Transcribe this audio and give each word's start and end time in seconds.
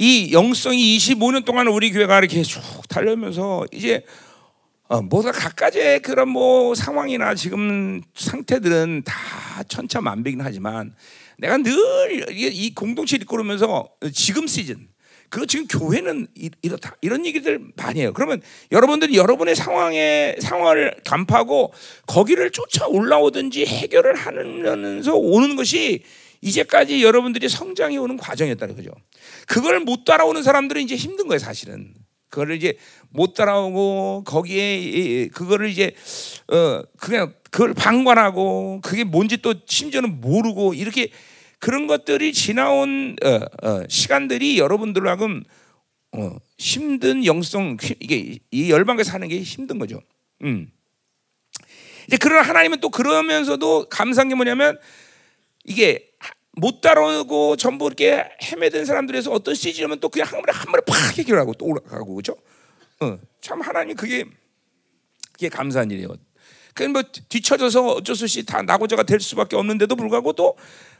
이 0.00 0.32
영성이 0.32 0.96
25년 0.96 1.44
동안 1.44 1.66
우리 1.66 1.90
교회가 1.90 2.18
이렇게 2.20 2.42
쭉 2.42 2.60
달려오면서 2.88 3.66
이제 3.72 4.04
어, 4.86 5.02
뭐가 5.02 5.32
각가지의 5.32 6.00
그런 6.02 6.28
뭐 6.30 6.74
상황이나 6.74 7.34
지금 7.34 8.00
상태들은 8.14 9.02
다 9.04 9.62
천차만배긴 9.64 10.40
하지만 10.40 10.94
내가 11.36 11.56
늘 11.58 11.72
이 12.30 12.72
공동체 12.74 13.16
이끌으면서 13.16 13.88
지금 14.14 14.46
시즌 14.46 14.88
그 15.30 15.46
지금 15.46 15.66
교회는 15.66 16.28
이- 16.36 16.50
이렇다 16.62 16.96
이런 17.02 17.26
얘기들 17.26 17.60
많이 17.76 18.00
해요. 18.00 18.12
그러면 18.14 18.40
여러분들이 18.72 19.16
여러분의 19.16 19.54
상황에 19.56 20.36
상황을 20.40 20.94
간파하고 21.04 21.72
거기를 22.06 22.50
쫓아 22.50 22.86
올라오든지 22.86 23.66
해결을 23.66 24.14
하면서 24.14 25.14
오는 25.14 25.54
것이 25.56 26.02
이제까지 26.40 27.02
여러분들이 27.02 27.48
성장해 27.48 27.96
오는 27.96 28.16
과정이었다는 28.16 28.76
거죠. 28.76 28.90
그걸 29.46 29.80
못 29.80 30.04
따라오는 30.04 30.42
사람들은 30.42 30.82
이제 30.82 30.94
힘든 30.96 31.26
거예요, 31.26 31.38
사실은. 31.38 31.94
그거를 32.30 32.56
이제 32.56 32.76
못 33.08 33.34
따라오고 33.34 34.24
거기에 34.26 34.78
이- 34.78 35.28
그거를 35.28 35.70
이제 35.70 35.92
어 36.48 36.82
그냥 36.98 37.32
그걸 37.50 37.72
방관하고 37.72 38.80
그게 38.82 39.02
뭔지 39.04 39.38
또 39.38 39.54
심지어는 39.66 40.20
모르고 40.20 40.74
이렇게 40.74 41.08
그런 41.58 41.86
것들이 41.86 42.32
지나온 42.34 43.16
어, 43.24 43.40
어, 43.66 43.82
시간들이 43.88 44.58
여러분들로 44.58 45.08
하금 45.08 45.42
어, 46.12 46.36
힘든 46.58 47.24
영성 47.24 47.78
힘- 47.80 47.96
이게 48.00 48.38
이 48.50 48.70
열방에 48.70 49.02
사는 49.04 49.26
게 49.26 49.40
힘든 49.40 49.78
거죠. 49.78 50.00
음. 50.44 50.70
이제 52.06 52.16
그러나 52.20 52.42
하나님은 52.42 52.80
또 52.80 52.90
그러면서도 52.90 53.88
감사한 53.88 54.28
게 54.28 54.34
뭐냐면 54.34 54.78
이게 55.64 56.07
못 56.60 56.80
따라오고 56.80 57.56
전부 57.56 57.86
이렇게 57.86 58.24
헤매던 58.42 58.84
사람들에서 58.84 59.32
어떤 59.32 59.54
시즌이면 59.54 60.00
또 60.00 60.08
그냥 60.08 60.28
한 60.28 60.42
번에 60.42 60.56
한 60.56 60.66
번에 60.66 60.82
팍 60.86 61.18
해결하고 61.18 61.54
또 61.54 61.66
올라가고 61.66 62.14
그죠? 62.14 62.36
어, 63.00 63.18
참 63.40 63.60
하나님 63.60 63.96
그게 63.96 64.24
그게 65.32 65.48
감사한 65.48 65.90
일이에요. 65.90 66.08
그뭐 66.74 67.02
뒤쳐져서 67.28 67.86
어쩔 67.86 68.14
수 68.14 68.24
없이 68.24 68.44
다 68.44 68.62
나고자가 68.62 69.02
될 69.02 69.20
수밖에 69.20 69.56
없는데도 69.56 69.96
불구하고 69.96 70.32
또 70.32 70.56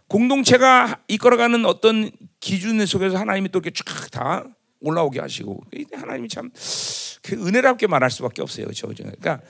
공동체가 0.08 1.00
이끌어가는 1.08 1.64
어떤 1.66 2.10
기준 2.40 2.84
속에서 2.84 3.16
하나님이 3.16 3.50
또 3.50 3.58
이렇게 3.58 3.70
쫙 3.70 4.10
다 4.10 4.44
올라오게 4.80 5.20
하시고 5.20 5.62
하나님이 5.92 6.28
참 6.28 6.50
그 7.22 7.34
은혜롭게 7.34 7.86
말할 7.86 8.10
수밖에 8.10 8.40
없어요. 8.42 8.66
그죠? 8.66 8.88
그러니까 8.88 9.40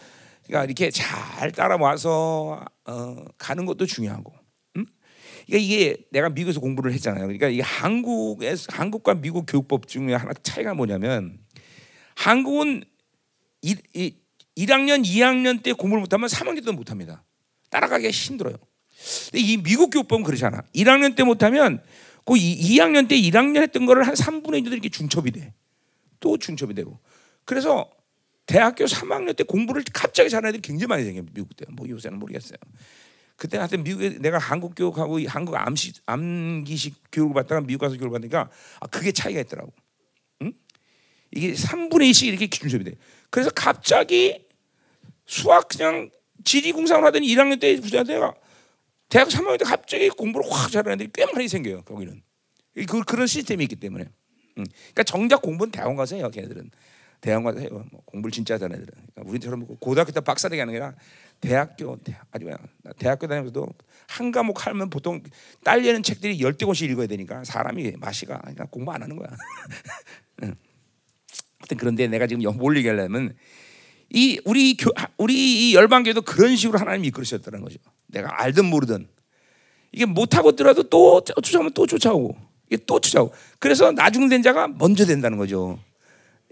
그러니까 0.44 0.64
이렇게 0.64 0.90
잘 0.90 1.52
따라와서 1.52 2.64
어, 2.84 3.24
가는 3.36 3.66
것도 3.66 3.86
중요하고. 3.86 4.32
음? 5.48 5.50
그러니까 5.50 5.64
이게 5.64 5.96
내가 6.10 6.28
미국에서 6.28 6.60
공부를 6.60 6.92
했잖아요. 6.92 7.22
그러니까 7.22 7.48
이게 7.48 7.62
한국에서 7.62 8.66
한국과 8.70 9.14
미국 9.14 9.46
교육법 9.46 9.88
중에 9.88 10.14
하나 10.14 10.32
차이가 10.42 10.74
뭐냐면 10.74 11.38
한국은 12.14 12.84
이, 13.62 13.76
이 13.94 14.14
1학년, 14.56 15.04
2학년 15.04 15.62
때 15.62 15.72
공부를 15.72 16.00
못하면 16.00 16.28
3학년 16.28 16.56
때도 16.56 16.72
못합니다. 16.72 17.24
따라가기가 17.70 18.10
힘들어요. 18.10 18.56
근데 19.30 19.40
이 19.40 19.56
미국 19.62 19.90
교육법은 19.90 20.24
그렇지 20.24 20.44
않아. 20.44 20.62
1학년 20.74 21.16
때 21.16 21.22
못하면 21.22 21.82
그 22.24 22.36
2, 22.36 22.78
학년 22.78 23.08
때 23.08 23.16
1학년 23.16 23.62
했던 23.62 23.86
거를 23.86 24.06
한 24.06 24.14
3분의 24.14 24.64
1도 24.64 24.72
이렇게 24.72 24.88
중첩이 24.88 25.30
돼. 25.30 25.54
또 26.20 26.36
중첩이 26.36 26.74
되고. 26.74 26.98
그래서 27.44 27.90
대학교 28.46 28.84
3학년 28.84 29.36
때 29.36 29.44
공부를 29.44 29.84
갑자기 29.92 30.28
잘하는 30.28 30.48
애들이 30.48 30.62
굉장히 30.62 30.88
많이 30.88 31.04
생겨요. 31.04 31.26
미국 31.32 31.56
때. 31.56 31.64
뭐 31.70 31.88
요새는 31.88 32.18
모르겠어요. 32.18 32.58
그때 33.38 33.56
하여튼 33.56 33.84
미국에 33.84 34.18
내가 34.18 34.36
한국 34.36 34.74
교육하고 34.74 35.20
이 35.20 35.26
한국 35.26 35.54
암시, 35.54 35.92
암기식 36.06 36.96
교육을 37.12 37.34
받다가 37.34 37.60
미국 37.60 37.82
가서 37.82 37.96
교육을 37.96 38.10
받으니까 38.10 38.50
아, 38.80 38.86
그게 38.88 39.12
차이가 39.12 39.40
있더라고. 39.40 39.72
응? 40.42 40.52
이게 41.30 41.52
3분의 41.52 42.10
1씩 42.10 42.26
이렇게 42.26 42.48
중첩이 42.48 42.82
돼. 42.82 42.94
그래서 43.30 43.50
갑자기 43.50 44.44
수학 45.24 45.68
그냥 45.68 46.10
지리공상을 46.42 47.04
하더니 47.04 47.28
1학년 47.28 47.60
때 47.60 47.80
부자대가 47.80 48.34
대학 49.08 49.28
3학년 49.28 49.56
때 49.56 49.64
갑자기 49.64 50.08
공부를 50.08 50.50
확 50.50 50.72
잘하는 50.72 50.94
애들이 50.94 51.10
꽤 51.14 51.24
많이 51.32 51.46
생겨요. 51.46 51.82
거기는 51.82 52.20
그, 52.88 53.04
그런 53.04 53.28
시스템이 53.28 53.62
있기 53.64 53.76
때문에. 53.76 54.04
음. 54.58 54.64
그러니까 54.64 55.04
정작 55.04 55.42
공부는 55.42 55.70
대학원 55.70 55.96
가서 55.96 56.16
해요. 56.16 56.28
걔네들은 56.28 56.72
대학원 57.20 57.54
가서 57.54 57.60
해요. 57.60 57.84
뭐 57.92 58.02
공부를 58.04 58.32
진짜 58.32 58.58
잘하는 58.58 58.82
애들은. 58.82 58.94
그러니까 59.14 59.30
우리처럼 59.30 59.66
고등학교 59.78 60.10
때 60.10 60.20
박사 60.20 60.48
되게 60.48 60.60
하는 60.60 60.74
게 60.74 60.80
아니라 60.80 60.96
대학교 61.40 61.96
대학, 61.98 62.26
아주 62.32 62.44
그냥 62.44 62.58
대학교 62.98 63.26
다니면서도 63.26 63.66
한 64.08 64.32
과목 64.32 64.66
하면 64.66 64.90
보통 64.90 65.22
딸리는 65.64 66.02
책들이 66.02 66.40
열대 66.40 66.66
권씩 66.66 66.90
읽어야 66.90 67.06
되니까 67.06 67.44
사람이 67.44 67.92
맛이가 67.98 68.38
그러니까 68.38 68.64
공부 68.66 68.92
안 68.92 69.02
하는 69.02 69.16
거야. 69.16 69.28
음. 70.42 70.54
하여튼 71.58 71.76
그런데 71.76 72.06
내가 72.08 72.26
지금 72.26 72.42
뭘 72.56 72.76
얘기하려면 72.78 73.34
이 74.10 74.40
우리 74.44 74.76
교 74.76 74.90
우리 75.18 75.70
이 75.70 75.74
열방교도 75.74 76.22
그런 76.22 76.56
식으로 76.56 76.78
하나님 76.78 77.04
이끌으셨다는 77.04 77.60
거죠. 77.60 77.78
내가 78.06 78.42
알든 78.42 78.64
모르든 78.64 79.08
이게 79.92 80.06
못 80.06 80.36
하고 80.36 80.50
있더라도 80.50 80.82
또 80.84 81.22
쫓아오면 81.22 81.72
또 81.72 81.86
쫓아오고 81.86 82.36
이게 82.70 82.82
또 82.86 83.00
쫓아오고 83.00 83.34
그래서 83.58 83.92
나중 83.92 84.28
된 84.28 84.42
자가 84.42 84.68
먼저 84.68 85.04
된다는 85.04 85.38
거죠. 85.38 85.78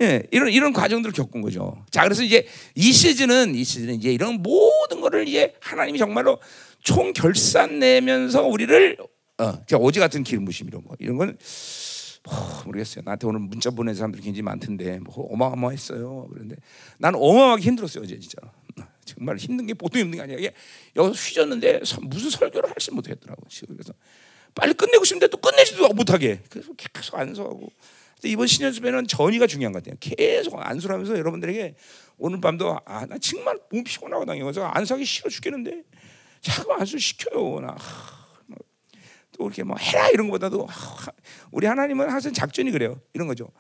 예, 0.03 0.23
이런 0.31 0.51
이런 0.51 0.73
과정들을 0.73 1.15
겪은 1.15 1.41
거죠. 1.41 1.85
자, 1.91 2.03
그래서 2.05 2.23
이제 2.23 2.47
이 2.75 2.93
시즌은 2.93 3.55
이 3.55 3.65
시즌은 3.65 3.95
이제 3.95 4.13
이런 4.13 4.43
모든 4.43 5.01
거를 5.01 5.27
이제 5.27 5.55
하나님이 5.61 5.99
정말로 5.99 6.39
총 6.83 7.13
결산 7.13 7.79
내면서 7.79 8.43
우리를 8.43 8.99
어, 9.39 9.59
오지 9.79 10.01
같은 10.01 10.23
기름 10.23 10.45
부심 10.45 10.69
이런 10.69 10.85
거 10.85 10.95
이런 10.99 11.17
건 11.17 11.37
뭐, 12.25 12.63
모르겠어요. 12.67 13.03
나한테 13.05 13.27
오늘 13.27 13.41
문자 13.41 13.71
보낸 13.71 13.95
사람들이 13.95 14.23
굉장히 14.23 14.43
많던데 14.43 14.99
뭐 14.99 15.29
어마어마했어요. 15.33 16.29
그런데 16.31 16.57
나는 16.99 17.19
어마어마하게 17.21 17.63
힘들었어요 17.63 18.05
어제 18.05 18.19
진짜. 18.19 18.39
정말 19.07 19.37
힘든 19.37 19.67
게 19.67 19.73
보통 19.73 20.01
힘든 20.01 20.19
게 20.19 20.23
아니야. 20.23 20.37
이게 20.37 20.53
여기서 20.97 21.15
휘졌는데 21.15 21.81
무슨 22.03 22.29
설교를 22.29 22.69
할지 22.69 22.91
못했더라고. 22.91 23.43
그래서 23.69 23.95
빨리 24.55 24.75
끝내고 24.75 25.05
싶은데 25.05 25.29
또 25.29 25.37
끝내지도 25.39 25.89
못하게. 25.91 26.41
그래서 26.51 26.73
계속 26.75 27.15
안수하고. 27.17 27.71
이번 28.25 28.47
신년수배는 28.47 29.07
전이가 29.07 29.47
중요한 29.47 29.73
것 29.73 29.83
같아요. 29.83 29.97
계속 30.01 30.59
안수하면서 30.59 31.19
여러분들에게 31.19 31.75
오늘 32.19 32.41
밤도 32.41 32.81
아, 32.85 33.07
나 33.07 33.19
정말 33.19 33.59
몸 33.71 33.85
피곤하고 33.85 34.25
당해서 34.25 34.65
안수하기 34.65 35.05
싫어 35.05 35.29
죽겠는데 35.29 35.83
자꾸 36.41 36.73
안수 36.75 36.99
시켜요. 36.99 37.61
나. 37.61 37.77
또 39.39 39.45
이렇게 39.45 39.63
뭐 39.63 39.77
해라 39.77 40.09
이런 40.09 40.29
것보다도 40.29 40.67
우리 41.51 41.67
하나님은 41.67 42.09
항상 42.09 42.33
작전이 42.33 42.71
그래요. 42.71 42.99
이런 43.13 43.29
거죠. 43.29 43.51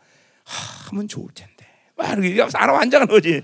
하면 0.88 1.06
좋을 1.06 1.28
텐데. 1.34 1.66
막 1.96 2.12
이렇게 2.18 2.50
사람 2.50 2.76
환장하는 2.76 3.12
거지. 3.12 3.42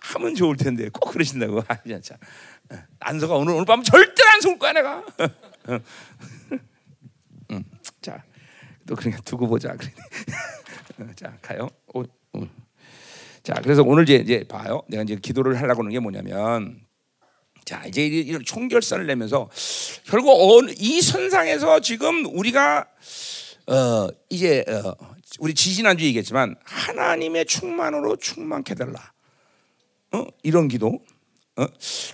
하면 0.00 0.34
좋을 0.34 0.56
텐데 0.56 0.90
꼭 0.90 1.12
그러신다고. 1.12 1.62
아, 1.68 1.82
진짜. 1.82 2.16
안서가 3.00 3.34
오늘 3.36 3.54
오늘 3.54 3.64
밤 3.64 3.82
절대 3.82 4.22
안 4.32 4.40
속을 4.40 4.58
거야 4.58 4.72
내가. 4.72 5.04
음, 8.84 8.88
자, 8.88 8.88
또 8.88 8.96
그냥 8.96 9.20
두고 9.24 9.48
보자. 9.48 9.76
자, 11.16 11.36
가요. 11.40 11.68
오, 11.94 12.02
오. 12.02 12.46
자, 13.42 13.54
그래서 13.62 13.82
오늘 13.82 14.04
이제, 14.04 14.16
이제 14.16 14.44
봐요. 14.48 14.82
내가 14.88 15.02
이제 15.02 15.16
기도를 15.16 15.60
하려고 15.60 15.82
하는 15.82 15.90
게 15.92 15.98
뭐냐면 15.98 16.84
자 17.64 17.82
이제 17.86 18.06
이런 18.06 18.44
총결산을 18.44 19.06
내면서 19.06 19.48
결국 20.06 20.68
이 20.78 21.00
선상에서 21.00 21.80
지금 21.80 22.26
우리가 22.26 22.86
어 23.66 24.08
이제 24.28 24.64
어 24.68 24.94
우리 25.38 25.54
지지난주 25.54 26.04
얘기했지만 26.04 26.56
하나님의 26.64 27.46
충만으로 27.46 28.16
충만케 28.16 28.74
달라 28.74 29.12
어 30.12 30.26
이런 30.42 30.68
기도 30.68 31.00
어 31.56 31.66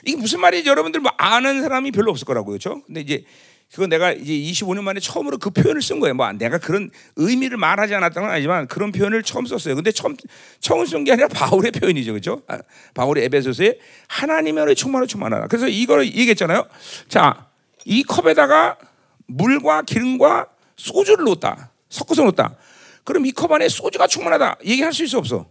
이게 0.07 0.17
무슨 0.17 0.41
말이지 0.41 0.69
여러분들 0.69 1.01
뭐 1.01 1.11
아는 1.17 1.63
사람이 1.63 1.91
별로 1.91 2.13
없을 2.13 2.27
거라고요 2.27 2.59
그렇죠 2.59 2.83
근데 2.85 3.01
이제 3.01 3.25
그건 3.73 3.89
내가 3.89 4.13
이제 4.13 4.33
25년 4.33 4.83
만에 4.83 4.99
처음으로 4.99 5.39
그 5.39 5.51
표현을 5.51 5.81
쓴 5.81 6.01
거예요. 6.01 6.15
뭐 6.15 6.31
내가 6.33 6.59
그런 6.59 6.91
의미를 7.17 7.57
말하지 7.57 7.95
않았던 7.95 8.25
건 8.25 8.33
아니지만 8.33 8.67
그런 8.67 8.91
표현을 8.91 9.23
처음 9.23 9.47
썼어요. 9.47 9.77
근데 9.77 9.93
처음 9.93 10.17
처음 10.59 10.85
쓴 10.87 11.05
게 11.05 11.13
아니라 11.13 11.29
바울의 11.29 11.71
표현이죠, 11.73 12.13
그렇죠? 12.13 12.43
바울의 12.95 13.25
에베소서에 13.27 13.79
하나님의 14.09 14.75
충만으로 14.75 15.07
충만하라. 15.07 15.47
그래서 15.47 15.69
이걸 15.69 16.05
얘기했잖아요. 16.07 16.67
자, 17.09 17.47
이 17.85 18.03
컵에다가 18.03 18.77
물과 19.27 19.83
기름과 19.83 20.49
소주를 20.77 21.25
넣었다, 21.25 21.71
섞어서 21.89 22.23
넣었다. 22.25 22.57
그럼 23.05 23.25
이 23.27 23.31
컵 23.33 23.53
안에 23.53 23.69
소주가 23.69 24.07
충만하다. 24.09 24.59
얘기할 24.65 24.93
수 24.93 25.05
있어 25.05 25.19
없어? 25.19 25.49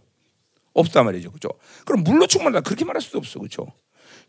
없단 0.74 1.06
말이죠, 1.06 1.30
그렇죠? 1.30 1.48
그럼 1.86 2.04
물로 2.04 2.26
충만하다 2.26 2.62
그렇게 2.62 2.84
말할 2.84 3.00
수도 3.00 3.18
없어, 3.18 3.38
그렇죠? 3.38 3.66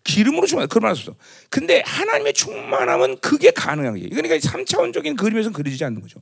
기름으로 0.03 0.47
충만, 0.47 0.67
그런 0.67 0.83
말 0.83 0.91
없어. 0.91 1.15
근데 1.49 1.83
하나님의 1.85 2.33
충만함은 2.33 3.19
그게 3.19 3.51
가능한 3.51 3.95
게. 3.95 4.09
그러니까 4.09 4.37
3차원적인 4.37 5.17
그림에서 5.17 5.51
그려지지 5.51 5.83
않는 5.85 6.01
거죠. 6.01 6.19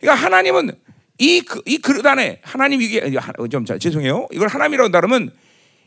그러니까 0.00 0.24
하나님은 0.24 0.72
이, 1.18 1.42
이 1.66 1.78
그릇 1.78 2.06
안에 2.06 2.40
하나님 2.42 2.80
이게 2.80 3.10
좀 3.50 3.64
자, 3.64 3.76
죄송해요. 3.78 4.28
이걸 4.30 4.48
하나님이라고 4.48 4.90
다르면 4.90 5.32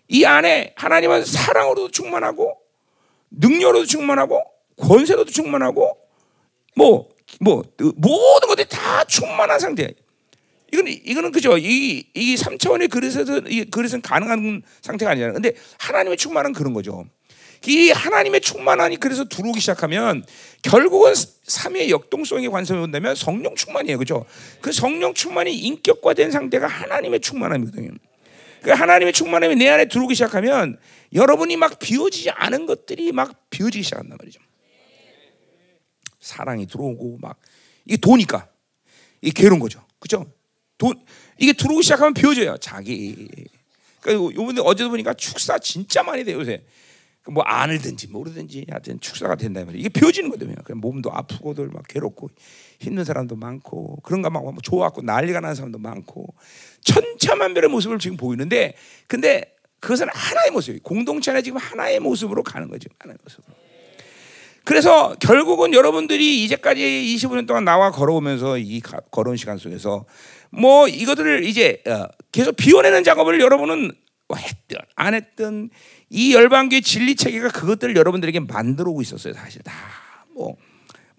이 0.09 0.25
안에 0.25 0.73
하나님은 0.75 1.23
사랑으로도 1.25 1.91
충만하고 1.91 2.57
능력으로도 3.31 3.85
충만하고 3.85 4.43
권세로도 4.77 5.31
충만하고 5.31 5.97
뭐, 6.75 7.09
뭐 7.39 7.63
모든 7.77 8.47
것들이 8.49 8.67
다 8.67 9.03
충만한 9.05 9.59
상태. 9.59 9.93
이건 10.73 10.87
이거는 10.87 11.31
그죠. 11.31 11.57
이 11.57 12.11
이 12.13 12.35
3차원의 12.35 12.89
그릇에서 12.89 13.39
이 13.47 13.65
그릇은 13.65 14.01
가능한 14.01 14.61
상태가 14.81 15.11
아니잖아요. 15.11 15.33
근데 15.33 15.53
하나님의 15.79 16.17
충만은 16.17 16.53
그런 16.53 16.73
거죠. 16.73 17.05
이 17.67 17.91
하나님의 17.91 18.41
충만함이 18.41 18.97
그래서 18.97 19.23
들어오기 19.25 19.59
시작하면 19.59 20.25
결국은 20.63 21.13
삼위의 21.43 21.91
역동성에 21.91 22.47
관심을 22.47 22.81
본다면 22.81 23.15
성령 23.15 23.55
충만이에요. 23.55 23.99
그죠? 23.99 24.25
그 24.61 24.71
성령 24.71 25.13
충만이 25.13 25.55
인격화된 25.55 26.31
상태가 26.31 26.65
하나님의 26.67 27.19
충만함이거든요. 27.19 27.91
그 28.63 28.71
하나님의 28.71 29.13
충만함이 29.13 29.55
내 29.55 29.69
안에 29.69 29.85
들어오기 29.85 30.15
시작하면 30.15 30.77
여러분이 31.13 31.57
막 31.57 31.77
비워지지 31.77 32.31
않은 32.31 32.65
것들이 32.65 33.11
막 33.11 33.49
비워지기 33.49 33.83
시작한단 33.83 34.17
말이죠. 34.19 34.39
사랑이 36.19 36.67
들어오고 36.67 37.17
막 37.19 37.39
이게 37.85 37.97
도니까 37.97 38.47
이게 39.21 39.41
괴로운 39.41 39.59
거죠. 39.59 39.85
그죠? 39.99 40.25
돈 40.77 40.99
이게 41.37 41.53
들어오기 41.53 41.83
시작하면 41.83 42.13
비워져요. 42.13 42.57
자기. 42.57 43.29
그러니까 43.99 44.35
요번에 44.35 44.61
어제도 44.63 44.89
보니까 44.89 45.13
축사 45.13 45.59
진짜 45.59 46.01
많이 46.01 46.23
돼요 46.23 46.39
요새. 46.39 46.63
뭐 47.29 47.43
안을든지 47.43 48.07
모르든지 48.07 48.65
하여튼 48.69 48.99
축사가 48.99 49.35
된다 49.35 49.63
말이에요. 49.63 49.79
이게 49.79 49.89
비워지는 49.89 50.29
거거든요. 50.31 50.55
몸도 50.75 51.11
아프고들 51.13 51.67
막 51.67 51.83
괴롭고 51.87 52.29
힘든 52.79 53.03
사람도 53.03 53.35
많고 53.35 53.97
그런가 54.01 54.29
막 54.29 54.43
좋아갖고 54.63 55.03
난리가 55.03 55.39
나는 55.39 55.55
사람도 55.55 55.77
많고 55.77 56.33
천차만별의 56.81 57.69
모습을 57.69 57.99
지금 57.99 58.17
보이는데 58.17 58.73
근데 59.07 59.55
그것은 59.79 60.07
하나의 60.11 60.51
모습이에요. 60.51 60.81
공동체 60.83 61.31
안에 61.31 61.41
지금 61.41 61.57
하나의 61.57 61.99
모습으로 61.99 62.43
가는 62.43 62.67
거죠. 62.69 62.89
하나의 62.99 63.17
모습으로. 63.23 63.55
그래서 64.63 65.15
결국은 65.19 65.73
여러분들이 65.73 66.43
이제까지 66.43 66.81
25년 67.17 67.47
동안 67.47 67.65
나와 67.65 67.91
걸어오면서 67.91 68.59
이 68.59 68.79
걸어온 68.79 69.37
시간 69.37 69.57
속에서 69.57 70.05
뭐 70.51 70.87
이것들을 70.87 71.45
이제 71.45 71.81
어, 71.87 72.05
계속 72.31 72.55
비워내는 72.55 73.03
작업을 73.03 73.39
여러분은 73.39 73.91
뭐 74.27 74.37
했든 74.37 74.77
안 74.95 75.13
했든 75.13 75.69
이 76.11 76.35
열방교의 76.35 76.81
진리 76.81 77.15
체계가 77.15 77.49
그것들을 77.49 77.95
여러분들에게 77.95 78.41
만들어 78.41 78.91
오고 78.91 79.01
있었어요. 79.01 79.33
사실 79.33 79.61
다 79.63 79.73
뭐 80.35 80.55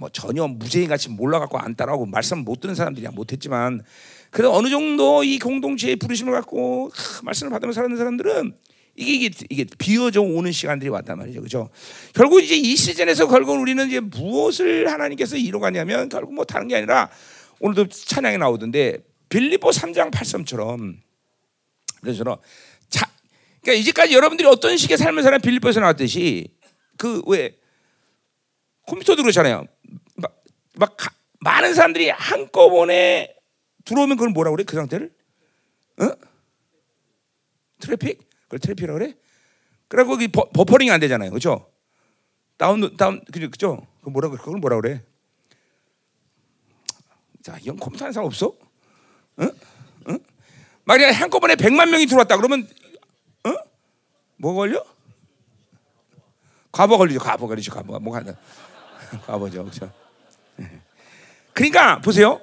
뭐 0.03 0.09
전혀 0.09 0.49
무죄인 0.49 0.89
같이 0.89 1.09
몰라갖고 1.09 1.59
안 1.59 1.77
따라하고 1.77 2.07
말씀 2.07 2.39
못 2.39 2.61
듣는 2.61 2.75
사람들이야 2.75 3.13
못했지만 3.13 3.83
그래도 4.31 4.53
어느 4.53 4.69
정도 4.69 5.23
이 5.23 5.39
공동체의 5.39 5.95
부르심을 5.97 6.33
갖고 6.33 6.91
하, 6.93 7.23
말씀을 7.23 7.51
받으면서 7.51 7.81
사는 7.81 7.97
사람들은 7.97 8.53
이게 8.97 9.13
이게, 9.13 9.31
이게 9.49 9.65
비어져 9.79 10.21
오는 10.21 10.51
시간들이 10.51 10.91
왔단 10.91 11.17
말이죠, 11.19 11.41
그렇죠? 11.41 11.71
결국 12.15 12.43
이제 12.43 12.57
이 12.57 12.75
시즌에서 12.75 13.29
결국 13.29 13.61
우리는 13.61 13.87
이제 13.87 14.01
무엇을 14.01 14.91
하나님께서 14.91 15.37
이루가냐면 15.37 16.09
결국 16.09 16.35
뭐 16.35 16.45
다른 16.45 16.67
게 16.67 16.77
아니라 16.77 17.09
오늘도 17.61 17.89
찬양에 17.89 18.39
나오던데 18.39 18.99
빌리보 19.29 19.71
3장 19.71 20.11
8절처럼 20.11 20.97
그래서 22.01 22.25
자, 22.25 22.37
그러니까 23.63 23.81
이제까지 23.81 24.15
여러분들이 24.15 24.49
어떤 24.49 24.77
식의 24.77 24.99
삶을 24.99 25.23
사는 25.23 25.41
빌리보에서 25.41 25.81
나왔듯이 25.81 26.55
그 26.97 27.23
왜 27.27 27.57
컴퓨터도 28.87 29.23
그렇잖아요. 29.23 29.67
막, 30.17 30.43
막 30.75 30.97
가, 30.97 31.11
많은 31.41 31.75
사람들이 31.75 32.11
한꺼번에 32.11 33.35
들어오면 33.85 34.17
그걸 34.17 34.31
뭐라 34.31 34.51
그래? 34.51 34.65
그 34.65 34.77
상태를? 34.77 35.13
어? 36.01 36.11
트래픽? 37.81 38.21
그걸 38.45 38.59
traffic이라고 38.59 38.99
그래? 38.99 39.15
그래고 39.89 40.17
그 40.17 40.29
버퍼링이 40.29 40.91
안 40.91 41.01
되잖아요. 41.01 41.31
그렇죠? 41.31 41.71
다운 42.57 42.97
다운 42.97 43.25
그죠? 43.33 43.87
그 44.03 44.11
뭐라 44.11 44.29
그래? 44.29 44.39
그걸 44.39 44.61
뭐라 44.61 44.81
그래? 44.81 45.03
자, 47.43 47.59
이건 47.61 47.77
컴퓨터 47.77 48.05
하는 48.05 48.13
사람 48.13 48.27
없어? 48.27 48.55
응? 49.41 49.51
응? 50.09 50.19
만약에 50.85 51.13
한꺼번에 51.13 51.55
100만 51.57 51.91
명이 51.91 52.07
들어왔다 52.07 52.37
그러면 52.37 52.63
어? 52.63 52.92
뭐 54.43 54.55
걸려? 54.55 54.85
과부하 56.73 56.99
걸리죠. 56.99 57.21
과부하 57.21 57.47
걸리죠. 57.47 57.73
과부하. 57.73 58.01
뭐 58.01 58.17
하나. 58.17 58.35
과부하죠. 59.25 59.63
그렇죠? 59.63 59.93
그러니까 61.53 62.01
보세요. 62.01 62.41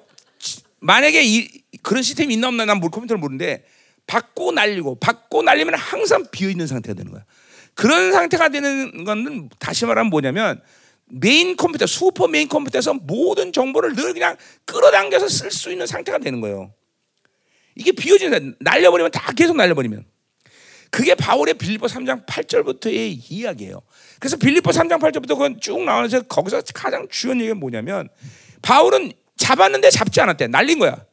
만약에 0.79 1.21
이, 1.25 1.49
그런 1.83 2.01
시스템이 2.01 2.35
있나 2.35 2.47
없나 2.47 2.63
난 2.63 2.79
컴퓨터를 2.79 3.19
모르는데 3.19 3.65
받고 4.07 4.53
날리고 4.53 4.95
받고 4.95 5.43
날리면 5.43 5.73
항상 5.75 6.23
비어 6.31 6.49
있는 6.49 6.67
상태가 6.67 6.95
되는 6.95 7.11
거야. 7.11 7.25
그런 7.73 8.13
상태가 8.13 8.47
되는 8.47 9.03
거는 9.03 9.49
다시 9.59 9.85
말하면 9.85 10.09
뭐냐면 10.09 10.61
메인 11.07 11.57
컴퓨터, 11.57 11.85
슈퍼 11.85 12.29
메인 12.29 12.47
컴퓨터에서 12.47 12.93
모든 12.93 13.51
정보를 13.51 13.95
늘 13.95 14.13
그냥 14.13 14.37
끌어당겨서 14.63 15.27
쓸 15.27 15.51
수 15.51 15.69
있는 15.69 15.85
상태가 15.85 16.17
되는 16.19 16.39
거예요. 16.39 16.71
이게 17.75 17.91
비워지는 17.91 18.55
날려버리면 18.61 19.11
다 19.11 19.33
계속 19.33 19.57
날려버리면. 19.57 20.05
그게 20.89 21.15
바울의 21.15 21.55
빌립보 21.55 21.85
3장 21.85 22.25
8절부터의 22.25 23.19
이야기예요. 23.29 23.81
그래서 24.19 24.37
빌립보 24.37 24.71
3장 24.71 24.99
8절부터 24.99 25.29
그건 25.29 25.59
쭉 25.59 25.83
나오면서 25.83 26.23
거기서 26.23 26.61
가장 26.73 27.07
중요한 27.09 27.41
얘기가 27.41 27.55
뭐냐면 27.55 28.09
바울은 28.61 29.11
잡았는데 29.37 29.89
잡지 29.91 30.19
않았대. 30.21 30.47
날린 30.47 30.79
거야. 30.79 31.05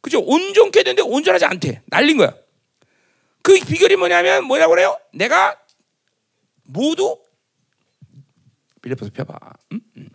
그죠? 0.00 0.20
온전케 0.20 0.82
되는데 0.82 1.02
온전하지 1.02 1.44
않대. 1.44 1.82
날린 1.86 2.16
거야. 2.16 2.34
그 3.42 3.54
비결이 3.54 3.96
뭐냐면 3.96 4.44
뭐라고 4.44 4.70
그래요? 4.74 4.98
내가 5.12 5.56
모두 6.64 7.18
빌립보서 8.82 9.10
펴봐. 9.12 9.38
음? 9.72 9.80
음. 9.96 10.08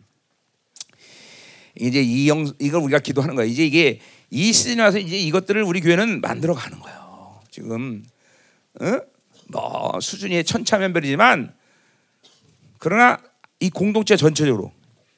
이제 1.80 2.02
이 2.02 2.30
영, 2.30 2.52
이걸 2.60 2.82
우리가 2.82 3.00
기도하는 3.00 3.36
거야. 3.36 3.46
이제 3.46 3.66
이게 3.66 4.00
이 4.30 4.54
시즌에 4.54 4.82
와서 4.82 5.00
이제 5.00 5.18
이것들을 5.18 5.62
우리 5.64 5.82
교회는 5.82 6.22
만들어 6.22 6.54
가는 6.54 6.80
거예요. 6.80 7.40
지금 7.50 8.04
어? 8.82 9.02
뭐 9.48 10.00
수준이 10.02 10.44
천차만별이지만 10.44 11.54
그러나 12.80 13.20
이 13.60 13.70
공동체 13.70 14.16
전체적으로 14.16 14.72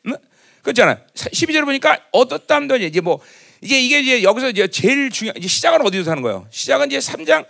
응? 0.07 0.15
그렇잖아. 0.61 0.99
12절 1.15 1.65
보니까 1.65 1.99
어떻다면 2.11 2.81
이제 2.81 3.01
뭐 3.01 3.19
이제 3.61 3.81
이게 3.81 3.99
이제 3.99 4.23
여기서 4.23 4.49
이제 4.49 4.67
제일 4.67 5.09
중요한 5.09 5.37
이제 5.37 5.47
시작은 5.47 5.81
어디서 5.81 6.11
하는 6.11 6.21
거예요? 6.21 6.47
시작은 6.51 6.87
이제 6.87 6.99
3장 6.99 7.45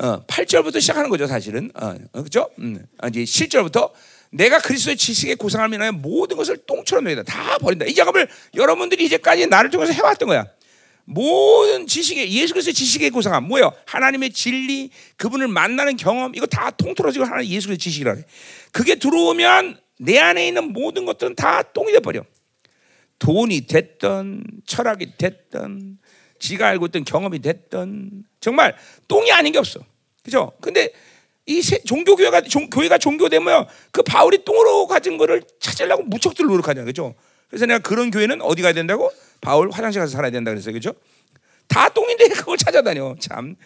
어, 0.00 0.24
8절부터 0.26 0.80
시작하는 0.80 1.10
거죠, 1.10 1.26
사실은. 1.26 1.70
어, 1.74 1.88
어 2.12 2.22
그렇죠? 2.22 2.50
음, 2.58 2.84
이제 3.08 3.24
7절부터 3.24 3.90
내가 4.30 4.58
그리스도의 4.58 4.96
지식에 4.96 5.34
고상함 5.34 5.74
인하여 5.74 5.92
모든 5.92 6.36
것을 6.36 6.58
똥처럼 6.66 7.06
여기다 7.06 7.22
다 7.22 7.58
버린다. 7.58 7.86
이 7.86 7.94
작업을 7.94 8.28
여러분들이 8.54 9.04
이제까지 9.06 9.46
나를 9.46 9.70
통해서 9.70 9.92
해왔던 9.92 10.28
거야. 10.28 10.46
모든 11.10 11.86
지식에 11.86 12.28
예수 12.30 12.52
그리스도의 12.52 12.74
지식에 12.74 13.08
고상함 13.08 13.44
뭐예요? 13.44 13.72
하나님의 13.86 14.30
진리, 14.30 14.90
그분을 15.16 15.48
만나는 15.48 15.96
경험 15.96 16.34
이거 16.34 16.44
다 16.44 16.70
통틀어지고 16.70 17.24
하나님 17.24 17.50
예수 17.50 17.68
그리스도의 17.68 17.78
지식이라 17.78 18.14
해. 18.14 18.24
그게 18.72 18.96
들어오면 18.96 19.80
내 20.00 20.18
안에 20.18 20.46
있는 20.46 20.72
모든 20.72 21.06
것들은 21.06 21.34
다 21.34 21.62
똥이 21.62 21.92
돼 21.92 22.00
버려. 22.00 22.22
돈이 23.18 23.66
됐던 23.66 24.44
철학이 24.66 25.16
됐던 25.16 25.98
지가 26.38 26.68
알고 26.68 26.86
있던 26.86 27.04
경험이 27.04 27.40
됐던 27.40 28.24
정말 28.40 28.76
똥이 29.08 29.32
아닌 29.32 29.52
게 29.52 29.58
없어. 29.58 29.80
그죠? 30.22 30.52
근데 30.60 30.90
이 31.46 31.62
종교 31.62 32.16
교회가 32.16 32.42
종, 32.42 32.68
교회가 32.68 32.98
종교되면 32.98 33.66
그 33.92 34.02
바울이 34.02 34.44
똥으로 34.44 34.86
가진 34.86 35.16
거를 35.16 35.42
찾으려고 35.58 36.02
무척들 36.02 36.44
노력하잖아. 36.44 36.84
그죠? 36.84 37.14
그래서 37.48 37.64
내가 37.64 37.78
그런 37.78 38.10
교회는 38.10 38.42
어디 38.42 38.60
가야 38.60 38.74
된다고? 38.74 39.10
바울 39.40 39.70
화장실 39.70 40.00
가서 40.00 40.12
살아야 40.12 40.30
된다 40.30 40.50
그랬어요. 40.50 40.72
그죠? 40.72 40.92
다 41.68 41.88
똥인데 41.88 42.28
그걸 42.28 42.56
찾아다녀. 42.56 43.14
참. 43.20 43.56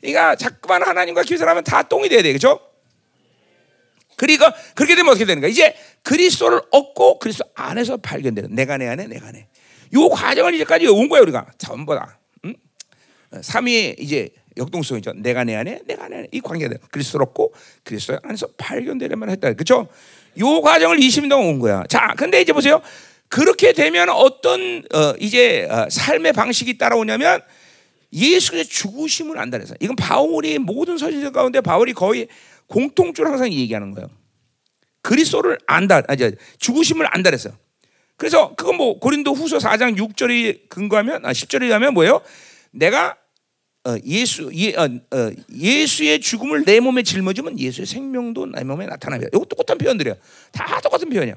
그러니까 0.00 0.36
자꾸만 0.36 0.82
하나님과 0.82 1.22
기술하면 1.22 1.64
다 1.64 1.82
똥이 1.82 2.08
돼야 2.08 2.22
돼. 2.22 2.32
그죠? 2.32 2.60
그리고 4.16 4.44
그렇게 4.74 4.94
되면 4.94 5.10
어떻게 5.10 5.24
되는가? 5.24 5.48
이제 5.48 5.74
그리스도를 6.02 6.60
얻고 6.70 7.18
그리스도 7.18 7.44
안에서 7.54 7.96
발견되는 7.96 8.54
내가 8.54 8.76
내 8.76 8.86
안에 8.88 9.06
내가 9.06 9.32
내. 9.32 9.46
요 9.94 10.08
과정을 10.08 10.54
이제까지 10.54 10.86
온 10.88 11.08
거야 11.08 11.20
우리가 11.22 11.46
전부 11.58 11.94
다. 11.94 12.18
응? 12.44 12.54
삼위 13.40 13.96
이제 13.98 14.30
역동성이죠. 14.56 15.14
내가 15.14 15.44
내 15.44 15.56
안에 15.56 15.80
내가 15.86 16.08
내 16.08 16.18
안에 16.18 16.28
이 16.32 16.40
관계가 16.40 16.74
그리스도를 16.90 17.26
얻고 17.26 17.52
그리스도 17.82 18.18
안에서 18.22 18.48
발견되려면 18.56 19.30
했다. 19.30 19.52
그렇죠? 19.52 19.88
요 20.38 20.60
과정을 20.60 20.98
20년 20.98 21.30
동안 21.30 21.46
온 21.48 21.58
거야. 21.58 21.84
자, 21.88 22.14
근데 22.16 22.40
이제 22.40 22.52
보세요. 22.52 22.82
그렇게 23.28 23.72
되면 23.72 24.08
어떤 24.10 24.84
어, 24.92 25.14
이제 25.20 25.66
어, 25.70 25.88
삶의 25.90 26.32
방식이 26.32 26.78
따라오냐면 26.78 27.40
예수의 28.12 28.64
죽으심을 28.64 29.38
안다 29.38 29.58
그래서 29.58 29.74
이건 29.80 29.96
바울이 29.96 30.58
모든 30.58 30.96
서신서 30.98 31.32
가운데 31.32 31.60
바울이 31.60 31.92
거의 31.92 32.28
공통적으로 32.66 33.32
항상 33.32 33.52
얘기하는 33.52 33.92
거예요. 33.92 34.08
그리스도를 35.02 35.58
안다, 35.66 36.02
아니 36.08 36.30
죽으심을 36.58 37.06
안다 37.10 37.30
그랬어요. 37.30 37.54
그래서 38.16 38.54
그건 38.54 38.76
뭐 38.76 38.98
고린도 38.98 39.34
후서 39.34 39.58
4장 39.58 39.98
6절이 39.98 40.68
근거하면 40.68 41.26
아 41.26 41.32
10절에 41.32 41.68
가면 41.68 41.94
뭐예요? 41.94 42.22
내가 42.70 43.16
어, 43.86 43.96
예수 44.06 44.50
예, 44.54 44.74
어, 44.76 44.84
어, 44.84 45.30
예수의 45.52 46.20
죽음을 46.20 46.64
내 46.64 46.80
몸에 46.80 47.02
짊어지면 47.02 47.58
예수의 47.58 47.86
생명도 47.86 48.46
내 48.46 48.64
몸에 48.64 48.86
나타나며 48.86 49.26
이거 49.32 49.44
똑같은 49.44 49.76
표현들이에요. 49.76 50.16
다 50.52 50.80
똑같은 50.80 51.10
표현이야. 51.10 51.34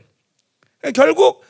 그러니까 0.80 1.04
결국 1.04 1.44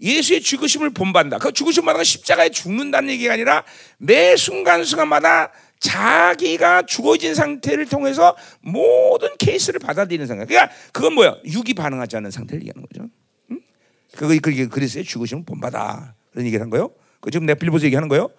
예수의 0.00 0.40
죽으심을 0.40 0.90
본받는다. 0.90 1.38
그 1.38 1.52
죽으심 1.52 1.84
마다 1.84 2.02
십자가에 2.02 2.50
죽는다는 2.50 3.10
얘기가 3.10 3.34
아니라 3.34 3.64
매 3.98 4.36
순간순간마다 4.36 5.52
자기가 5.80 6.82
죽어진 6.86 7.34
상태를 7.34 7.86
통해서 7.86 8.36
모든 8.60 9.28
케이스를 9.38 9.80
받아들이는 9.80 10.26
상태. 10.26 10.46
그러니까 10.46 10.74
그건 10.92 11.14
뭐야? 11.14 11.36
육이 11.44 11.74
반응하지 11.74 12.16
않는 12.16 12.30
상태를 12.30 12.62
얘기하는 12.62 12.86
거죠. 12.86 13.08
응? 13.50 13.60
그게 14.16 14.66
그리스의 14.66 15.04
죽으심을 15.04 15.44
본받아. 15.44 16.14
그런 16.32 16.46
얘기를 16.46 16.62
한 16.62 16.70
거예요. 16.70 16.90
그 17.20 17.30
지금 17.30 17.46
내가 17.46 17.58
빌보서 17.58 17.84
얘기하는 17.86 18.08
거예요. 18.08 18.30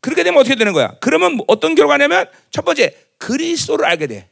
그렇게 0.00 0.22
되면 0.24 0.40
어떻게 0.40 0.54
되는 0.54 0.72
거야? 0.72 0.94
그러면 1.00 1.38
어떤 1.46 1.74
결과냐면 1.74 2.26
첫 2.50 2.64
번째 2.64 2.94
그리스도를 3.18 3.84
알게 3.84 4.06
돼. 4.06 4.30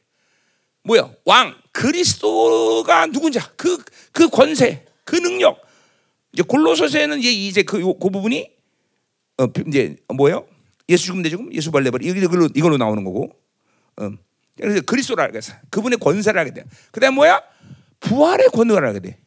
뭐야? 0.85 1.11
왕 1.25 1.55
그리스도가 1.73 3.07
누군지 3.07 3.39
그그 3.57 3.85
그 4.13 4.29
권세 4.29 4.85
그 5.05 5.17
능력 5.17 5.61
이제 6.35 6.43
골로새서에는 6.43 7.21
이제 7.21 7.33
이제 7.33 7.63
그, 7.63 7.79
그 7.79 8.11
부분이 8.11 8.51
어 9.39 9.47
이제 9.69 9.97
뭐예요? 10.13 10.47
예수 10.89 11.07
죽음 11.07 11.23
내 11.23 11.31
죽음 11.31 11.53
예수 11.55 11.71
벌레벌 11.71 12.03
이걸로 12.03 12.49
이걸로 12.55 12.77
나오는 12.77 13.03
거고. 13.05 13.31
어. 13.97 14.11
그래서 14.57 14.83
그리스도를 14.83 15.25
알게 15.25 15.41
돼. 15.41 15.53
그분의 15.71 15.99
권세를 15.99 16.39
알게 16.41 16.53
돼. 16.53 16.65
그다음 16.91 17.15
뭐야? 17.15 17.41
부활의 18.01 18.49
권능을 18.49 18.85
알게 18.85 19.01
돼. 19.01 19.19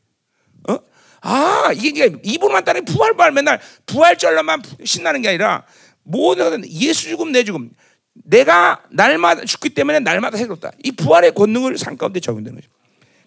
어? 0.70 0.78
아 1.22 1.72
이게 1.74 2.14
이분만 2.24 2.64
따르 2.66 2.82
부활 2.82 3.14
부활 3.14 3.32
맨날 3.32 3.60
부활절로만 3.86 4.62
신나는 4.84 5.22
게 5.22 5.30
아니라 5.30 5.66
모든 6.04 6.70
예수 6.70 7.08
죽음 7.10 7.32
내 7.32 7.44
죽음 7.44 7.72
내가 8.14 8.84
날마다 8.92 9.46
죽기 9.46 9.70
때문에 9.70 10.00
날마다 10.00 10.38
새롭다. 10.38 10.72
이 10.84 10.92
부활의 10.92 11.34
권능을 11.34 11.78
삶 11.78 11.98
가운데 11.98 12.20
적용되는 12.20 12.60
거죠. 12.60 12.70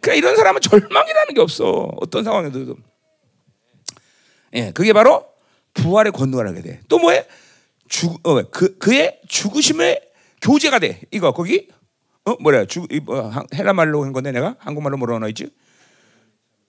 그러니까 0.01 0.19
이런 0.19 0.37
사람은 0.37 0.61
절망이라는 0.61 1.35
게 1.35 1.41
없어. 1.41 1.91
어떤 2.01 2.25
상황에서도. 2.25 2.90
예, 4.55 4.73
그게 4.73 4.93
바로 4.93 5.25
부활의 5.75 6.13
하게 6.15 6.63
돼. 6.63 6.81
또 6.89 6.99
뭐에 6.99 7.27
죽, 7.89 8.19
어, 8.27 8.43
그 8.51 8.79
그의 8.79 9.21
죽으심의 9.29 10.01
교제가 10.43 10.79
돼. 10.79 11.01
이거 11.11 11.33
거기 11.33 11.69
어 12.25 12.37
뭐래? 12.41 12.67
죽, 12.67 12.87
뭐, 13.05 13.33
헬라 13.55 13.73
말로 13.73 14.05
한 14.05 14.13
건데 14.13 14.33
내가 14.33 14.57
한국말로 14.59 14.97
뭐라고 14.97 15.19
나와 15.19 15.29
있지? 15.29 15.51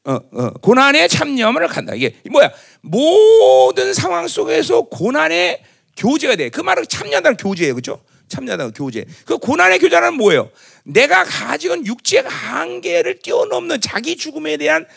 어, 0.03 0.13
어, 0.13 0.49
고난의 0.61 1.09
참념을 1.09 1.67
간다. 1.67 1.93
이게 1.93 2.15
뭐야? 2.29 2.51
모든 2.81 3.93
상황 3.93 4.27
속에서 4.27 4.83
고난의 4.83 5.61
교제가 5.95 6.35
돼. 6.35 6.49
그 6.49 6.61
말은 6.61 6.85
참여한다는 6.87 7.37
교제예요, 7.37 7.75
그렇죠? 7.75 8.01
참여한다는 8.27 8.73
교제. 8.73 9.05
그 9.25 9.37
고난의 9.37 9.79
교제는 9.79 10.15
뭐예요? 10.15 10.49
내가 10.83 11.23
가지고 11.23 11.85
육체의 11.85 12.23
한계를 12.23 13.19
뛰어넘는 13.19 13.81
자기 13.81 14.15
죽음에 14.15 14.57
대한 14.57 14.87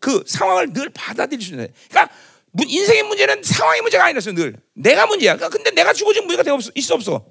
그 0.00 0.22
상황을 0.26 0.72
늘 0.72 0.90
받아들일 0.90 1.42
수 1.42 1.50
있는. 1.52 1.68
그러니까 1.88 2.14
인생의 2.58 3.02
문제는 3.04 3.42
상황의 3.42 3.82
문제가 3.82 4.04
아니라서 4.06 4.32
늘 4.32 4.56
내가 4.74 5.06
문제야. 5.06 5.36
그러니까 5.36 5.56
근데 5.56 5.70
내가 5.70 5.92
죽어진 5.92 6.24
문제가 6.24 6.42
되 6.42 6.50
없어, 6.50 6.70
있어 6.74 6.94
없어. 6.94 7.26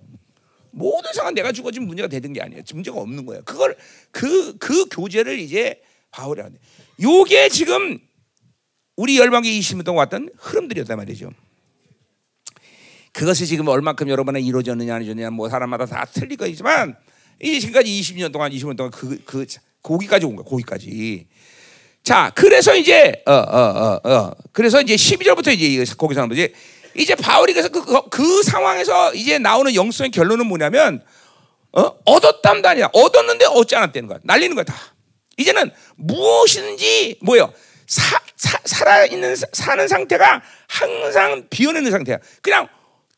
모든 0.72 1.12
상황 1.14 1.34
내가 1.34 1.52
죽어진 1.52 1.84
문제가 1.88 2.08
되는 2.08 2.32
게 2.32 2.42
아니야. 2.42 2.62
문제가 2.74 3.00
없는 3.00 3.26
거야. 3.26 3.42
그걸 3.42 3.76
그그 4.12 4.58
그 4.60 4.86
교제를 4.90 5.40
이제 5.40 5.82
바울이 6.12 6.42
하는. 6.42 6.58
요게 7.02 7.50
지금 7.50 8.00
우리 8.96 9.18
열방계 9.18 9.50
20년 9.50 9.86
동안 9.86 10.00
왔던 10.00 10.30
흐름들이었단 10.38 10.98
말이죠. 10.98 11.32
그것이 13.12 13.48
지금 13.48 13.68
얼마큼 13.68 14.08
여러분은 14.10 14.42
이루어졌느냐 14.42 14.96
아니냐 14.96 15.30
뭐 15.32 15.50
사람마다 15.50 15.86
다 15.86 16.06
틀릴 16.06 16.38
거지만 16.38 16.96
이 17.42 17.60
지금까지 17.60 17.90
20년 17.90 18.32
동안 18.32 18.52
20년 18.52 18.78
동안 18.78 18.92
그, 18.92 19.22
그 19.26 19.46
고기까지 19.82 20.26
온 20.26 20.36
거야 20.36 20.46
고기까지 20.46 21.28
자 22.04 22.32
그래서 22.36 22.76
이제 22.76 23.22
어 23.26 23.32
어 23.32 24.00
어 24.04 24.12
어, 24.12 24.32
그래서 24.52 24.82
이제 24.82 24.96
12절부터 24.96 25.54
이제 25.54 25.86
거기서 25.96 26.22
하는 26.22 26.30
거지 26.30 26.54
이제 26.96 27.16
바울이 27.16 27.54
그래서 27.54 27.70
그, 27.70 27.86
그, 27.86 28.10
그, 28.10 28.44
상황에서 28.44 29.14
이제 29.14 29.38
나오는 29.38 29.74
영성의 29.74 30.12
결론은 30.12 30.48
뭐냐면 30.48 31.04
어? 31.72 31.92
얻었담도 32.06 32.68
아니야 32.68 32.90
얻었는데 32.94 33.46
얻지 33.46 33.76
않았다는 33.76 34.08
거야 34.08 34.20
날리는 34.24 34.56
거야 34.56 34.64
다 34.66 34.76
이제는 35.38 35.72
무엇인지 35.98 37.20
뭐요 37.22 37.54
사, 37.86 38.20
사, 38.36 38.60
살아있는 38.66 39.36
사는 39.54 39.88
상태가 39.88 40.42
항상 40.68 41.48
비어내는 41.50 41.92
상태야 41.92 42.18
그냥 42.42 42.68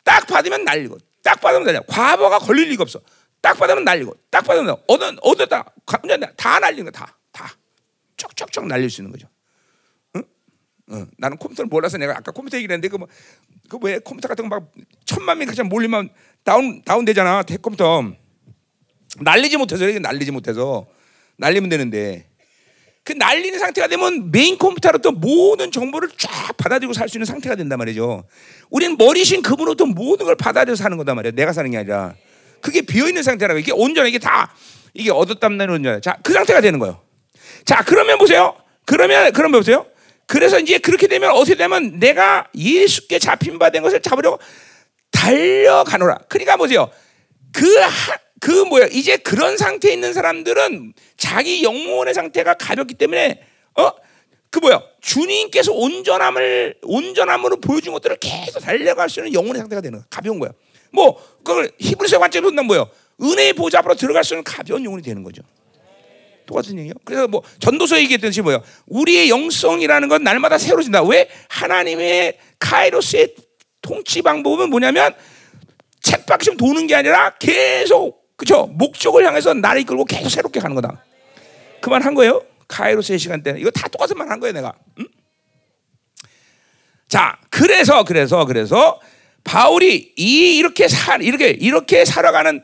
딱 0.03 0.27
받으면 0.27 0.65
날리고 0.65 0.97
딱 1.23 1.39
받으면 1.39 1.65
날려. 1.65 1.81
과거가 1.87 2.39
걸릴 2.39 2.69
리가 2.69 2.83
없어. 2.83 2.99
딱 3.41 3.57
받으면 3.57 3.83
날리고 3.83 4.15
딱 4.29 4.43
받으면 4.43 4.75
얻었 4.87 5.15
얻었다. 5.21 5.65
다 6.35 6.59
날린 6.59 6.85
거 6.85 6.91
다. 6.91 7.05
다. 7.05 7.17
쪽쪽쪽 8.21 8.67
날릴 8.67 8.89
수 8.89 9.01
있는 9.01 9.11
거죠. 9.11 9.27
응? 10.15 10.23
응. 10.91 11.07
나는 11.17 11.37
컴퓨터를 11.37 11.67
몰라서 11.69 11.97
내가 11.97 12.15
아까 12.17 12.31
컴퓨터 12.31 12.57
얘기를 12.57 12.73
했는데 12.73 12.87
그뭐 12.89 13.07
그 13.69 13.77
왜 13.81 13.99
컴퓨터 13.99 14.27
같은 14.27 14.47
거 14.47 14.55
막 14.55 14.71
천만 15.05 15.37
명 15.39 15.47
같이 15.47 15.61
몰리면 15.63 16.09
다운 16.43 16.81
다운 16.83 17.05
되잖아. 17.05 17.43
대컴퓨터. 17.43 18.13
날리지 19.19 19.57
못해서 19.57 19.87
이게 19.87 19.99
날리지 19.99 20.31
못해서 20.31 20.87
날리면 21.37 21.69
되는데 21.69 22.27
그 23.03 23.13
날리는 23.13 23.57
상태가 23.59 23.87
되면 23.87 24.31
메인 24.31 24.57
컴퓨터로 24.57 24.99
또 24.99 25.11
모든 25.11 25.71
정보를 25.71 26.09
쫙 26.17 26.55
받아들이고 26.55 26.93
살 26.93 27.09
수 27.09 27.17
있는 27.17 27.25
상태가 27.25 27.55
된단 27.55 27.77
말이죠. 27.79 28.23
우리는 28.69 28.95
머리신 28.97 29.41
그분으로부터 29.41 29.85
모든 29.87 30.27
걸 30.27 30.35
받아들여서 30.35 30.81
사는 30.83 30.95
거단 30.97 31.15
말이야. 31.15 31.31
내가 31.31 31.51
사는 31.51 31.69
게 31.71 31.77
아니라. 31.77 32.13
그게 32.61 32.81
비어 32.83 33.07
있는 33.07 33.23
상태라고. 33.23 33.59
이게 33.59 33.71
온전해. 33.71 34.07
이게 34.09 34.19
다, 34.19 34.53
이게 34.93 35.09
얻었담는 35.09 35.67
온전해. 35.71 35.99
자, 35.99 36.15
그 36.23 36.31
상태가 36.31 36.61
되는 36.61 36.77
거예요. 36.77 37.01
자, 37.65 37.83
그러면 37.85 38.17
보세요. 38.17 38.55
그러면, 38.85 39.31
그러면 39.33 39.59
보세요. 39.59 39.85
그래서 40.27 40.59
이제 40.59 40.77
그렇게 40.77 41.07
되면 41.07 41.31
어떻게 41.31 41.55
되면 41.55 41.99
내가 41.99 42.47
예수께 42.55 43.19
잡힌 43.19 43.59
바 43.59 43.69
된 43.69 43.81
것을 43.83 44.01
잡으려고 44.01 44.39
달려가노라. 45.11 46.19
그러니까 46.29 46.57
보세요. 46.57 46.89
그, 47.53 47.65
그 48.39 48.51
뭐야 48.51 48.87
이제 48.91 49.17
그런 49.17 49.57
상태에 49.57 49.93
있는 49.93 50.13
사람들은 50.13 50.93
자기 51.17 51.63
영혼의 51.63 52.13
상태가 52.13 52.53
가볍기 52.55 52.95
때문에 52.95 53.41
어 53.77 53.91
그 54.51 54.59
뭐야 54.59 54.83
주님께서 54.99 55.71
온전함을 55.71 56.75
온전함으로 56.83 57.61
보여준 57.61 57.93
것들을 57.93 58.17
계속 58.17 58.59
달려갈 58.59 59.09
수 59.09 59.21
있는 59.21 59.33
영혼의 59.33 59.61
상태가 59.61 59.81
되는 59.81 59.97
거야 59.97 60.05
가벼운 60.09 60.39
거야 60.39 60.51
뭐 60.91 61.15
그걸 61.37 61.71
히브리서 61.79 62.19
관점으로 62.19 62.49
본다면 62.49 62.67
뭐요 62.67 62.89
은혜의 63.21 63.53
보좌 63.53 63.79
앞으로 63.79 63.95
들어갈 63.95 64.25
수 64.25 64.33
있는 64.33 64.43
가벼운 64.43 64.83
영혼이 64.83 65.01
되는 65.03 65.23
거죠 65.23 65.41
똑같은 66.45 66.77
얘기예요 66.77 66.93
그래서 67.03 67.27
뭐 67.27 67.41
전도서 67.59 67.99
얘기했듯이 67.99 68.41
뭐요 68.41 68.61
우리의 68.87 69.29
영성이라는 69.29 70.07
건 70.09 70.23
날마다 70.23 70.57
새로진다 70.57 71.03
왜 71.03 71.29
하나님의 71.49 72.37
카이로스의 72.59 73.35
통치 73.81 74.21
방법은 74.21 74.69
뭐냐면 74.69 75.13
챗바퀴처럼 76.03 76.57
도는 76.57 76.87
게 76.87 76.95
아니라 76.95 77.31
계속 77.37 78.21
그렇죠? 78.35 78.65
목적을 78.73 79.25
향해서 79.25 79.53
나를 79.53 79.81
이끌고 79.81 80.05
계속 80.05 80.29
새롭게 80.29 80.59
가는 80.59 80.75
거다. 80.75 81.03
그만 81.79 82.01
한 82.01 82.15
거예요. 82.15 82.43
카이로스의 82.67 83.19
시간 83.19 83.43
때 83.43 83.53
이거 83.57 83.69
다 83.69 83.87
똑같은 83.87 84.17
말 84.17 84.27
한 84.29 84.39
거예요, 84.39 84.53
내가. 84.53 84.73
응? 84.99 85.07
자, 87.07 87.37
그래서 87.51 88.03
그래서 88.03 88.45
그래서 88.45 88.99
바울이 89.43 90.13
이 90.15 90.57
이렇게 90.57 90.87
살 90.87 91.21
이렇게 91.21 91.49
이렇게 91.49 92.05
살아가는 92.05 92.63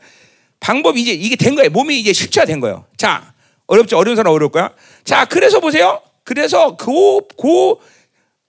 방법이 0.58 1.00
이제 1.00 1.12
이게 1.12 1.36
된 1.36 1.54
거예요. 1.54 1.70
몸이 1.70 2.00
이제 2.00 2.12
실체화된 2.12 2.58
거예요. 2.60 2.86
자, 2.96 3.34
어렵죠. 3.68 3.96
어려운 3.96 4.16
사람 4.16 4.32
어려울 4.32 4.50
거야. 4.50 4.70
자, 5.04 5.24
그래서 5.24 5.60
보세요. 5.60 6.02
그래서 6.24 6.76
그, 6.76 7.20
그, 7.40 7.76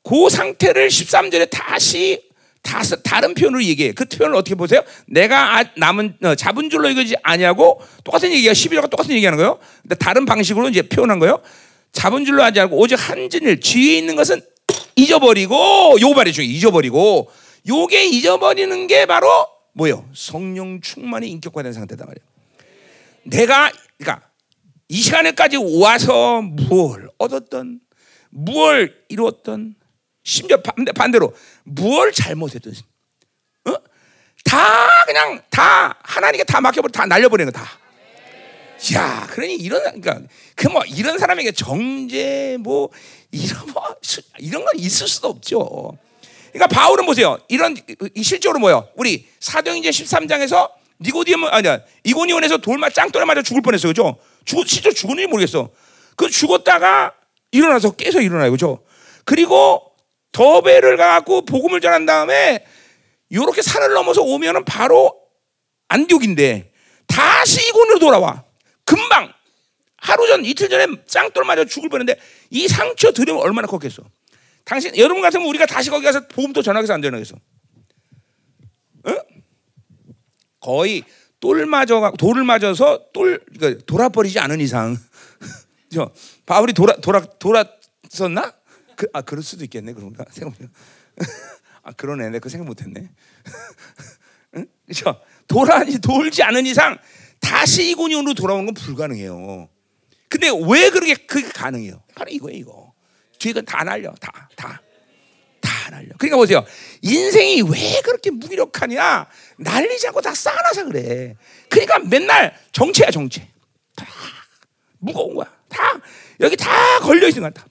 그 0.04 0.30
상태를 0.30 0.88
13절에 0.88 1.50
다시 1.52 2.30
다스, 2.62 3.02
다른 3.02 3.34
표현으로 3.34 3.64
얘기해. 3.64 3.94
그 3.94 4.06
표현을 4.06 4.36
어떻게 4.36 4.56
보세요? 4.56 4.82
내가 5.08 5.58
아, 5.60 5.64
남은 5.78 6.18
어, 6.24 6.36
잡은 6.36 6.70
줄로 6.70 6.90
이거지 6.90 7.16
아니하고 7.24 7.82
똑같은 8.04 8.32
얘기가 8.32 8.54
11절과 8.54 8.90
똑같은 8.90 9.14
얘기하는 9.16 9.38
거예요. 9.38 9.60
근데 9.82 9.96
다른 9.96 10.26
방식으로 10.26 10.70
이제 10.70 10.82
표현한 10.82 11.20
거예요. 11.20 11.42
잡은 11.92 12.26
줄로 12.26 12.44
하지 12.44 12.60
않고 12.60 12.78
오직 12.78 12.96
한진일 12.96 13.60
뒤에 13.60 13.98
있는 13.98 14.16
것은 14.16 14.42
잊어버리고 14.96 16.00
요거 16.00 16.14
말이죠. 16.14 16.42
잊어버리고 16.42 17.32
요게 17.68 18.06
잊어버리는 18.06 18.88
게 18.88 19.06
바로 19.06 19.30
뭐요? 19.74 20.06
성령 20.14 20.82
충만이 20.82 21.30
인격화된 21.30 21.74
상태다 21.74 22.06
말이에요. 22.06 22.26
내가 23.24 23.72
그러니까 23.98 24.29
이 24.90 25.02
시간에까지 25.02 25.58
와서 25.80 26.42
무엇 26.42 27.00
얻었던 27.20 27.80
무엇 28.32 28.90
이루었던 29.08 29.76
심지어 30.24 30.58
반대로 30.96 31.34
무엇 31.64 32.12
잘못했든 32.12 32.74
어? 33.66 33.74
다 34.44 34.88
그냥 35.06 35.42
다 35.52 35.96
하나님께 36.02 36.44
다 36.44 36.60
맡겨버려 36.60 36.92
다 36.92 37.06
날려버리는 37.06 37.52
거 37.52 37.60
다. 37.60 37.68
야, 38.96 39.28
그러니 39.30 39.56
이런 39.56 39.82
그러니까 39.84 40.22
그 40.56 40.70
뭐 40.70 40.84
이런 40.86 41.20
사람에게 41.20 41.52
정죄 41.52 42.58
뭐 42.60 42.90
이런 43.32 43.68
뭐 43.72 43.96
이런 44.40 44.66
건 44.66 44.74
있을 44.78 45.08
수도 45.08 45.28
없죠. 45.28 45.98
그러니까 46.52 46.68
바울은 46.68 47.06
보세요. 47.06 47.38
이런 47.48 47.76
실제로 48.24 48.58
뭐요? 48.58 48.88
우리 48.96 49.28
사도행전 49.40 49.92
13장에서 49.92 50.72
니고디움 51.02 51.46
아니야 51.46 51.80
이고니온에서 52.04 52.58
돌만 52.58 52.92
짱돌에 52.94 53.26
맞아 53.26 53.42
죽을 53.44 53.62
뻔했어, 53.62 53.88
그죠? 53.90 54.18
죽 54.46 54.68
실제 54.68 54.92
죽었는지 54.92 55.28
모르겠어. 55.28 55.70
그 56.16 56.30
죽었다가 56.30 57.14
일어나서 57.52 57.92
깨서 57.92 58.22
일어나요, 58.22 58.52
그죠? 58.52 58.84
그리고 59.26 59.94
더베를 60.32 60.98
가고 60.98 61.46
복음을 61.46 61.82
전한 61.82 62.06
다음에 62.06 62.66
요렇게 63.32 63.62
산을 63.62 63.94
넘어서 63.94 64.22
오면은 64.22 64.66
바로 64.66 65.20
안디옥인데 65.88 66.72
다시 67.08 67.68
이곳으로 67.68 68.00
돌아와. 68.00 68.44
금방 68.86 69.32
하루 69.98 70.28
전 70.28 70.46
이틀 70.46 70.70
전에 70.70 70.88
짱돌 71.08 71.44
맞아 71.44 71.66
죽을 71.66 71.90
뻔했는데 71.90 72.20
이 72.52 72.68
상처 72.68 73.12
들으면 73.12 73.42
얼마나 73.42 73.68
컸겠어. 73.68 74.04
당신 74.64 74.96
여러분 74.98 75.22
같으면 75.22 75.48
우리가 75.48 75.66
다시 75.66 75.90
거기 75.90 76.06
가서 76.06 76.28
복음도 76.28 76.62
전하겠어 76.62 76.94
안 76.94 77.02
전하겠어? 77.02 77.36
어? 79.06 79.16
거의 80.60 81.04
똘 81.40 81.66
맞아 81.66 82.12
돌을 82.18 82.44
맞아서 82.44 83.06
똘 83.14 83.44
그러니까 83.58 83.84
돌아버리지 83.86 84.40
않은 84.40 84.60
이상 84.60 84.98
저 85.92 86.12
바울이 86.46 86.74
돌아 86.74 86.96
돌아 86.98 87.22
돌았었나? 87.22 88.54
그, 88.96 89.08
아 89.14 89.22
그럴 89.22 89.42
수도 89.44 89.64
있겠네 89.64 89.94
그런가 89.94 90.26
생각해. 90.30 90.70
아 91.84 91.92
그러네 91.94 92.30
내가 92.30 92.40
그 92.40 92.50
생각 92.50 92.66
못했네. 92.66 93.10
응? 94.58 94.68
그렇죠? 94.86 95.22
돌아지 95.48 96.00
돌지 96.00 96.44
않은 96.44 96.66
이상 96.66 96.98
다시 97.40 97.90
이고니온으로 97.92 98.34
돌아오는 98.34 98.66
건 98.66 98.74
불가능해요. 98.74 99.70
근데 100.28 100.50
왜 100.68 100.90
그렇게 100.90 101.16
그게 101.16 101.48
가능해요? 101.48 102.04
바로 102.16 102.30
이거예요 102.30 102.58
이거. 102.58 102.94
뒤가 103.40 103.62
다 103.62 103.84
날려 103.84 104.14
다 104.20 104.50
다. 104.56 104.82
다 105.62 105.90
날려. 105.92 106.10
그러니까 106.18 106.38
보세요. 106.38 106.66
인생이 107.02 107.62
왜 107.64 108.02
그렇게 108.02 108.32
무기력하냐? 108.32 109.28
날리지 109.58 110.08
않고 110.08 110.22
다 110.22 110.34
쌓아놔서 110.34 110.86
그래. 110.86 111.36
그러니까 111.70 112.00
맨날 112.00 112.56
정체야 112.72 113.12
정체. 113.12 113.48
다 113.96 114.06
무거운 115.00 115.36
거야. 115.36 115.52
다 115.70 116.00
여기 116.40 116.56
다 116.58 117.00
걸려 117.00 117.28
있는 117.28 117.42
거야. 117.42 117.52
다. 117.52 117.66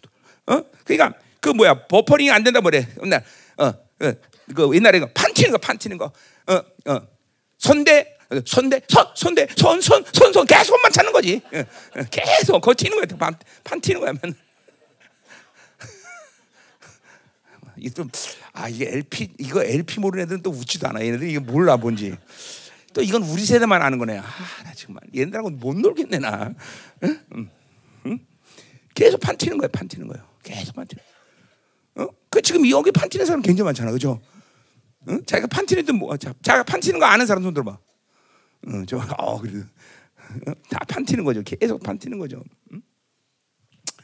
어? 0.46 0.62
그러니까 0.84 1.18
그 1.40 1.50
뭐야 1.50 1.86
버퍼링이 1.86 2.30
안 2.30 2.42
된다 2.44 2.60
뭐래. 2.60 2.86
맨날 3.00 3.24
어, 3.56 3.66
어, 3.66 4.12
그 4.54 4.74
옛날에 4.74 5.00
그 5.00 5.06
판티는 5.12 5.50
거 5.52 5.58
판티는 5.58 5.98
거. 5.98 6.12
어, 6.46 6.54
어. 6.86 7.00
손대 7.58 8.16
손대 8.44 8.80
손 8.88 9.06
손대 9.14 9.46
손 9.56 9.80
손 9.80 10.04
손 10.12 10.32
손 10.32 10.46
계속 10.46 10.74
손만 10.74 10.92
찾는 10.92 11.12
거지. 11.12 11.40
어, 11.52 11.58
어, 11.58 12.02
계속 12.10 12.60
거치는 12.60 12.96
거야. 12.96 13.18
판, 13.18 13.36
판 13.64 13.80
튀는 13.80 14.00
거야 14.00 14.12
맨날. 14.22 14.34
이게 17.80 17.90
좀아 17.90 18.68
이게 18.68 18.88
LP 18.90 19.28
이거 19.38 19.62
LP 19.62 20.00
모르는 20.00 20.24
애들은 20.24 20.42
또 20.42 20.50
웃지도 20.50 20.88
않아. 20.88 21.04
얘네들 21.04 21.28
이게 21.28 21.38
몰라 21.38 21.76
뭔지. 21.76 22.14
또 22.94 23.02
이건 23.02 23.22
우리 23.22 23.44
세대만 23.44 23.82
아는 23.82 23.98
거네. 23.98 24.18
아 24.18 24.24
나 24.64 24.72
정말 24.74 25.02
얘네들하고 25.14 25.50
못 25.50 25.76
놀겠네 25.76 26.18
나. 26.18 26.54
응? 27.04 27.20
응? 27.34 27.50
응? 28.06 28.18
계속 28.94 29.20
판튀는 29.20 29.58
거야, 29.58 29.68
판튀는 29.68 30.08
거예요. 30.08 30.26
계속 30.42 30.74
판튀는. 30.74 31.02
어? 31.96 32.08
그 32.30 32.42
지금 32.42 32.68
여기 32.70 32.90
판튀는 32.90 33.26
사람 33.26 33.42
굉장히 33.42 33.66
많잖아, 33.66 33.90
그죠? 33.92 34.20
응? 35.08 35.22
자기가 35.24 35.46
판튀는 35.48 35.94
뭐, 35.96 36.16
자, 36.16 36.34
자기가 36.42 36.64
판튀는 36.64 36.98
거 36.98 37.06
아는 37.06 37.26
사람 37.26 37.42
손 37.42 37.54
들어봐. 37.54 37.78
응, 38.68 38.86
저, 38.86 38.98
어, 39.18 39.40
그래도 39.40 39.64
다 40.68 40.80
판튀는 40.88 41.22
거죠. 41.24 41.42
계속 41.42 41.82
판튀는 41.82 42.18
거죠. 42.18 42.42
응? 42.72 42.82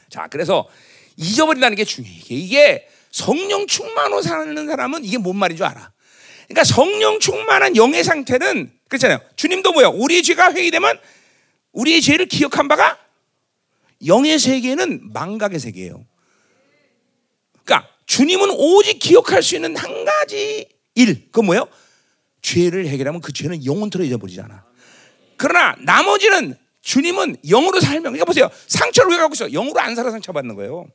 자, 0.09 0.27
그래서 0.27 0.67
잊어버린다는 1.17 1.75
게 1.75 1.83
중요해. 1.83 2.15
이게 2.29 2.87
성령 3.15 3.65
충만으로 3.65 4.21
사는 4.21 4.67
사람은 4.67 5.05
이게 5.05 5.17
뭔 5.17 5.37
말인 5.37 5.55
줄 5.55 5.65
알아. 5.65 5.89
그러니까 6.47 6.65
성령 6.65 7.17
충만한 7.21 7.77
영의 7.77 8.03
상태는 8.03 8.69
그렇잖아요. 8.89 9.21
주님도 9.37 9.71
뭐야? 9.71 9.87
우리의 9.87 10.21
죄가 10.21 10.51
회개되면 10.51 10.99
우리의 11.71 12.01
죄를 12.01 12.25
기억한 12.25 12.67
바가 12.67 12.99
영의 14.05 14.37
세계는 14.37 15.13
망각의 15.13 15.59
세계예요. 15.59 16.05
그러니까 17.63 17.89
주님은 18.05 18.49
오직 18.49 18.99
기억할 18.99 19.41
수 19.41 19.55
있는 19.55 19.77
한 19.77 20.03
가지 20.03 20.67
일, 20.95 21.27
그건 21.27 21.45
뭐예요? 21.45 21.69
죄를 22.41 22.85
해결하면 22.87 23.21
그 23.21 23.31
죄는 23.31 23.63
영원토록 23.63 24.05
잊어버리잖아. 24.05 24.65
그러나 25.37 25.73
나머지는 25.79 26.57
주님은 26.81 27.37
영으로 27.47 27.79
살면, 27.79 28.03
그러니까 28.11 28.25
보세요. 28.25 28.49
상처를 28.67 29.11
왜 29.11 29.17
갖고 29.17 29.35
있어? 29.35 29.47
영으로 29.47 29.79
안 29.79 29.95
살아 29.95 30.11
상처 30.11 30.33
받는 30.33 30.55
거예요. 30.55 30.89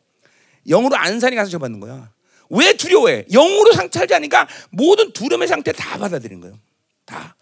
영으로 0.68 0.96
안 0.96 1.20
사니까 1.20 1.44
상처 1.44 1.58
받는 1.58 1.80
거야. 1.80 2.10
왜 2.50 2.72
두려워해? 2.74 3.24
영으로 3.32 3.72
않으니까 4.14 4.46
모든 4.70 5.12
두려움의 5.12 5.48
상태 5.48 5.72
다 5.72 5.98
받아들이는 5.98 6.40
거예요. 6.40 6.56
다. 7.06 7.36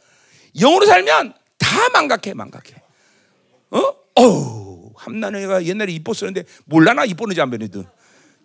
영으로 0.58 0.86
살면 0.86 1.34
다 1.58 1.88
망각해, 1.92 2.34
망각해. 2.34 2.74
어? 3.70 3.94
어우, 4.14 4.92
함나네가 4.96 5.64
옛날에 5.64 5.92
이뻤었는데 5.92 6.44
몰라 6.66 6.92
나 6.92 7.04
이뻤는지 7.04 7.40
안 7.40 7.50
변했든. 7.50 7.84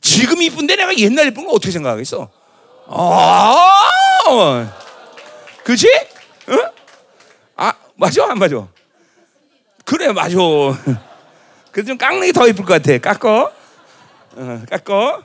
지금 0.01 0.41
이쁜데 0.41 0.75
내가 0.75 0.97
옛날 0.97 1.27
이쁜 1.27 1.45
거 1.45 1.51
어떻게 1.53 1.71
생각하겠어? 1.71 2.29
아, 2.87 4.73
그지? 5.63 5.87
어? 6.47 6.53
아, 7.55 7.73
맞아, 7.95 8.25
안 8.29 8.37
맞아? 8.39 8.67
그래, 9.85 10.11
맞아. 10.11 10.35
그래도 11.71 11.87
좀 11.87 11.97
깎는 11.97 12.27
게 12.27 12.31
더 12.33 12.47
이쁠 12.47 12.65
것 12.65 12.81
같아. 12.81 12.97
깎어. 12.97 13.51
어, 14.35 14.61
깎어. 14.69 15.23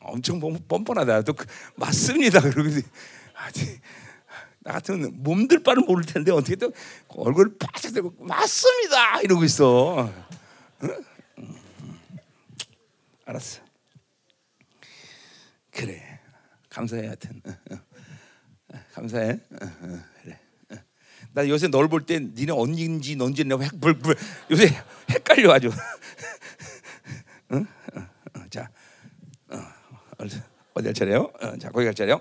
엄청 0.00 0.40
뻔뻔하다. 0.68 1.22
또 1.22 1.32
그, 1.32 1.46
맞습니다. 1.76 2.40
그러고 2.50 2.70
나 4.60 4.72
같으면 4.72 5.12
몸들 5.22 5.62
바를 5.62 5.82
모를 5.86 6.04
텐데 6.04 6.30
어떻게 6.32 6.56
또 6.56 6.72
얼굴 7.08 7.56
바짝 7.58 7.92
대고 7.92 8.14
맞습니다 8.18 9.20
이러고 9.22 9.44
있어. 9.44 10.12
응? 10.82 11.04
알았어. 13.24 13.60
그래. 15.70 16.20
감사해 16.70 17.06
하여튼. 17.06 17.42
감사해. 18.94 19.38
그래. 20.22 20.40
나 21.32 21.48
요새 21.48 21.68
널 21.68 21.88
볼 21.88 22.04
때 22.04 22.18
니네 22.18 22.52
언니인지 22.52 23.16
넌지 23.16 23.44
내가 23.44 23.62
헷, 23.62 23.80
불, 23.80 23.94
불, 23.98 24.16
요새 24.50 24.68
헷갈려 25.10 25.52
아주. 25.52 25.70
응? 27.52 27.66
자, 28.50 28.70
어, 29.48 29.56
어디 30.18 30.84
갈 30.84 30.94
차례요? 30.94 31.32
어, 31.40 31.56
자, 31.58 31.70
거기 31.70 31.84
갈 31.84 31.94
차례요. 31.94 32.20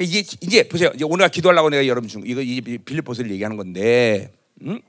이제 0.00 0.24
이제 0.40 0.66
보세요. 0.68 0.90
이제 0.94 1.04
오늘 1.04 1.28
기도하려고 1.28 1.70
내가 1.70 1.86
여러분 1.86 2.08
중 2.08 2.22
이거 2.26 2.40
이 2.40 2.60
빌립보스를 2.60 3.30
얘기하는 3.30 3.56
건데, 3.56 4.32
음? 4.62 4.80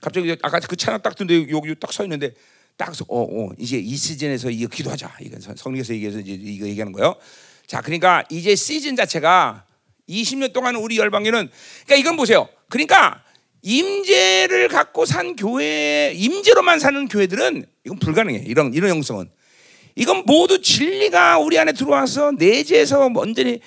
갑자기 0.00 0.36
아까 0.42 0.60
그 0.60 0.76
찬양 0.76 1.02
딱 1.02 1.16
듣는데 1.16 1.52
여기 1.52 1.74
딱 1.78 1.92
서 1.92 2.04
있는데 2.04 2.32
딱 2.76 2.92
어, 3.08 3.22
어, 3.22 3.50
이제 3.58 3.78
이 3.78 3.96
시즌에서 3.96 4.50
이거 4.50 4.68
기도하자. 4.68 5.16
이거 5.20 5.38
성경에서 5.40 5.94
얘기해서 5.94 6.18
이제 6.20 6.32
이거 6.32 6.66
얘기하는 6.66 6.92
거예요. 6.92 7.16
자, 7.66 7.80
그러니까 7.80 8.24
이제 8.30 8.54
시즌 8.54 8.96
자체가 8.96 9.64
20년 10.08 10.52
동안 10.52 10.76
우리 10.76 10.98
열방에는 10.98 11.50
그러니까 11.86 11.96
이건 11.96 12.16
보세요. 12.16 12.48
그러니까 12.68 13.22
임재를 13.62 14.68
갖고 14.68 15.06
산 15.06 15.36
교회, 15.36 16.12
임재로만 16.14 16.78
사는 16.78 17.08
교회들은 17.08 17.64
이건 17.84 17.98
불가능해. 17.98 18.44
이런 18.46 18.74
이런 18.74 18.90
형성은. 18.90 19.30
이건 19.94 20.24
모두 20.26 20.60
진리가 20.60 21.38
우리 21.38 21.58
안에 21.58 21.72
들어와서 21.72 22.32
내재에서 22.32 23.10
완전히 23.14 23.60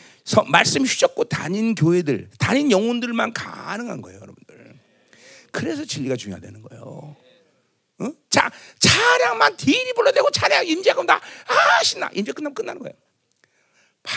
말씀 0.47 0.83
휘젓고 0.83 1.25
다닌 1.25 1.75
교회들, 1.75 2.29
다닌 2.39 2.71
영혼들만 2.71 3.33
가능한 3.33 4.01
거예요, 4.01 4.19
여러분들. 4.21 4.79
그래서 5.51 5.85
진리가 5.85 6.15
중요하다는 6.15 6.61
거예요. 6.63 7.15
어? 7.99 8.07
자, 8.29 8.49
차량만 8.79 9.55
딜이 9.55 9.93
불러대고 9.93 10.31
차량 10.31 10.65
임재가 10.65 10.99
온다. 10.99 11.15
아, 11.47 11.83
신나. 11.83 12.09
임재 12.13 12.31
끝나면 12.33 12.53
끝나는 12.53 12.81
거예요. 12.81 12.93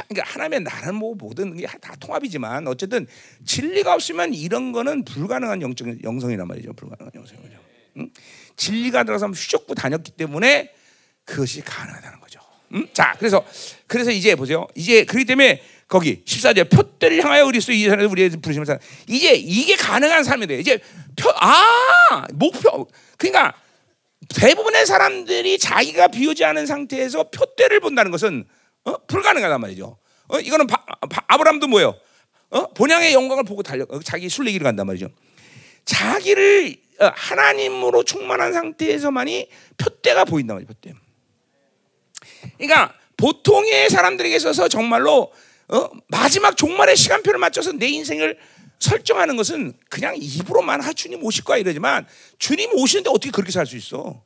그러니까 0.09 0.31
하나님의 0.33 0.61
나는 0.61 0.95
뭐 0.97 1.15
모든 1.15 1.57
게 1.57 1.67
다 1.81 1.95
통합이지만 1.97 2.67
어쨌든 2.67 3.07
진리가 3.47 3.95
없으면 3.95 4.35
이런 4.35 4.73
거는 4.73 5.05
불가능한 5.05 5.63
영적 5.63 6.03
영성이란 6.05 6.47
말이죠. 6.47 6.73
불가능한 6.75 7.13
영성이죠. 7.15 7.59
응? 7.99 8.11
진리가 8.57 9.05
들어서 9.05 9.29
휘젓고 9.29 9.75
다녔기 9.75 10.13
때문에 10.13 10.73
그것이 11.29 11.61
가능하다는 11.61 12.21
거죠. 12.21 12.41
응? 12.75 12.89
자, 12.93 13.15
그래서 13.19 13.45
그래서 13.87 14.11
이제 14.11 14.35
보세요. 14.35 14.67
이제 14.75 15.05
그렇기 15.05 15.27
때문에 15.27 15.63
거기 15.87 16.23
14절 16.25 16.71
표대를 16.71 17.23
향하여 17.23 17.45
그리스도 17.47 17.73
이 17.73 17.85
사람을 17.85 18.07
우리의 18.07 18.31
부르심을 18.31 18.67
사 18.67 18.79
이제 19.07 19.35
이게 19.35 19.77
가능한 19.77 20.25
삶이 20.25 20.47
돼. 20.47 20.59
이제 20.59 20.79
표, 21.17 21.31
아 21.37 22.27
목표 22.33 22.87
그러니까 23.17 23.55
대부분의 24.29 24.87
사람들이 24.87 25.59
자기가 25.59 26.09
비우지 26.09 26.45
않은 26.45 26.67
상태에서 26.67 27.31
표대를 27.31 27.81
본다는 27.81 28.11
것은 28.11 28.45
어? 28.85 28.97
불가능하단 29.07 29.61
말이죠. 29.61 29.99
어? 30.29 30.39
이거는 30.41 30.67
바, 30.67 30.85
바, 31.11 31.25
아브라함도 31.29 31.69
뭐예요? 31.69 31.95
어? 32.51 32.67
본향의 32.73 33.13
영광을 33.13 33.45
보고 33.45 33.63
달려 33.63 33.87
어, 33.89 34.01
자기 34.01 34.29
순례기를 34.29 34.65
간단 34.65 34.87
말이죠. 34.87 35.09
자기를 35.85 36.77
어, 37.01 37.11
하나님으로 37.15 38.03
충만한 38.05 38.53
상태에서만이 38.53 39.49
표대가 39.79 40.25
보인단 40.25 40.57
말이죠. 40.57 40.75
표대. 40.75 40.95
그러니까 42.59 42.95
보통의 43.17 43.91
사람들에게 43.91 44.37
있어서 44.37 44.69
정말로 44.69 45.33
어? 45.69 45.91
마지막 46.09 46.57
종말의 46.57 46.97
시간표를 46.97 47.39
맞춰서 47.39 47.73
내 47.73 47.87
인생을 47.89 48.39
설정하는 48.79 49.37
것은 49.37 49.75
그냥 49.91 50.15
입으로만 50.17 50.81
하 50.81 50.93
주님 50.93 51.23
오실 51.25 51.45
거야 51.45 51.59
이러지만 51.59 52.07
주님 52.39 52.71
오시는데 52.75 53.11
어떻게 53.11 53.31
그렇게 53.31 53.51
살 53.53 53.67
수 53.67 53.77
있어? 53.77 54.23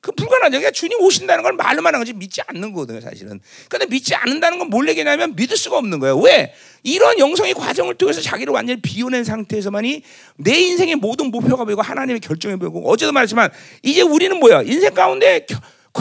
그 0.00 0.12
불가능하죠. 0.12 0.50
그러니까 0.58 0.70
주님 0.70 1.00
오신다는 1.00 1.42
걸 1.42 1.54
말로만 1.54 1.94
하는 1.94 2.00
거지 2.04 2.12
믿지 2.12 2.42
않는 2.46 2.74
거거든요, 2.74 3.00
사실은. 3.00 3.40
근데 3.70 3.86
믿지 3.86 4.14
않는다는 4.14 4.58
건 4.58 4.68
뭘 4.68 4.86
얘기냐면 4.88 5.34
믿을 5.34 5.56
수가 5.56 5.78
없는 5.78 5.98
거예요. 5.98 6.18
왜? 6.18 6.52
이런 6.82 7.18
영성의 7.18 7.54
과정을 7.54 7.94
통해서 7.94 8.20
자기를 8.20 8.52
완전히 8.52 8.82
비워낸 8.82 9.24
상태에서만이 9.24 10.02
내 10.36 10.58
인생의 10.60 10.96
모든 10.96 11.30
목표가 11.30 11.64
보이고 11.64 11.80
하나님의 11.80 12.20
결정이 12.20 12.56
보이고 12.56 12.86
어제도 12.86 13.12
말했지만 13.12 13.50
이제 13.82 14.02
우리는 14.02 14.38
뭐야? 14.38 14.60
인생 14.62 14.92
가운데 14.92 15.46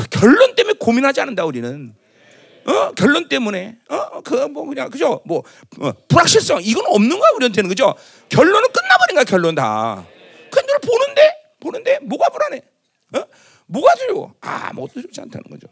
결론 0.10 0.56
때문에 0.56 0.76
고민하지 0.80 1.22
않는다 1.22 1.46
우리는. 1.46 1.96
어 2.66 2.92
결론 2.94 3.28
때문에 3.28 3.78
어 3.90 4.22
그 4.22 4.48
뭐 4.48 4.66
그냥 4.66 4.90
그죠 4.90 5.22
뭐 5.26 5.44
어, 5.82 5.92
불확실성 6.08 6.62
이건 6.64 6.86
없는 6.88 7.20
거야 7.20 7.30
우리한테는 7.36 7.68
그죠 7.68 7.94
결론은 8.30 8.70
끝나버린 8.72 9.16
거야 9.16 9.24
결론 9.26 9.54
다. 9.56 10.06
근데 10.50 10.74
보는데 10.78 11.32
보는데 11.60 12.00
뭐가 12.04 12.30
불안해? 12.30 12.62
어 13.16 13.24
뭐가 13.66 13.94
두려워? 13.96 14.34
아무것도 14.40 14.94
두렵지 14.94 15.20
않다는 15.22 15.44
거죠. 15.50 15.68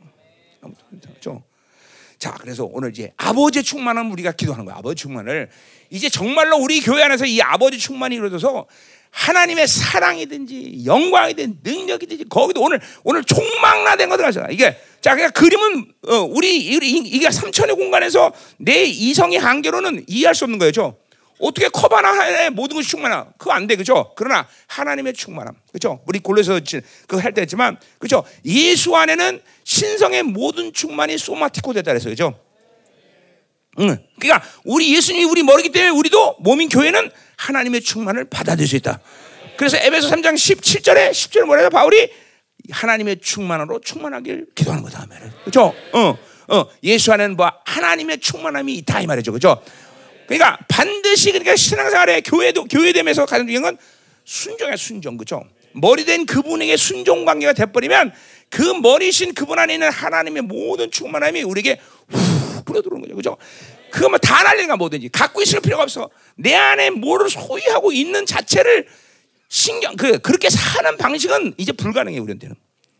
아무것도 0.62 0.86
두렵지 0.90 1.08
않죠. 1.16 1.44
자, 2.20 2.36
그래서 2.40 2.66
오늘 2.72 2.92
이제 2.92 3.12
아버지 3.18 3.64
충만함 3.64 4.12
우리가 4.12 4.34
기도하는 4.34 4.66
거야. 4.66 4.76
아버지 4.76 5.02
충만을 5.02 5.50
이제 5.90 6.08
정말로 6.08 6.58
우리 6.58 6.80
교회 6.82 7.02
안에서 7.04 7.26
이 7.26 7.42
아버지 7.42 7.80
충만이 7.80 8.16
이루어져서 8.16 8.68
하나님의 9.12 9.68
사랑이든지 9.68 10.86
영광이든 10.86 11.60
능력이든지 11.64 12.26
거기도 12.30 12.62
오늘 12.62 12.80
오늘 13.04 13.24
총망라된 13.24 14.10
가서 14.10 14.48
이게 14.50 14.78
자 15.02 15.16
그냥 15.16 15.32
그림은 15.32 15.94
어, 16.08 16.16
우리 16.22 16.58
이게 16.58 17.30
삼천의 17.30 17.76
공간에서 17.76 18.32
내 18.58 18.84
이성의 18.86 19.38
한계로는 19.38 20.06
이해할 20.08 20.34
수 20.34 20.46
없는 20.46 20.60
거죠. 20.60 20.98
어떻게 21.42 21.68
컵 21.70 21.92
하나 21.92 22.44
에 22.44 22.50
모든 22.50 22.76
것이 22.76 22.88
충만하? 22.90 23.26
그거 23.38 23.52
안 23.52 23.66
돼, 23.66 23.76
그죠? 23.76 24.12
그러나 24.16 24.48
하나님의 24.68 25.14
충만함, 25.14 25.56
그죠? 25.72 26.00
우리 26.06 26.20
골로서 26.20 26.60
그거 27.08 27.20
할때 27.20 27.42
했지만, 27.42 27.78
그죠? 27.98 28.24
예수 28.46 28.96
안에는 28.96 29.42
신성의 29.64 30.22
모든 30.22 30.72
충만이 30.72 31.18
소마티코 31.18 31.74
됐다 31.74 31.92
그랬어요, 31.94 32.12
그죠? 32.12 32.36
응. 33.80 33.98
그러니까 34.20 34.48
우리 34.66 34.96
예수님이 34.96 35.26
우리 35.26 35.44
머리기 35.44 35.72
때문에 35.72 35.90
우리도 35.92 36.38
몸인 36.40 36.70
교회는 36.70 37.10
하나님의 37.38 37.82
충만을 37.82 38.26
받아들일 38.26 38.68
수 38.68 38.76
있다. 38.76 39.00
그래서 39.58 39.78
에베소 39.78 40.10
3장 40.10 40.34
17절에 40.34 41.12
10절에 41.12 41.46
뭐래요? 41.46 41.70
바울이 41.70 42.10
하나님의 42.70 43.20
충만으로 43.22 43.80
충만하길 43.80 44.48
기도하는 44.56 44.84
거다. 44.84 45.08
그죠? 45.46 45.74
어, 45.94 46.18
어, 46.48 46.66
예수 46.84 47.12
안에는 47.14 47.36
뭐 47.36 47.52
하나님의 47.66 48.20
충만함이 48.20 48.74
있다 48.76 49.02
이 49.02 49.08
말이죠. 49.08 49.32
그죠? 49.32 49.62
그러니까 50.28 50.58
반드시 50.68 51.32
그러니까 51.32 51.56
신앙생활에 51.56 52.22
교회도 52.22 52.66
교회됨에서 52.66 53.26
가장 53.26 53.48
중요한 53.48 53.64
건 53.64 53.78
순종이야 54.26 54.76
순종 54.78 55.18
그죠? 55.18 55.44
머리된 55.74 56.26
그분에게 56.26 56.78
순종 56.78 57.26
관계가 57.26 57.54
돼버리면 57.54 58.14
그 58.50 58.62
머리신 58.62 59.34
그분 59.34 59.60
안에 59.60 59.74
있는 59.74 59.90
하나님의 59.90 60.44
모든 60.44 60.92
충만함이 60.92 61.44
우리에게 61.44 61.80
후 62.10 62.31
불어 62.64 62.82
들어오는 62.82 63.02
거죠 63.02 63.16
그죠? 63.16 63.38
그거만 63.92 64.20
다 64.22 64.44
날리는 64.44 64.68
거 64.70 64.78
뭐든지 64.78 65.10
갖고 65.10 65.42
있을 65.42 65.60
필요가 65.62 65.84
없어 65.84 66.10
내 66.36 66.54
안에 66.56 66.90
뭐를 66.92 67.30
소유하고 67.30 67.92
있는 67.92 68.26
자체를 68.26 68.88
신경 69.52 69.98
그 69.98 70.18
그렇게 70.20 70.50
사는 70.50 70.96
방식은 70.98 71.56
이제 71.58 71.74
불가능해 71.74 72.20
우리한테는. 72.20 72.56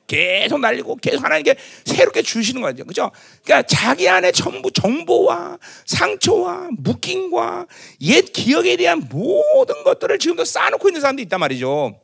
계속 0.06 0.60
날리고 0.60 0.98
계속 0.98 1.24
하나님께 1.24 1.56
새롭게 1.86 2.22
주시는 2.22 2.62
거죠. 2.62 2.84
그죠? 2.84 3.10
그러니까 3.46 3.66
자기 3.66 4.10
안에 4.10 4.34
전부 4.34 4.70
정보와 4.70 5.58
상처와 5.86 6.68
묶임과 6.78 7.68
옛 8.02 8.34
기억에 8.34 8.76
대한 8.76 9.08
모든 9.10 9.86
것들을 9.86 10.20
지금도 10.20 10.44
쌓아놓고 10.44 10.90
있는 10.90 11.00
사람도 11.00 11.22
있단 11.22 11.40
말이죠. 11.40 11.98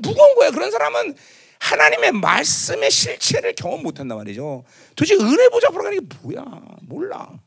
무거운 0.00 0.34
거예요. 0.36 0.52
그런 0.52 0.70
사람은 0.70 1.16
하나님의 1.62 2.12
말씀의 2.12 2.90
실체를 2.90 3.54
경험 3.54 3.82
못 3.84 4.00
한단 4.00 4.18
말이죠. 4.18 4.64
도대체 4.96 5.14
은혜 5.14 5.48
보자 5.48 5.68
보러 5.68 5.84
가는 5.84 5.98
게 6.00 6.06
뭐야? 6.22 6.44
몰라. 6.82 7.38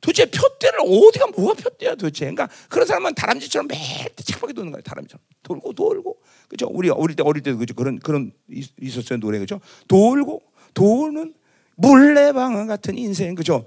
도대체 0.00 0.28
표대를 0.28 0.80
어디가 0.80 1.28
뭐가 1.28 1.54
표대야 1.54 1.94
도대체. 1.94 2.24
그러니까 2.24 2.48
그런 2.68 2.86
사람은 2.86 3.14
다람쥐처럼 3.14 3.68
매일 3.68 4.08
착하게 4.16 4.52
도는 4.52 4.72
거예요. 4.72 4.82
다람쥐처럼 4.82 5.22
돌고 5.44 5.72
돌고 5.74 6.16
그죠? 6.48 6.66
우리 6.72 6.90
어릴 6.90 7.14
때 7.14 7.22
어릴 7.22 7.42
때도 7.44 7.58
그죠? 7.58 7.74
그런 7.74 8.00
그런 8.00 8.32
있었어요 8.80 9.20
노래 9.20 9.38
그죠? 9.38 9.60
돌고 9.86 10.42
도는 10.74 11.34
물레방아 11.76 12.66
같은 12.66 12.98
인생 12.98 13.36
그죠? 13.36 13.64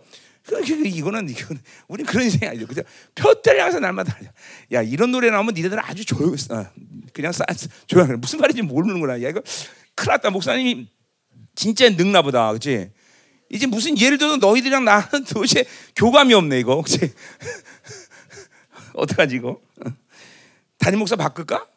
그, 0.49 0.61
그, 0.61 0.87
이거는 0.87 1.29
이거는 1.29 1.61
우리 1.87 2.03
그런 2.03 2.25
인생이 2.25 2.49
아니죠. 2.49 2.65
그죠? 2.65 2.81
표대를 3.15 3.59
향해서 3.59 3.79
날마다 3.79 4.17
야 4.71 4.81
이런 4.81 5.11
노래 5.11 5.29
나오면 5.29 5.53
니네들 5.53 5.79
아주 5.79 6.03
조용 6.05 6.33
어, 6.33 6.65
그냥 7.13 7.31
싸 7.31 7.45
조용해 7.85 8.15
무슨 8.15 8.39
말인지 8.39 8.63
모르는구나. 8.63 9.21
야 9.21 9.29
이거 9.29 9.41
큰일 9.95 10.11
났다 10.13 10.31
목사님이 10.31 10.87
진짜 11.55 11.89
늙나 11.89 12.21
보다 12.21 12.47
그렇지? 12.49 12.91
이제 13.51 13.67
무슨 13.67 13.97
예를 13.99 14.17
들어 14.17 14.37
너희들이랑 14.37 14.85
나는 14.85 15.23
도대체 15.29 15.65
교감이 15.95 16.33
없네 16.33 16.59
이거. 16.59 16.81
그렇지? 16.81 17.13
어떡하지 18.93 19.35
이거? 19.35 19.61
담임 20.79 20.99
목사 20.99 21.15
바꿀까? 21.15 21.67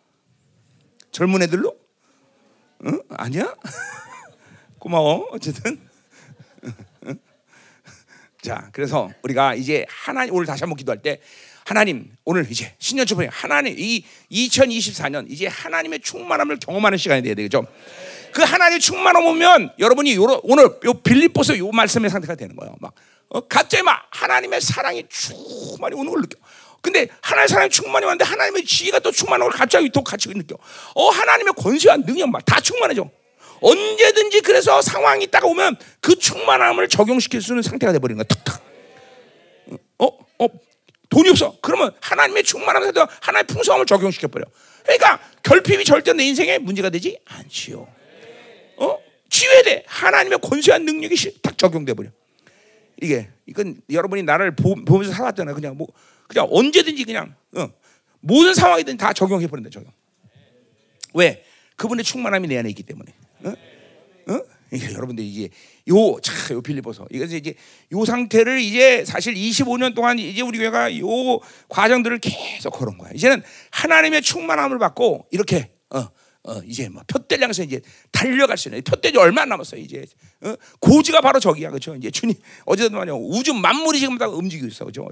젊은 1.11 1.43
애들로? 1.43 1.77
응? 2.87 3.03
아니야? 3.11 3.55
고마워. 4.79 5.29
어쨌든. 5.33 5.81
자, 8.43 8.69
그래서 8.73 9.09
우리가 9.23 9.55
이제 9.55 9.87
하나님 9.89 10.35
오늘 10.35 10.47
다시 10.47 10.65
한번 10.65 10.77
기도할 10.77 11.01
때 11.01 11.21
하나님 11.65 12.11
오늘 12.25 12.45
이제 12.51 12.75
신년 12.81 13.07
초반에 13.07 13.29
하나님 13.31 13.77
이 13.79 14.05
2024년 14.33 15.31
이제 15.31 15.47
하나님의 15.47 16.01
충만함을 16.01 16.59
경험하는 16.59 16.99
시간이 16.99 17.23
돼야 17.23 17.35
되죠. 17.35 17.65
그 18.33 18.43
하나님의 18.43 18.81
충만함 18.81 19.25
오면 19.25 19.75
여러분이 19.79 20.15
요러, 20.17 20.41
오늘 20.43 20.65
요 20.85 20.93
빌립보서 20.95 21.57
요 21.59 21.71
말씀의 21.71 22.11
상태가 22.11 22.35
되는 22.35 22.57
거예요. 22.57 22.75
막 22.81 22.93
어, 23.29 23.41
갑자기 23.47 23.85
막 23.85 24.09
하나님의 24.11 24.61
사랑이 24.61 25.05
충만히 25.09 25.95
오는 25.95 26.11
걸 26.11 26.23
느껴. 26.23 26.37
근데 26.81 27.07
하나님의 27.21 27.49
사랑이 27.49 27.71
충만히 27.71 28.07
왔는데 28.07 28.25
하나님의 28.25 28.65
지혜가 28.65 28.99
또 28.99 29.13
충만한 29.13 29.49
걸 29.49 29.57
갑자기 29.57 29.89
또 29.91 30.03
같이 30.03 30.29
느껴. 30.31 30.57
어 30.97 31.11
하나님의 31.11 31.53
권세와 31.57 31.99
능력 31.99 32.29
막 32.29 32.45
다 32.45 32.61
충만해져. 32.61 33.09
언제든지 33.63 34.41
그래서 34.41 34.83
상황이 34.83 35.27
딱 35.29 35.45
오면 35.45 35.77
그 36.01 36.17
충만함을 36.17 36.89
적용시킬 36.89 37.41
수 37.41 37.53
있는 37.53 37.63
상태가 37.63 37.93
돼버리는 37.93 38.23
거야. 38.23 38.25
탁탁. 38.25 38.63
어? 39.99 40.07
어? 40.07 40.49
돈이 41.09 41.29
없어. 41.31 41.57
그러면 41.61 41.93
하나님의 42.01 42.43
충만함에도 42.43 43.07
하나님의 43.21 43.47
풍성함을 43.47 43.87
적용시켜 43.87 44.29
버려. 44.29 44.45
그러니까 44.83 45.21
결핍이 45.43 45.85
절대 45.85 46.13
내 46.13 46.25
인생에 46.25 46.59
문제가 46.59 46.91
되지 46.91 47.19
않지요. 47.25 47.87
어? 48.79 48.99
치유돼. 49.31 49.85
하나님의 49.87 50.41
권세와 50.41 50.79
능력이 50.79 51.41
딱 51.41 51.57
적용돼 51.57 51.95
버려. 51.95 52.11
이게 53.01 53.29
이건 53.47 53.81
여러분이 53.91 54.23
나를 54.23 54.55
보, 54.55 54.75
면서 54.75 55.13
살았잖아. 55.13 55.55
그냥 55.55 55.77
뭐 55.77 55.89
그냥 56.29 56.49
언제든지 56.51 57.05
그냥 57.05 57.35
어, 57.55 57.69
모든 58.21 58.55
상황이든 58.55 58.97
다 58.97 59.13
적용해 59.13 59.47
버린다 59.47 59.71
적용. 59.71 59.93
왜? 61.15 61.45
그분의 61.77 62.05
충만함이 62.05 62.49
내 62.49 62.59
안에 62.59 62.69
있기 62.71 62.83
때문에. 62.83 63.13
어? 63.45 64.33
어? 64.33 64.41
이게 64.73 64.93
여러분들 64.93 65.23
이제 65.23 65.51
요, 65.89 66.19
차, 66.23 66.55
요 66.55 66.63
빌리보서. 66.63 67.07
이것이 67.11 67.37
이제 67.37 67.55
요 67.93 68.05
상태를 68.05 68.61
이제 68.61 69.05
사실 69.05 69.35
25년 69.35 69.95
동안 69.95 70.19
이제 70.19 70.41
우리 70.41 70.59
교회가 70.59 70.99
요 70.99 71.07
과정들을 71.69 72.19
계속 72.21 72.71
걸은 72.71 72.97
거야. 72.97 73.11
이제는 73.15 73.43
하나님의 73.71 74.23
충만함을 74.23 74.79
받고 74.79 75.27
이렇게 75.31 75.73
어, 75.91 76.09
어, 76.45 76.61
이제 76.67 76.89
뭐 76.89 77.03
표대를 77.07 77.45
향해서 77.45 77.63
이제 77.63 77.81
달려갈 78.11 78.57
수 78.59 78.69
있는 78.69 78.83
표대지 78.83 79.17
얼마 79.19 79.45
남았어요 79.45 79.81
이제 79.81 80.05
어? 80.41 80.55
고지가 80.81 81.21
바로 81.21 81.39
저기야 81.39 81.69
그렇죠 81.69 81.95
이제 81.95 82.11
주님 82.11 82.35
어제도 82.65 82.97
말이야 82.97 83.15
우주 83.15 83.55
만물이 83.55 84.01
지금 84.01 84.19
다 84.19 84.27
움직이고 84.29 84.67
있어 84.67 84.85
그렇죠 84.85 85.09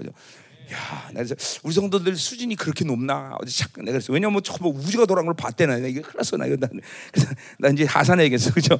야, 0.71 1.09
그래서 1.09 1.35
우리 1.63 1.73
성도들 1.73 2.15
수준이 2.15 2.55
그렇게 2.55 2.85
높나? 2.85 3.35
어제 3.41 3.51
잠깐 3.51 3.83
내가 3.85 3.97
그랬어. 3.97 4.13
왜냐면 4.13 4.41
저뭐 4.43 4.71
우주가 4.73 5.05
돌아간 5.05 5.25
걸 5.25 5.35
봤대나. 5.35 5.77
이게 5.77 6.01
큰일 6.01 6.17
났어. 6.17 6.37
나 6.37 6.45
이거 6.45 6.55
난, 6.57 6.69
그래서 7.11 7.33
나 7.59 7.69
이제 7.69 7.83
하산해야겠어. 7.85 8.53
그죠? 8.53 8.79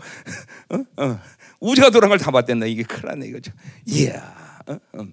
어? 0.70 1.04
어. 1.04 1.20
우주가 1.60 1.90
돌아간 1.90 2.18
걸 2.18 2.20
다 2.24 2.32
봤대나. 2.32 2.66
이게 2.66 2.84
큰일 2.84 3.06
났네. 3.08 3.28
이거죠. 3.28 3.52
이야. 3.88 4.62
어? 4.68 4.80
어. 4.94 5.08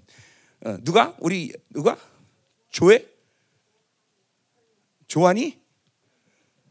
어. 0.67 0.77
누가? 0.83 1.15
우리, 1.19 1.53
누가? 1.71 1.97
조회? 2.71 3.07
조한이? 5.07 5.59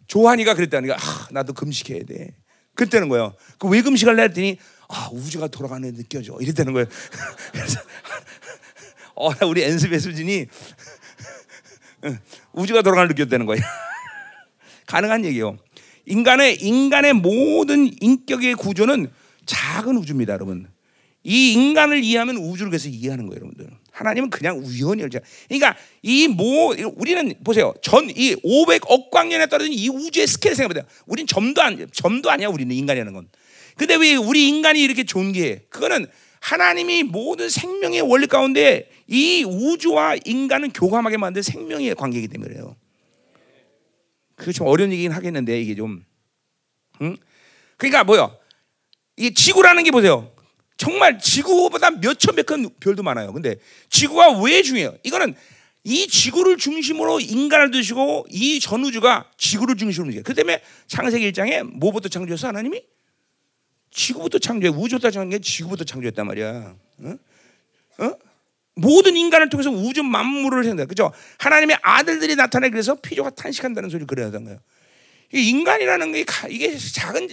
조한이가 0.07 0.53
그랬다니까. 0.53 0.95
아, 0.95 1.27
나도 1.31 1.53
금식해야 1.53 2.03
돼. 2.05 2.35
그랬다는 2.75 3.09
거예요. 3.09 3.35
그 3.57 3.67
왜 3.67 3.81
금식할래 3.81 4.23
했더니, 4.23 4.57
아, 4.87 5.09
우주가 5.11 5.47
돌아가는 5.47 5.91
느껴져. 5.93 6.37
이랬다는 6.39 6.71
거예요. 6.73 6.87
그래서 7.51 7.79
어, 9.17 9.31
우리 9.47 9.63
엔습의 9.63 9.99
수준이 9.99 10.45
우주가 12.53 12.81
돌아가는 12.83 13.07
느꼈다는 13.09 13.45
거예요. 13.47 13.61
가능한 14.85 15.25
얘기예요. 15.25 15.57
인간의 16.05 16.61
인간의 16.61 17.13
모든 17.13 17.91
인격의 17.99 18.53
구조는 18.55 19.11
작은 19.45 19.97
우주입니다, 19.97 20.33
여러분. 20.33 20.67
이 21.23 21.51
인간을 21.51 22.03
이해하면 22.03 22.37
우주를 22.37 22.71
계속 22.71 22.89
이해하는 22.89 23.25
거예요, 23.27 23.41
여러분들. 23.41 23.69
하나님은 23.91 24.29
그냥 24.29 24.59
우연히 24.63 25.01
열자. 25.01 25.19
그러니까 25.49 25.75
이뭐 26.03 26.75
우리는 26.95 27.33
보세요. 27.43 27.73
전 27.81 28.09
이 28.09 28.35
500억 28.35 29.09
광년에 29.09 29.47
떨어진 29.47 29.73
이 29.73 29.89
우주의 29.89 30.27
스케일 30.27 30.55
생각해보세요. 30.55 30.85
우린 31.07 31.25
점도 31.27 31.61
안 31.61 31.87
점도 31.91 32.29
아니야. 32.29 32.47
우리는 32.47 32.73
인간이라는 32.73 33.11
건. 33.11 33.27
근데 33.75 33.95
왜 33.95 34.15
우리 34.15 34.47
인간이 34.47 34.81
이렇게 34.81 35.03
존귀해? 35.03 35.63
그거는 35.69 36.07
하나님이 36.39 37.03
모든 37.03 37.49
생명의 37.49 38.01
원리 38.01 38.27
가운데 38.27 38.89
이 39.07 39.43
우주와 39.43 40.17
인간은 40.25 40.71
교감하게 40.71 41.17
만든 41.17 41.41
생명의 41.41 41.95
관계이기 41.95 42.27
때문에 42.27 42.53
그래요. 42.53 42.75
그게 44.35 44.51
좀 44.51 44.67
어려운 44.67 44.91
얘기긴 44.91 45.11
하겠는데 45.11 45.59
이게 45.59 45.75
좀, 45.75 46.03
응? 47.01 47.17
그러니까 47.77 48.03
뭐요? 48.03 48.37
이 49.17 49.33
지구라는 49.33 49.83
게 49.83 49.91
보세요. 49.91 50.31
정말 50.77 51.19
지구보다 51.19 51.91
몇천 51.91 52.35
백건 52.35 52.69
별도 52.79 53.01
많아요. 53.01 53.33
근데 53.33 53.55
지구가 53.89 54.41
왜 54.41 54.61
중요해요? 54.61 54.95
이거는 55.03 55.35
이 55.83 56.07
지구를 56.07 56.57
중심으로 56.57 57.19
인간을 57.19 57.71
두시고 57.71 58.27
이 58.29 58.59
전우주가 58.59 59.31
지구를 59.37 59.75
중심으로 59.75 60.07
움직여요. 60.07 60.23
그 60.23 60.33
때문에 60.35 60.61
창세기 60.87 61.31
1장에 61.31 61.63
뭐부터 61.63 62.09
창조했어 62.09 62.49
하나님이? 62.49 62.83
지구부터 63.97 64.37
창조해. 64.37 64.71
우주부터 64.77 65.09
창조해. 65.09 65.39
지구부터 65.39 65.83
창조했단 65.83 66.27
말이야. 66.27 66.75
어? 66.99 67.17
어? 67.97 68.11
모든 68.75 69.17
인간을 69.17 69.49
통해서 69.49 69.71
우주 69.71 70.03
만물을 70.03 70.63
생각해. 70.63 70.85
그죠? 70.85 71.11
하나님의 71.39 71.79
아들들이 71.81 72.35
나타내 72.35 72.69
그래서 72.69 72.93
피조가 72.93 73.31
탄식한다는 73.31 73.89
소리를 73.89 74.05
그래야 74.05 74.27
하는 74.27 74.43
거예요. 74.45 74.59
인간이라는 75.33 76.11
게 76.11 76.25
이게 76.49 76.77
작은 76.77 77.27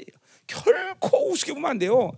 결코 0.46 1.30
우습게 1.30 1.52
보면 1.52 1.70
안 1.70 1.78
돼요. 1.78 2.12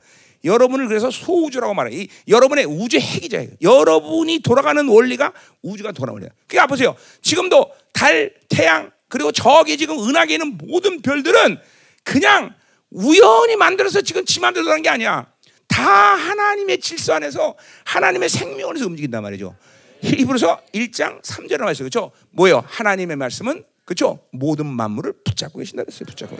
여러분을 0.44 0.86
그래서 0.86 1.10
소우주라고 1.10 1.74
말해요. 1.74 2.02
이, 2.02 2.08
여러분의 2.28 2.66
우주 2.66 2.98
핵이죠. 2.98 3.44
여러분이 3.60 4.40
돌아가는 4.40 4.86
원리가 4.86 5.32
우주가 5.62 5.90
돌아오는 5.90 6.28
그러니까 6.46 6.68
보세요. 6.68 6.94
지금도 7.20 7.72
달, 7.92 8.32
태양, 8.48 8.92
그리고 9.08 9.32
저기 9.32 9.76
지금 9.76 9.98
은하계 10.08 10.34
있는 10.34 10.56
모든 10.56 11.02
별들은 11.02 11.58
그냥 12.04 12.54
우연히 12.90 13.56
만들어서 13.56 14.00
지금 14.02 14.24
지 14.24 14.40
맘대로 14.40 14.64
돌아가는 14.64 14.82
게 14.82 14.88
아니야. 14.88 15.32
다 15.68 15.82
하나님의 15.82 16.80
질서 16.80 17.14
안에서 17.14 17.56
하나님의 17.84 18.28
생명에서 18.28 18.86
움직인단 18.86 19.22
말이죠. 19.22 19.56
히브리서 20.02 20.62
1장 20.74 21.22
3절에 21.22 21.58
말했어요. 21.58 21.88
그렇죠? 21.88 22.12
뭐예요? 22.30 22.62
하나님의 22.66 23.16
말씀은 23.16 23.64
그렇죠? 23.84 24.20
모든 24.32 24.66
만물을 24.66 25.12
붙잡고 25.24 25.58
계신다 25.58 25.84
그랬어요. 25.84 26.06
붙잡고. 26.06 26.36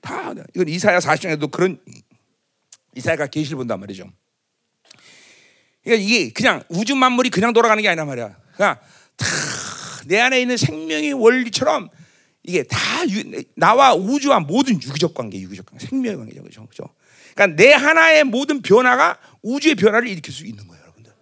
다 0.00 0.32
이건 0.54 0.68
이사야 0.68 0.98
40장에도 0.98 1.50
그런 1.50 1.78
이사야가 2.94 3.26
계시를 3.26 3.56
본단 3.56 3.80
말이죠. 3.80 4.10
그러니까 5.82 6.04
이게 6.04 6.32
그냥 6.32 6.62
우주 6.68 6.94
만물이 6.94 7.30
그냥 7.30 7.52
돌아가는 7.52 7.82
게 7.82 7.88
아니란 7.88 8.06
말이야. 8.06 8.36
그러니까 8.54 8.82
다내 9.16 10.20
안에 10.20 10.40
있는 10.40 10.56
생명의 10.56 11.12
원리처럼 11.12 11.88
이게 12.50 12.64
다 12.64 12.78
유, 13.08 13.42
나와 13.54 13.94
우주와 13.94 14.40
모든 14.40 14.74
유기적 14.74 15.14
관계, 15.14 15.40
유기적 15.40 15.66
관계, 15.66 15.86
생명의 15.86 16.18
관계죠, 16.18 16.42
그렇죠? 16.42 16.66
그렇죠? 16.66 16.94
그러니까 17.34 17.62
내 17.62 17.72
하나의 17.72 18.24
모든 18.24 18.60
변화가 18.60 19.18
우주의 19.42 19.76
변화를 19.76 20.08
일으킬 20.08 20.34
수 20.34 20.44
있는 20.44 20.66
거예요, 20.66 20.82
여러분들. 20.82 21.12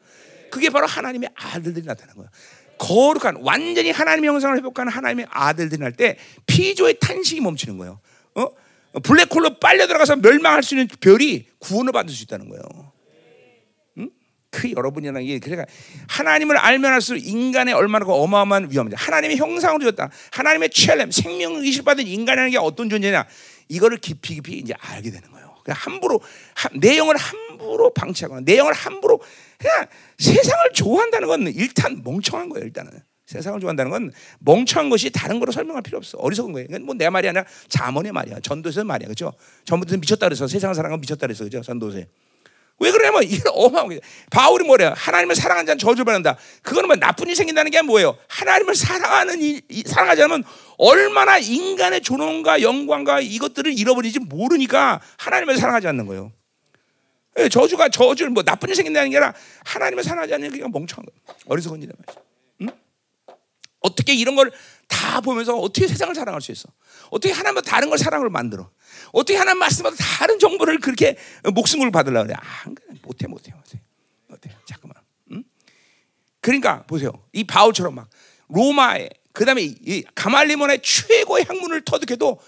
그게 0.51 0.71
바로 0.71 0.87
하나님의 0.87 1.29
아들들이 1.35 1.85
나타나는 1.85 2.15
거예요. 2.17 2.31
거룩한 2.79 3.43
완전히 3.43 3.91
하나님의 3.91 4.29
형상을 4.31 4.57
회복하는 4.57 4.91
하나님의 4.91 5.27
아들들이 5.29 5.81
날 5.81 5.93
때 5.93 6.17
피조의 6.47 6.99
탄식이 7.01 7.41
멈추는 7.41 7.77
거예요. 7.77 8.01
어? 8.37 8.47
블랙홀로 9.03 9.59
빨려 9.59 9.87
들어가서 9.87 10.17
멸망할 10.17 10.63
수 10.63 10.75
있는 10.75 10.89
별이 11.01 11.47
구원을 11.59 11.93
받을 11.93 12.15
수 12.15 12.23
있다는 12.23 12.49
거예요. 12.49 12.63
응? 14.49 14.61
그 14.61 14.71
여러분이라는 14.71 15.27
게 15.27 15.39
그러니까 15.39 15.67
하나님을 16.09 16.57
알면 16.57 16.93
할수록 16.93 17.19
인간의 17.19 17.75
얼마나 17.75 18.07
어마어마한 18.07 18.71
위험인지 18.71 18.97
하나님의 18.97 19.37
형상으로 19.37 19.85
졌다. 19.85 20.11
하나님의 20.33 20.71
첼렘 20.71 21.11
생명 21.11 21.57
의식 21.57 21.85
받은 21.85 22.07
인간이라는 22.07 22.51
게 22.51 22.59
어떤 22.59 22.89
존재냐 22.89 23.27
이거를 23.69 23.99
깊이 23.99 24.35
깊이 24.35 24.59
이제 24.59 24.75
알게 24.79 25.11
되는 25.11 25.31
거예요. 25.31 25.55
그냥 25.65 25.77
함부로 25.81 26.21
내용을 26.75 27.17
함부로 27.17 27.93
방치하거나 27.93 28.43
내용을 28.45 28.73
함부로 28.73 29.21
그냥 29.59 29.87
세상을 30.19 30.73
좋아한다는 30.73 31.29
건 31.29 31.47
일단 31.49 32.03
멍청한 32.03 32.49
거예요. 32.49 32.65
일단은. 32.65 32.93
세상을 33.27 33.61
좋아한다는 33.61 33.91
건 33.91 34.11
멍청한 34.39 34.89
것이 34.89 35.11
다른 35.11 35.39
거로 35.39 35.53
설명할 35.53 35.83
필요 35.83 35.99
없어. 35.99 36.17
어리석은 36.17 36.53
거예요. 36.53 36.67
이건 36.71 36.85
뭐내 36.85 37.11
말이 37.11 37.29
아니라 37.29 37.45
자문의 37.69 38.11
말이야. 38.13 38.41
전도서 38.41 38.85
말이야. 38.85 39.09
그죠? 39.09 39.35
전부터 39.67 39.99
미쳤다 39.99 40.27
그래서 40.27 40.49
세상을 40.49 40.75
사랑하면 40.75 41.03
미쳤다 41.03 41.27
그래서 41.27 41.45
그죠? 41.45 41.61
전도서에. 41.61 42.07
왜 42.81 42.93
그러냐면 42.93 43.25
이게 43.25 43.43
어마어마해. 43.47 44.01
바울이 44.31 44.65
뭐래요? 44.65 44.93
하나님을 44.97 45.35
사랑하는 45.35 45.67
자는 45.67 45.79
저주를 45.79 46.05
받는다. 46.05 46.37
그거는 46.63 46.87
뭐 46.87 46.97
나쁜 46.97 47.27
일이 47.27 47.35
생긴다는 47.35 47.71
게 47.71 47.83
뭐예요? 47.83 48.17
하나님을 48.29 48.75
사랑하는 48.75 49.43
이, 49.43 49.61
이, 49.69 49.83
사랑하지 49.85 50.23
않으면 50.23 50.45
얼마나 50.77 51.39
인간의 51.39 52.03
존엄과 52.03 52.63
영광과 52.63 53.21
이것들을 53.21 53.77
잃어버리지 53.77 54.21
모르니까 54.21 55.01
하나님을 55.17 55.57
사랑하지 55.57 55.89
않는 55.89 56.07
거예요. 56.07 56.33
예, 57.39 57.49
저주가 57.49 57.89
저주를 57.89 58.31
뭐 58.31 58.43
나쁜 58.43 58.69
일이 58.69 58.77
생긴다는 58.77 59.11
게 59.11 59.17
아니라 59.17 59.35
하나님을 59.65 60.05
사랑하지 60.05 60.35
않는 60.35 60.51
게 60.53 60.59
멍청한 60.61 61.05
거예요. 61.05 61.39
어리석은 61.47 61.83
일이란 61.83 61.97
말이죠. 62.07 62.29
어떻게 63.81 64.13
이런 64.15 64.35
걸 64.37 64.51
다 64.89 65.21
보면서 65.21 65.57
어떻게 65.57 65.87
세상을 65.87 66.15
사랑할 66.15 66.41
수 66.41 66.51
있어? 66.51 66.69
어떻게 67.11 67.33
하나님과 67.33 67.61
다른 67.63 67.89
걸 67.89 67.99
사랑을 67.99 68.31
만들어? 68.31 68.71
어떻게 69.13 69.37
하나님 69.37 69.59
말씀마다 69.61 69.97
다른 69.97 70.39
정보를 70.39 70.79
그렇게 70.81 71.17
목숨 71.55 71.81
걸고 71.81 71.93
받으려고 71.93 72.27
그래? 72.27 72.37
아, 72.39 72.69
못해, 73.03 73.27
못해, 73.27 73.53
못해. 73.53 73.81
못해. 74.27 74.51
잠깐만. 74.67 75.03
응? 75.33 75.45
그러니까 76.41 76.83
보세요. 76.85 77.13
이 77.33 77.45
바울처럼 77.45 77.95
막 77.95 78.09
로마에 78.49 79.09
그 79.33 79.45
다음에 79.45 79.63
이 79.63 80.05
가말리몬의 80.15 80.83
최고의 80.83 81.45
학문을 81.45 81.83
터득해도 81.85 82.41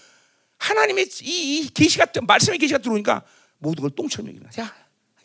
하나님의 0.57 1.09
이, 1.21 1.59
이 1.61 1.69
계시가 1.69 2.07
말씀의 2.21 2.59
계시가 2.59 2.79
들어오니까 2.79 3.23
모든 3.57 3.81
걸 3.81 3.91
똥처럼 3.91 4.29
여기는 4.29 4.49
야, 4.59 4.75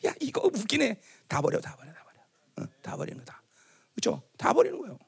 야 0.06 0.14
이거 0.20 0.42
웃기네. 0.52 1.00
다 1.28 1.40
버려, 1.40 1.60
다 1.60 1.76
버려, 1.76 1.92
다 1.92 2.04
버려. 2.04 2.64
어, 2.64 2.70
다 2.82 2.96
버리는 2.96 3.18
거다. 3.18 3.42
그렇죠? 3.94 4.22
다 4.36 4.52
버리는 4.52 4.78
거예요. 4.78 4.98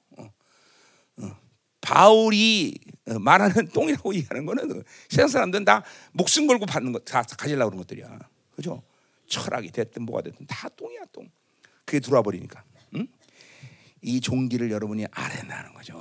바울이 1.88 2.74
어, 3.08 3.18
말하는 3.18 3.68
똥이라고 3.72 4.14
얘기하는 4.14 4.44
거는 4.44 4.82
세상 5.08 5.28
사람들은 5.28 5.64
다 5.64 5.82
목숨 6.12 6.46
걸고 6.46 6.66
받는 6.66 6.92
것, 6.92 7.04
다 7.06 7.22
가지려고 7.22 7.70
그런 7.70 7.82
것들이야. 7.82 8.18
그죠? 8.54 8.82
철학이 9.26 9.70
됐든 9.70 10.02
뭐가 10.02 10.22
됐든 10.22 10.46
다 10.46 10.68
똥이야, 10.76 11.00
똥. 11.12 11.28
그게 11.86 12.00
들어와 12.00 12.22
버리니까. 12.22 12.62
응? 12.96 13.06
이 14.02 14.20
종기를 14.20 14.70
여러분이 14.70 15.06
알아야 15.10 15.42
하는 15.48 15.72
거죠. 15.74 15.94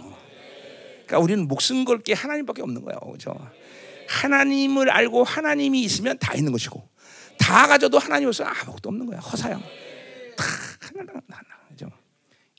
그러니까 1.05 1.19
우리는 1.19 1.47
목숨 1.47 1.85
걸 1.85 1.99
게 1.99 2.13
하나님밖에 2.13 2.61
없는 2.61 2.81
거예요. 2.83 2.99
그죠? 2.99 3.33
하나님을 4.09 4.89
알고 4.89 5.23
하나님이 5.23 5.81
있으면 5.83 6.17
다 6.19 6.33
있는 6.35 6.51
것이고 6.51 6.87
다 7.39 7.67
가져도 7.67 7.97
하나님 7.97 8.27
없으면 8.27 8.51
아무것도 8.53 8.89
없는 8.89 9.05
거야. 9.05 9.19
허사양. 9.19 9.61
다 9.61 10.45
하나 10.97 11.13
하나. 11.29 11.46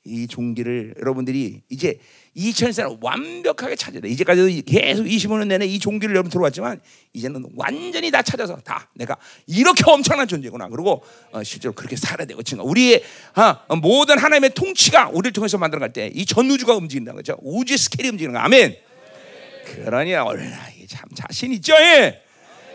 이 0.09 0.27
종기를 0.27 0.95
여러분들이 0.99 1.61
이제 1.69 1.99
2000세는 2.35 2.97
완벽하게 3.01 3.75
찾아야 3.75 4.01
돼. 4.01 4.09
이제까지도 4.09 4.47
계속 4.65 5.03
25년 5.03 5.47
내내 5.47 5.65
이 5.65 5.77
종기를 5.79 6.13
여러분 6.15 6.31
들어왔지만 6.31 6.81
이제는 7.13 7.45
완전히 7.55 8.09
다 8.11 8.21
찾아서 8.21 8.55
다 8.57 8.89
내가 8.95 9.17
이렇게 9.45 9.83
엄청난 9.85 10.27
존재구나. 10.27 10.67
그리고 10.69 11.03
어, 11.31 11.43
실제로 11.43 11.73
그렇게 11.73 11.95
살아야 11.95 12.25
되고 12.25 12.41
친구. 12.43 12.63
우리의 12.63 13.03
어, 13.67 13.75
모든 13.75 14.17
하나님의 14.17 14.51
통치가 14.53 15.09
우리를 15.09 15.31
통해서 15.33 15.57
만들어갈 15.57 15.93
때 15.93 16.09
이 16.13 16.25
전 16.25 16.49
우주가 16.49 16.75
움직인다 16.75 17.13
거죠. 17.13 17.37
우주의 17.41 17.77
스케일이 17.77 18.09
움직이는 18.09 18.33
거. 18.33 18.39
아멘. 18.39 18.75
그러니 19.65 20.13
얼마나 20.15 20.57
참 20.87 21.07
자신 21.15 21.51
있죠. 21.53 21.73
예. 21.75 22.21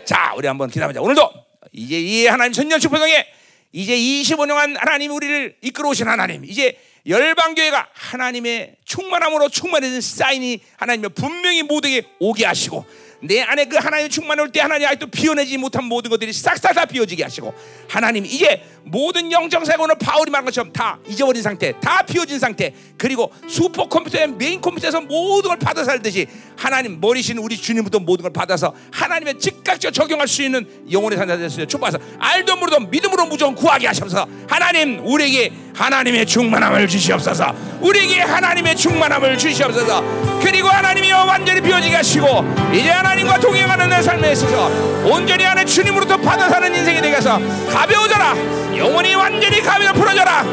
자, 0.05 0.33
우리 0.37 0.47
한번 0.47 0.69
기다려보자. 0.69 1.01
오늘도 1.01 1.29
이제 1.73 1.99
이 1.99 2.25
하나님 2.27 2.53
천년 2.53 2.79
축복성회 2.79 3.25
이제 3.71 3.93
25년간 3.97 4.77
하나님 4.77 5.11
우리를 5.11 5.57
이끌어 5.61 5.89
오신 5.89 6.07
하나님 6.07 6.45
이제 6.45 6.77
열방교회가 7.07 7.89
하나님의 7.93 8.77
충만함으로 8.85 9.49
충만해진 9.49 10.01
사인이 10.01 10.59
하나님의 10.77 11.11
분명히 11.11 11.63
모두에게 11.63 12.07
오게 12.19 12.45
하시고 12.45 12.85
내 13.27 13.41
안에 13.41 13.65
그 13.65 13.77
하나님 13.77 14.09
충만이 14.09 14.41
올때 14.41 14.59
하나님 14.61 14.87
아직도 14.87 15.07
비워내지 15.07 15.57
못한 15.57 15.85
모든 15.85 16.09
것들이 16.09 16.31
싹싹 16.33 16.73
다 16.73 16.85
비워지게 16.85 17.23
하시고 17.23 17.53
하나님 17.87 18.25
이제 18.25 18.63
모든 18.83 19.31
영정사가 19.31 19.81
오늘 19.81 19.95
바울이 19.97 20.29
말한 20.29 20.45
것처럼 20.45 20.71
다 20.71 20.99
잊어버린 21.07 21.41
상태 21.41 21.73
다 21.79 22.03
비워진 22.03 22.39
상태 22.39 22.73
그리고 22.97 23.31
슈퍼 23.47 23.87
컴퓨터의 23.87 24.27
메인 24.27 24.61
컴퓨터에서 24.61 25.01
모든 25.01 25.49
걸 25.49 25.59
받아 25.59 25.83
살듯이 25.83 26.27
하나님 26.57 26.99
머리신 26.99 27.37
우리 27.37 27.57
주님부터 27.57 27.99
모든 27.99 28.23
걸 28.23 28.33
받아서 28.33 28.73
하나님의 28.91 29.39
즉각적 29.39 29.93
적용할 29.93 30.27
수 30.27 30.43
있는 30.43 30.67
영혼의 30.91 31.17
산자 31.17 31.37
될수 31.37 31.65
축복해서 31.65 31.97
알도 32.19 32.55
모르도 32.57 32.79
믿음으로 32.81 33.25
무조건 33.25 33.55
구하게 33.55 33.87
하셔서. 33.87 34.27
하나님 34.49 34.99
우리에게 35.05 35.51
하나님의 35.75 36.25
충만함을 36.25 36.87
주시옵소서. 36.87 37.53
우리에게 37.81 38.21
하나님의 38.21 38.75
충만함을 38.75 39.37
주시옵소서. 39.37 40.39
그리고 40.41 40.67
하나님이 40.67 41.11
완전히 41.11 41.61
비워지게 41.61 41.95
하시고 41.95 42.25
이제 42.73 42.89
하나님 42.89 43.14
하나님과 43.15 43.39
동행하는 43.39 43.89
내 43.89 44.01
삶에 44.01 44.33
있어서 44.33 44.67
온전히 45.05 45.45
안에 45.45 45.63
주님으로부터 45.63 46.17
받아 46.17 46.49
사는 46.49 46.73
인생이 46.73 47.01
되겠서 47.01 47.39
가벼워져라. 47.71 48.35
영원히 48.75 49.15
완전히 49.15 49.61
가벼워 49.61 49.93
풀어져라. 49.93 50.43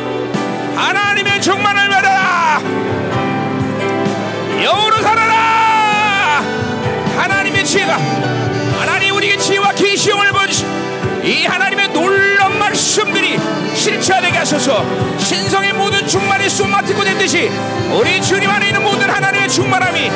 하나님의 0.77 1.43
충만을 1.43 1.89
받아라. 1.89 2.61
영으로 4.63 4.97
살아라. 5.03 6.43
하나님의 7.17 7.65
지혜가 7.65 7.99
하나님 8.79 9.17
우리에게 9.17 9.39
지혜와 9.39 9.73
계시형을 9.73 10.31
보시 10.31 10.65
이 11.25 11.45
하나님의 11.47 11.89
놀라운 11.89 12.59
말씀들이 12.61 13.41
실체화되게 13.75 14.39
하소서. 14.39 14.85
신성의 15.19 15.73
모든 15.73 16.07
충만이 16.07 16.49
쏘마트고 16.49 17.03
된 17.03 17.19
듯이 17.19 17.51
우리 17.93 18.23
주님 18.23 18.49
안에 18.49 18.69
있는 18.69 18.83
모든 18.83 19.11
하나님의 19.11 19.49
충만함이 19.49 20.11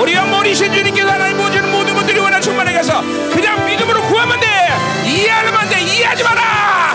우리와 0.00 0.26
머리신 0.26 0.72
주님께서 0.72 1.10
하나님 1.10 1.36
보여주는 1.36 1.69
것들이 2.10 2.18
원한 2.18 2.40
충만하게 2.40 2.78
해서 2.78 3.02
그냥 3.32 3.64
믿음으로 3.64 4.02
구하면 4.02 4.38
돼. 4.40 4.46
이해하면 5.06 5.68
돼. 5.68 5.80
이해하지 5.80 6.24
마라. 6.24 6.94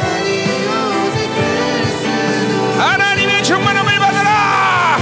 하나님의 2.78 3.43
충만함을 3.43 3.97
받아라. 3.97 4.97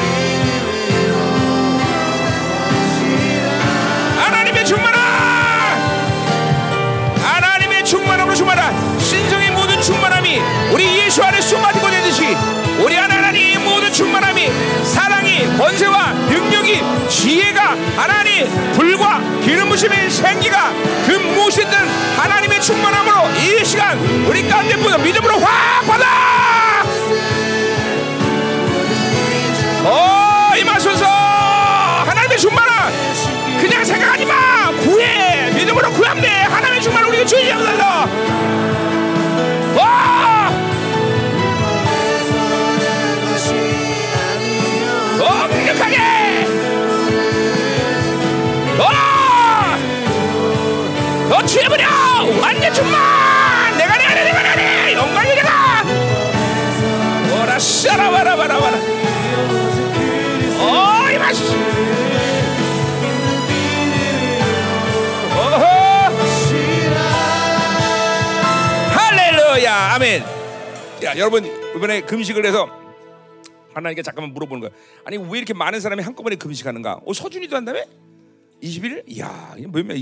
하나님의 4.19 4.65
충만함. 4.65 5.01
하나님의 7.23 7.85
충만함으로 7.85 8.35
충만한 8.35 8.99
신성의 8.99 9.51
모든 9.51 9.81
충만함이 9.81 10.39
우리 10.71 10.99
예수 10.99 11.23
안에 11.23 11.41
쏘마티고 11.41 11.89
되듯이 11.89 12.35
우리 12.79 12.97
안에 12.97 13.15
하나님의 13.15 13.57
모든 13.59 13.91
충만함이 13.91 14.51
사랑이 14.83 15.57
권세와 15.57 16.13
능력이 16.13 16.81
지혜가 17.09 17.75
하나님 17.95 18.73
불과 18.73 19.22
기름 19.43 19.67
부심의 19.69 20.09
생기가 20.09 20.71
그 21.05 21.11
무엇이든 21.11 21.71
하나님의 22.17 22.61
충만함으로 22.61 23.29
이 23.31 23.65
시간 23.65 23.99
우리 24.25 24.47
가운데 24.47 24.75
보여 24.77 24.97
믿음으로 24.97 25.37
확 25.39 25.85
받아! 25.85 26.83
어 29.83 30.53
임하소서! 30.57 31.05
하나님의 31.05 32.37
충만함! 32.37 32.93
그냥 33.59 33.83
생각하지 33.83 34.25
마! 34.25 34.71
구해! 34.83 35.51
믿음으로 35.51 35.91
구하면 35.91 36.23
돼 36.23 36.29
하나님의 36.29 36.81
충만을 36.81 37.09
우리가 37.09 37.25
주의하면서! 37.25 37.83
와! 39.75 40.32
취해버려! 51.45 51.85
완전 52.41 52.73
충만! 52.73 53.77
내가 53.77 53.97
내 53.97 54.05
안에 54.05 54.23
내가 54.23 54.55
내! 54.55 54.93
영광이 54.93 55.35
되라 55.35 55.83
오라 57.43 57.59
샤라바라바라바라. 57.59 58.77
어 60.59 61.11
이마시 61.11 61.43
어허. 65.35 65.63
할렐루야 68.95 69.73
아멘. 69.95 70.23
야 71.03 71.17
여러분 71.17 71.45
이번에 71.75 72.01
금식을 72.01 72.45
해서 72.45 72.69
하나님께 73.73 74.01
잠깐만 74.03 74.33
물어보는 74.33 74.61
거야 74.61 74.69
아니 75.05 75.17
왜 75.17 75.37
이렇게 75.39 75.53
많은 75.53 75.79
사람이 75.81 76.01
한꺼번에 76.03 76.35
금식하는가? 76.37 77.01
어 77.05 77.13
서준이도 77.13 77.55
한다며? 77.55 77.81
21일? 78.63 79.03
이야 79.07 79.55
몇명 79.57 79.97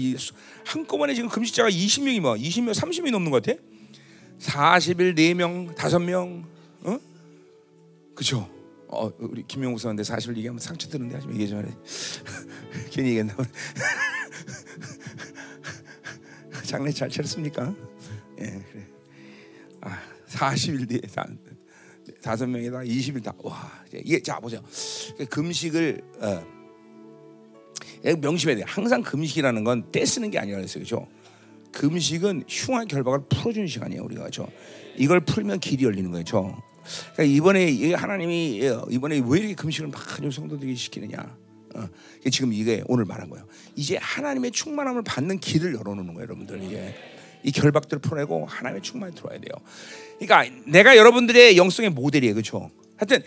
한꺼번에 0.65 1.15
지금 1.15 1.29
금식자가 1.29 1.69
20명이 1.69 2.19
뭐 2.19 2.33
20명 2.35 2.73
30명이 2.73 3.11
넘는 3.11 3.31
것 3.31 3.41
같아 3.43 3.57
40일 4.39 5.15
4명 5.15 5.73
5명 5.75 6.43
어? 6.83 6.99
그죠? 8.15 8.49
어 8.87 9.11
우리 9.19 9.43
김명우 9.47 9.77
선한테 9.77 10.03
40일 10.03 10.37
얘기하면 10.37 10.59
상처 10.59 10.89
드는데 10.89 11.15
하지 11.15 11.27
마 11.27 11.33
얘기 11.33 11.47
좀 11.47 11.59
하래 11.59 11.69
괜히 12.91 13.09
얘기했나 13.09 13.35
보네 13.35 13.49
장례 16.65 16.91
잘 16.91 17.09
차렸습니까? 17.09 17.75
예 18.39 18.63
그래 18.71 18.87
아 19.81 19.99
40일 20.27 20.87
뒤에 20.87 21.01
다, 21.13 21.27
다섯 22.21 22.47
명에다 22.47 22.79
20일 22.79 23.23
다와 23.23 23.83
이게 23.93 24.21
자 24.21 24.39
보세요 24.39 24.61
금식을 25.29 26.01
어, 26.19 26.27
예, 26.27 26.60
명심해야 28.03 28.57
돼 28.57 28.63
항상 28.65 29.01
금식이라는 29.01 29.63
건 29.63 29.91
떼쓰는 29.91 30.31
게 30.31 30.39
아니라 30.39 30.57
그랬어요. 30.57 30.83
그죠? 30.83 31.07
금식은 31.71 32.43
흉한 32.47 32.87
결박을 32.87 33.21
풀어주는 33.29 33.67
시간이에요 33.67 34.03
우리가. 34.03 34.25
그죠? 34.25 34.47
이걸 34.97 35.21
풀면 35.21 35.59
길이 35.59 35.85
열리는 35.85 36.09
거예요. 36.11 36.23
그죠? 36.23 36.61
그러니까 37.13 37.35
이번에 37.35 37.69
이 37.69 37.93
하나님이 37.93 38.59
예, 38.61 38.77
이번에 38.89 39.21
왜 39.25 39.39
이렇게 39.39 39.55
금식을 39.55 39.89
많은 39.89 40.31
성도들이 40.31 40.75
시키느냐. 40.75 41.37
어, 41.75 41.87
지금 42.29 42.51
이게 42.51 42.83
오늘 42.87 43.05
말한 43.05 43.29
거예요. 43.29 43.47
이제 43.75 43.97
하나님의 43.97 44.51
충만함을 44.51 45.03
받는 45.03 45.39
길을 45.39 45.73
열어놓는 45.75 46.13
거예요 46.13 46.23
여러분들. 46.23 46.63
이게 46.63 46.93
이 47.43 47.51
결박들을 47.51 48.01
풀어내고 48.01 48.45
하나님의 48.45 48.81
충만이 48.81 49.15
들어와야 49.15 49.39
돼요. 49.39 49.51
그러니까 50.19 50.61
내가 50.65 50.97
여러분들의 50.97 51.57
영성의 51.57 51.91
모델이에요, 51.91 52.33
그렇죠? 52.33 52.69
하여튼 52.97 53.23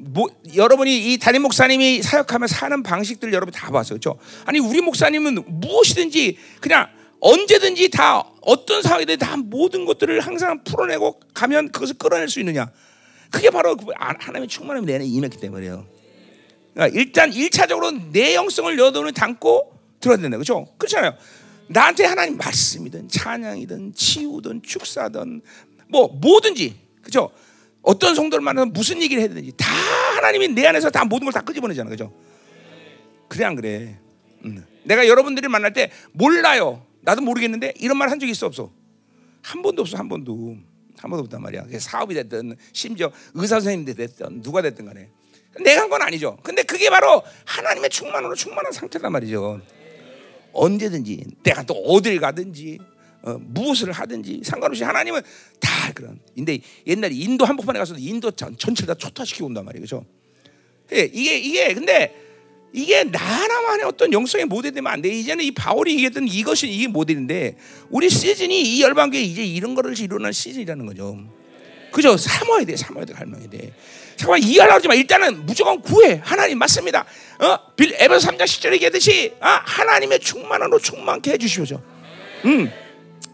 뭐, 0.00 0.28
여러분이 0.54 1.12
이 1.12 1.18
담임 1.18 1.42
목사님이 1.42 2.02
사역하며 2.02 2.46
사는 2.46 2.82
방식들 2.82 3.32
여러분 3.32 3.52
다 3.52 3.70
봤어요, 3.70 3.98
그렇죠? 3.98 4.18
아니 4.44 4.60
우리 4.60 4.80
목사님은 4.80 5.44
무엇이든지 5.46 6.38
그냥 6.60 6.88
언제든지 7.20 7.90
다 7.90 8.24
어떤 8.42 8.80
상황이든 8.80 9.18
다 9.18 9.36
모든 9.36 9.84
것들을 9.84 10.20
항상 10.20 10.62
풀어내고 10.62 11.20
가면 11.34 11.72
그것을 11.72 11.96
끌어낼 11.98 12.28
수 12.28 12.38
있느냐? 12.38 12.70
그게 13.30 13.50
바로 13.50 13.76
그 13.76 13.86
하나님의 13.96 14.48
충만함이 14.48 14.86
내 14.86 14.94
안에 14.94 15.04
임했기 15.04 15.38
때문이에요. 15.38 15.84
그러니까 16.74 16.98
일단 16.98 17.32
일차적으로 17.32 17.90
내 18.12 18.36
영성을 18.36 18.78
여돈을 18.78 19.12
담고 19.12 19.78
들어야 19.98 20.16
된다, 20.16 20.36
그렇죠? 20.36 20.68
그렇잖아요. 20.78 21.14
나한테 21.66 22.04
하나님 22.04 22.36
말씀이든 22.36 23.08
찬양이든 23.08 23.94
치유든 23.94 24.62
축사든 24.62 25.42
뭐 25.88 26.06
뭐든지 26.06 26.76
그죠? 27.02 27.30
어떤 27.88 28.14
성도를 28.14 28.42
만나서 28.44 28.66
무슨 28.66 29.00
얘기를 29.00 29.22
해야 29.22 29.28
되는지 29.28 29.52
다 29.56 29.66
하나님이 29.66 30.48
내 30.48 30.66
안에서 30.66 30.90
다 30.90 31.06
모든 31.06 31.24
걸 31.24 31.32
다 31.32 31.40
끄집어내잖아, 31.40 31.88
그죠? 31.88 32.12
그래 33.28 33.44
안 33.46 33.54
그래? 33.56 33.98
음. 34.44 34.62
내가 34.84 35.08
여러분들을 35.08 35.48
만날 35.48 35.72
때 35.72 35.90
몰라요. 36.12 36.84
나도 37.00 37.22
모르겠는데 37.22 37.72
이런 37.78 37.96
말 37.96 38.10
한적 38.10 38.28
있어 38.28 38.46
없어? 38.46 38.70
한 39.42 39.62
번도 39.62 39.82
없어, 39.82 39.96
한 39.96 40.06
번도 40.08 40.56
한 40.98 41.10
번도 41.10 41.24
없단 41.24 41.40
말이야. 41.40 41.64
사업이 41.78 42.12
됐든 42.14 42.56
심지어 42.74 43.10
의사 43.34 43.56
선생님이 43.60 43.94
됐든 43.94 44.42
누가 44.42 44.60
됐든 44.60 44.84
간에 44.84 45.08
내가 45.64 45.82
한 45.82 45.88
건 45.88 46.02
아니죠. 46.02 46.36
근데 46.42 46.62
그게 46.64 46.90
바로 46.90 47.22
하나님의 47.46 47.88
충만으로 47.88 48.34
충만한 48.34 48.70
상태란 48.70 49.10
말이죠. 49.12 49.62
언제든지 50.52 51.24
내가 51.42 51.62
또 51.62 51.72
어딜 51.74 52.20
가든지 52.20 52.78
어, 53.28 53.38
무엇을 53.38 53.92
하든지 53.92 54.40
상관없이 54.42 54.82
하나님은 54.82 55.20
다 55.60 55.92
그런. 55.92 56.18
근데 56.34 56.60
옛날에 56.86 57.14
인도 57.14 57.44
한복판에 57.44 57.78
가서도 57.78 58.00
인도 58.00 58.30
전, 58.30 58.56
전체를 58.56 58.94
다 58.94 58.94
초토화시키고 58.94 59.46
온단 59.46 59.64
말이에요, 59.66 59.84
그렇죠? 59.84 60.06
예, 60.94 61.10
이게 61.12 61.36
이게 61.38 61.74
근데 61.74 62.14
이게 62.72 63.04
나나만의 63.04 63.84
어떤 63.84 64.12
영성의 64.12 64.46
모델이 64.46 64.74
되면 64.74 64.90
안 64.90 65.02
돼. 65.02 65.10
이제는 65.10 65.44
이 65.44 65.50
바울이 65.50 65.92
얘기했던 65.92 66.26
이것이 66.28 66.68
이게 66.68 66.88
모델인데 66.88 67.56
우리 67.90 68.08
시즌이 68.08 68.62
이 68.62 68.82
열방교회 68.82 69.20
이제 69.20 69.44
이런 69.44 69.74
거를 69.74 69.98
이루는 69.98 70.32
시즌이라는 70.32 70.86
거죠. 70.86 71.18
그죠? 71.92 72.16
삼아야 72.16 72.64
돼, 72.64 72.76
삼아야 72.76 73.04
돼, 73.04 73.12
갈망해야 73.12 73.48
돼. 73.48 73.72
잠깐만 74.16 74.42
이해하려고 74.42 74.88
마. 74.88 74.94
일단은 74.94 75.46
무조건 75.46 75.80
구해. 75.80 76.20
하나님 76.22 76.58
맞습니다. 76.58 77.04
어? 77.40 77.74
빌 77.76 77.94
에베소 77.94 78.28
3장 78.28 78.42
10절에 78.42 78.72
얘기했듯이 78.74 79.32
아, 79.40 79.62
하나님의 79.64 80.20
충만함으로 80.20 80.78
충만케 80.78 81.32
해주시오죠. 81.32 81.82
음. 82.44 82.70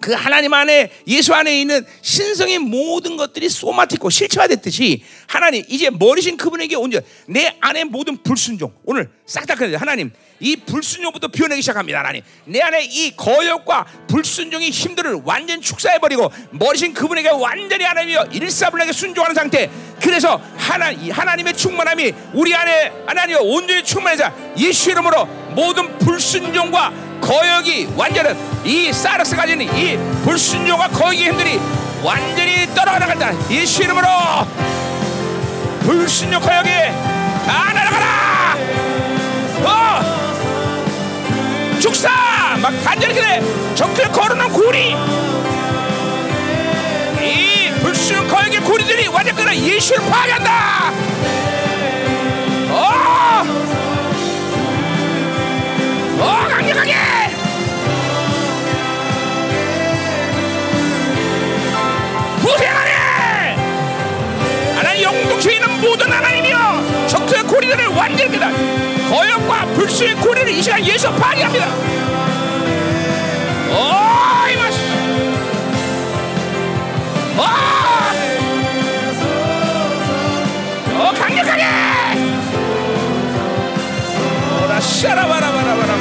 그 0.01 0.13
하나님 0.13 0.53
안에 0.53 0.91
예수 1.07 1.33
안에 1.35 1.61
있는 1.61 1.85
신성의 2.03 2.59
모든 2.59 3.17
것들이 3.17 3.49
소마티고 3.49 4.11
실체화됐듯이 4.11 5.03
하나님 5.27 5.65
이제 5.69 5.89
머리신 5.91 6.37
그분에게 6.37 6.77
온전 6.77 7.03
내 7.27 7.57
안에 7.61 7.85
모든 7.85 8.23
불순종 8.23 8.75
오늘 8.85 9.11
싹다 9.27 9.55
그래 9.55 9.77
하나님 9.77 10.13
이 10.41 10.57
불순종부터 10.57 11.29
비워내기 11.29 11.63
시작합니다 11.63 12.01
하나님. 12.01 12.23
내 12.45 12.61
안에 12.61 12.85
이 12.85 13.17
거역과 13.17 13.87
불순종의 14.09 14.71
힘들을 14.71 15.23
완전 15.25 15.61
축사해 15.61 15.99
버리고 15.99 16.31
머리신 16.51 16.93
그분에게 16.93 17.31
완전히 17.31 17.85
하나님이여 17.85 18.29
일사불란하게 18.33 18.93
순종하는 18.93 19.35
상태. 19.35 19.71
그래서 20.03 20.41
하나 20.57 20.91
이 20.91 21.11
하나님의 21.11 21.57
충만함이 21.57 22.13
우리 22.35 22.55
안에 22.55 22.93
하나님여 23.07 23.41
온전히 23.41 23.85
충만해서 23.85 24.55
예수 24.59 24.91
이름으로 24.91 25.44
모든 25.55 25.99
불순종과 25.99 26.93
거역이 27.21 27.91
완전한 27.97 28.37
이 28.65 28.93
사르스 28.93 29.35
가진 29.37 29.61
이 29.61 29.97
불순종과 30.25 30.89
거역의 30.89 31.29
힘들이 31.29 31.61
완전히 32.03 32.67
떨어나간다. 32.75 33.33
예수 33.51 33.83
이름으로 33.83 34.07
불순종 35.81 36.41
거역이 36.41 36.69
다 37.47 37.73
날아가라! 37.73 38.57
어! 39.65 40.03
축사! 41.81 42.11
막 42.61 42.73
간절히 42.85 43.15
그래. 43.15 43.43
적들 43.75 44.11
걸어놓은 44.11 44.53
구리. 44.53 44.97
이 47.23 47.71
불순종 47.81 48.29
거역의 48.29 48.61
구리들이 48.61 49.09
완전 49.09 49.35
그냥 49.37 49.55
예수를 49.55 50.03
파괴한다. 50.11 50.91
어 52.71 52.77
어, 52.77 53.43
모든 65.85 66.11
하나님이여 66.11 67.07
적수의 67.09 67.43
고리들을 67.45 67.87
완전히 67.89 68.31
깨다. 68.33 68.51
거역과 69.11 69.67
불수의 69.75 70.15
고리를 70.17 70.51
이 70.51 70.63
시간 70.63 70.85
예수 70.85 71.11
파괴합니다. 71.13 71.67
어이 73.71 74.57
마시. 74.57 74.81
어! 77.37 77.45
어 80.97 81.13
강력하게. 81.19 81.65
오라 84.65 84.81
샤라바라바라바라 84.81 85.94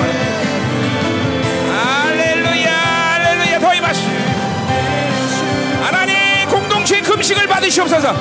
금식을 7.14 7.48
받으시옵소서 7.48 8.12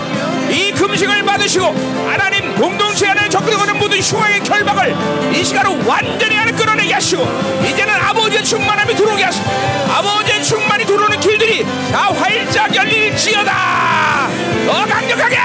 이 0.50 0.70
금식을 0.72 1.22
받으시고 1.24 1.64
하나님 2.06 2.54
공동체 2.56 3.06
안에 3.08 3.26
접근하는 3.28 3.78
모든 3.78 3.98
흉악의 3.98 4.40
결박을 4.40 4.94
이 5.34 5.42
시간으로 5.42 5.88
완전히 5.88 6.34
하나 6.36 6.52
끌어내게 6.54 6.92
하시고 6.92 7.22
이제는 7.66 7.94
아버지의 7.94 8.44
충만함이 8.44 8.94
들어오게 8.94 9.22
하시고 9.24 9.50
아버지의 9.90 10.44
충만이 10.44 10.84
들어오는 10.84 11.18
길들이 11.20 11.64
다 11.90 12.12
활짝 12.12 12.74
열릴지어다 12.76 14.28
더 14.66 14.84
강력하게 14.86 15.36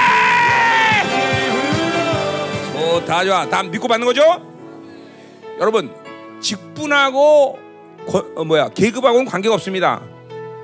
오, 2.76 3.04
다 3.06 3.24
좋아 3.24 3.48
다 3.48 3.62
믿고 3.62 3.88
받는 3.88 4.06
거죠? 4.06 4.22
여러분 5.58 5.90
직분하고 6.40 7.58
거- 8.06 8.26
어, 8.36 8.44
뭐야 8.44 8.68
계급하고는 8.70 9.24
관계가 9.24 9.54
없습니다. 9.54 10.00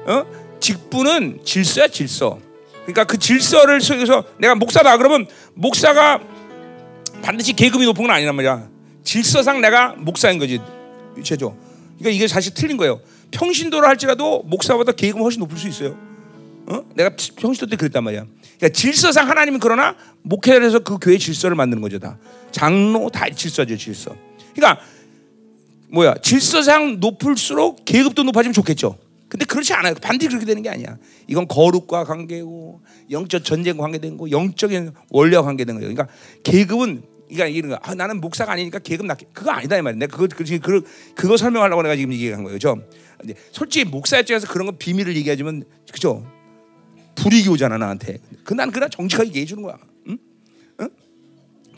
어? 0.06 0.24
직분은 0.60 1.40
질서야 1.44 1.88
질서. 1.88 2.38
그러니까 2.84 3.04
그 3.04 3.18
질서를 3.18 3.80
속에서 3.80 4.24
내가 4.38 4.54
목사다 4.54 4.96
그러면 4.98 5.26
목사가 5.54 6.20
반드시 7.22 7.54
계급이 7.54 7.84
높은 7.86 8.02
건 8.06 8.10
아니란 8.14 8.34
말이야. 8.34 8.68
질서상 9.02 9.60
내가 9.60 9.94
목사인 9.96 10.38
거지 10.38 10.60
최죠. 11.22 11.56
그러니까 11.98 12.10
이게 12.10 12.28
사실 12.28 12.52
틀린 12.54 12.76
거예요. 12.76 13.00
평신도를 13.30 13.88
할지라도 13.88 14.42
목사보다 14.44 14.92
계급은 14.92 15.22
훨씬 15.22 15.40
높을 15.40 15.56
수 15.56 15.68
있어요. 15.68 15.96
어? 16.66 16.82
내가 16.94 17.10
평신도 17.36 17.70
때 17.70 17.76
그랬단 17.76 18.04
말이야. 18.04 18.26
그러니까 18.58 18.68
질서상 18.68 19.28
하나님은 19.28 19.60
그러나 19.60 19.96
목회를 20.22 20.64
해서 20.66 20.78
그 20.78 20.98
교회 20.98 21.18
질서를 21.18 21.56
만드는 21.56 21.82
거죠 21.82 21.98
다. 21.98 22.18
장로 22.52 23.08
다 23.10 23.28
질서죠 23.28 23.76
질서. 23.76 24.14
그러니까 24.54 24.82
뭐야 25.90 26.14
질서상 26.22 27.00
높을수록 27.00 27.84
계급도 27.84 28.22
높아지면 28.24 28.52
좋겠죠. 28.52 28.98
근데 29.34 29.46
그렇지 29.46 29.74
않아요. 29.74 29.94
반드시 29.94 30.28
그렇게 30.28 30.46
되는 30.46 30.62
게 30.62 30.68
아니야. 30.68 30.96
이건 31.26 31.48
거룩과 31.48 32.04
관계고 32.04 32.80
영적 33.10 33.44
전쟁과 33.44 33.82
관계된 33.82 34.16
거, 34.16 34.30
영적인 34.30 34.92
원리와 35.10 35.42
관계된 35.42 35.74
거예요. 35.74 35.92
그러니까 35.92 36.14
계급은 36.44 37.02
그러니까 37.28 37.46
이런 37.48 37.70
거. 37.72 37.78
아, 37.82 37.96
나는 37.96 38.20
목사가 38.20 38.52
아니니까 38.52 38.78
계급 38.78 39.06
낮게 39.06 39.26
그거 39.32 39.50
아니다 39.50 39.76
이 39.76 39.82
말이야. 39.82 39.98
내가 39.98 40.16
그거 40.16 40.28
그 40.32 40.44
그거, 40.60 40.86
그거 41.16 41.36
설명하려고 41.36 41.82
내가 41.82 41.96
지금 41.96 42.12
얘기한 42.12 42.44
거예요. 42.44 42.60
죠 42.60 42.80
근데 43.18 43.34
솔직히 43.50 43.90
목사 43.90 44.20
입장에서 44.20 44.46
그런 44.46 44.66
거 44.66 44.72
비밀을 44.78 45.16
얘기하지만 45.16 45.64
그죠? 45.92 46.24
불이익이 47.16 47.48
오잖아 47.48 47.76
나한테. 47.76 48.18
그난 48.44 48.70
그냥 48.70 48.88
정직하게 48.88 49.30
얘기해 49.30 49.46
주는 49.46 49.64
거야. 49.64 49.76
응? 50.10 50.16
응? 50.80 50.88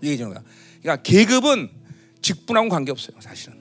얘기해 0.03 0.19
주는 0.19 0.35
거야. 0.35 0.45
그러니까 0.83 1.03
계급은 1.03 1.71
직분하고 2.21 2.69
관계 2.69 2.93
없어요, 2.93 3.17
사실은. 3.21 3.56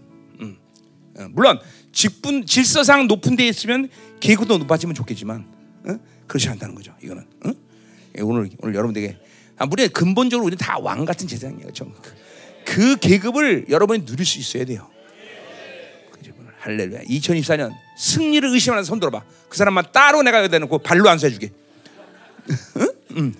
음. 1.17 1.21
어, 1.23 1.27
물론 1.31 1.59
직분 1.91 2.45
질서상 2.45 3.07
높은 3.07 3.35
데 3.35 3.47
있으면 3.47 3.89
계급도 4.19 4.57
높아지면 4.57 4.95
좋겠지만 4.95 5.45
어? 5.87 5.99
그렇지 6.27 6.49
않다는 6.49 6.75
거죠. 6.75 6.93
이거는 7.01 7.23
어? 7.45 7.51
예, 8.17 8.21
오늘 8.21 8.49
오늘 8.59 8.75
여러분들에게 8.75 9.17
아, 9.57 9.67
우리 9.71 9.87
근본적으로 9.87 10.45
우리 10.45 10.57
다왕 10.57 11.05
같은 11.05 11.27
재상이에요. 11.27 11.61
그렇죠? 11.61 11.91
그, 12.01 12.13
그 12.65 12.95
계급을 12.97 13.67
여러분이 13.69 14.05
누릴 14.05 14.25
수 14.25 14.39
있어야 14.39 14.65
돼요. 14.65 14.89
그죠? 16.11 16.31
할렐루야. 16.59 17.03
2024년 17.03 17.71
승리를 17.97 18.49
의심하는 18.49 18.83
손 18.83 18.99
들어봐. 18.99 19.23
그 19.47 19.57
사람만 19.57 19.85
따로 19.93 20.21
내가 20.23 20.39
여기다 20.39 20.59
놓고 20.59 20.79
발로 20.79 21.09
안수해주게. 21.09 21.51
응? 23.17 23.33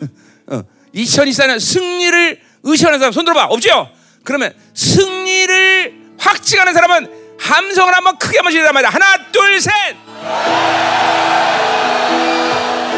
어. 0.48 0.64
2024년 0.94 1.60
승리를 1.60 2.42
의심하는 2.64 3.00
사람 3.00 3.12
손 3.12 3.26
들어봐. 3.26 3.46
없죠? 3.46 3.90
그러면 4.24 4.54
승리를 4.74 6.16
확증하는 6.18 6.74
사람은 6.74 7.25
함성을 7.40 7.94
한번 7.94 8.18
크게 8.18 8.38
한번 8.38 8.52
지르란 8.52 8.74
말이야. 8.74 8.90
하나, 8.90 9.32
둘, 9.32 9.62
셋. 9.62 9.72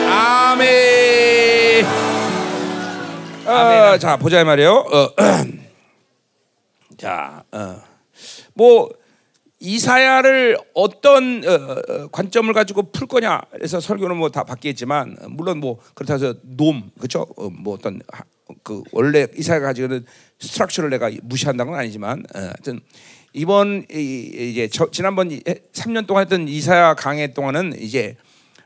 아멘. 0.10 1.86
어, 3.46 3.98
자 3.98 4.18
보자 4.18 4.42
이 4.42 4.44
말이에요. 4.44 4.72
어, 4.72 5.14
자, 6.98 7.44
어, 7.52 7.82
뭐 8.54 8.90
이사야를 9.60 10.58
어떤 10.74 11.44
어, 11.46 11.52
어, 11.52 12.08
관점을 12.12 12.52
가지고 12.54 12.92
풀 12.92 13.08
거냐 13.08 13.42
해서 13.62 13.80
설교는 13.80 14.18
뭐 14.18 14.30
다 14.30 14.44
바뀌었지만 14.44 15.18
어, 15.22 15.28
물론 15.30 15.60
뭐 15.60 15.80
그렇다 15.96 16.14
해서 16.14 16.34
놈 16.44 16.92
그렇죠 16.98 17.26
어, 17.38 17.50
뭐 17.50 17.74
어떤 17.76 18.02
하, 18.12 18.24
그 18.64 18.84
원래 18.92 19.28
이사야가 19.36 19.68
가지고 19.68 19.86
있는 19.88 20.06
structure를 20.39 20.89
내가 20.92 21.10
무시한다는 21.24 21.72
건 21.72 21.80
아니지만 21.80 22.24
어, 22.36 22.40
하여튼 22.40 22.82
이번 23.38 23.86
이, 23.94 24.50
이제 24.52 24.68
저, 24.68 24.90
지난번 24.90 25.30
3년 25.30 26.08
동안 26.08 26.24
했던 26.24 26.48
이사야 26.48 26.96
강의 26.96 27.36
동안은 27.36 27.80
이제 27.80 28.18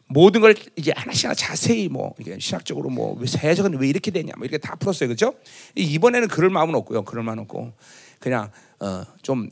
모든 0.08 0.40
걸 0.40 0.56
이제 0.78 0.94
하나씩 0.96 1.26
하나 1.26 1.34
자세히 1.34 1.90
뭐 1.90 2.16
이게 2.20 2.38
신학적으로 2.40 2.90
뭐 2.90 3.20
세석은 3.26 3.80
왜 3.80 3.90
이렇게 3.90 4.12
되냐 4.12 4.32
뭐 4.38 4.46
이렇게 4.46 4.58
다 4.58 4.76
풀었어요. 4.76 5.10
그렇죠 5.10 5.34
이번에는 5.76 6.30
그럴 6.30 6.50
마음은 6.50 6.74
없고요. 6.76 7.04
그럴 7.04 7.24
마음은 7.24 7.44
없고 7.44 7.74
그냥 8.20 8.50
어, 8.80 9.04
좀 9.22 9.50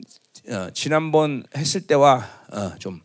어, 0.49 0.69
지난번 0.73 1.43
했을 1.55 1.81
때와 1.81 2.25
어, 2.53 2.75
좀 2.79 3.01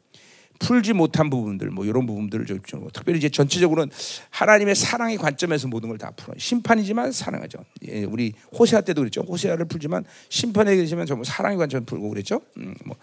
풀지 0.64 0.94
못한 0.94 1.28
부분들 1.30 1.70
뭐 1.70 1.84
이런 1.84 2.06
부분들을 2.06 2.46
좀, 2.46 2.60
좀 2.66 2.88
특별히 2.92 3.18
이제 3.18 3.28
전체적으로는 3.28 3.90
하나님의 4.30 4.74
사랑의 4.74 5.16
관점에서 5.18 5.68
모든 5.68 5.88
걸 5.88 5.94
다 5.98 6.10
풀어 6.10 6.34
심판이지만 6.36 7.12
사랑하죠. 7.12 7.58
예, 7.86 8.04
우리 8.04 8.32
호세아 8.58 8.80
때도 8.80 9.02
그랬죠. 9.02 9.20
호세아를 9.22 9.66
풀지만 9.66 10.04
심판에 10.28 10.74
계시면 10.74 11.06
전부 11.06 11.24
사랑의 11.24 11.56
관점 11.56 11.84
풀고 11.84 12.08
그랬죠. 12.08 12.40
음, 12.56 12.74
뭐 12.84 12.96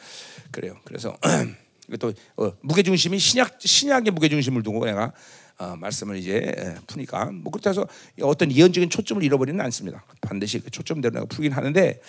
그래요. 0.52 0.76
그래서 0.84 1.16
또 2.00 2.12
어, 2.38 2.52
무게 2.62 2.84
중심이 2.84 3.18
신약 3.18 3.60
신약의 3.60 4.12
무게 4.12 4.28
중심을 4.30 4.64
두고 4.64 4.86
내가 4.86 5.14
어, 5.58 5.76
말씀을 5.78 6.18
이제 6.18 6.54
에, 6.58 6.76
푸니까 6.88 7.26
뭐 7.32 7.52
그렇다 7.52 7.70
해서 7.70 7.88
어떤 8.22 8.52
이언적인 8.52 8.90
초점을 8.90 9.24
잃어버리는 9.24 9.60
않습니다. 9.66 10.04
반드시 10.20 10.60
그 10.60 10.70
초점대로 10.70 11.14
내가 11.14 11.26
풀긴 11.28 11.54
하는데 11.54 12.02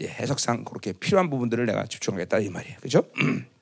예, 0.00 0.06
해석상 0.06 0.64
그렇게 0.64 0.92
필요한 0.92 1.28
부분들을 1.28 1.66
내가 1.66 1.84
집중하겠다 1.86 2.38
이 2.38 2.48
말이에요. 2.48 2.76
그렇죠? 2.78 3.04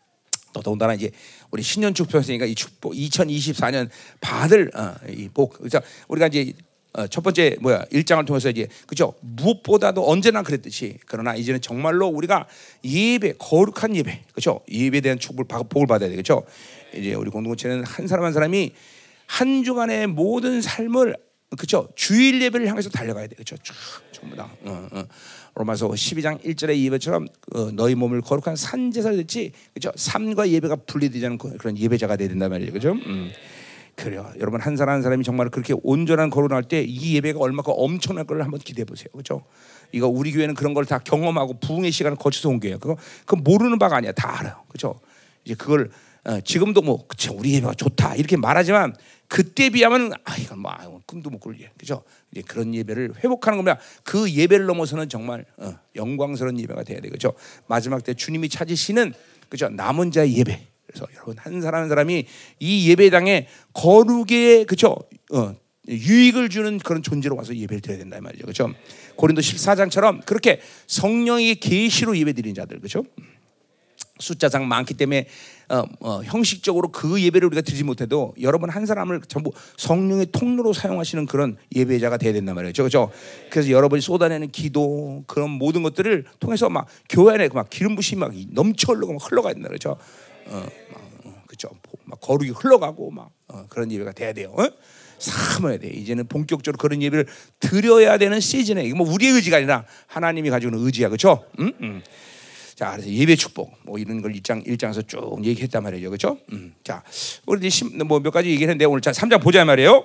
또 0.52 0.60
더군다나 0.62 0.94
이제 0.94 1.10
우리 1.50 1.62
신년 1.62 1.94
축복했으니까 1.94 2.46
이 2.46 2.54
축복 2.54 2.92
2024년 2.94 3.88
받을 4.20 4.70
어, 4.74 4.94
이복. 5.08 5.62
그죠 5.62 5.80
우리가 6.08 6.26
이제 6.28 6.52
어, 6.94 7.06
첫 7.06 7.22
번째 7.22 7.56
뭐야 7.60 7.84
일장을 7.90 8.22
통해서 8.26 8.50
이제 8.50 8.68
그죠? 8.86 9.14
무엇보다도 9.20 10.06
언제나 10.08 10.42
그랬듯이. 10.42 10.98
그러나 11.06 11.34
이제는 11.34 11.60
정말로 11.62 12.06
우리가 12.08 12.46
예배 12.84 13.34
거룩한 13.38 13.96
예배 13.96 14.24
그죠? 14.34 14.60
예배에 14.70 15.00
대한 15.00 15.18
축복을 15.18 15.46
받- 15.46 15.68
복을 15.68 15.86
받아야 15.86 16.10
되겠죠? 16.10 16.44
이제 16.94 17.14
우리 17.14 17.30
공동체는 17.30 17.84
한 17.84 18.06
사람 18.06 18.26
한 18.26 18.32
사람이 18.34 18.72
한 19.26 19.64
주간의 19.64 20.08
모든 20.08 20.60
삶을 20.60 21.16
그죠? 21.56 21.88
주일 21.96 22.42
예배를 22.42 22.66
향해서 22.68 22.90
달려가야 22.90 23.26
쭉 23.44 23.56
전부 24.12 24.36
다. 24.36 24.50
어, 24.64 24.88
어. 24.92 25.04
로마서 25.54 25.88
12장 25.88 26.42
1절의 26.42 26.82
예배처럼 26.84 27.26
어, 27.54 27.70
너희 27.72 27.94
몸을 27.94 28.22
거룩한 28.22 28.56
산제사를 28.56 29.16
듣지 29.18 29.52
그죠? 29.74 29.92
삶과 29.94 30.48
예배가 30.48 30.76
분리되지 30.86 31.26
않은 31.26 31.38
그- 31.38 31.56
그런 31.58 31.76
예배자가 31.76 32.16
돼야 32.16 32.28
된단 32.28 32.50
말이에요. 32.50 32.72
그죠? 32.72 32.92
음. 32.92 33.30
그래요. 33.94 34.32
여러분 34.40 34.58
한 34.62 34.76
사람 34.78 34.94
한 34.94 35.02
사람이 35.02 35.22
정말 35.22 35.50
그렇게 35.50 35.74
온전한 35.82 36.30
거룩을 36.30 36.56
할때 36.56 36.82
이 36.82 37.14
예배가 37.16 37.38
얼마큼 37.38 37.74
엄청날 37.76 38.24
걸 38.24 38.42
한번 38.42 38.58
기대해 38.60 38.86
보세요. 38.86 39.08
그죠? 39.14 39.42
이거 39.92 40.08
우리 40.08 40.32
교회는 40.32 40.54
그런 40.54 40.72
걸 40.72 40.86
다 40.86 40.98
경험하고 40.98 41.58
부흥의 41.60 41.92
시간을 41.92 42.16
거쳐서 42.16 42.48
온 42.48 42.58
교회예요. 42.58 42.78
그거 42.78 42.96
그 43.26 43.34
모르는 43.36 43.78
바가 43.78 43.96
아니야. 43.96 44.12
다 44.12 44.40
알아요. 44.40 44.56
그죠? 44.68 44.98
이제 45.44 45.54
그걸 45.54 45.90
어, 46.24 46.40
지금도 46.40 46.82
뭐 46.82 47.06
그쵸 47.06 47.34
우리 47.36 47.54
예배가 47.54 47.74
좋다 47.74 48.14
이렇게 48.14 48.36
말하지만 48.36 48.94
그때 49.28 49.70
비하면 49.70 50.12
아 50.24 50.36
이건 50.36 50.60
뭐 50.60 50.70
아유, 50.72 51.00
꿈도 51.06 51.30
못 51.30 51.40
꿀게 51.40 51.70
그죠? 51.78 52.04
이제 52.30 52.42
그런 52.46 52.74
예배를 52.74 53.14
회복하는 53.24 53.56
겁니다 53.56 53.80
그 54.04 54.30
예배를 54.30 54.66
넘어서는 54.66 55.08
정말 55.08 55.44
어, 55.56 55.74
영광스러운 55.96 56.60
예배가 56.60 56.84
돼야 56.84 57.00
되겠죠? 57.00 57.34
마지막 57.66 58.04
때 58.04 58.14
주님이 58.14 58.48
찾으시는 58.48 59.14
그죠? 59.52 59.68
남은 59.68 60.12
자의 60.12 60.38
예배. 60.38 60.66
그래서 60.86 61.06
여러분 61.14 61.36
한 61.38 61.60
사람 61.60 61.82
한 61.82 61.88
사람이 61.90 62.24
이 62.60 62.90
예배당에 62.90 63.48
거룩의 63.74 64.64
그죠? 64.64 64.96
어, 65.32 65.54
유익을 65.88 66.48
주는 66.48 66.78
그런 66.78 67.02
존재로 67.02 67.36
와서 67.36 67.54
예배를 67.54 67.80
드려야 67.80 67.98
된다 67.98 68.16
이 68.16 68.20
말이죠. 68.20 68.46
그죠? 68.46 68.72
고린도 69.16 69.40
14장처럼 69.42 70.24
그렇게 70.24 70.60
성령의 70.86 71.56
계시로 71.56 72.16
예배 72.16 72.32
드리는 72.32 72.54
자들. 72.54 72.80
그죠 72.80 73.04
숫자상 74.22 74.66
많기 74.68 74.94
때문에 74.94 75.26
어, 75.68 75.84
어, 76.00 76.22
형식적으로 76.24 76.88
그 76.88 77.20
예배를 77.20 77.46
우리가 77.46 77.62
드리지 77.62 77.84
못해도 77.84 78.34
여러분 78.40 78.70
한 78.70 78.86
사람을 78.86 79.22
전부 79.28 79.52
성령의 79.76 80.26
통로로 80.32 80.72
사용하시는 80.72 81.26
그런 81.26 81.56
예배자가 81.74 82.16
돼야 82.16 82.32
된단 82.32 82.54
말이죠. 82.54 82.82
그렇죠? 82.82 83.10
그래서 83.50 83.70
여러분이 83.70 84.00
쏟아내는 84.00 84.50
기도 84.50 85.24
그런 85.26 85.50
모든 85.50 85.82
것들을 85.82 86.24
통해서 86.40 86.68
막 86.68 86.86
교회 87.08 87.34
안에 87.34 87.48
막 87.52 87.68
기름 87.70 87.94
부심이 87.96 88.20
막 88.20 88.32
넘쳐 88.50 88.92
흘러가 88.92 89.12
막 89.12 89.30
흘러가야 89.30 89.54
된다 89.54 89.68
그렇죠? 89.68 89.96
어, 90.46 90.66
그렇죠. 91.46 91.70
막 92.04 92.20
거룩이 92.20 92.50
흘러가고 92.50 93.10
막 93.10 93.30
어, 93.48 93.66
그런 93.68 93.90
예배가 93.90 94.12
돼야 94.12 94.32
돼요. 94.32 94.54
어? 94.56 94.66
삼아야 95.18 95.78
돼. 95.78 95.88
이제는 95.88 96.26
본격적으로 96.26 96.78
그런 96.78 97.00
예배를 97.00 97.26
드려야 97.60 98.18
되는 98.18 98.40
시즌에 98.40 98.84
이게 98.84 98.94
뭐 98.94 99.08
우리의 99.10 99.34
의지가 99.34 99.58
아니라 99.58 99.84
하나님이 100.06 100.50
가지고 100.50 100.74
있는 100.74 100.86
의지야, 100.86 101.08
그렇죠? 101.08 101.44
응? 101.60 101.72
응. 101.80 102.02
자, 102.74 102.92
그래서 102.92 103.08
예배 103.08 103.36
축복 103.36 103.76
뭐 103.84 103.98
이런 103.98 104.22
걸 104.22 104.32
1장 104.32 104.66
1장에서 104.66 105.06
쭉 105.06 105.44
얘기했단 105.44 105.82
말이죠. 105.82 106.08
그렇죠? 106.08 106.38
음. 106.52 106.74
자, 106.82 107.02
우리 107.46 107.68
뭐몇 108.04 108.32
가지 108.32 108.50
얘기했는데 108.50 108.84
오늘 108.84 109.00
자 109.00 109.12
3장 109.12 109.42
보자 109.42 109.64
말이에요. 109.64 110.04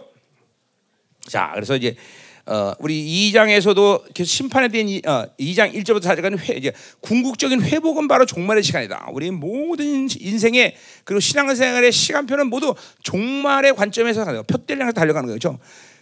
자, 1.28 1.52
그래서 1.54 1.76
이제 1.76 1.96
어, 2.46 2.74
우리 2.80 3.32
2장에서도 3.32 4.14
계속 4.14 4.30
심판에 4.30 4.70
대한 4.70 4.88
이, 4.88 5.02
어, 5.06 5.26
2장 5.38 5.74
1절부터 5.74 6.02
4절까지 6.04 6.50
회, 6.50 6.54
이제 6.56 6.72
궁극적인 7.02 7.62
회복은 7.62 8.08
바로 8.08 8.26
종말의 8.26 8.64
시간이다. 8.64 9.10
우리 9.12 9.32
모든 9.32 10.08
인생의 10.18 10.76
그리고 11.04 11.20
신앙생활의 11.20 11.92
시간표는 11.92 12.48
모두 12.48 12.74
종말의 13.04 13.76
관점에서 13.76 14.24
가요. 14.24 14.44
표대를 14.44 14.82
향해서 14.82 14.94
달려가는 14.94 15.28
거죠. 15.28 15.60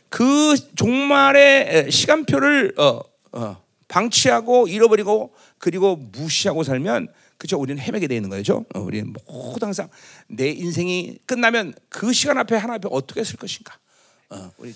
그 0.09 0.55
종말의 0.76 1.91
시간표를 1.91 2.76
어, 2.78 3.01
어, 3.32 3.57
방치하고 3.88 4.68
잃어버리고 4.68 5.34
그리고 5.60 5.95
무시하고 5.95 6.64
살면 6.64 7.08
그죠? 7.38 7.60
우리는 7.60 7.82
헤매게 7.82 8.08
되는 8.08 8.30
거죠. 8.30 8.66
어, 8.74 8.80
우리는 8.80 9.14
모두 9.14 9.66
항상 9.66 9.89
내 10.28 10.49
인생이 10.49 11.18
끝나면 11.26 11.74
그 11.89 12.14
시간 12.14 12.38
앞에 12.38 12.56
하나 12.56 12.76
앞에 12.76 12.88
어떻게 12.91 13.24
쓸 13.24 13.38
것인가. 13.38 13.78
어, 14.30 14.51
우리 14.58 14.74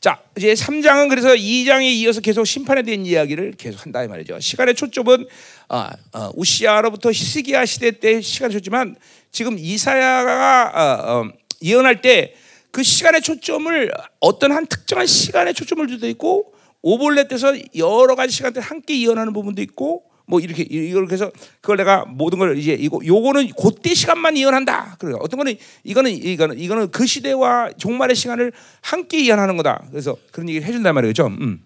자 0.00 0.20
이제 0.36 0.52
3장은 0.52 1.08
그래서 1.08 1.28
2장에 1.28 1.84
이어서 1.84 2.20
계속 2.20 2.44
심판에 2.44 2.82
대한 2.82 3.06
이야기를 3.06 3.52
계속 3.52 3.84
한다 3.84 4.02
이 4.04 4.08
말이죠. 4.08 4.38
시간의 4.40 4.74
초점은 4.74 5.26
어, 5.68 5.88
어, 6.12 6.30
우시아로부터 6.34 7.10
히스기야 7.10 7.64
시대 7.64 7.90
때 7.92 8.20
시간이 8.20 8.52
줬지만 8.52 8.96
지금 9.30 9.58
이사야가 9.58 10.72
어, 10.74 11.20
어, 11.20 11.32
예언할 11.62 12.00
때 12.00 12.34
그 12.72 12.82
시간의 12.82 13.20
초점을 13.20 13.92
어떤 14.18 14.50
한 14.50 14.66
특정한 14.66 15.06
시간의 15.06 15.54
초점을 15.54 15.86
주도 15.86 16.08
있고 16.08 16.54
오볼렛 16.80 17.28
때서 17.28 17.54
여러 17.76 18.16
가지 18.16 18.34
시간대 18.34 18.60
함께 18.60 19.00
예언하는 19.00 19.32
부분도 19.34 19.62
있고 19.62 20.04
뭐 20.32 20.40
이렇게 20.40 20.62
이걸 20.62 21.04
그래서 21.04 21.30
그걸 21.60 21.76
내가 21.76 22.06
모든 22.06 22.38
걸 22.38 22.56
이제 22.56 22.72
이거 22.72 23.00
요거는 23.04 23.50
그때 23.50 23.92
시간만 23.92 24.38
예언한다. 24.38 24.96
그래요. 24.98 25.18
어떤 25.20 25.36
거는 25.36 25.56
이거는 25.84 26.10
이거는 26.10 26.58
이거는 26.58 26.90
그 26.90 27.04
시대와 27.04 27.72
종말의 27.76 28.16
시간을 28.16 28.50
함께 28.80 29.26
예언하는 29.26 29.58
거다. 29.58 29.84
그래서 29.90 30.16
그런 30.30 30.48
얘기를 30.48 30.66
해준단 30.66 30.94
말이죠. 30.94 31.26
음. 31.26 31.60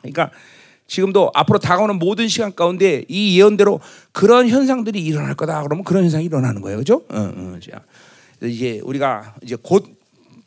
그러니까 0.00 0.32
지금도 0.88 1.30
앞으로 1.34 1.60
다가오는 1.60 2.00
모든 2.00 2.26
시간 2.26 2.52
가운데 2.52 3.04
이 3.06 3.38
예언대로 3.38 3.78
그런 4.10 4.48
현상들이 4.48 5.00
일어날 5.00 5.36
거다. 5.36 5.62
그러면 5.62 5.84
그런 5.84 6.02
현상이 6.02 6.24
일어나는 6.24 6.60
거예요, 6.60 6.78
그죠? 6.78 7.04
어, 7.10 7.32
어, 7.32 7.58
자, 7.62 7.82
이제 8.42 8.80
우리가 8.82 9.36
이제 9.42 9.56
곧 9.62 9.97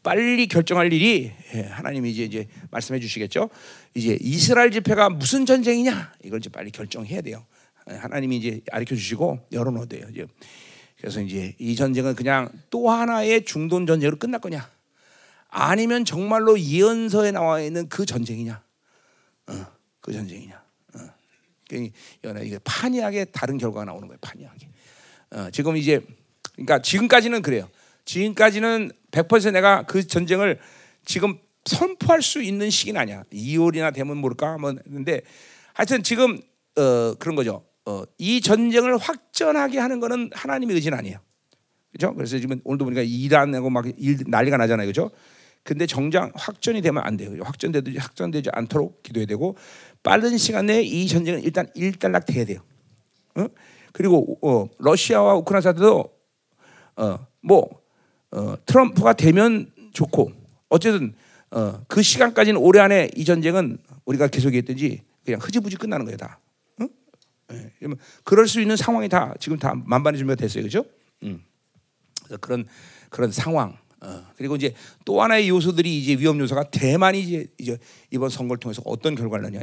빨리 0.04 0.48
결정할 0.48 0.92
일이 0.92 1.32
예, 1.54 1.62
하나님이 1.62 2.12
이제 2.12 2.24
이제 2.24 2.48
말씀해 2.72 3.00
주시겠죠. 3.00 3.50
이제 3.94 4.18
이스라엘 4.20 4.72
집회가 4.72 5.10
무슨 5.10 5.46
전쟁이냐 5.46 6.14
이걸 6.24 6.40
이제 6.40 6.50
빨리 6.50 6.72
결정해야 6.72 7.22
돼요. 7.22 7.46
예, 7.90 7.96
하나님이 7.96 8.38
이제 8.38 8.62
가르쳐 8.72 8.96
주시고 8.96 9.48
열어놓어야 9.52 9.86
돼요. 9.86 10.08
그래서 10.98 11.22
이제 11.22 11.56
이 11.58 11.76
전쟁은 11.76 12.16
그냥 12.16 12.52
또 12.70 12.90
하나의 12.90 13.46
중동 13.46 13.88
전쟁으로 13.88 14.18
끝날 14.18 14.40
거냐, 14.40 14.70
아니면 15.50 16.06
정말로 16.06 16.60
예언서에 16.60 17.32
나와 17.32 17.60
있는 17.60 17.90
그 17.90 18.06
전쟁이냐, 18.06 18.62
어, 19.48 19.66
그 20.00 20.14
전쟁이냐. 20.14 20.64
어. 20.96 21.00
이게 21.72 22.60
판이하게 22.64 23.26
다른 23.26 23.58
결과가 23.58 23.86
나오는 23.86 24.08
거예요. 24.08 24.20
판이하게. 24.22 24.70
어, 25.32 25.50
지금 25.52 25.76
이제 25.78 26.02
그러니까 26.54 26.82
지금까지는 26.82 27.42
그래요. 27.42 27.70
지금까지는 28.06 28.92
100% 29.12 29.54
내가 29.54 29.84
그 29.84 30.06
전쟁을 30.06 30.60
지금 31.06 31.38
선포할 31.66 32.22
수 32.22 32.42
있는 32.42 32.70
시기는 32.70 33.00
아니야. 33.00 33.24
2월이나 33.32 33.94
되면 33.94 34.18
모를까 34.18 34.58
뭐 34.58 34.74
근데 34.84 35.22
하여튼 35.74 36.04
지금 36.04 36.40
어, 36.78 37.14
그런 37.16 37.36
거죠. 37.36 37.66
어, 37.86 38.04
이 38.18 38.42
전쟁을 38.42 38.98
확전하게 38.98 39.80
하는 39.80 40.00
거는 40.00 40.30
하나님의 40.34 40.76
의지는 40.76 40.98
아니에요. 40.98 41.20
그죠? 41.92 42.14
그래서 42.16 42.40
지금 42.40 42.62
오늘도 42.64 42.86
보니까 42.86 43.02
이란하고 43.02 43.70
막 43.70 43.86
일, 43.98 44.20
난리가 44.26 44.58
나잖아요. 44.58 44.88
그죠? 44.88 45.12
근데 45.64 45.86
정장 45.86 46.32
확전이 46.36 46.82
되면 46.82 47.04
안 47.04 47.18
돼요. 47.18 47.32
확전되지 47.44 47.98
확전되지 47.98 48.50
않도록 48.54 49.04
기도해야 49.04 49.28
되고 49.28 49.56
빠른 50.02 50.38
시간 50.38 50.68
내에 50.68 50.82
이 50.82 51.08
전쟁은 51.08 51.44
일단 51.44 51.68
일단락 51.76 52.26
돼야 52.26 52.46
돼요. 52.46 52.62
어? 53.36 53.46
그리고 53.94 54.40
어, 54.42 54.68
러시아와 54.80 55.36
우크라이나 55.36 55.62
사태도 55.62 56.10
어, 56.96 57.28
뭐 57.42 57.81
어, 58.32 58.56
트럼프가 58.66 59.14
되면 59.14 59.72
좋고 59.94 60.32
어쨌든 60.70 61.14
어, 61.52 61.84
그 61.88 62.02
시간까지는 62.02 62.60
올해 62.60 62.80
안에 62.80 63.10
이 63.16 63.26
전쟁은 63.26 63.78
우리가 64.06 64.28
계속 64.28 64.54
했든지 64.54 65.04
그냥 65.26 65.40
흐지부지 65.42 65.76
끝나는 65.76 66.06
거예요 66.06 66.18
다. 66.18 66.40
응? 66.80 66.90
네. 67.50 67.72
그럴 68.24 68.48
수 68.48 68.62
있는 68.62 68.76
상황이 68.76 69.10
다 69.10 69.34
지금 69.40 69.58
다 69.58 69.74
만반의 69.76 70.18
준비가 70.18 70.36
됐어요, 70.36 70.64
그렇죠? 70.64 70.86
음. 71.24 71.44
그런 72.40 72.66
그런 73.10 73.32
상황. 73.32 73.78
어. 74.04 74.26
그리고 74.36 74.56
이제 74.56 74.74
또 75.06 75.22
하나의 75.22 75.48
요소들이 75.48 76.00
이제 76.00 76.16
위험 76.16 76.40
요소가 76.40 76.64
대만이 76.72 77.20
이제, 77.22 77.48
이제 77.60 77.78
이번 78.10 78.30
선거를 78.30 78.60
통해서 78.60 78.82
어떤 78.86 79.14
결과를 79.14 79.52
내냐 79.52 79.62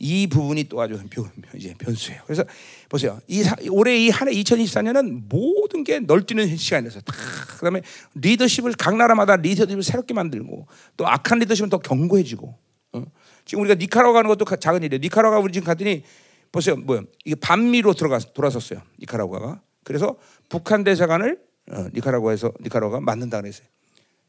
이 0.00 0.26
부분이 0.26 0.64
또 0.64 0.80
아주 0.80 1.00
변, 1.08 1.30
이제 1.54 1.72
변수예요. 1.78 2.22
그래서 2.26 2.44
보세요. 2.88 3.20
이 3.28 3.42
사, 3.44 3.54
올해 3.70 3.96
이 3.96 4.10
한해 4.10 4.32
2024년은 4.32 5.28
모든 5.28 5.84
게 5.84 6.00
널뛰는 6.00 6.56
시간이었어요. 6.56 7.02
다 7.02 7.14
그다음에 7.58 7.82
리더십을 8.16 8.72
각 8.76 8.96
나라마다 8.96 9.36
리더십을 9.36 9.84
새롭게 9.84 10.12
만들고 10.12 10.66
또 10.96 11.06
악한 11.06 11.38
리더십은 11.38 11.70
더 11.70 11.78
견고해지고. 11.78 12.58
어? 12.94 13.04
지금 13.44 13.62
우리가 13.62 13.76
니카라과 13.76 14.12
가는 14.12 14.28
것도 14.28 14.44
작은 14.56 14.82
일이에요. 14.82 15.00
니카라과 15.00 15.38
우리 15.38 15.52
지금 15.52 15.66
갔더니 15.66 16.02
보세요. 16.50 16.76
뭐요? 16.76 17.04
이게 17.24 17.36
반미로 17.36 17.94
들어가 17.94 18.18
돌아섰어요. 18.18 18.82
니카라과가. 19.00 19.62
그래서 19.84 20.16
북한 20.48 20.82
대사관을 20.84 21.51
어, 21.70 21.88
니카라과에서 21.94 22.52
니카라과가 22.60 23.00
만든다 23.00 23.40
그랬어요. 23.40 23.66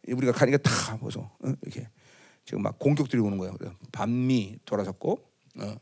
우리가 0.07 0.33
가니까 0.33 0.57
다 0.57 0.97
보소 0.97 1.21
어, 1.21 1.53
이렇게 1.61 1.87
지금 2.45 2.61
막 2.61 2.77
공격들이 2.77 3.21
오는 3.21 3.37
거예요. 3.37 3.53
반미 3.91 4.59
돌아섰고 4.65 5.19
어, 5.59 5.75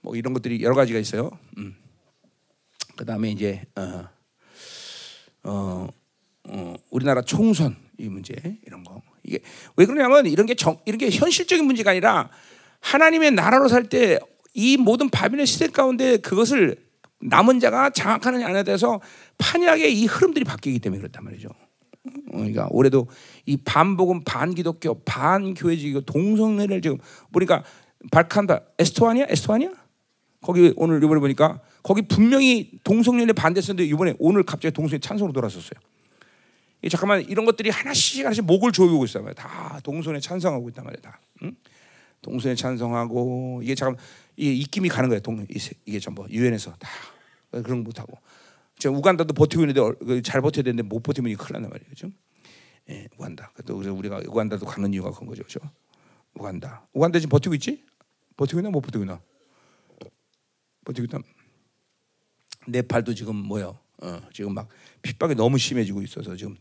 뭐 0.00 0.16
이런 0.16 0.32
것들이 0.32 0.62
여러 0.62 0.74
가지가 0.74 0.98
있어요. 0.98 1.30
음. 1.58 1.76
그 2.96 3.04
다음에 3.04 3.30
이제 3.30 3.64
어, 3.76 4.08
어, 5.44 5.88
어, 6.44 6.74
우리나라 6.90 7.22
총선 7.22 7.76
이 7.98 8.08
문제 8.08 8.34
이런 8.66 8.84
거 8.84 9.02
이게 9.22 9.40
왜 9.76 9.86
그러냐면 9.86 10.26
이런 10.26 10.46
게 10.46 10.54
정, 10.54 10.78
이런 10.86 10.98
게 10.98 11.10
현실적인 11.10 11.64
문제가 11.64 11.90
아니라 11.92 12.30
하나님의 12.80 13.32
나라로 13.32 13.68
살 13.68 13.88
때 13.88 14.18
이 14.58 14.78
모든 14.78 15.10
바빌의 15.10 15.46
시대 15.46 15.66
가운데 15.66 16.16
그것을 16.16 16.78
남은 17.20 17.60
자가 17.60 17.90
장악하느냐 17.90 18.46
안에 18.46 18.62
대해서 18.62 19.00
판이하게 19.38 19.88
이 19.88 20.06
흐름들이 20.06 20.44
바뀌기 20.44 20.78
때문에 20.80 21.00
그렇단 21.00 21.24
말이죠. 21.24 21.48
그러니까 22.30 22.68
올해도 22.70 23.08
이 23.46 23.56
반복음 23.56 24.22
반기독교 24.24 25.02
반교회지고 25.04 26.02
동성애를 26.02 26.80
지금 26.82 26.98
보니까 27.32 27.64
발칸다 28.10 28.60
에스토아니아 28.78 29.26
에스토아니아 29.28 29.70
거기 30.40 30.72
오늘 30.76 31.02
이번에 31.02 31.20
보니까 31.20 31.60
거기 31.82 32.02
분명히 32.02 32.70
동성애에 32.84 33.26
반대했었는데 33.32 33.84
이번에 33.88 34.14
오늘 34.18 34.42
갑자기 34.42 34.72
동성애 34.72 34.98
찬성으로 35.00 35.32
돌아섰어요. 35.32 35.80
잠깐만 36.88 37.22
이런 37.22 37.44
것들이 37.46 37.70
하나씩 37.70 38.24
하나씩 38.24 38.44
목을 38.44 38.70
조이고 38.70 39.04
있어요. 39.04 39.32
다 39.32 39.80
동성애 39.82 40.20
찬성하고 40.20 40.68
있단 40.68 40.84
말이야. 40.84 41.00
다. 41.00 41.20
응? 41.42 41.56
동성애 42.22 42.54
찬성하고 42.54 43.60
이게 43.62 43.74
잠깐 43.74 43.96
이게 44.36 44.52
입김이 44.52 44.88
가는 44.88 45.08
거예요. 45.08 45.20
동 45.20 45.46
이게 45.48 45.98
전부 45.98 46.26
유엔에서 46.28 46.74
다 46.76 46.88
그런 47.50 47.78
거 47.78 47.84
못하고 47.84 48.18
지금 48.78 48.96
우간다도 48.96 49.32
버티고 49.34 49.62
있는데 49.62 49.80
그잘 50.04 50.42
버텨야 50.42 50.62
되는데 50.62 50.82
못 50.82 51.02
버티면 51.02 51.34
큰일 51.36 51.52
난단 51.54 51.70
말이에요. 51.70 51.88
그죠? 51.88 52.10
예, 52.90 53.08
우간다. 53.16 53.52
또 53.64 53.76
우리가 53.78 54.22
우간다도 54.26 54.66
가는 54.66 54.92
이유가 54.92 55.10
그런 55.10 55.26
거죠. 55.26 55.42
그죠? 55.42 55.60
우간다. 56.34 56.86
우간다 56.92 57.18
지금 57.18 57.30
버티고 57.30 57.54
있지? 57.56 57.84
버티고 58.36 58.60
있나 58.60 58.70
못 58.70 58.80
버티고 58.82 59.04
있나? 59.04 59.20
버티고 60.84 61.04
있다. 61.06 61.18
네팔도 62.68 63.14
지금 63.14 63.36
뭐요? 63.36 63.78
어, 64.02 64.20
지금 64.32 64.54
막 64.54 64.68
핍박이 65.02 65.34
너무 65.34 65.56
심해지고 65.56 66.02
있어서 66.02 66.36
지금 66.36 66.56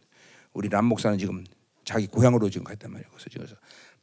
우리 0.54 0.70
람 0.70 0.86
목사는 0.86 1.18
지금 1.18 1.44
자기 1.84 2.08
고향으로 2.08 2.50
지금 2.50 2.64
갔단 2.64 2.92
말이에요. 2.92 3.10
그래서 3.12 3.30
지금 3.30 3.46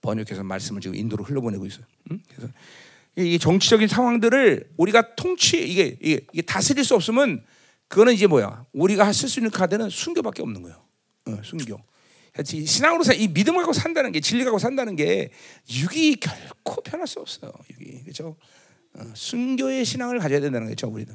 번역해서 0.03 0.45
말씀을 0.45 0.81
지금 0.81 0.95
인도로 0.95 1.25
흘려보내고 1.25 1.65
있어요. 1.67 1.87
응? 2.11 2.21
그래서 2.29 2.53
이 3.17 3.39
정치적인 3.39 3.89
상황들을 3.89 4.71
우리가 4.77 5.15
통치 5.17 5.63
이게, 5.63 5.97
이게, 6.01 6.21
이게 6.33 6.43
다스릴 6.43 6.85
수 6.85 6.95
없으면 6.95 7.45
그거는 7.89 8.15
이제 8.15 8.27
뭐야? 8.27 8.65
우리가 8.73 9.13
쓸 9.13 9.29
수 9.29 9.41
있는 9.41 9.51
카드는 9.51 9.91
순교밖에 9.91 10.43
없는 10.43 10.63
거예요. 10.63 10.83
어, 11.27 11.39
순교. 11.43 11.79
신앙으로 12.43 13.05
사, 13.05 13.13
이 13.13 13.29
믿음 13.29 13.57
갖고 13.57 13.75
산다는 13.75 14.13
게 14.13 14.21
진리 14.21 14.45
갖고 14.45 14.59
산다는 14.59 14.97
게 14.97 15.31
육이 15.71 16.17
결코 16.17 16.81
변할 16.83 17.07
수 17.07 17.21
없어요. 17.21 17.53
육이 17.71 18.05
그렇죠. 18.05 18.37
어, 18.95 19.05
순교의 19.13 19.85
신앙을 19.85 20.19
가져야 20.19 20.41
된다는 20.41 20.69
거죠, 20.69 20.89
우리는. 20.89 21.15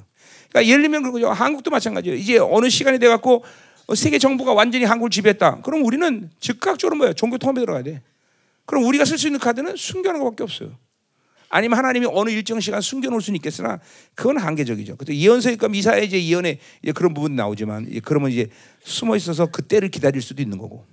그러니까 0.50 0.72
예를 0.72 0.84
들면 0.84 1.12
그죠. 1.12 1.32
한국도 1.32 1.72
마찬가지예요. 1.72 2.16
이제 2.16 2.38
어느 2.38 2.70
시간이 2.70 3.00
돼 3.00 3.08
갖고 3.08 3.43
세계 3.95 4.20
정부가 4.20 4.54
완전히 4.54 4.86
한국을 4.86 5.10
지배했다. 5.10 5.62
그럼 5.62 5.84
우리는 5.84 6.30
즉각적으로 6.39 6.98
뭐야? 6.98 7.14
종교 7.14 7.39
통합에 7.39 7.62
들어가야 7.62 7.84
돼. 7.84 8.04
그럼 8.66 8.84
우리가 8.84 9.06
쓸 9.06 9.18
수 9.18 9.28
있는 9.28 9.39
카드는 9.39 9.76
순교하는 9.76 10.22
것밖에 10.22 10.43
없어요. 10.43 10.78
아니면 11.50 11.78
하나님이 11.78 12.08
어느 12.12 12.30
일정 12.30 12.60
시간 12.60 12.82
숨겨놓을 12.82 13.22
수는 13.22 13.36
있겠으나 13.38 13.80
그건 14.16 14.38
한계적이죠. 14.38 14.98
그때 14.98 15.16
예언서니까 15.16 15.70
미사에 15.70 16.04
이제 16.04 16.24
예언에 16.24 16.60
이제 16.84 16.91
그런 16.91 17.14
부분 17.14 17.36
나오지만 17.36 17.88
이제 17.89 18.02
그러면 18.04 18.32
이제 18.32 18.48
숨어 18.84 19.16
있어서 19.16 19.48
그때를 19.48 19.89
기다릴 19.89 20.22
수도 20.22 20.41
있는 20.41 20.58
거고. 20.58 20.86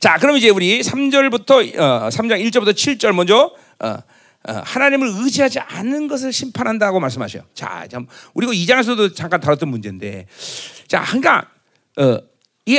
자, 0.00 0.16
그럼 0.18 0.36
이제 0.36 0.50
우리 0.50 0.80
3절부터 0.80 1.78
어, 1.78 2.08
3장 2.08 2.44
1절부터 2.44 2.72
7절 2.72 3.12
먼저 3.12 3.54
어, 3.80 3.88
어, 3.88 4.52
하나님을 4.64 5.08
의지하지 5.22 5.58
않는 5.58 6.08
것을 6.08 6.32
심판한다고 6.32 7.00
말씀하셔요. 7.00 7.42
자, 7.54 7.86
참 7.90 8.06
우리 8.34 8.46
그 8.46 8.52
2장에서도 8.52 9.14
잠깐 9.14 9.40
다뤘던 9.40 9.68
문제인데, 9.68 10.26
자, 10.86 11.02
그러니까 11.02 11.48
어, 11.96 12.18
이 12.66 12.78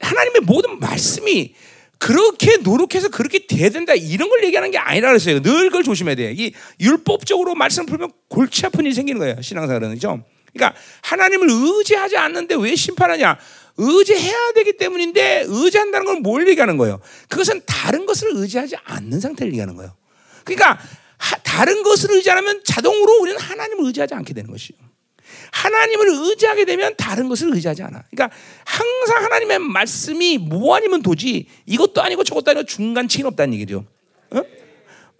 하나님의 0.00 0.42
모든 0.42 0.78
말씀이 0.78 1.54
그렇게 1.98 2.58
노력해서 2.58 3.08
그렇게 3.08 3.46
돼야 3.46 3.70
된다 3.70 3.94
이런 3.94 4.28
걸 4.28 4.44
얘기하는 4.44 4.70
게 4.70 4.78
아니라 4.78 5.08
그랬어요. 5.08 5.42
늘 5.42 5.70
그걸 5.70 5.82
조심해야 5.82 6.14
돼. 6.14 6.32
이 6.36 6.52
율법적으로 6.80 7.54
말씀 7.54 7.86
풀면 7.86 8.12
골치 8.28 8.64
아픈 8.66 8.84
일이 8.84 8.94
생기는 8.94 9.18
거예요. 9.18 9.42
신앙생활은 9.42 9.94
그죠? 9.94 10.22
그러니까 10.52 10.78
하나님을 11.02 11.48
의지하지 11.50 12.16
않는데 12.16 12.54
왜 12.56 12.74
심판하냐? 12.76 13.38
의지해야 13.76 14.52
되기 14.54 14.76
때문인데 14.76 15.44
의지한다는 15.46 16.06
걸뭘 16.06 16.48
얘기하는 16.48 16.76
거예요? 16.76 17.00
그것은 17.28 17.62
다른 17.66 18.06
것을 18.06 18.30
의지하지 18.32 18.76
않는 18.84 19.20
상태를 19.20 19.52
얘기하는 19.52 19.76
거예요. 19.76 19.92
그러니까 20.44 20.78
하, 21.16 21.36
다른 21.38 21.82
것을 21.82 22.12
의지하면 22.12 22.62
자동으로 22.64 23.18
우리는 23.20 23.38
하나님을 23.38 23.86
의지하지 23.86 24.14
않게 24.14 24.34
되는 24.34 24.50
것이요. 24.50 24.76
하나님을 25.52 26.08
의지하게 26.08 26.64
되면 26.64 26.94
다른 26.96 27.28
것을 27.28 27.52
의지하지 27.54 27.82
않아. 27.82 28.04
그러니까 28.10 28.36
항상 28.64 29.24
하나님의 29.24 29.58
말씀이 29.60 30.38
뭐 30.38 30.76
아니면 30.76 31.02
도지 31.02 31.46
이것도 31.66 32.02
아니고 32.02 32.24
저것도 32.24 32.50
아니고 32.50 32.66
중간층이 32.66 33.24
없다는 33.24 33.54
얘기죠. 33.54 33.84
어? 34.30 34.42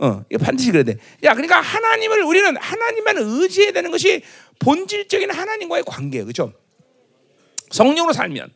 어, 0.00 0.24
이거 0.30 0.44
반드시 0.44 0.70
그래야 0.70 0.84
돼. 0.84 0.96
야, 1.24 1.34
그러니까 1.34 1.60
하나님을 1.60 2.22
우리는 2.22 2.56
하나님만 2.56 3.16
의지해야 3.18 3.72
되는 3.72 3.90
것이 3.90 4.22
본질적인 4.60 5.30
하나님과의 5.30 5.84
관계예요. 5.84 6.26
그죠? 6.26 6.52
성령으로 7.70 8.12
살면 8.12 8.50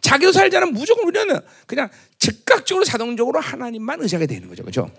자기도 0.00 0.32
살자는 0.32 0.72
무조건 0.72 1.06
우리는 1.06 1.40
그냥 1.66 1.88
즉각적으로 2.18 2.84
자동적으로 2.84 3.40
하나님만 3.40 4.00
의지하게 4.02 4.26
되는 4.26 4.48
거죠. 4.48 4.64
그죠? 4.64 4.90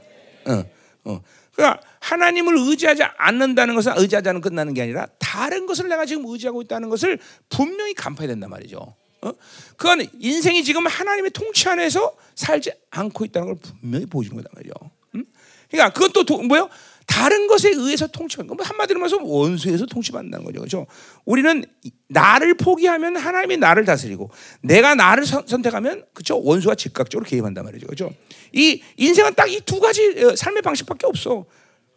어, 0.45 0.63
어. 1.05 1.21
그러니까 1.59 1.81
하나님을 1.99 2.55
의지하지 2.57 3.03
않는다는 3.17 3.75
것은 3.75 3.91
않으면 4.29 4.41
끝나는 4.41 4.73
게 4.73 4.81
아니라 4.81 5.07
다른 5.19 5.65
것을 5.65 5.89
내가 5.89 6.05
지금 6.05 6.23
의지하고 6.25 6.61
있다는 6.61 6.87
것을 6.87 7.19
분명히 7.49 7.93
간파해야 7.93 8.29
된단 8.29 8.49
말이죠. 8.49 8.95
어? 9.21 9.33
그건 9.75 10.07
인생이 10.21 10.63
지금 10.63 10.87
하나님의 10.87 11.31
통치 11.31 11.67
안에서 11.67 12.15
살지 12.35 12.71
않고 12.91 13.25
있다는 13.25 13.47
걸 13.49 13.57
분명히 13.57 14.05
보여주는 14.05 14.41
거단 14.41 14.49
말이죠. 14.55 14.73
음? 15.15 15.25
그러니까 15.69 15.91
그것도 15.91 16.23
도, 16.23 16.41
뭐요? 16.43 16.69
다른 17.09 17.47
것에 17.47 17.69
의해서 17.69 18.05
통치받는 18.07 18.55
거. 18.55 18.63
한마디로 18.63 18.99
말해서 18.99 19.17
원수에서 19.23 19.87
통치받는다는 19.87 20.45
거죠. 20.45 20.59
그렇죠? 20.59 20.85
우리는 21.25 21.65
나를 22.07 22.53
포기하면 22.53 23.17
하나님이 23.17 23.57
나를 23.57 23.83
다스리고 23.83 24.29
내가 24.61 24.93
나를 24.93 25.25
선, 25.25 25.43
택하면 25.63 26.05
그렇죠? 26.13 26.39
원수가 26.39 26.75
즉각적으로 26.75 27.27
개입한단 27.27 27.65
말이죠. 27.65 27.87
그렇죠? 27.87 28.13
이 28.53 28.81
인생은 28.97 29.33
딱 29.33 29.47
이 29.49 29.59
두 29.61 29.79
가지 29.79 30.23
어, 30.23 30.35
삶의 30.35 30.61
방식밖에 30.61 31.07
없어. 31.07 31.45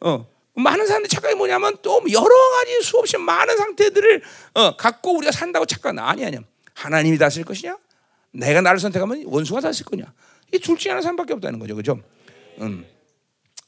어. 0.00 0.26
많은 0.54 0.86
사람들 0.86 1.08
착각이 1.08 1.34
뭐냐면 1.34 1.76
또 1.82 2.02
여러 2.10 2.24
가지 2.24 2.82
수없이 2.82 3.16
많은 3.18 3.56
상태들을 3.56 4.22
어, 4.54 4.76
갖고 4.76 5.16
우리가 5.16 5.30
산다고 5.32 5.66
착각 5.66 5.96
아니 5.98 6.24
아니야. 6.24 6.40
하나님이 6.74 7.18
다스릴 7.18 7.44
것이냐? 7.44 7.76
내가 8.32 8.62
나를 8.62 8.80
선택하면 8.80 9.24
원수가 9.26 9.60
다스릴 9.60 9.84
거냐? 9.86 10.12
이 10.52 10.58
둘 10.58 10.76
중에 10.78 10.90
하나 10.92 11.02
삶밖에 11.02 11.34
없다는 11.34 11.58
거죠. 11.58 11.74
그죠? 11.76 12.00
음. 12.60 12.84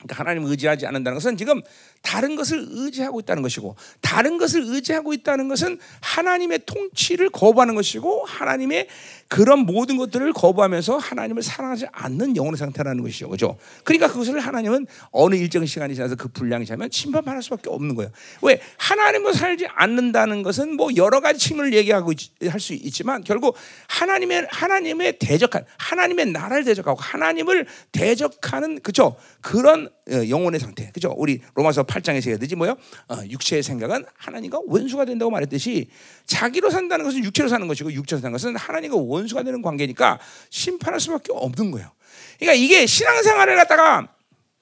그러니까 0.04 0.16
하나님 0.20 0.44
의지하지 0.44 0.86
않는다는 0.86 1.16
것은 1.16 1.36
지금 1.36 1.62
다른 2.04 2.36
것을 2.36 2.66
의지하고 2.70 3.20
있다는 3.20 3.42
것이고 3.42 3.76
다른 4.00 4.38
것을 4.38 4.62
의지하고 4.66 5.14
있다는 5.14 5.48
것은 5.48 5.78
하나님의 6.00 6.60
통치를 6.66 7.30
거부하는 7.30 7.74
것이고 7.74 8.24
하나님의 8.26 8.88
그런 9.28 9.60
모든 9.60 9.96
것들을 9.96 10.32
거부하면서 10.34 10.98
하나님을 10.98 11.42
사랑하지 11.42 11.86
않는 11.90 12.36
영혼의 12.36 12.58
상태라는 12.58 13.02
것이죠. 13.02 13.28
그죠? 13.28 13.56
그러니까 13.82 14.08
그것을 14.08 14.38
하나님은 14.38 14.86
어느 15.10 15.34
일정 15.34 15.64
시간이 15.64 15.94
지나서 15.94 16.14
그 16.14 16.28
분량이 16.28 16.66
차면 16.66 16.88
심판할 16.92 17.42
수밖에 17.42 17.70
없는 17.70 17.94
거예요. 17.94 18.12
왜? 18.42 18.60
하나님을 18.76 19.34
살지 19.34 19.66
않는다는 19.74 20.42
것은 20.42 20.76
뭐 20.76 20.90
여러 20.96 21.20
가지 21.20 21.38
측면을 21.38 21.72
얘기하고 21.74 22.12
할 22.48 22.64
수 22.64 22.72
있지만 22.74 23.22
결국 23.22 23.56
하나님의 23.88 24.46
하나님의 24.50 25.18
대적한 25.18 25.64
하나님의 25.76 26.26
나라를 26.26 26.64
대적하고 26.64 26.98
하나님을 27.00 27.66
대적하는 27.92 28.80
그죠? 28.80 29.16
그런 29.40 29.88
어, 30.10 30.28
영혼의 30.28 30.60
상태. 30.60 30.90
그죠? 30.92 31.14
우리 31.16 31.40
로마서 31.54 31.82
8장에서 31.94 32.28
해야 32.28 32.38
되지 32.38 32.56
뭐요? 32.56 32.76
어, 33.08 33.16
육체의 33.28 33.62
생각은 33.62 34.04
하나님과 34.16 34.60
원수가 34.66 35.04
된다고 35.04 35.30
말했듯이 35.30 35.88
자기로 36.26 36.70
산다는 36.70 37.04
것은 37.04 37.22
육체로 37.24 37.48
사는 37.48 37.66
것이고 37.66 37.92
육체로 37.92 38.20
사는 38.20 38.32
것은 38.32 38.56
하나님과 38.56 38.96
원수가 38.96 39.42
되는 39.44 39.62
관계니까 39.62 40.18
심판할 40.50 41.00
수밖에 41.00 41.32
없는 41.32 41.70
거예요. 41.70 41.90
그러니까 42.38 42.54
이게 42.54 42.86
신앙생활을 42.86 43.56
갖다가 43.56 44.08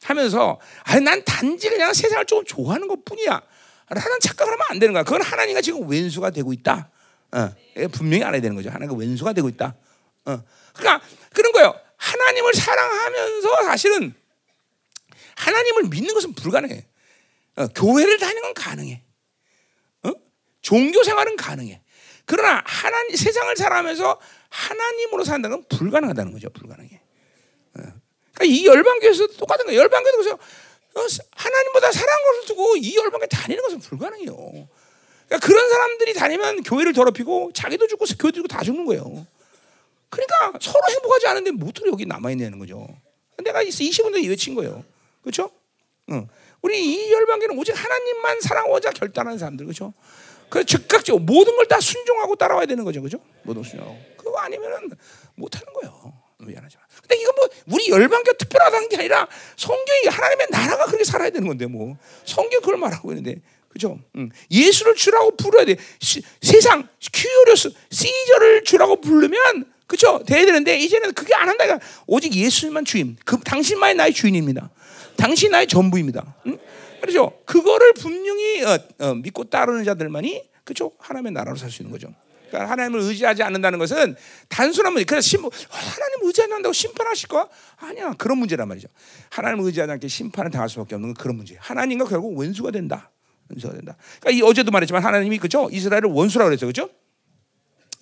하면서 0.02 0.60
아니 0.84 1.02
난 1.04 1.24
단지 1.24 1.70
그냥 1.70 1.94
세상을 1.94 2.26
조금 2.26 2.44
좋아하는 2.44 2.88
것뿐이야. 2.88 3.40
라는 3.88 4.20
착각을 4.20 4.52
하면 4.52 4.66
안 4.70 4.78
되는 4.78 4.92
거야. 4.92 5.02
그건 5.02 5.22
하나님과 5.22 5.60
지금 5.60 5.88
왼수가 5.88 6.30
되고 6.30 6.52
있다. 6.52 6.90
어, 7.32 7.50
분명히 7.92 8.24
알아야 8.24 8.40
되는 8.40 8.56
거죠. 8.56 8.70
하나님과 8.70 8.96
왼수가 8.96 9.32
되고 9.32 9.48
있다. 9.48 9.74
어. 10.26 10.42
그러니까 10.74 11.06
그런 11.32 11.52
거예요. 11.52 11.74
하나님을 11.96 12.54
사랑하면서 12.54 13.62
사실은 13.64 14.14
하나님을 15.36 15.84
믿는 15.88 16.14
것은 16.14 16.34
불가능해. 16.34 16.86
어, 17.56 17.66
교회를 17.68 18.18
다니는 18.18 18.42
건 18.42 18.54
가능해. 18.54 19.02
어? 20.04 20.12
종교 20.60 21.02
생활은 21.02 21.36
가능해. 21.36 21.82
그러나 22.24 22.62
하나님 22.64 23.16
세상을 23.16 23.56
살아가면서 23.56 24.18
하나님으로 24.48 25.24
산다는 25.24 25.58
건 25.58 25.68
불가능하다는 25.68 26.32
거죠. 26.32 26.50
불가능해. 26.50 27.00
어. 27.78 27.82
그러니까 28.34 28.44
이 28.44 28.66
열방교에서도 28.66 29.36
똑같은 29.36 29.66
거예요. 29.66 29.80
열방교도 29.80 30.18
그래서 30.18 30.38
어, 30.94 31.24
하나님보다 31.32 31.92
사랑한 31.92 32.22
것을 32.24 32.46
두고 32.48 32.76
이 32.76 32.96
열방교에 32.96 33.28
다니는 33.28 33.62
것은 33.62 33.80
불가능해요. 33.80 34.68
그러니까 35.26 35.46
그런 35.46 35.68
사람들이 35.68 36.14
다니면 36.14 36.62
교회를 36.62 36.92
더럽히고 36.92 37.52
자기도 37.54 37.86
죽고 37.86 38.04
교회도 38.18 38.36
죽고 38.36 38.48
다 38.48 38.62
죽는 38.62 38.84
거예요. 38.84 39.26
그러니까 40.10 40.58
서로 40.60 40.80
행복하지 40.90 41.26
않은데 41.28 41.50
뭐들 41.52 41.86
여기 41.86 42.04
남아 42.04 42.30
있는 42.32 42.58
거죠. 42.58 42.86
내가 43.42 43.64
20년 43.64 44.28
외친 44.28 44.54
거예요. 44.54 44.84
그렇죠? 45.22 45.50
응. 46.10 46.28
우리 46.62 46.84
이 46.84 47.12
열방계는 47.12 47.58
오직 47.58 47.72
하나님만 47.72 48.40
사랑하고자 48.40 48.90
결단하는 48.90 49.38
사람들 49.38 49.66
그렇죠? 49.66 49.92
그 50.48 50.64
즉각적으로 50.64 51.22
모든 51.24 51.56
걸 51.56 51.66
다 51.66 51.80
순종하고 51.80 52.36
따라와야 52.36 52.66
되는 52.66 52.84
거죠, 52.84 53.00
그죠? 53.00 53.18
모든 53.44 53.62
순종. 53.62 53.98
그거 54.16 54.38
아니면은 54.38 54.90
못 55.34 55.54
하는 55.56 55.66
거예요. 55.72 56.12
미안하지만. 56.38 56.84
근데 57.00 57.16
이건 57.20 57.34
뭐 57.36 57.48
우리 57.68 57.88
열방교 57.88 58.32
특별하다는 58.34 58.88
게 58.88 58.96
아니라 58.98 59.26
성경이 59.56 60.06
하나님의 60.10 60.48
나라가 60.50 60.84
그렇게 60.86 61.04
살아야 61.04 61.30
되는 61.30 61.46
건데 61.48 61.66
뭐 61.66 61.96
성경 62.24 62.60
그걸 62.60 62.76
말하고 62.78 63.10
있는데 63.12 63.40
그죠? 63.68 63.98
응. 64.16 64.28
예수를 64.50 64.94
주라고 64.96 65.34
부르야 65.36 65.64
돼. 65.64 65.76
시, 66.00 66.20
세상 66.42 66.86
Kyrios 67.12 67.70
시저를 67.90 68.64
주라고 68.64 69.00
부르면 69.00 69.72
그죠? 69.86 70.22
돼야 70.26 70.44
되는데 70.44 70.76
이제는 70.78 71.12
그게 71.14 71.34
안 71.34 71.48
한다. 71.48 71.78
오직 72.06 72.34
예수님만 72.34 72.84
주인. 72.84 73.16
그 73.24 73.38
당신만이 73.40 73.94
나의 73.94 74.12
주인입니다. 74.12 74.68
당신 75.16 75.50
나의 75.50 75.66
전부입니다. 75.66 76.36
응? 76.46 76.58
그렇죠? 77.00 77.32
그거를 77.44 77.94
분명히 77.94 78.62
어, 78.64 78.78
어, 79.00 79.14
믿고 79.14 79.44
따르는 79.44 79.84
자들만이 79.84 80.42
그렇죠? 80.64 80.92
하나님의 80.98 81.32
나라로 81.32 81.56
살 81.56 81.70
수 81.70 81.82
있는 81.82 81.90
거죠. 81.92 82.12
그러니까 82.48 82.70
하나님을 82.70 83.00
의지하지 83.00 83.42
않는다는 83.42 83.78
것은 83.78 84.14
단순한 84.48 84.92
문제. 84.92 85.04
그래서 85.04 85.26
심, 85.26 85.40
하나님 85.42 86.26
의지하지 86.26 86.52
않는다고 86.52 86.72
심판하실 86.72 87.28
거 87.28 87.48
아니야. 87.78 88.12
그런 88.18 88.38
문제란 88.38 88.68
말이죠. 88.68 88.88
하나님을 89.30 89.64
의지하지 89.64 89.90
않게 89.92 90.06
심판을 90.06 90.50
당할 90.50 90.68
수밖에 90.68 90.94
없는 90.94 91.14
건 91.14 91.14
그런 91.14 91.36
문제. 91.36 91.56
하나님과 91.58 92.04
결국 92.04 92.38
원수가 92.38 92.70
된다. 92.70 93.10
원수가 93.50 93.72
된다. 93.72 93.96
그러니까 94.20 94.38
이 94.38 94.48
어제도 94.48 94.70
말했지만 94.70 95.02
하나님이 95.02 95.38
그죠? 95.38 95.68
이스라엘을 95.72 96.10
원수라고 96.10 96.50
그랬어요. 96.50 96.68
그죠? 96.68 96.90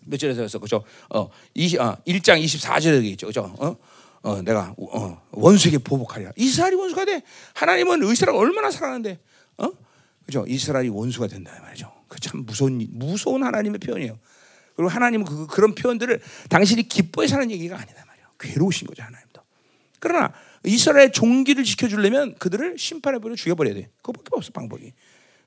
몇 0.07 0.17
절에서 0.19 0.43
했어. 0.43 0.59
그죠? 0.59 0.83
어, 1.11 1.31
20, 1.55 1.81
아, 1.81 1.97
1장 2.07 2.43
24절에 2.43 2.97
얘기 2.97 3.11
있죠. 3.11 3.29
그죠? 3.29 3.55
어? 3.59 3.77
어, 4.23 4.43
내가 4.43 4.75
어, 4.77 5.23
원수에게 5.33 5.79
보복하리라. 5.79 6.33
이스라엘이 6.37 6.77
원수가 6.77 7.05
돼. 7.07 7.23
하나님은 7.55 8.05
이스라엘 8.11 8.37
얼마나 8.37 8.71
사랑하는데, 8.71 9.18
어? 9.59 9.71
그죠? 10.27 10.45
이스라엘이 10.47 10.89
원수가 10.91 11.27
된다 11.29 11.53
말이죠. 11.62 11.91
그 12.09 12.18
참 12.21 12.45
무서운 12.45 12.87
무서운 12.91 13.43
하나님의 13.45 13.79
표현이에요. 13.81 14.18
그리고 14.77 14.89
하나님은 14.89 15.25
그, 15.27 15.47
그런 15.47 15.75
표현들을 15.75 16.21
당신이 16.49 16.85
기뻐해서 16.89 17.37
하는 17.37 17.51
얘기가 17.51 17.77
아니다 17.79 18.05
말이에요. 18.07 18.27
괴로우신 18.39 18.87
거죠 18.87 19.03
하나님도. 19.03 19.41
그러나 19.99 20.33
이스라엘 20.64 21.12
종기를 21.12 21.64
지켜주려면 21.64 22.35
그들을 22.39 22.79
심판해 22.79 23.18
버려 23.18 23.35
죽여버려야 23.35 23.75
돼. 23.75 23.91
그거밖에 23.99 24.29
없어 24.33 24.51
방법이. 24.53 24.93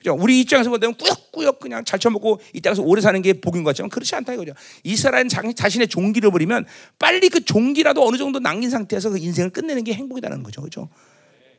그죠? 0.04 0.18
우리 0.20 0.42
입장에서 0.42 0.70
보면 0.70 0.96
꾸역꾸역 0.96 1.62
그냥 1.62 1.86
잘 1.86 1.98
처먹고 1.98 2.42
이 2.52 2.60
땅에서 2.60 2.82
오래 2.84 3.02
사는 3.02 3.20
게 3.22 3.34
복인 3.34 3.64
것 3.64 3.70
같지만 3.70 3.90
그렇지 3.90 4.14
않다 4.16 4.34
이거죠. 4.34 4.52
이스라엘은 4.84 5.30
자신의 5.56 5.88
종기를 5.88 6.30
버리면 6.30 6.66
빨리 7.00 7.30
그 7.30 7.44
종기라도 7.44 8.06
어느 8.06 8.18
정도 8.18 8.40
남긴 8.40 8.70
상태에서 8.70 9.12
그 9.12 9.18
인생을 9.18 9.52
끝내는 9.52 9.86
게 9.86 9.94
행복이라는 9.94 10.44
거죠. 10.44 10.62
그죠? 10.62 10.90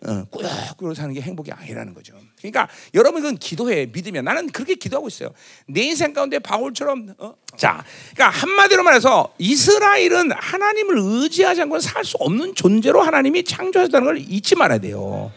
어, 0.07 0.25
꾸역꾸역 0.29 0.95
사는 0.95 1.15
게 1.15 1.23
행복이 1.23 1.51
아니라는 1.51 1.95
거죠. 1.95 2.13
그러니까 2.37 2.69
여러분 2.93 3.23
이건 3.23 3.39
기도해 3.39 3.87
믿으면 3.91 4.27
나는 4.27 4.49
그렇게 4.49 4.75
기도하고 4.75 5.09
있어요. 5.09 5.31
내 5.67 5.81
인생 5.81 6.13
가운데 6.13 6.39
바울처럼 6.39 7.15
어? 7.17 7.35
자, 7.57 7.83
그러니까 8.13 8.39
한마디로 8.39 8.83
말해서 8.83 9.33
이스라엘은 9.39 10.33
하나님을 10.33 10.97
의지하지 10.99 11.63
않고는 11.63 11.81
살 11.81 12.05
수 12.05 12.19
없는 12.19 12.55
존재로 12.55 13.01
하나님이 13.01 13.45
창조하셨다는 13.45 14.05
걸 14.05 14.19
잊지 14.19 14.57
말아야 14.57 14.79
돼요. 14.79 15.33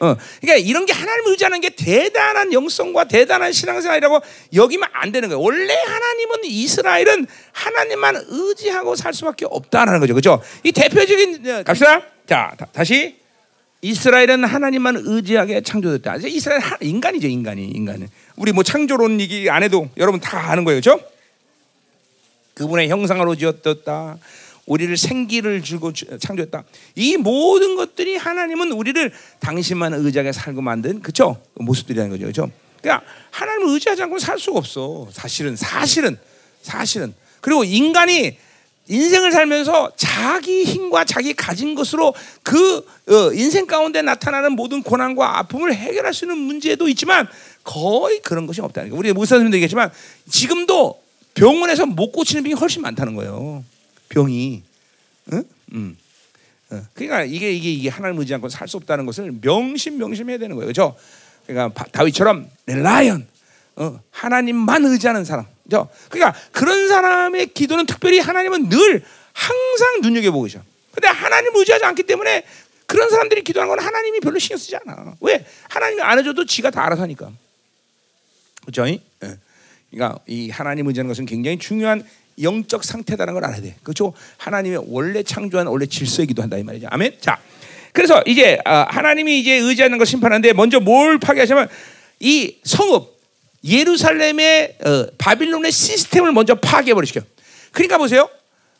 어, 0.00 0.16
그러니까 0.40 0.66
이런 0.66 0.86
게 0.86 0.94
하나님을 0.94 1.30
의지하는 1.30 1.60
게 1.60 1.68
대단한 1.68 2.52
영성과 2.52 3.04
대단한 3.04 3.52
신앙생활이라고 3.52 4.20
여기면 4.54 4.88
안 4.92 5.12
되는 5.12 5.28
거예요. 5.28 5.40
원래 5.40 5.74
하나님은 5.74 6.44
이스라엘은 6.44 7.26
하나님만 7.52 8.24
의지하고 8.28 8.96
살 8.96 9.12
수밖에 9.12 9.46
없다라는 9.48 10.00
거죠. 10.00 10.14
그죠? 10.14 10.42
이 10.64 10.72
대표적인 10.72 11.46
어, 11.48 11.62
갑시다. 11.62 12.02
자, 12.26 12.56
다, 12.72 12.82
시 12.82 13.20
이스라엘은 13.82 14.44
하나님만 14.44 15.02
의지하게 15.04 15.60
창조됐다. 15.62 16.16
이스라엘 16.26 16.62
인간이죠, 16.80 17.28
인간이 17.28 17.64
인간은. 17.66 18.08
우리 18.36 18.52
뭐 18.52 18.62
창조론 18.62 19.20
얘기 19.20 19.50
안 19.50 19.62
해도 19.62 19.90
여러분 19.98 20.18
다 20.18 20.50
아는 20.50 20.64
거예요, 20.64 20.80
그렇죠? 20.80 21.02
그분의 22.54 22.88
형상으로 22.88 23.36
지었다. 23.36 24.16
우리를 24.66 24.96
생기를 24.96 25.62
주고 25.62 25.92
창조했다. 25.92 26.64
이 26.94 27.16
모든 27.16 27.76
것들이 27.76 28.16
하나님은 28.16 28.72
우리를 28.72 29.12
당신만 29.40 29.94
의지하게 29.94 30.32
살고 30.32 30.60
만든 30.60 31.00
그쵸 31.00 31.40
모습들이라는 31.54 32.10
거죠, 32.10 32.26
그죠? 32.26 32.50
그러니까 32.80 33.04
하나님을 33.30 33.74
의지하지 33.74 34.02
않고 34.02 34.18
살 34.18 34.38
수가 34.38 34.58
없어. 34.58 35.08
사실은 35.12 35.56
사실은 35.56 36.18
사실은 36.62 37.14
그리고 37.40 37.64
인간이 37.64 38.36
인생을 38.88 39.30
살면서 39.30 39.92
자기 39.96 40.64
힘과 40.64 41.04
자기 41.04 41.32
가진 41.32 41.76
것으로 41.76 42.12
그 42.42 42.78
어, 43.08 43.32
인생 43.32 43.66
가운데 43.66 44.02
나타나는 44.02 44.52
모든 44.52 44.82
고난과 44.82 45.38
아픔을 45.38 45.74
해결할 45.74 46.12
수 46.12 46.24
있는 46.24 46.38
문제도 46.38 46.88
있지만 46.88 47.28
거의 47.62 48.20
그런 48.20 48.46
것이 48.48 48.60
없다는 48.60 48.90
거예요. 48.90 48.98
우리 48.98 49.08
의사 49.10 49.36
선생님도 49.36 49.56
얘기했지만 49.58 49.92
지금도 50.28 51.00
병원에서 51.34 51.86
못 51.86 52.10
고치는 52.10 52.42
병이 52.42 52.54
훨씬 52.54 52.82
많다는 52.82 53.14
거예요. 53.14 53.64
병이. 54.10 54.62
응? 55.32 55.44
음. 55.72 55.96
어. 56.70 56.82
그러니까 56.94 57.24
이게 57.24 57.50
이게 57.52 57.72
이게 57.72 57.88
하나님 57.88 58.20
의지 58.20 58.34
않고 58.34 58.48
살 58.48 58.68
수 58.68 58.76
없다는 58.76 59.06
것을 59.06 59.32
명심 59.40 59.98
명심해야 59.98 60.38
되는 60.38 60.54
거예요. 60.56 60.66
그렇죠? 60.66 60.96
그러니까 61.46 61.84
다윗처럼 61.90 62.48
라이언 62.66 63.26
어, 63.76 64.00
하나님만 64.10 64.84
의지하는 64.84 65.24
사람. 65.24 65.46
그렇죠? 65.64 65.88
그러니까 66.10 66.38
그런 66.52 66.88
사람의 66.88 67.48
기도는 67.54 67.86
특별히 67.86 68.18
하나님은 68.18 68.68
늘 68.68 69.02
항상 69.32 70.00
눈여겨 70.02 70.30
보고 70.32 70.44
계셔. 70.44 70.60
근데 70.92 71.08
하나님 71.08 71.54
의지하지 71.54 71.84
않기 71.84 72.02
때문에 72.02 72.44
그런 72.86 73.08
사람들이 73.08 73.42
기도하는 73.42 73.74
건 73.74 73.84
하나님이 73.84 74.20
별로 74.20 74.38
신경 74.38 74.58
쓰지 74.58 74.76
않아. 74.76 75.14
왜? 75.20 75.46
하나님이 75.68 76.02
안 76.02 76.18
해줘도 76.18 76.44
지가 76.44 76.70
다 76.70 76.84
알아서 76.84 77.02
하니까. 77.02 77.30
그렇죠? 78.62 78.86
예. 78.88 79.00
그러니까 79.90 80.18
이 80.26 80.50
하나님 80.50 80.86
의지하는 80.88 81.08
것은 81.08 81.26
굉장히 81.26 81.58
중요한 81.58 82.04
영적 82.40 82.84
상태다라는 82.84 83.34
걸 83.34 83.44
알아야 83.44 83.60
돼. 83.60 83.76
그렇죠? 83.82 84.12
하나님의 84.38 84.84
원래 84.86 85.22
창조한 85.22 85.66
원래 85.66 85.86
질서이기도 85.86 86.42
한다 86.42 86.56
이 86.56 86.62
말이죠. 86.62 86.88
아멘. 86.90 87.16
자, 87.20 87.38
그래서 87.92 88.22
이제 88.26 88.58
아, 88.64 88.86
하나님이 88.88 89.40
이제 89.40 89.54
의지하는 89.54 89.98
걸 89.98 90.06
심판하는데 90.06 90.52
먼저 90.52 90.80
뭘 90.80 91.18
파괴하시면 91.18 91.68
이 92.20 92.56
성읍 92.64 93.20
예루살렘의 93.64 94.76
어, 94.84 95.06
바빌론의 95.18 95.72
시스템을 95.72 96.32
먼저 96.32 96.54
파괴해 96.54 96.94
버리시켜. 96.94 97.20
그러니까 97.72 97.98
보세요. 97.98 98.28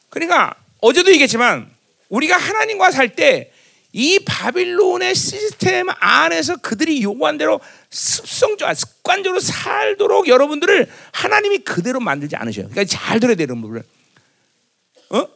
그러니까 0.08 0.54
어제도 0.80 1.10
얘기했지만 1.10 1.68
우리가 2.08 2.36
하나님과 2.36 2.90
살 2.90 3.08
때 3.14 3.49
이 3.92 4.20
바빌론의 4.24 5.14
시스템 5.14 5.88
안에서 5.98 6.56
그들이 6.56 7.02
요구한 7.02 7.38
대로 7.38 7.60
습성적, 7.90 8.74
습관적으로 8.76 9.40
살도록 9.40 10.28
여러분들을 10.28 10.88
하나님이 11.12 11.58
그대로 11.58 11.98
만들지 11.98 12.36
않으셔요. 12.36 12.68
그러니까 12.68 12.84
잘 12.84 13.18
들어야 13.18 13.34
돼요, 13.34 13.46
여러분들. 13.50 13.82
어? 15.10 15.28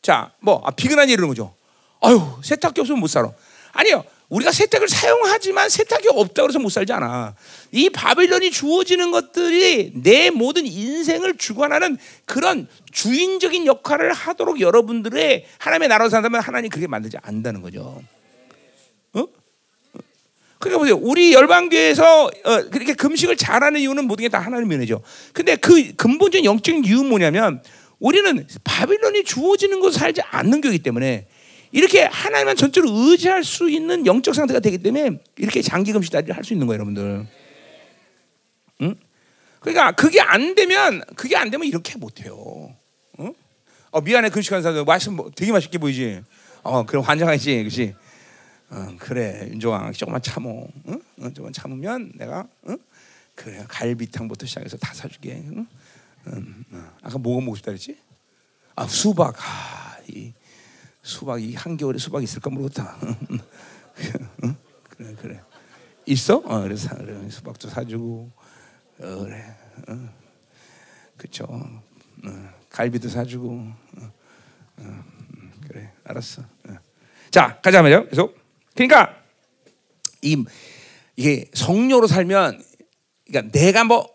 자, 0.00 0.32
뭐, 0.40 0.62
아, 0.64 0.70
비근한 0.70 1.08
일이런 1.10 1.28
거죠. 1.28 1.54
아유, 2.00 2.22
세탁기 2.42 2.80
없으면 2.80 3.00
못 3.00 3.08
살아. 3.08 3.30
아니요. 3.72 4.04
우리가 4.28 4.50
세탁을 4.50 4.88
사용하지만 4.88 5.68
세탁기 5.68 6.08
없다고 6.10 6.48
해서 6.48 6.58
못 6.58 6.70
살잖아. 6.70 7.34
이 7.70 7.90
바빌론이 7.90 8.50
주어지는 8.50 9.12
것들이 9.12 9.92
내 9.94 10.30
모든 10.30 10.66
인생을 10.66 11.36
주관하는 11.36 11.96
그런 12.24 12.66
주인적인 12.90 13.66
역할을 13.66 14.12
하도록 14.12 14.60
여러분들의 14.60 15.46
하나님의 15.58 15.88
나라로 15.88 16.10
산다면 16.10 16.40
하나님 16.40 16.70
그렇게 16.70 16.88
만들지 16.88 17.18
않는다는 17.22 17.62
거죠. 17.62 18.02
어? 19.12 19.26
그러니까 20.58 20.78
보세요. 20.78 20.98
우리 21.00 21.32
열방교회에서 21.32 22.24
어, 22.24 22.62
그렇게 22.70 22.94
금식을 22.94 23.36
잘하는 23.36 23.80
이유는 23.80 24.06
모든 24.06 24.22
게 24.22 24.28
다 24.28 24.40
하나님 24.40 24.68
면이죠. 24.68 25.02
근데 25.32 25.54
그 25.54 25.94
근본적인 25.94 26.44
영적인 26.44 26.84
이유는 26.84 27.06
뭐냐면 27.06 27.62
우리는 28.00 28.44
바빌론이 28.64 29.22
주어지는 29.24 29.78
것을 29.80 30.00
살지 30.00 30.22
않는 30.22 30.60
교이기 30.62 30.80
때문에 30.80 31.28
이렇게 31.72 32.02
하나님만 32.04 32.56
전적으로 32.56 32.92
의지할 32.94 33.44
수 33.44 33.68
있는 33.68 34.06
영적 34.06 34.34
상태가 34.34 34.60
되기 34.60 34.78
때문에 34.78 35.18
이렇게 35.36 35.62
장기 35.62 35.92
금식 35.92 36.12
다리를 36.12 36.34
할 36.34 36.44
수 36.44 36.52
있는 36.52 36.66
거예요, 36.66 36.78
여러분들. 36.78 37.26
응? 38.82 38.94
그러니까 39.60 39.92
그게 39.92 40.20
안 40.20 40.54
되면 40.54 41.02
그게 41.16 41.36
안 41.36 41.50
되면 41.50 41.66
이렇게 41.66 41.96
못 41.98 42.20
해요. 42.20 42.74
응? 43.20 43.34
어, 43.90 44.00
미안해 44.00 44.28
금식한 44.30 44.62
사람 44.62 44.84
말씀 44.84 45.14
뭐 45.16 45.30
되게 45.34 45.50
맛있게 45.52 45.78
보이지. 45.78 46.22
어, 46.62 46.84
그럼 46.84 47.04
환장하지, 47.04 47.58
그렇지? 47.58 47.94
어, 48.70 48.96
그래, 48.98 49.48
윤종아 49.50 49.92
조금만 49.92 50.20
참어. 50.22 50.66
응? 50.88 51.00
어, 51.20 51.28
조금만 51.30 51.52
참으면 51.52 52.12
내가 52.14 52.46
응? 52.68 52.78
그래 53.34 53.64
갈비탕부터 53.68 54.46
시작해서 54.46 54.76
다 54.76 54.94
사줄게. 54.94 55.42
응? 55.46 55.66
응, 56.28 56.64
응. 56.72 56.90
아까 57.02 57.18
뭐가 57.18 57.40
먹고 57.44 57.56
싶다 57.56 57.70
그랬지? 57.70 57.96
아 58.76 58.86
수박. 58.86 59.34
아, 59.38 59.96
이 60.08 60.32
수박이 61.06 61.54
한겨울에 61.54 61.98
수박 61.98 62.24
있을까 62.24 62.50
모르겠다. 62.50 62.96
그래 64.90 65.14
그래 65.20 65.40
있어? 66.04 66.38
어, 66.38 66.62
그래서 66.62 66.96
그래, 66.96 67.30
수박도 67.30 67.68
사주고 67.68 68.32
어, 68.98 69.18
그래 69.24 69.56
어. 69.88 70.08
그쵸 71.16 71.46
어, 71.48 72.50
갈비도 72.70 73.08
사주고 73.08 73.50
어, 73.50 74.12
어, 74.78 75.04
그래 75.68 75.92
알았어. 76.02 76.42
어. 76.42 76.76
자 77.30 77.60
가자 77.62 77.82
말이요. 77.82 78.08
계속 78.08 78.36
그러니까 78.74 79.14
이 80.22 80.44
이게 81.14 81.48
성녀로 81.54 82.08
살면 82.08 82.60
그러니까 83.28 83.52
내가 83.56 83.84
뭐 83.84 84.08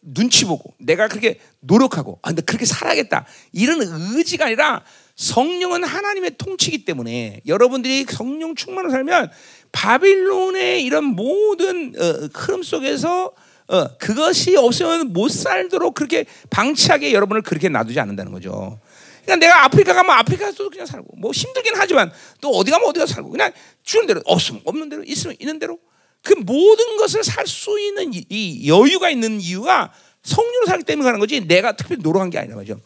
눈치 0.00 0.44
보고 0.44 0.76
내가 0.78 1.08
그렇게 1.08 1.40
노력하고 1.58 2.20
아 2.22 2.28
근데 2.28 2.42
그렇게 2.42 2.64
살아야겠다 2.66 3.26
이런 3.50 3.80
의지가 3.82 4.46
아니라 4.46 4.84
성령은 5.16 5.82
하나님의 5.82 6.32
통치기 6.36 6.84
때문에 6.84 7.40
여러분들이 7.46 8.04
성령 8.08 8.54
충만으로 8.54 8.90
살면 8.90 9.30
바빌론의 9.72 10.84
이런 10.84 11.04
모든 11.04 11.94
어, 11.98 12.28
흐름 12.34 12.62
속에서 12.62 13.32
어, 13.68 13.96
그것이 13.98 14.56
없으면 14.56 15.12
못 15.12 15.28
살도록 15.30 15.94
그렇게 15.94 16.26
방치하게 16.50 17.12
여러분을 17.12 17.42
그렇게 17.42 17.68
놔두지 17.68 17.98
않는다는 17.98 18.30
거죠. 18.30 18.78
그러니까 19.24 19.46
내가 19.46 19.64
아프리카 19.64 19.92
가면 19.92 20.16
아프리카도 20.18 20.70
그냥 20.70 20.86
살고 20.86 21.16
뭐 21.16 21.32
힘들긴 21.32 21.72
하지만 21.76 22.12
또 22.40 22.50
어디 22.50 22.70
가면 22.70 22.88
어디 22.88 23.00
가 23.00 23.06
살고 23.06 23.30
그냥 23.30 23.50
주는 23.82 24.06
대로 24.06 24.20
없으면 24.24 24.60
없는 24.64 24.88
대로 24.88 25.02
있으면 25.04 25.34
있는 25.40 25.58
대로 25.58 25.78
그 26.22 26.34
모든 26.34 26.96
것을 26.98 27.24
살 27.24 27.46
수 27.46 27.80
있는 27.80 28.12
이, 28.12 28.24
이 28.28 28.68
여유가 28.68 29.10
있는 29.10 29.40
이유가 29.40 29.92
성령으로 30.22 30.66
살기 30.66 30.84
때문에 30.84 31.04
가는 31.04 31.18
거지 31.18 31.40
내가 31.40 31.74
특별히 31.74 32.02
노력한 32.02 32.30
게 32.30 32.38
아니라 32.38 32.56
말이죠. 32.56 32.80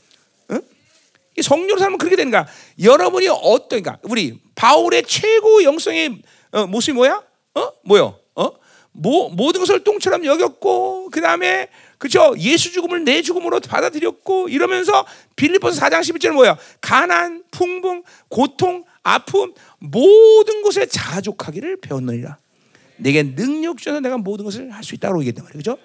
성령으로 1.40 1.78
살면 1.78 1.98
그렇게 1.98 2.16
되는 2.16 2.30
거야. 2.30 2.46
여러분이 2.82 3.28
어떠니까 3.28 3.98
우리 4.02 4.40
바울의 4.54 5.04
최고 5.04 5.62
영성의 5.62 6.18
어, 6.52 6.66
모습이 6.66 6.94
뭐야? 6.94 7.22
어? 7.54 7.68
뭐요? 7.84 8.18
어? 8.34 8.50
모, 8.92 9.28
모든 9.28 9.60
것을 9.60 9.84
똥처럼 9.84 10.24
여겼고 10.24 11.10
그 11.10 11.20
다음에 11.20 11.68
그죠? 11.98 12.34
예수 12.38 12.72
죽음을 12.72 13.04
내 13.04 13.22
죽음으로 13.22 13.60
받아들였고 13.60 14.48
이러면서 14.48 15.06
빌리포스 15.36 15.80
4장 15.80 16.00
11절 16.00 16.30
뭐야? 16.32 16.56
가난, 16.80 17.44
풍붕, 17.50 18.02
고통, 18.28 18.84
아픔 19.02 19.52
모든 19.78 20.62
것에 20.62 20.86
자족하기를 20.86 21.80
배웠느니라. 21.80 22.38
내게 22.96 23.22
능력 23.22 23.78
주셔서 23.78 24.00
내가 24.00 24.18
모든 24.18 24.44
것을 24.44 24.70
할 24.70 24.82
수 24.82 24.94
있다고 24.94 25.20
얘기했단 25.20 25.44
말이에요. 25.44 25.58
그죠? 25.58 25.78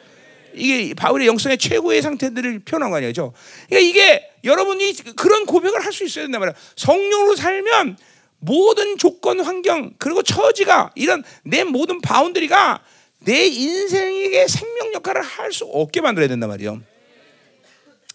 이게 0.53 0.93
바울의 0.93 1.27
영성의 1.27 1.57
최고의 1.57 2.01
상태들을 2.01 2.59
표현한 2.59 2.89
거 2.91 2.97
아니죠? 2.97 3.33
그러니까 3.67 3.89
이게 3.89 4.29
여러분이 4.45 4.93
그런 5.15 5.45
고백을 5.45 5.83
할 5.83 5.91
수 5.91 6.03
있어야 6.03 6.25
된단 6.25 6.39
말이야. 6.39 6.55
성령으로 6.75 7.35
살면 7.35 7.97
모든 8.39 8.97
조건, 8.97 9.39
환경, 9.39 9.93
그리고 9.97 10.21
처지가 10.21 10.91
이런 10.95 11.23
내 11.43 11.63
모든 11.63 11.99
boundary가 12.01 12.83
내 13.25 13.45
인생에게 13.47 14.47
생명 14.47 14.93
역할을 14.93 15.21
할 15.23 15.51
수 15.51 15.65
없게 15.65 16.01
만들어야 16.01 16.27
된단 16.27 16.49
말이에요. 16.49 16.81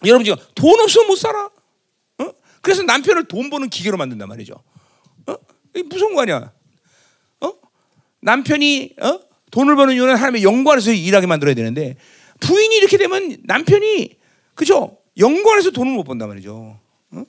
여러분 0.05 0.23
지금 0.25 0.37
돈 0.55 0.79
없으면 0.79 1.07
못 1.07 1.15
살아. 1.15 1.49
어? 2.19 2.31
그래서 2.61 2.81
남편을 2.83 3.25
돈 3.25 3.49
버는 3.49 3.69
기계로 3.69 3.97
만든단 3.97 4.27
말이죠. 4.29 4.55
어? 5.27 5.35
이게 5.75 5.83
무서운 5.83 6.15
거 6.15 6.21
아니야? 6.21 6.51
어? 7.41 7.53
남편이 8.21 8.95
어? 9.01 9.19
돈을 9.51 9.75
버는 9.75 9.95
이유는 9.95 10.15
하나님의 10.15 10.43
영광에서 10.43 10.91
일하게 10.93 11.27
만들어야 11.27 11.53
되는데 11.55 11.97
부인이 12.39 12.75
이렇게 12.77 12.97
되면 12.97 13.37
남편이 13.43 14.17
그죠? 14.55 14.97
영광에서 15.17 15.71
돈을 15.71 15.93
못 15.93 16.03
번단 16.03 16.29
말이죠. 16.29 16.79
어? 17.11 17.25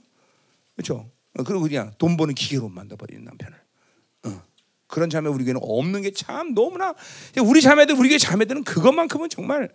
그렇죠? 0.76 1.10
그리고 1.44 1.60
그냥 1.60 1.92
돈 1.98 2.16
버는 2.16 2.34
기계로 2.34 2.68
만들어 2.68 2.96
버리는 2.96 3.24
남편을. 3.24 3.58
어. 4.26 4.42
그런 4.86 5.08
자매 5.10 5.28
우리 5.30 5.44
교회는 5.44 5.60
없는 5.64 6.02
게 6.02 6.10
참 6.14 6.54
너무나 6.54 6.94
우리 7.42 7.62
자매들 7.62 7.94
우리 7.96 8.08
교회 8.10 8.18
자매들은 8.18 8.64
그것만큼은 8.64 9.28
정말 9.30 9.70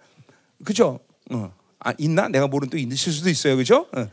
그죠? 0.64 0.99
어. 1.32 1.53
아, 1.80 1.93
있나? 1.97 2.28
내가 2.28 2.47
모르는 2.47 2.70
또 2.70 2.78
있을 2.78 3.12
수도 3.12 3.30
있어요, 3.30 3.55
그죠? 3.58 3.88
어. 3.95 4.08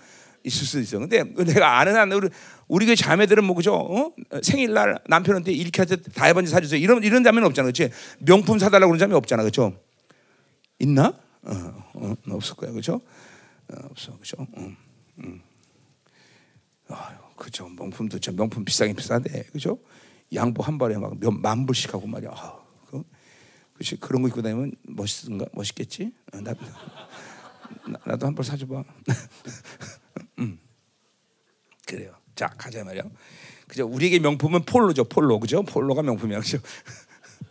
있을 0.44 0.66
수도 0.66 0.80
있어. 0.80 0.98
근데 0.98 1.22
내가 1.44 1.78
아는 1.78 1.96
한 1.96 2.12
우리 2.12 2.28
우리 2.68 2.84
교회 2.86 2.94
자매들은 2.94 3.44
뭐 3.44 3.54
그죠? 3.56 3.74
어? 3.74 4.12
생일날 4.42 4.98
남편한테 5.08 5.52
이렇게 5.52 5.80
하자 5.82 5.96
다이번지 6.14 6.50
사주세요. 6.50 6.80
이런 6.80 7.02
이런 7.02 7.22
자매는 7.24 7.46
없잖아, 7.48 7.70
그렇지? 7.70 7.90
명품 8.18 8.58
사달라고 8.58 8.90
그런 8.90 8.98
자매 8.98 9.14
없잖아, 9.14 9.42
그렇죠? 9.42 9.74
있나? 10.78 11.14
어, 11.42 11.84
어, 11.94 12.14
없을 12.30 12.56
거야, 12.56 12.70
그렇죠? 12.72 13.00
어, 13.72 13.76
없어, 13.90 14.12
그렇죠? 14.12 14.46
음, 14.56 14.76
음. 15.18 15.42
아유, 16.88 17.16
그죠? 17.36 17.68
명품도 17.68 18.18
저 18.20 18.32
명품 18.32 18.64
비싸긴 18.64 18.94
비싼데, 18.96 19.44
그죠? 19.52 19.78
양보 20.34 20.62
한 20.62 20.78
벌에 20.78 20.96
막몇만 20.96 21.66
불씩 21.66 21.94
하고 21.94 22.06
말이야. 22.06 22.30
아, 22.34 22.58
그, 22.90 23.02
그렇지? 23.74 23.96
그런 24.00 24.22
거 24.22 24.28
입고 24.28 24.42
다니면 24.42 24.72
멋있는가? 24.82 25.46
멋있겠지? 25.52 26.12
어, 26.32 26.40
나, 26.40 26.54
나 28.06 28.16
도 28.16 28.26
한 28.26 28.34
벌 28.34 28.44
사줘봐. 28.44 28.84
음. 30.38 30.58
그래요. 31.86 32.14
자 32.34 32.48
가자 32.48 32.84
말이야. 32.84 33.02
그죠? 33.68 33.86
우리에게 33.86 34.18
명품은 34.18 34.64
폴로죠. 34.64 35.04
폴로 35.04 35.38
그죠? 35.40 35.62
폴로가 35.62 36.02
명품이야 36.02 36.40
그죠? 36.40 36.58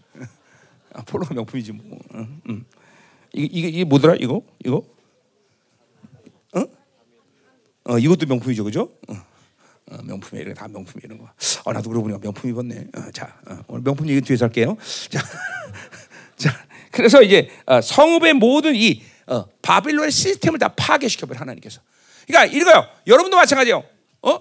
아, 0.94 1.02
폴로가 1.04 1.34
명품이지 1.34 1.72
뭐. 1.74 2.00
응, 2.14 2.42
응. 2.50 2.66
이게 3.34 3.46
이게 3.60 3.68
이게 3.70 3.84
뭐더라 3.84 4.16
이거 4.16 4.44
이거? 4.64 4.84
어? 7.86 7.94
어 7.94 8.00
이것도 8.00 8.26
명품이죠 8.26 8.64
그죠? 8.64 8.92
어. 9.08 9.34
어, 9.92 9.98
명품이 10.04 10.42
이런 10.42 10.54
다 10.54 10.68
명품이 10.68 11.02
이런 11.04 11.18
거. 11.18 11.30
어, 11.66 11.74
나도 11.74 11.90
그러고 11.90 12.04
보니까 12.04 12.20
명품 12.22 12.50
입었네. 12.50 12.88
어, 12.96 13.12
자 13.12 13.38
어, 13.48 13.60
오늘 13.68 13.84
명품 13.84 14.08
얘기 14.08 14.22
뒤에서 14.22 14.46
할게요. 14.46 14.78
자, 15.10 15.20
자 16.38 16.66
그래서 16.92 17.22
이제 17.22 17.50
어, 17.66 17.82
성읍의 17.82 18.36
모든 18.36 18.76
이 18.76 19.04
어, 19.28 19.46
바빌론의 19.62 20.12
시스템을 20.12 20.60
다 20.60 20.70
파괴시켜버려 20.70 21.40
하나님께서. 21.40 21.82
그러니까 22.28 22.58
이거요. 22.58 22.88
여러분도 23.08 23.36
마찬가지요. 23.38 23.84
어? 24.22 24.40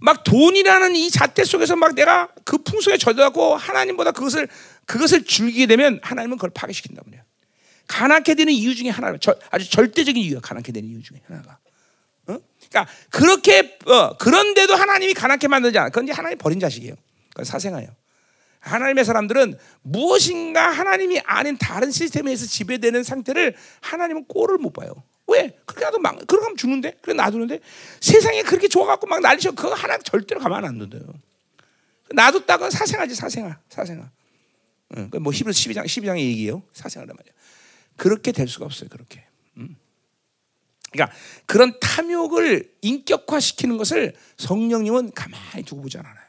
막 0.00 0.24
돈이라는 0.24 0.96
이 0.96 1.10
잣대 1.10 1.44
속에서 1.44 1.76
막 1.76 1.94
내가 1.94 2.28
그 2.44 2.58
풍속에 2.58 2.98
젖어갖고 2.98 3.56
하나님보다 3.56 4.10
그것을 4.10 4.48
그것을 4.84 5.24
즐기게 5.24 5.66
되면 5.66 6.00
하나님은 6.02 6.36
그걸 6.36 6.50
파괴시킨다 6.50 7.02
말이야. 7.06 7.22
가난하게 7.86 8.34
되는 8.34 8.52
이유 8.52 8.74
중에 8.74 8.90
하나가 8.90 9.18
아주 9.50 9.70
절대적인 9.70 10.22
이유가 10.22 10.40
가난하게 10.40 10.72
되는 10.72 10.88
이유 10.88 11.02
중에 11.02 11.20
하나가. 11.26 11.58
어? 12.80 12.84
그러니까 12.84 12.92
그렇게 13.10 13.78
어, 13.86 14.16
그런데도 14.16 14.74
하나님이 14.74 15.14
가난하게 15.14 15.48
만들지 15.48 15.78
않아. 15.78 15.90
그건 15.90 16.04
이제 16.04 16.12
하나님 16.12 16.38
버린 16.38 16.58
자식이에요. 16.58 16.94
그건 17.30 17.44
사생아예요. 17.44 17.90
하나님의 18.60 19.04
사람들은 19.04 19.58
무엇인가 19.82 20.70
하나님이 20.70 21.20
아닌 21.24 21.58
다른 21.58 21.90
시스템에서 21.90 22.46
지배되는 22.46 23.02
상태를 23.02 23.56
하나님은 23.80 24.26
꼴을 24.28 24.58
못 24.58 24.72
봐요. 24.72 25.02
왜? 25.26 25.56
그렇게 25.66 25.84
나도 25.84 25.98
막 25.98 26.16
그렇게 26.26 26.44
하면 26.44 26.56
죽는데? 26.56 26.98
그래 27.02 27.14
놔두는데 27.14 27.60
세상에 28.00 28.42
그렇게 28.42 28.68
좋아갖고 28.68 29.06
막 29.06 29.20
난리쳐 29.20 29.52
그거 29.52 29.74
하나 29.74 29.98
절대로 29.98 30.40
가만 30.40 30.64
안 30.64 30.78
둔대요. 30.78 31.02
놔뒀다가 32.14 32.70
사생아지 32.70 33.14
사생아 33.14 33.58
사생아. 33.68 34.10
응, 34.96 35.10
뭐 35.20 35.32
히브리 35.32 35.54
12장 35.54 35.84
12장의 35.84 36.18
얘기예요. 36.18 36.62
사생아란 36.72 37.16
말이야. 37.16 37.32
그렇게 37.96 38.30
될 38.32 38.46
수가 38.46 38.66
없어요. 38.66 38.88
그렇게. 38.90 39.24
음. 40.92 40.96
그러니까 40.96 41.16
그런 41.46 41.74
탐욕을 41.80 42.70
인격화시키는 42.82 43.76
것을 43.78 44.14
성령님은 44.36 45.12
가만히 45.14 45.64
두고 45.64 45.82
보지 45.82 45.98
않아요. 45.98 46.22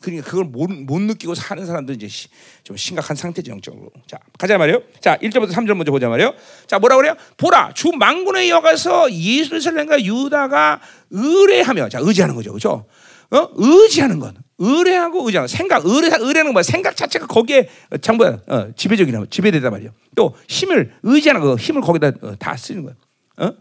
그러니까 0.00 0.30
그걸 0.30 0.44
못, 0.44 0.70
못 0.70 1.00
느끼고 1.00 1.34
사는 1.34 1.64
사람들 1.64 1.96
이제 1.96 2.06
시, 2.06 2.28
좀 2.62 2.76
심각한 2.76 3.16
상태죠 3.16 3.50
영적으로. 3.50 3.90
자 4.06 4.18
가자 4.38 4.56
말이요. 4.58 4.82
자 5.00 5.16
1절부터 5.16 5.50
3절 5.50 5.74
먼저 5.74 5.90
보자 5.90 6.08
말이요. 6.08 6.34
자 6.66 6.78
뭐라 6.78 6.96
그래요? 6.96 7.16
보라 7.36 7.72
주 7.74 7.90
망군의 7.90 8.50
여가서 8.50 9.12
예루살렘과 9.12 10.04
유다가 10.04 10.80
의뢰하며 11.10 11.88
자 11.88 11.98
의지하는 12.00 12.34
거죠, 12.34 12.50
그렇죠? 12.52 12.86
어 13.30 13.48
의지하는 13.54 14.20
건 14.20 14.36
의뢰하고 14.58 15.26
의지하는 15.26 15.48
생각 15.48 15.84
의뢰 15.84 16.08
의뢰하는 16.16 16.54
거 16.54 16.62
생각 16.62 16.94
자체가 16.94 17.26
거기에 17.26 17.68
장부 18.00 18.24
어, 18.24 18.68
지배적이나 18.76 19.24
지배되단 19.28 19.72
말이요. 19.72 19.90
또 20.16 20.34
힘을 20.48 20.92
의지하는 21.04 21.40
거 21.40 21.54
힘을 21.54 21.80
거기다 21.82 22.10
어, 22.22 22.34
다 22.36 22.56
쓰는 22.56 22.82
거예요. 22.82 22.96
어? 23.36 23.54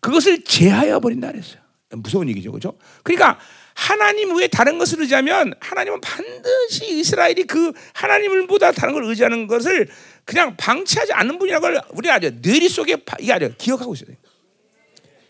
그것을 0.00 0.44
제하여 0.44 1.00
버린다 1.00 1.30
그랬어요. 1.32 1.60
무서운 1.90 2.28
얘기죠, 2.30 2.50
그렇죠? 2.50 2.78
그러니까 3.02 3.38
하나님 3.74 4.34
외에 4.34 4.48
다른 4.48 4.78
것을 4.78 5.00
의지하면 5.02 5.52
하나님은 5.60 6.00
반드시 6.00 6.98
이스라엘이 6.98 7.44
그 7.44 7.72
하나님을 7.92 8.46
보다 8.46 8.72
다른 8.72 8.94
걸 8.94 9.04
의지하는 9.04 9.46
것을 9.46 9.88
그냥 10.24 10.56
방치하지 10.56 11.12
않는 11.12 11.38
분이라는 11.38 11.60
걸 11.60 11.82
우리가 11.92 12.14
아주 12.14 12.30
뇌리 12.40 12.68
속에 12.68 12.96
이게 13.20 13.32
아주 13.32 13.52
기억하고 13.58 13.94
있어야 13.94 14.06
돼요. 14.06 14.16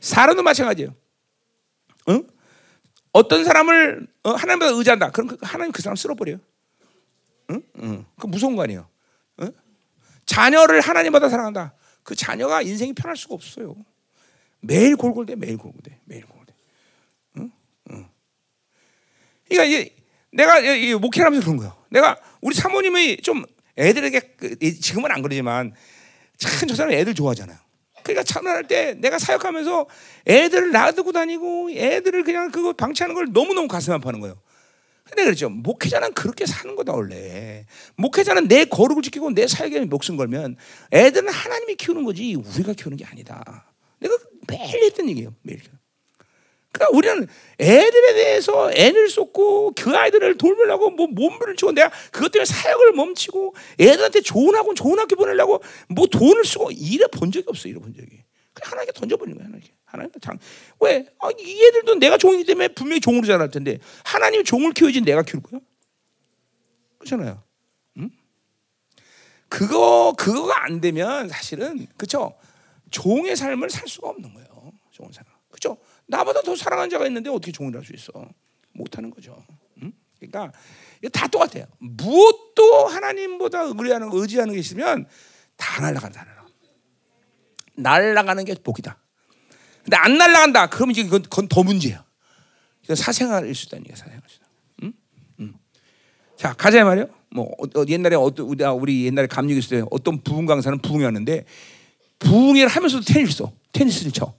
사람도 0.00 0.42
마찬가지예요. 0.42 0.94
응? 2.10 2.26
어떤 3.12 3.44
사람을 3.44 4.06
어, 4.22 4.30
하나님보다 4.32 4.72
의지한다. 4.76 5.10
그럼 5.10 5.28
그 5.28 5.36
하나님 5.40 5.72
그 5.72 5.82
사람 5.82 5.96
쓸어버려요. 5.96 6.38
응? 7.50 7.62
응. 7.80 8.04
그 8.20 8.26
무서운 8.26 8.56
거 8.56 8.62
아니에요. 8.62 8.88
응? 10.26 10.34
자녀를 10.34 10.80
하나님보다 10.80 11.28
사랑한다. 11.28 11.74
그 12.02 12.14
자녀가 12.14 12.62
인생이 12.62 12.92
편할 12.92 13.16
수가 13.16 13.34
없어요. 13.34 13.76
매일 14.60 14.96
골골대, 14.96 15.36
매일 15.36 15.56
골골대, 15.56 15.98
매일 16.04 16.24
골골대. 16.26 16.52
그러니까 19.48 19.64
이제 19.64 19.94
내가 20.32 20.60
목회하면서 20.98 21.44
그런 21.44 21.56
거예요. 21.58 21.76
내가 21.90 22.16
우리 22.40 22.54
사모님이 22.54 23.18
좀 23.18 23.44
애들에게 23.78 24.20
그, 24.36 24.58
지금은 24.80 25.10
안 25.10 25.22
그러지만 25.22 25.72
참 26.36 26.68
저 26.68 26.74
사람 26.74 26.92
애들 26.92 27.14
좋아하잖아요. 27.14 27.56
그러니까 28.02 28.22
참여할 28.22 28.68
때 28.68 28.94
내가 28.94 29.18
사역하면서 29.18 29.86
애들을 30.28 30.70
놔두고 30.72 31.12
다니고 31.12 31.70
애들을 31.70 32.24
그냥 32.24 32.50
그거 32.50 32.72
방치하는 32.72 33.14
걸 33.14 33.28
너무너무 33.30 33.68
가슴 33.68 33.92
아파하는 33.92 34.20
거예요. 34.20 34.40
근데 35.08 35.24
그렇죠. 35.24 35.48
목회자는 35.48 36.14
그렇게 36.14 36.46
사는 36.46 36.74
거다 36.74 36.92
원래. 36.92 37.64
목회자는 37.96 38.48
내 38.48 38.64
거룩을 38.64 39.02
지키고 39.02 39.30
내 39.30 39.46
사역에 39.46 39.80
목숨 39.84 40.16
걸면 40.16 40.56
애들은 40.92 41.28
하나님이 41.28 41.76
키우는 41.76 42.04
거지 42.04 42.34
우리가 42.34 42.72
키우는 42.72 42.96
게 42.96 43.04
아니다. 43.04 43.72
내가 44.00 44.16
매일 44.48 44.84
했던 44.84 45.08
얘기예요. 45.08 45.34
매일. 45.42 45.60
그러니까 46.72 46.96
우리는 46.96 47.26
애들에 47.58 48.14
대해서 48.14 48.70
애를 48.72 49.08
쏟고 49.08 49.72
그 49.76 49.96
아이들을 49.96 50.36
돌보려고 50.36 50.90
뭐 50.90 51.06
몸부를 51.06 51.56
치고 51.56 51.72
내가 51.72 51.90
그것 52.10 52.30
때문에 52.30 52.44
사역을 52.44 52.92
멈추고 52.92 53.54
애들한테 53.80 54.20
좋은 54.20 54.54
학원 54.54 54.74
좋은 54.74 54.98
학교 54.98 55.16
보내려고 55.16 55.62
뭐 55.88 56.06
돈을 56.06 56.44
쓰고 56.44 56.72
이래 56.72 57.06
본 57.06 57.30
적이 57.32 57.46
없어 57.48 57.68
이래 57.68 57.78
본 57.78 57.94
적이. 57.94 58.08
그냥 58.52 58.72
하나님께 58.72 58.92
던져버리는 58.92 59.38
거야 59.38 59.46
하나님께. 59.46 59.75
하나님 59.96 60.12
장 60.20 60.38
왜? 60.80 61.06
아, 61.20 61.28
이 61.38 61.64
애들도 61.66 61.96
내가 61.96 62.18
종이기 62.18 62.44
때문에 62.44 62.68
분명히 62.68 63.00
종으로 63.00 63.26
자랄 63.26 63.50
텐데 63.50 63.78
하나님 64.04 64.44
종을 64.44 64.72
키우지 64.72 65.00
내가 65.02 65.22
키울 65.22 65.42
거야? 65.42 65.60
그렇잖아요. 66.98 67.42
응? 67.98 68.10
그거 69.48 70.14
그거가 70.16 70.64
안 70.64 70.80
되면 70.80 71.28
사실은 71.28 71.86
그쵸 71.96 72.36
종의 72.90 73.36
삶을 73.36 73.70
살 73.70 73.88
수가 73.88 74.08
없는 74.08 74.32
거예요. 74.34 74.72
종의 74.92 75.12
삶. 75.12 75.24
그죠? 75.50 75.78
나보다 76.06 76.42
더 76.42 76.54
사랑하는 76.54 76.90
자가 76.90 77.06
있는데 77.06 77.30
어떻게 77.30 77.50
종을 77.52 77.74
할 77.74 77.84
수 77.84 77.92
있어? 77.94 78.12
못 78.72 78.96
하는 78.98 79.10
거죠. 79.10 79.42
응? 79.82 79.92
그러니까 80.18 80.52
다 81.12 81.26
똑같아요. 81.28 81.64
무엇도 81.78 82.86
하나님보다 82.86 83.62
의뢰하는 83.62 84.10
의지하는 84.12 84.52
게 84.54 84.60
있으면 84.60 85.06
다 85.56 85.80
날아간다. 85.80 86.36
날아가는 87.74 88.44
게 88.44 88.54
복이다. 88.54 88.98
근데 89.86 89.96
안 89.96 90.18
날아간다. 90.18 90.66
그러면 90.66 90.90
이제 90.90 91.04
그건, 91.04 91.22
그건 91.22 91.46
더 91.46 91.62
문제야. 91.62 92.04
이건 92.82 92.96
사생활일 92.96 93.54
수 93.54 93.66
있다는 93.66 93.84
얘기야. 93.84 93.94
사생활. 93.94 94.20
응? 94.82 94.92
응. 95.40 95.54
자 96.36 96.52
가자 96.54 96.84
말이요. 96.84 97.06
뭐 97.30 97.44
어, 97.44 97.80
어, 97.80 97.84
옛날에 97.88 98.16
어떤 98.16 98.46
우리, 98.46 98.64
우리 98.64 99.04
옛날에 99.06 99.28
감독 99.28 99.54
있을 99.54 99.80
때 99.80 99.86
어떤 99.92 100.20
부흥 100.22 100.46
강사는 100.46 100.76
부흥이었는데 100.80 101.44
부흥회를 102.18 102.68
하면서도 102.68 103.04
테니스 103.04 103.36
쳐 103.36 103.52
테니스를 103.72 104.10
쳐 104.10 104.34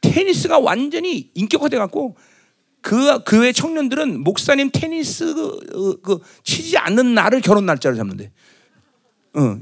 테니스가 0.00 0.58
완전히 0.58 1.30
인격화돼 1.34 1.78
갖고 1.78 2.16
그 2.80 3.22
교회 3.24 3.52
청년들은 3.52 4.24
목사님 4.24 4.70
테니스 4.72 5.32
그, 5.34 6.00
그 6.02 6.18
치지 6.42 6.76
않는 6.76 7.14
날을 7.14 7.40
결혼 7.40 7.64
날짜를 7.66 7.96
잡는데, 7.96 8.32
어, 9.34 9.60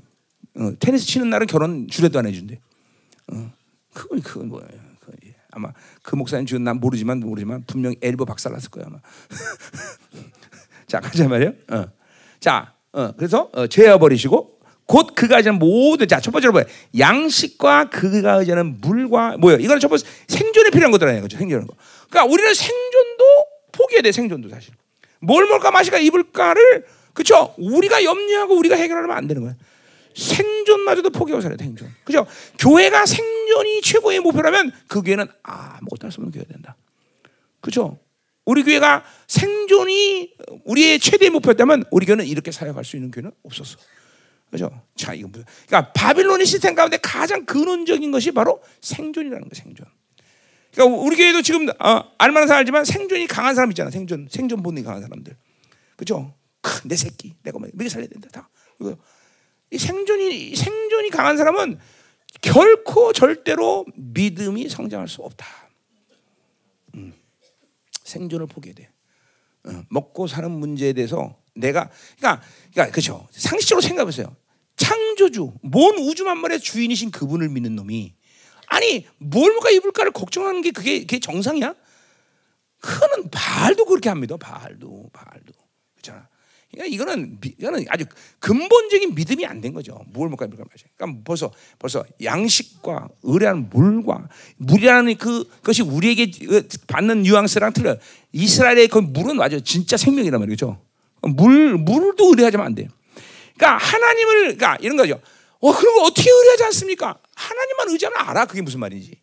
어, 0.57 0.73
테니스 0.81 1.05
치는 1.07 1.29
날은 1.29 1.47
결혼 1.47 1.87
주례도 1.87 2.19
안 2.19 2.27
해준대. 2.27 2.59
어, 3.33 3.53
그건 3.93 4.23
그건 4.23 4.49
뭐예요? 4.49 4.90
아마 5.53 5.73
그 6.03 6.17
목사님 6.17 6.47
지금 6.47 6.65
난 6.65 6.79
모르지만 6.79 7.21
모르지만 7.21 7.65
분명 7.67 7.93
히 7.93 7.97
엘보 8.03 8.25
박살났을 8.25 8.71
거야 8.71 8.87
아마. 8.87 8.99
자 10.87 11.01
가자 11.01 11.29
말이요. 11.29 11.53
어. 11.71 11.87
자, 12.41 12.75
어, 12.93 13.13
그래서 13.17 13.51
어, 13.53 13.67
죄어 13.67 13.99
버리시고 13.99 14.59
곧 14.87 15.15
그가 15.15 15.37
의지하는 15.37 15.61
모든 15.61 16.09
자첫 16.09 16.33
번째로 16.33 16.53
뭐야? 16.53 16.65
양식과 16.99 17.91
그가 17.91 18.35
의지하는 18.35 18.81
물과 18.81 19.37
뭐야? 19.37 19.59
이거는 19.59 19.79
첫 19.79 19.89
번째 19.89 20.05
생존에 20.27 20.71
필요한 20.71 20.91
것들 20.91 21.21
거죠. 21.21 21.39
생존하는 21.39 21.69
거. 21.69 21.75
그러니까 22.09 22.33
우리는 22.33 22.53
생존도 22.53 23.25
포기해야 23.71 24.03
돼. 24.03 24.11
생존도 24.11 24.49
사실. 24.49 24.75
뭘 25.21 25.47
먹을까 25.47 25.71
마실까 25.71 25.99
입을까를 25.99 26.87
그렇죠? 27.13 27.55
우리가 27.59 28.03
염려하고 28.03 28.57
우리가 28.57 28.75
해결하면 28.75 29.17
안 29.17 29.29
되는 29.29 29.43
거야. 29.43 29.55
생존마저도 30.15 31.11
포기하고 31.11 31.41
살아야 31.41 31.57
돼. 31.57 31.65
생존. 31.65 31.89
그죠? 32.05 32.27
교회가 32.59 33.07
생존이 33.07 33.81
최고의 33.83 34.21
목표라면 34.21 34.73
그 34.89 35.03
교회는 35.03 35.27
아무것도 35.43 36.07
할 36.07 36.13
수 36.13 36.21
없는 36.21 36.33
교회가 36.33 36.53
된다. 36.53 36.77
그죠? 37.61 37.99
우리 38.45 38.63
교회가 38.63 39.05
생존이 39.29 40.33
우리의 40.65 40.99
최대 40.99 41.29
목표였다면 41.31 41.85
우리 41.91 42.07
교회는 42.07 42.27
이렇게 42.27 42.51
사역할 42.51 42.85
수 42.85 42.97
있는 42.97 43.11
교회는 43.11 43.31
없었어. 43.45 43.77
그죠? 44.51 44.83
자, 44.97 45.15
이거 45.15 45.29
무슨, 45.29 45.45
그러니까 45.69 45.93
바빌론의 45.93 46.45
시스템 46.47 46.75
가운데 46.75 46.97
가장 46.97 47.45
근원적인 47.45 48.11
것이 48.11 48.33
바로 48.33 48.61
생존이라는 48.81 49.49
거 49.49 49.55
생존. 49.55 49.87
그러니까 50.73 51.01
우리 51.01 51.17
교회도 51.17 51.43
지금 51.43 51.69
어, 51.69 52.05
알만한 52.19 52.49
사람 52.49 52.61
알지만 52.61 52.85
생존이 52.85 53.27
강한 53.29 53.55
사람 53.55 53.71
있잖아. 53.71 53.91
생존, 53.91 54.27
생존 54.31 54.63
본능이 54.63 54.85
강한 54.85 55.03
사람들. 55.03 55.37
그죠? 55.97 56.35
내 56.85 56.97
새끼, 56.97 57.35
내가 57.43 57.59
뭐 57.59 57.69
먹여 57.73 57.89
살려야 57.89 58.09
된다. 58.09 58.29
다. 58.33 58.49
이 59.71 59.79
생존이 59.79 60.55
생존이 60.57 61.11
강한 61.11 61.37
사람은 61.37 61.79
결코 62.43 63.13
절대로 63.13 63.85
믿음이 63.95 64.69
성장할 64.69 65.09
수 65.09 65.23
없다. 65.23 65.47
음. 66.95 67.15
생존을 68.03 68.47
포기해야 68.47 68.75
돼. 68.75 68.91
어, 69.65 69.85
먹고 69.91 70.27
사는 70.27 70.51
문제에 70.51 70.93
대해서 70.93 71.37
내가 71.55 71.91
그러니까 72.19 72.45
그러니까 72.73 72.93
그렇죠. 72.93 73.29
상식적으로 73.31 73.83
생각해 73.83 74.05
보세요. 74.05 74.35
창조주, 74.77 75.53
뭔 75.63 75.99
우주 75.99 76.25
만물의 76.25 76.61
주인이신 76.61 77.11
그분을 77.11 77.51
믿는 77.51 77.77
놈이 77.77 78.15
아니 78.67 79.07
뭘 79.19 79.53
먹까 79.53 79.71
입을까를 79.71 80.13
걱정하는 80.13 80.63
게 80.63 80.71
그게, 80.71 81.01
그게 81.01 81.21
정상이야? 81.21 81.75
그거는 82.81 83.31
바알도 83.31 83.85
그렇게 83.85 84.09
합니다. 84.09 84.37
바알도 84.39 85.11
바알도 85.13 85.53
그렇잖아. 85.95 86.30
그러니까 86.73 86.95
이거는 86.95 87.39
이거는 87.59 87.85
아주 87.89 88.05
근본적인 88.39 89.15
믿음이 89.15 89.45
안 89.47 89.61
된 89.61 89.75
거죠. 89.75 89.99
뭘 90.13 90.29
먹까 90.29 90.47
입을까 90.47 90.65
말이죠. 90.65 90.87
그러니까 90.97 91.21
벌써 91.25 91.53
벌써 91.79 92.05
양식과 92.23 93.09
의뢰하는 93.23 93.69
물과 93.71 94.29
물이라는 94.59 95.17
그 95.19 95.45
것이 95.63 95.83
우리에게 95.83 96.31
받는 96.87 97.23
뉘앙스랑 97.23 97.73
틀려. 97.73 97.97
이스라엘의 98.33 98.89
그 98.89 98.99
물은 98.99 99.37
맞아 99.37 99.59
진짜 99.61 99.97
생명이란 99.97 100.41
말이죠. 100.41 100.81
물 101.23 101.77
물도 101.77 102.29
의뢰하자면 102.31 102.67
안 102.67 102.75
돼요. 102.75 102.89
그러니까 103.57 103.77
하나님을 103.85 104.35
그러니까 104.57 104.77
이런 104.81 104.97
거죠. 104.97 105.21
어 105.61 105.77
그런 105.77 105.95
거 105.97 106.03
어떻게 106.05 106.31
의뢰하지 106.31 106.65
않습니까? 106.65 107.19
하나님만 107.35 107.89
의지하면 107.91 108.19
알아. 108.21 108.47
그게 108.47 108.63
무슨 108.63 108.81
말인지. 108.81 109.21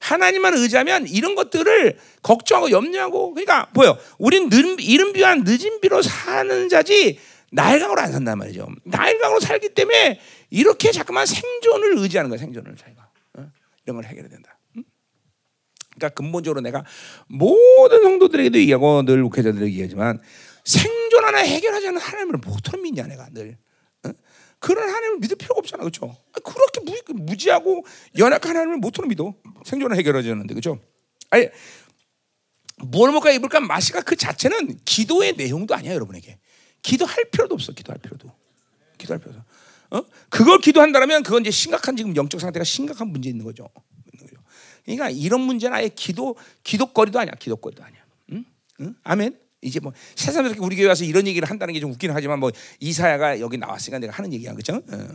하나님만 0.00 0.54
의지하면 0.54 1.06
이런 1.06 1.34
것들을 1.34 1.98
걱정하고 2.22 2.70
염려하고 2.70 3.34
그러니까 3.34 3.66
보여. 3.72 3.98
늘, 4.50 4.76
이른 4.80 5.12
비와 5.12 5.36
늦은 5.36 5.80
비로 5.80 6.02
사는 6.02 6.68
자지 6.68 7.18
나일강으로 7.52 8.00
안 8.00 8.12
산단 8.12 8.38
말이죠. 8.38 8.68
나일강으로 8.84 9.40
살기 9.40 9.70
때문에 9.70 10.20
이렇게 10.50 10.92
자꾸만 10.92 11.26
생존을 11.26 11.98
의지하는 11.98 12.28
거야. 12.28 12.38
생존을 12.38 12.76
자기가 12.76 13.08
어? 13.34 13.46
이런 13.84 13.96
걸 13.96 14.04
해결해야 14.04 14.28
된다. 14.28 14.58
그러니까 15.96 16.14
근본적으로 16.14 16.60
내가 16.60 16.84
모든 17.26 18.02
성도들에게도 18.02 18.58
얘기하고 18.58 19.02
늘 19.04 19.22
목회자들에게 19.22 19.72
얘기하지만 19.72 20.20
생존 20.64 21.24
하나 21.24 21.38
해결하지 21.38 21.88
않는 21.88 22.00
하나님을 22.00 22.38
못하는 22.44 22.82
믿냐 22.82 23.06
내가 23.06 23.28
늘. 23.30 23.56
그런 24.58 24.88
하나님을 24.88 25.18
믿을 25.18 25.36
필요가 25.36 25.58
없잖아, 25.58 25.82
그렇죠? 25.82 26.16
그렇게 26.32 26.80
무, 27.12 27.36
지하고 27.36 27.84
연약한 28.18 28.56
하나님을 28.56 28.78
못으로 28.78 29.06
믿어 29.08 29.34
생존을 29.64 29.96
해결하지 29.96 30.30
않는데, 30.30 30.54
그렇죠? 30.54 30.80
아니 31.30 31.48
뭘 32.78 33.10
먹을까 33.12 33.32
입을까 33.32 33.60
마시까 33.60 34.02
그 34.02 34.16
자체는 34.16 34.78
기도의 34.84 35.34
내용도 35.34 35.74
아니야, 35.74 35.94
여러분에게. 35.94 36.38
기도할 36.82 37.30
필요도 37.30 37.54
없어, 37.54 37.72
기도할 37.72 37.98
필요도. 38.00 38.30
기도할 38.98 39.20
필요도. 39.20 39.40
어? 39.90 40.02
그걸 40.28 40.58
기도한다면 40.58 41.22
그건 41.22 41.42
이제 41.42 41.50
심각한 41.50 41.96
지금 41.96 42.14
영적 42.16 42.40
상태가 42.40 42.64
심각한 42.64 43.08
문제 43.08 43.28
있는 43.30 43.44
거죠. 43.44 43.68
그러니까 44.84 45.10
이런 45.10 45.40
문제는 45.40 45.76
아예 45.76 45.88
기도 45.88 46.36
기도거리도 46.62 47.18
아니야, 47.18 47.34
기도거리도 47.34 47.82
아니야. 47.82 48.04
응? 48.32 48.44
응? 48.80 48.94
아멘. 49.02 49.38
이제 49.62 49.80
뭐 49.80 49.92
세상에 50.14 50.52
우리 50.58 50.76
교회 50.76 50.86
와서 50.86 51.04
이런 51.04 51.26
얘기를 51.26 51.48
한다는 51.48 51.74
게 51.74 51.80
좀 51.80 51.90
웃기는 51.92 52.14
하지만 52.14 52.38
뭐 52.38 52.50
이사야가 52.80 53.40
여기 53.40 53.58
나왔으니까 53.58 53.98
내가 53.98 54.12
하는 54.12 54.32
얘기야 54.32 54.52
그렇죠? 54.52 54.76
어, 54.76 55.08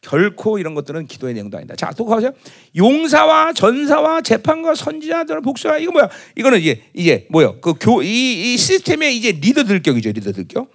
결코 0.00 0.58
이런 0.58 0.74
것들은 0.74 1.06
기도의 1.06 1.34
내용도 1.34 1.58
아니다. 1.58 1.74
자, 1.74 1.90
또 1.96 2.04
가보세요. 2.04 2.32
용사와 2.76 3.52
전사와 3.52 4.20
재판과 4.22 4.74
선지자들 4.74 5.40
복수가 5.42 5.78
이거 5.78 5.92
뭐야? 5.92 6.08
이거는 6.36 6.60
이제 6.60 6.82
이제 6.94 7.26
뭐요? 7.30 7.60
그교이 7.60 8.54
이 8.54 8.56
시스템의 8.56 9.16
이제 9.16 9.32
리더들격이죠, 9.32 10.12
리더들격. 10.12 10.70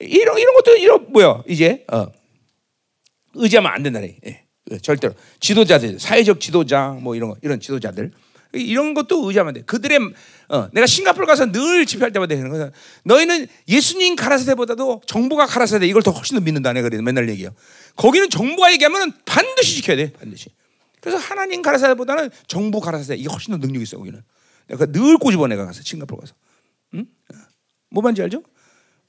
이런 0.00 0.38
이런 0.38 0.54
것도 0.54 0.76
이런 0.76 1.06
뭐야? 1.10 1.42
이제 1.48 1.84
어, 1.90 2.06
의지하면 3.34 3.72
안 3.72 3.82
된다네. 3.82 4.16
예, 4.26 4.78
절대로 4.82 5.14
지도자들, 5.40 5.98
사회적 5.98 6.40
지도자 6.40 6.98
뭐 7.00 7.16
이런 7.16 7.30
거 7.30 7.36
이런 7.42 7.58
지도자들 7.60 8.12
이런 8.52 8.94
것도 8.94 9.26
의지하면 9.26 9.54
돼. 9.54 9.62
그들의 9.62 9.98
어, 10.48 10.68
내가 10.72 10.86
싱가포르 10.86 11.26
가서 11.26 11.50
늘 11.50 11.86
집회할 11.86 12.12
때마다 12.12 12.34
되는 12.34 12.50
거야. 12.50 12.70
너희는 13.04 13.46
예수님 13.68 14.16
가라사대보다도 14.16 15.02
정부가 15.06 15.46
가라사대 15.46 15.86
이걸 15.86 16.02
더 16.02 16.10
훨씬 16.10 16.36
더 16.36 16.40
믿는다. 16.44 16.72
내가 16.72 16.88
그래 16.88 17.02
맨날 17.02 17.28
얘기해요. 17.28 17.50
거기는 17.96 18.30
정부가 18.30 18.72
얘기하면 18.72 19.12
반드시 19.24 19.76
지켜야 19.76 19.96
돼. 19.96 20.12
반드시. 20.12 20.50
그래서 21.00 21.18
하나님 21.18 21.62
가라사대보다는 21.62 22.30
정부 22.46 22.80
가라사대 22.80 23.16
이게 23.16 23.28
훨씬 23.28 23.52
더 23.52 23.58
능력 23.58 23.82
있어 23.82 23.98
거기는. 23.98 24.22
내가 24.68 24.86
늘 24.86 25.16
꼬집어 25.18 25.46
내가 25.48 25.64
가서 25.64 25.82
싱가포르 25.82 26.20
가서. 26.20 26.34
응? 26.94 27.06
어. 27.32 27.36
뭐 27.90 28.02
반지 28.02 28.22
알죠? 28.22 28.42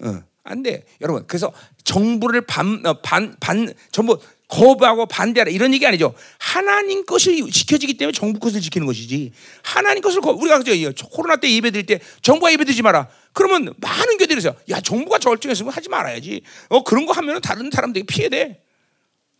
어. 0.03 0.23
안 0.47 0.63
돼. 0.63 0.83
여러분. 1.01 1.25
그래서 1.27 1.51
정부를 1.83 2.41
반, 2.41 2.85
어, 2.85 2.93
반, 3.01 3.35
반, 3.39 3.73
전부 3.91 4.19
거부하고 4.47 5.05
반대하라 5.07 5.51
이런 5.51 5.73
얘기 5.73 5.85
아니죠. 5.85 6.13
하나님 6.39 7.05
것이 7.05 7.49
지켜지기 7.51 7.95
때문에 7.95 8.13
정부 8.13 8.39
것을 8.39 8.61
지키는 8.61 8.87
것이지. 8.87 9.33
하나님 9.61 10.01
것을 10.01 10.21
우리가 10.23 10.59
그죠 10.59 11.07
코로나 11.09 11.35
때 11.35 11.51
예배 11.51 11.71
드릴 11.71 11.85
때 11.85 11.99
정부가 12.21 12.51
예배 12.53 12.63
드리지 12.63 12.81
마라. 12.81 13.09
그러면 13.33 13.73
많은 13.77 14.17
교들이서 14.17 14.55
야 14.69 14.81
정부가 14.81 15.19
절정했으면 15.19 15.71
하지 15.73 15.89
말아야지. 15.89 16.41
어 16.69 16.83
그런 16.83 17.05
거 17.05 17.11
하면은 17.13 17.41
다른 17.41 17.69
사람들이 17.69 18.05
피해돼. 18.05 18.63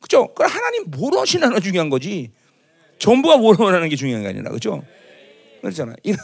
그죠? 0.02 0.34
그 0.36 0.44
하나님 0.44 0.84
뭘 0.92 1.14
원하시나 1.14 1.60
중요한 1.62 1.90
거지. 1.90 2.32
정부가 3.00 3.38
뭘 3.38 3.56
원하는 3.60 3.90
게 3.90 3.96
중요한 3.96 4.24
게 4.24 4.30
아니라 4.30 4.52
그죠? 4.52 4.84
그렇잖아. 5.62 5.96
이런 6.04 6.20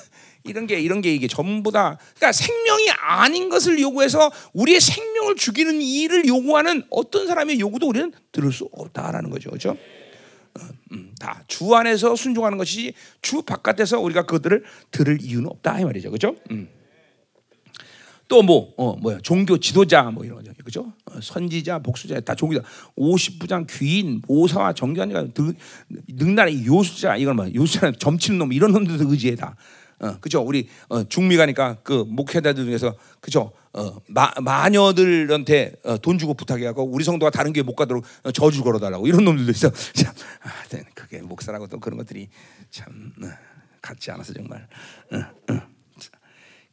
게 0.68 0.80
이런 0.80 1.02
게 1.02 1.14
이게 1.14 1.28
전부 1.28 1.72
다 1.72 1.98
그러니까 2.16 2.32
생명이 2.32 2.90
아닌 3.00 3.50
것을 3.50 3.80
요구해서 3.80 4.32
우리의 4.54 4.82
생명을 4.82 5.36
죽이는 5.36 5.82
일을 5.82 6.28
요구하는 6.28 6.84
어떤 6.90 7.28
사람의 7.28 7.60
요구도 7.60 7.88
우리는 7.88 8.12
들을 8.32 8.52
수 8.52 8.70
없다라는 8.72 9.30
거죠, 9.30 9.50
그렇죠? 9.50 9.78
음, 10.92 11.14
다주 11.20 11.74
안에서 11.74 12.16
순종하는 12.16 12.58
것이지 12.58 12.94
주 13.22 13.42
바깥에서 13.42 14.00
우리가 14.00 14.24
그들을 14.24 14.64
들을 14.92 15.20
이유는 15.22 15.50
없다 15.50 15.80
이 15.80 15.86
말이죠, 15.86 16.12
그렇죠? 16.12 16.36
음. 16.52 16.68
또뭐 18.28 18.74
어, 18.78 18.96
뭐야 18.96 19.20
종교 19.22 19.58
지도자 19.58 20.04
뭐 20.04 20.24
이런 20.24 20.38
거죠, 20.38 20.54
그렇죠? 20.58 20.94
어, 21.06 21.22
선지자, 21.22 21.80
복수자 21.80 22.20
다 22.22 22.36
종교자, 22.36 22.66
50부장, 22.98 23.68
귀인, 23.70 24.22
모사와 24.28 24.74
정견자, 24.74 25.28
능란의 26.08 26.66
요수자 26.66 27.18
이건 27.18 27.36
뭐 27.36 27.54
요수자 27.54 27.94
점치는 28.00 28.40
놈 28.40 28.54
이런 28.54 28.72
놈들도 28.72 29.10
의지해 29.10 29.36
다. 29.36 29.56
어, 30.04 30.18
그죠? 30.20 30.42
우리 30.42 30.68
어, 30.90 31.04
중미 31.06 31.38
가니까 31.38 31.78
그 31.82 32.04
목회자들 32.08 32.66
중에서 32.66 32.96
그죠? 33.22 33.54
어, 33.72 34.02
마, 34.08 34.32
마녀들한테 34.42 35.76
어, 35.86 35.98
돈 35.98 36.18
주고 36.18 36.34
부탁해갖고 36.34 36.84
우리 36.84 37.06
성도가 37.06 37.30
다른 37.30 37.54
교회 37.54 37.64
못 37.64 37.76
가도록 37.76 38.04
어, 38.24 38.32
저주 38.32 38.64
걸어달라고 38.64 39.08
이런 39.08 39.24
놈들도 39.24 39.52
있어. 39.52 39.72
참, 39.94 40.14
아, 40.44 40.50
네, 40.70 40.84
그게 40.94 41.22
목사라고 41.22 41.68
또 41.68 41.80
그런 41.80 41.98
것들이 41.98 42.28
참 42.70 43.14
어, 43.24 43.28
같지 43.82 44.12
않아서 44.12 44.34
정말. 44.34 44.68
어, 45.14 45.54
어. 45.54 45.73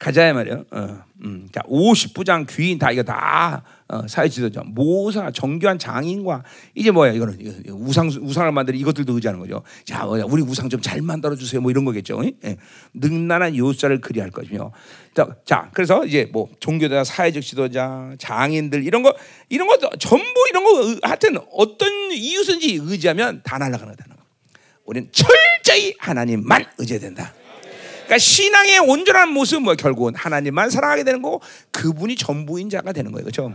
가자 0.01 0.33
말이요. 0.33 0.65
어, 0.71 1.05
음, 1.25 1.47
자, 1.53 1.61
50부장 1.69 2.47
귀인 2.49 2.79
다 2.79 2.91
이거 2.91 3.03
다 3.03 3.63
어, 3.87 4.09
사회 4.09 4.31
지도자, 4.31 4.63
모사, 4.65 5.31
정교한 5.31 5.79
장인과 5.79 6.43
이제 6.75 6.91
뭐야 6.91 7.13
이거는 7.13 7.39
우상 7.69 8.09
우상을 8.09 8.51
만드는 8.51 8.79
이것들도 8.79 9.13
의지하는 9.13 9.39
거죠. 9.39 9.63
자, 9.85 10.07
뭐야, 10.07 10.25
우리 10.25 10.41
우상 10.43 10.71
좀 10.71 10.81
잘 10.81 11.03
만들어 11.03 11.37
주세요. 11.37 11.61
뭐 11.61 11.71
이런 11.71 11.85
거겠죠. 11.85 12.23
예. 12.45 12.57
능란한 12.95 13.55
요사를 13.55 14.01
그리할 14.01 14.31
것이며. 14.31 14.73
자, 15.15 15.29
자, 15.45 15.69
그래서 15.75 16.07
이제 16.07 16.27
뭐 16.33 16.49
종교자, 16.61 17.05
사회적 17.05 17.43
지도자, 17.43 18.15
장인들 18.19 18.85
이런 18.85 19.03
거 19.03 19.15
이런 19.51 19.69
거 19.69 19.77
전부 19.99 20.25
이런 20.49 20.65
거 20.65 20.99
하여튼 21.03 21.37
어떤 21.53 22.11
이유든지 22.11 22.81
의지하면 22.83 23.43
다 23.45 23.59
날아가는 23.59 23.95
거다. 23.95 24.07
우리는 24.87 25.11
철저히 25.13 25.95
하나님만 25.99 26.65
의지해야 26.79 27.01
된다. 27.01 27.35
그러니까 28.11 28.19
신앙의 28.19 28.81
온전한 28.81 29.29
모습은 29.29 29.63
뭐 29.63 29.75
결국은 29.77 30.17
하나님만 30.17 30.71
사랑하게 30.71 31.05
되는 31.05 31.23
거고 31.23 31.41
그분이 31.71 32.17
전부인 32.17 32.69
자가 32.69 32.93
되는 32.93 33.13
거예요. 33.13 33.23
그렇죠? 33.23 33.55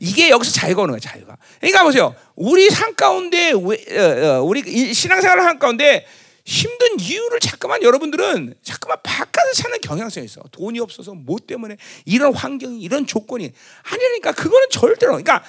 이게 0.00 0.30
여기서 0.30 0.50
자유가 0.50 0.82
오는 0.82 0.92
거야, 0.92 0.98
자유가. 0.98 1.36
그러니까 1.60 1.84
보세요. 1.84 2.14
우리 2.36 2.70
산 2.70 2.94
가운데, 2.94 3.52
어, 3.52 3.58
어, 3.58 4.42
우리 4.42 4.94
신앙생활을 4.94 5.44
한 5.44 5.58
가운데 5.58 6.06
힘든 6.46 6.98
이유를 6.98 7.38
자꾸만 7.40 7.82
여러분들은 7.82 8.54
자꾸만 8.62 8.96
바깥에 9.02 9.52
사는 9.54 9.78
경향성이 9.78 10.24
있어. 10.24 10.40
돈이 10.50 10.80
없어서 10.80 11.12
뭐 11.12 11.36
때문에 11.46 11.76
이런 12.06 12.34
환경이, 12.34 12.80
이런 12.80 13.06
조건이 13.06 13.52
아니니까 13.82 14.32
그거는 14.32 14.68
절대로. 14.70 15.12
그러니까 15.12 15.44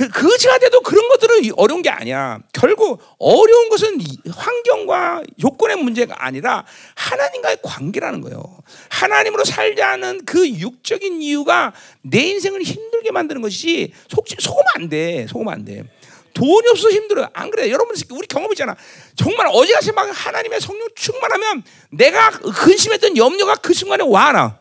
그, 0.00 0.08
그지가 0.08 0.56
돼도 0.56 0.80
그런 0.80 1.06
것들은 1.10 1.50
어려운 1.58 1.82
게 1.82 1.90
아니야. 1.90 2.38
결국 2.54 3.02
어려운 3.18 3.68
것은 3.68 3.98
환경과 4.30 5.22
요건의 5.44 5.76
문제가 5.76 6.24
아니라 6.24 6.64
하나님과의 6.94 7.58
관계라는 7.62 8.22
거예요. 8.22 8.42
하나님으로 8.88 9.44
살자는 9.44 10.24
그 10.24 10.48
육적인 10.48 11.20
이유가 11.20 11.74
내 12.00 12.20
인생을 12.20 12.62
힘들게 12.62 13.10
만드는 13.10 13.42
것이 13.42 13.92
속, 14.08 14.26
속으면 14.26 14.64
안 14.76 14.88
돼. 14.88 15.26
속으면 15.28 15.52
안 15.52 15.64
돼. 15.66 15.84
돈이 16.32 16.68
없어서 16.70 16.90
힘들어요. 16.90 17.28
안 17.34 17.50
그래? 17.50 17.70
여러분, 17.70 17.94
우리 18.12 18.26
경험 18.26 18.50
있잖아. 18.52 18.74
정말 19.16 19.48
어제 19.52 19.74
같이 19.74 19.92
막 19.92 20.08
하나님의 20.10 20.62
성령 20.62 20.88
충만하면 20.94 21.62
내가 21.90 22.30
근심했던 22.30 23.18
염려가 23.18 23.56
그 23.56 23.74
순간에 23.74 24.02
와, 24.06 24.32
나. 24.32 24.60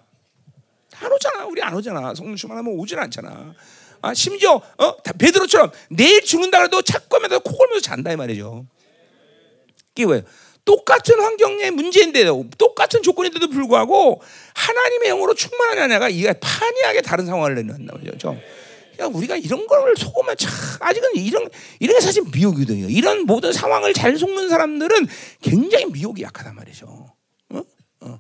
안 1.00 1.14
오잖아. 1.14 1.46
우리 1.46 1.62
안 1.62 1.74
오잖아. 1.74 2.14
성령 2.14 2.36
충만하면 2.36 2.74
오질 2.74 3.00
않잖아. 3.00 3.54
아, 4.02 4.14
심지어 4.14 4.54
어? 4.54 4.96
베드로처럼 5.18 5.72
내일 5.90 6.24
죽는다 6.24 6.62
해도 6.62 6.82
착고하면서 6.82 7.40
코 7.40 7.58
골면서 7.58 7.82
잔다 7.82 8.12
이 8.12 8.16
말이죠. 8.16 8.66
이게 9.96 10.06
왜? 10.06 10.24
똑같은 10.66 11.20
환경의 11.20 11.72
문제인데도 11.72 12.46
똑같은 12.58 13.02
조건인데도 13.02 13.50
불구하고 13.50 14.22
하나님의 14.54 15.10
영으로 15.10 15.34
충만한 15.34 15.80
아내가 15.80 16.10
이게 16.10 16.34
판이하게 16.34 17.02
다른 17.02 17.26
상황을 17.26 17.56
내는다 17.56 17.94
말이죠. 17.96 18.38
야, 19.00 19.06
우리가 19.06 19.38
이런 19.38 19.66
걸 19.66 19.96
속으면 19.96 20.36
참 20.38 20.52
아직은 20.82 21.16
이런 21.16 21.50
이런 21.80 21.96
게 21.98 22.02
사실 22.02 22.24
미혹이거든요. 22.34 22.88
이런 22.90 23.26
모든 23.26 23.54
상황을 23.54 23.94
잘 23.94 24.18
속는 24.18 24.50
사람들은 24.50 25.08
굉장히 25.42 25.86
미혹이 25.86 26.22
약하단 26.22 26.54
말이죠. 26.56 26.86
어? 27.50 27.62
어. 28.02 28.20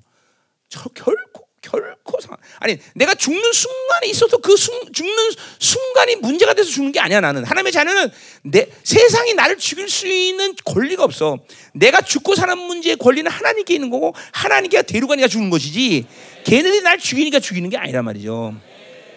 저 0.69 0.89
결코 0.89 1.48
결코 1.71 2.19
상 2.21 2.35
아니 2.59 2.77
내가 2.95 3.13
죽는 3.13 3.53
순간에 3.53 4.07
있어서 4.07 4.37
그 4.37 4.55
순, 4.55 4.75
죽는 4.91 5.15
순간이 5.59 6.15
문제가 6.17 6.53
돼서 6.53 6.69
죽는 6.69 6.91
게 6.91 6.99
아니야 6.99 7.21
나는. 7.21 7.43
하나님의 7.43 7.71
자녀는 7.71 8.09
내 8.43 8.67
세상이 8.83 9.33
나를 9.33 9.57
죽일 9.57 9.89
수 9.89 10.07
있는 10.07 10.55
권리가 10.65 11.03
없어. 11.03 11.37
내가 11.73 12.01
죽고 12.01 12.35
사는 12.35 12.57
문제의 12.57 12.97
권리는 12.97 13.29
하나님께 13.29 13.75
있는 13.75 13.89
거고 13.89 14.13
하나님께 14.31 14.81
데려가니까 14.83 15.27
죽는 15.27 15.49
것이지. 15.49 16.05
걔네들이 16.45 16.81
날 16.81 16.97
죽이니까 16.97 17.39
죽이는 17.39 17.69
게 17.69 17.77
아니란 17.77 18.05
말이죠. 18.05 18.55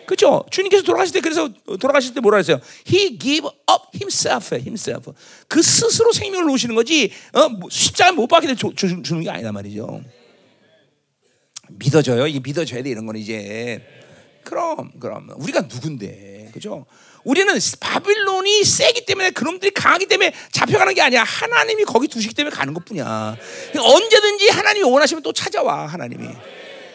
그렇죠 0.04 0.44
주님께서 0.50 0.82
돌아가실 0.82 1.14
때 1.14 1.20
그래서 1.20 1.48
돌아가실 1.80 2.12
때 2.12 2.20
뭐라 2.20 2.38
했어요? 2.38 2.60
He 2.86 3.18
gave 3.18 3.46
up 3.46 3.84
himself 3.94 4.54
himself. 4.54 5.12
그 5.48 5.62
스스로 5.62 6.12
생명을 6.12 6.46
놓으시는 6.46 6.74
거지 6.74 7.10
어, 7.32 7.48
뭐 7.48 7.70
십자가 7.70 8.12
못 8.12 8.26
박게 8.26 8.54
주는 8.54 9.22
게 9.22 9.30
아니란 9.30 9.54
말이죠 9.54 10.02
믿어져요. 11.78 12.26
이게 12.26 12.40
믿어져야 12.40 12.82
돼 12.82 12.90
이런 12.90 13.06
건 13.06 13.16
이제. 13.16 13.82
그럼 14.44 14.90
그럼 14.98 15.30
우리가 15.36 15.62
누군데 15.62 16.50
그죠? 16.52 16.86
우리는 17.24 17.54
바빌론이 17.78 18.64
세기 18.64 19.06
때문에 19.06 19.30
그놈들이 19.30 19.70
강하기 19.72 20.06
때문에 20.06 20.34
잡혀가는 20.50 20.94
게 20.94 21.02
아니야. 21.02 21.22
하나님이 21.22 21.84
거기 21.84 22.08
두시기 22.08 22.34
때문에 22.34 22.54
가는 22.54 22.74
것뿐이야. 22.74 23.36
언제든지 23.78 24.48
하나님이 24.48 24.84
원하시면 24.84 25.22
또 25.22 25.32
찾아와 25.32 25.86
하나님이. 25.86 26.28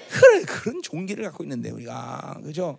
그래 0.09 0.41
그런 0.43 0.81
종기를 0.81 1.23
갖고 1.25 1.43
있는데 1.43 1.69
우리가 1.69 2.37
그죠? 2.43 2.77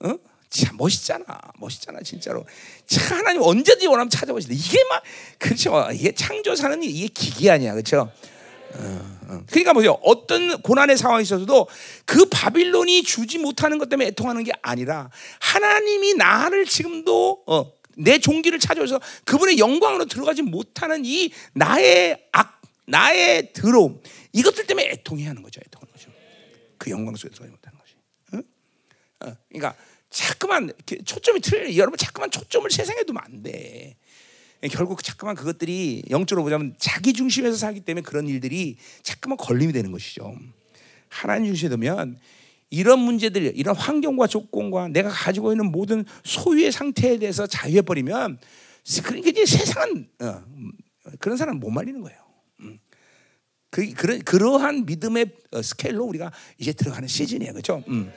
어? 0.00 0.14
참 0.50 0.76
멋있잖아, 0.76 1.24
멋있잖아 1.58 2.00
진짜로. 2.02 2.44
참 2.86 3.18
하나님 3.18 3.40
언제든지 3.42 3.86
원하면 3.86 4.10
찾아보시다. 4.10 4.52
이게 4.52 4.82
막 4.88 5.02
그렇죠. 5.38 5.88
이게 5.92 6.12
창조사는 6.12 6.82
이게 6.82 7.06
기기 7.06 7.48
아니야, 7.48 7.72
그렇죠? 7.72 8.10
어, 8.74 9.42
그러니까 9.46 9.72
뭐죠? 9.72 9.98
어떤 10.02 10.60
고난의 10.62 10.96
상황이 10.96 11.22
있어도 11.22 11.68
그 12.04 12.26
바빌론이 12.26 13.02
주지 13.02 13.38
못하는 13.38 13.78
것 13.78 13.88
때문에 13.88 14.08
애통하는 14.08 14.44
게 14.44 14.52
아니라 14.62 15.10
하나님이 15.40 16.14
나를 16.14 16.66
지금도 16.66 17.44
어, 17.46 17.72
내 17.96 18.18
종기를 18.18 18.58
찾아서 18.58 19.00
그분의 19.24 19.58
영광으로 19.58 20.06
들어가지 20.06 20.42
못하는 20.42 21.04
이 21.04 21.30
나의 21.52 22.26
악, 22.32 22.60
나의 22.86 23.52
더러움 23.52 24.00
이것들 24.32 24.66
때문에 24.66 24.90
애통해야 24.90 25.30
하는 25.30 25.42
거죠. 25.42 25.60
애통하는 25.66 25.92
거죠. 25.92 26.10
그 26.78 26.90
영광 26.90 27.14
속에 27.14 27.32
들어가지 27.32 27.50
못하는 27.50 27.78
것이. 27.78 27.94
응? 28.34 28.42
어, 29.20 29.36
그러니까 29.48 29.76
자꾸만 30.08 30.72
초점이 31.04 31.40
틀려. 31.40 31.76
여러분 31.76 31.96
자꾸만 31.96 32.30
초점을 32.30 32.68
세상에 32.70 33.04
두면 33.04 33.22
안 33.24 33.42
돼. 33.42 33.96
결국 34.68 35.02
자꾸만 35.02 35.34
그것들이 35.34 36.02
영적으로 36.10 36.44
보자면 36.44 36.74
자기 36.78 37.12
중심에서 37.12 37.56
살기 37.56 37.80
때문에 37.80 38.02
그런 38.02 38.28
일들이 38.28 38.76
자꾸만 39.02 39.38
걸림이 39.38 39.72
되는 39.72 39.90
것이죠. 39.90 40.36
하나님 41.08 41.46
중심에 41.46 41.70
두면 41.70 42.18
이런 42.68 43.00
문제들, 43.00 43.52
이런 43.56 43.74
환경과 43.74 44.26
조건과 44.26 44.88
내가 44.88 45.08
가지고 45.08 45.52
있는 45.52 45.72
모든 45.72 46.04
소유의 46.24 46.72
상태에 46.72 47.18
대해서 47.18 47.46
자유해 47.46 47.82
버리면 47.82 48.38
그러니까 49.02 49.30
이제 49.30 49.46
세상은 49.46 50.08
어, 50.20 50.42
그런 51.18 51.36
사람 51.36 51.58
못 51.58 51.70
말리는 51.70 52.00
거예요. 52.00 52.18
음. 52.60 52.78
그 53.70 53.92
그런 53.94 54.20
그러한 54.20 54.86
믿음의 54.86 55.26
어, 55.52 55.62
스케일로 55.62 56.04
우리가 56.04 56.32
이제 56.58 56.72
들어가는 56.72 57.08
시즌이에요, 57.08 57.52
그렇죠? 57.52 57.82
음. 57.88 58.12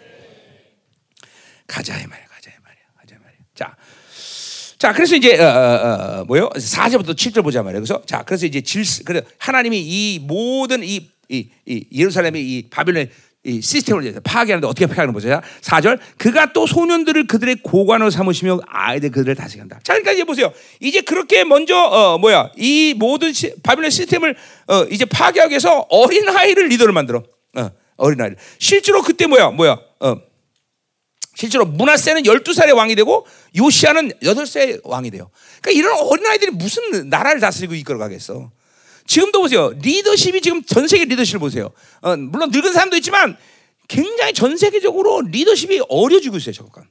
가자 1.66 2.00
이 2.00 2.06
말이야, 2.06 2.28
가자 2.28 2.52
이 2.52 2.56
말이야, 2.62 2.84
가자 2.96 3.16
이 3.16 3.20
말이야. 3.20 3.40
자. 3.56 3.78
자, 4.84 4.92
그래서 4.92 5.16
이제 5.16 5.40
어, 5.40 5.46
어, 5.46 6.20
어, 6.20 6.26
뭐요? 6.26 6.50
4절부터 6.50 7.16
7절 7.16 7.42
보자 7.42 7.64
말이에요. 7.64 7.80
그래서 7.80 8.02
자, 8.06 8.22
그래서 8.24 8.46
이제 8.46 8.60
질 8.60 8.84
그래 9.06 9.22
하나님이 9.38 9.80
이 9.80 10.20
모든 10.22 10.84
이, 10.84 11.10
이, 11.30 11.48
이 11.66 11.86
예루살렘의 11.94 12.44
이 12.44 12.68
바빌론의 12.70 13.10
이 13.46 13.62
시스템을 13.62 14.14
파괴하는데 14.22 14.68
어떻게 14.68 14.86
파괴하는 14.86 15.14
보세요. 15.14 15.40
4절 15.62 16.00
그가 16.18 16.52
또 16.52 16.68
소년들을 16.68 17.28
그들의 17.28 17.60
고관으로 17.64 18.10
삼으시며 18.10 18.60
아이들 18.68 19.10
그들을 19.12 19.36
다스린다. 19.36 19.80
자, 19.84 19.94
그러니까 19.94 20.12
이제 20.12 20.26
보세요. 20.26 20.52
이제 20.82 21.00
그렇게 21.00 21.46
먼저 21.46 21.78
어 21.78 22.18
뭐야 22.18 22.52
이 22.58 22.94
모든 22.98 23.32
시, 23.32 23.54
바빌론 23.64 23.90
시스템을 23.90 24.36
어 24.68 24.84
이제 24.92 25.06
파괴하기 25.06 25.52
위해서 25.52 25.86
어린 25.90 26.28
아이를 26.28 26.68
리더를 26.68 26.92
만들어. 26.92 27.24
어, 27.56 27.72
어린 27.96 28.20
아이를 28.20 28.36
실제로 28.60 29.02
그때 29.02 29.28
뭐야 29.28 29.52
뭐야 29.52 29.80
어 30.02 30.33
실제로 31.36 31.66
문하세는 31.66 32.24
12살의 32.24 32.76
왕이 32.76 32.96
되고 32.96 33.26
요시아는 33.56 34.12
8살의 34.22 34.82
왕이 34.84 35.12
돼요. 35.12 35.30
그러니까 35.62 35.72
이런 35.72 36.00
어린아이들이 36.00 36.52
무슨 36.52 37.10
나라를 37.10 37.40
다스리고 37.40 37.74
이끌어 37.76 37.98
가겠어. 37.98 38.52
지금도 39.06 39.42
보세요. 39.42 39.72
리더십이 39.82 40.42
지금 40.42 40.64
전 40.64 40.88
세계 40.88 41.06
리더십을 41.06 41.40
보세요. 41.40 41.72
어, 42.02 42.16
물론 42.16 42.52
늙은 42.52 42.72
사람도 42.72 42.96
있지만 42.98 43.36
굉장히 43.88 44.34
전 44.34 44.56
세계적으로 44.58 45.22
리더십이 45.22 45.82
어려지고 45.90 46.38
있어요. 46.38 46.54
잠깐. 46.54 46.88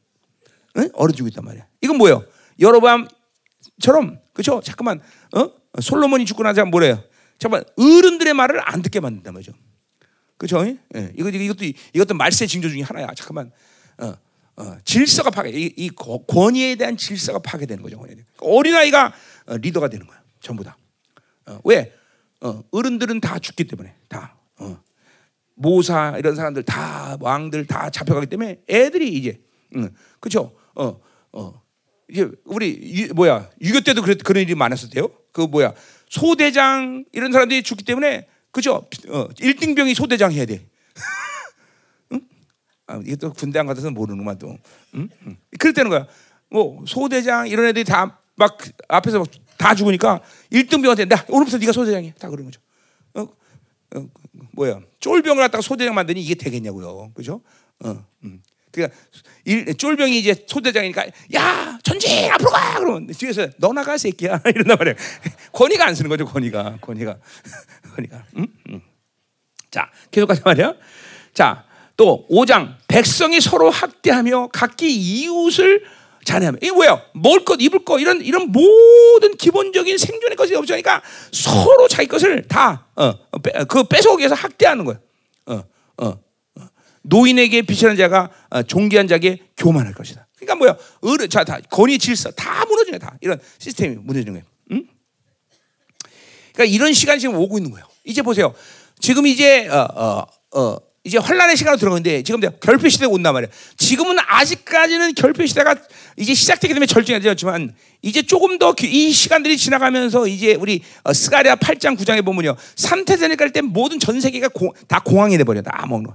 응? 0.77 0.91
어려지고 0.95 1.29
있단 1.29 1.45
말이야. 1.45 1.67
이건 1.81 1.97
뭐예요? 1.97 2.25
여로밤처럼 2.61 4.19
그렇죠? 4.33 4.61
잠깐만. 4.63 5.01
어? 5.37 5.51
솔로몬이 5.81 6.27
죽고 6.27 6.43
나자 6.43 6.65
뭐래요? 6.65 7.03
잠깐 7.39 7.65
어른들의 7.77 8.35
말을 8.35 8.61
안 8.63 8.83
듣게 8.83 9.01
만든단 9.01 9.33
말이죠. 9.33 9.53
그렇죠? 10.37 10.67
예. 10.67 11.13
이것도 11.17 11.65
이것도 11.95 12.15
말세 12.15 12.47
징조 12.47 12.69
중에 12.69 12.83
하나야. 12.83 13.09
잠깐만. 13.17 13.53
어. 13.99 14.15
어, 14.57 14.77
질서가 14.85 15.31
파괴, 15.31 15.51
이, 15.51 15.73
이, 15.77 15.91
권위에 15.91 16.75
대한 16.75 16.97
질서가 16.97 17.39
파괴되는 17.39 17.83
거죠. 17.83 18.05
어린 18.41 18.75
아이가 18.75 19.13
어, 19.47 19.57
리더가 19.57 19.89
되는 19.89 20.07
거야, 20.07 20.23
전부 20.41 20.63
다. 20.63 20.77
어, 21.47 21.59
왜? 21.65 21.93
어, 22.41 22.63
어른들은 22.71 23.21
다 23.21 23.39
죽기 23.39 23.65
때문에 23.65 23.95
다 24.09 24.37
어, 24.59 24.79
모사 25.55 26.17
이런 26.19 26.35
사람들 26.35 26.65
다 26.65 27.17
왕들 27.21 27.67
다 27.67 27.89
잡혀가기 27.91 28.27
때문에 28.27 28.61
애들이 28.69 29.15
이제, 29.15 29.41
응, 29.77 29.91
그렇죠? 30.21 30.55
어, 30.75 31.01
어, 31.33 31.63
이제 32.11 32.31
우리 32.45 33.09
유, 33.09 33.15
뭐야 33.15 33.49
유교 33.63 33.81
때도 33.81 34.03
그런 34.03 34.19
그런 34.19 34.43
일이 34.43 34.55
많았었대요. 34.55 35.09
그 35.33 35.43
뭐야 35.43 35.73
소대장 36.11 37.05
이런 37.13 37.33
사람들이 37.33 37.63
죽기 37.63 37.85
때문에 37.85 38.29
그죠? 38.51 38.87
어, 39.09 39.29
1등병이 39.29 39.95
소대장 39.95 40.31
해야 40.33 40.45
돼. 40.45 40.67
아, 42.93 43.01
이게 43.05 43.17
또 43.17 43.33
군대 43.33 43.59
안 43.59 43.67
가서 43.67 43.91
모르는구만 43.91 44.39
또. 44.39 44.57
응? 44.95 45.09
응. 45.27 45.37
그럴 45.59 45.73
때는 45.73 45.91
거야. 45.91 46.07
뭐 46.51 46.85
소대장 46.87 47.49
이런 47.49 47.67
애들이 47.67 47.85
다 47.85 48.23
막 48.37 48.59
앞에서 48.89 49.19
막 49.21 49.29
다 49.59 49.77
죽으니까 49.77 50.21
1등병한테 50.51 51.07
나 51.07 51.25
오늘부터 51.29 51.59
네가 51.59 51.71
소대장이야. 51.71 52.15
다 52.19 52.29
그런 52.29 52.47
거죠. 52.47 52.61
어, 53.15 53.29
어, 53.95 54.07
뭐야? 54.53 54.81
쫄병을 54.99 55.41
갖다가 55.41 55.63
소대장 55.63 55.95
만드니 55.95 56.21
이게 56.21 56.35
되겠냐고요. 56.35 57.13
그죠? 57.15 57.43
어, 57.85 58.05
음. 58.25 58.43
그러니까 58.73 58.97
일, 59.45 59.73
쫄병이 59.77 60.19
이제 60.19 60.35
소대장이니까 60.49 61.07
야 61.37 61.79
전진 61.85 62.29
앞으로 62.33 62.51
가 62.51 62.79
그러면 62.81 63.07
뒤에서 63.07 63.47
너 63.59 63.73
나가 63.73 63.97
새끼야 63.97 64.41
이런단 64.53 64.79
말이야. 64.79 64.95
권위가 65.53 65.87
안 65.87 65.95
쓰는 65.95 66.09
거죠. 66.09 66.25
권위가 66.25 66.79
권위가 66.81 67.19
권위가. 67.95 68.25
음? 68.39 68.47
음. 68.71 68.81
자 69.71 69.93
계속 70.11 70.27
가자 70.27 70.43
말이야. 70.45 70.75
자 71.35 71.65
또 71.97 72.27
5장 72.31 72.77
백성이 72.89 73.41
서로 73.41 73.71
학대하며 73.71 74.49
각기 74.53 74.93
이웃을 74.95 75.85
자네하면 76.25 76.59
이게 76.63 76.71
뭐야? 76.73 77.03
먹을 77.15 77.45
것, 77.45 77.61
입을 77.61 77.85
것 77.85 77.99
이런 77.99 78.21
이런 78.21 78.53
모든 78.53 79.37
기본적인 79.37 79.99
생존의 79.99 80.37
것이 80.37 80.55
없으니까 80.55 81.03
서로 81.33 81.89
자기 81.89 82.09
것을 82.09 82.47
다그 82.49 83.85
뺏어오기 83.89 84.21
위해서 84.21 84.35
학대하는 84.35 84.85
거야. 84.85 84.99
어, 85.47 85.65
어, 85.99 86.07
어. 86.07 86.69
노인에게 87.03 87.63
비치는 87.63 87.97
자가 87.97 88.31
어, 88.51 88.63
종기한 88.63 89.09
자에게 89.09 89.41
교만할 89.57 89.95
것이다. 89.95 90.27
그러니까 90.37 90.55
뭐야? 90.57 90.77
어른 91.01 91.29
자다 91.29 91.61
권위 91.71 91.99
질서 91.99 92.31
다 92.31 92.65
무너지네 92.67 92.99
다 92.99 93.17
이런 93.21 93.41
시스템이 93.59 93.97
무너지는 93.97 94.35
거예요. 94.35 94.47
응? 94.73 94.87
그러니까 96.53 96.75
이런 96.75 96.93
시간이 96.93 97.21
지금 97.21 97.37
오고 97.37 97.59
있는 97.59 97.73
거예요. 97.73 97.87
이제 98.05 98.23
보세요. 98.23 98.55
지금 99.01 99.27
이제 99.27 99.69
어, 99.69 99.89
어, 99.95 100.61
어, 100.61 100.77
이제 101.05 101.19
환란의 101.19 101.57
시간으로 101.57 101.79
들어가는데 101.79 102.23
지금 102.23 102.41
결핍 102.41 102.91
시대가 102.91 103.11
온단 103.13 103.33
말이에요. 103.33 103.51
지금은 103.77 104.17
아직까지는 104.25 105.15
결핍 105.15 105.49
시대가 105.49 105.75
이제 106.17 106.33
시작되기 106.33 106.75
때문에 106.75 106.87
절정이 106.87 107.19
되었지만 107.21 107.75
이제 108.03 108.23
조금 108.23 108.59
더 108.59 108.75
이 108.81 109.11
시간들이 109.13 109.57
지나가면서 109.57 110.29
이제 110.29 110.55
우리 110.55 110.83
어, 111.03 111.13
스가랴 111.13 111.57
8장 111.57 111.99
9장에 111.99 112.25
보면요. 112.25 112.57
삼태전에 112.77 113.35
갈때 113.35 113.63
모든 113.63 113.99
전 113.99 114.21
세계가 114.21 114.49
고, 114.49 114.75
다 114.87 115.01
공황이 115.01 115.37
돼 115.37 115.45
버려. 115.45 115.61
다 115.61 115.85
먹는. 115.89 116.11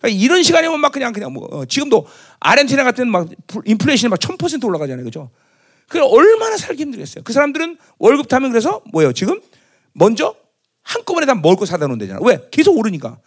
그러니까 0.00 0.22
이런 0.22 0.42
시간에 0.42 0.66
오면 0.68 0.80
막 0.80 0.92
그냥 0.92 1.12
그냥 1.12 1.32
뭐 1.34 1.46
어, 1.50 1.64
지금도 1.66 2.06
아르헨티나 2.40 2.84
같은 2.84 3.10
막 3.10 3.28
인플레이션이 3.66 4.14
막1000% 4.14 4.64
올라가잖아요. 4.64 5.04
그죠? 5.04 5.30
그 5.86 6.02
얼마나 6.02 6.56
살기 6.56 6.82
힘들겠어요. 6.84 7.24
그 7.24 7.34
사람들은 7.34 7.76
월급 7.98 8.28
타면 8.28 8.50
그래서 8.50 8.80
뭐예요? 8.92 9.12
지금 9.12 9.38
먼저 9.92 10.34
한꺼번에 10.82 11.26
다거 11.26 11.66
사다 11.66 11.86
놓는다잖아. 11.88 12.20
왜? 12.22 12.38
계속 12.50 12.78
오르니까. 12.78 13.18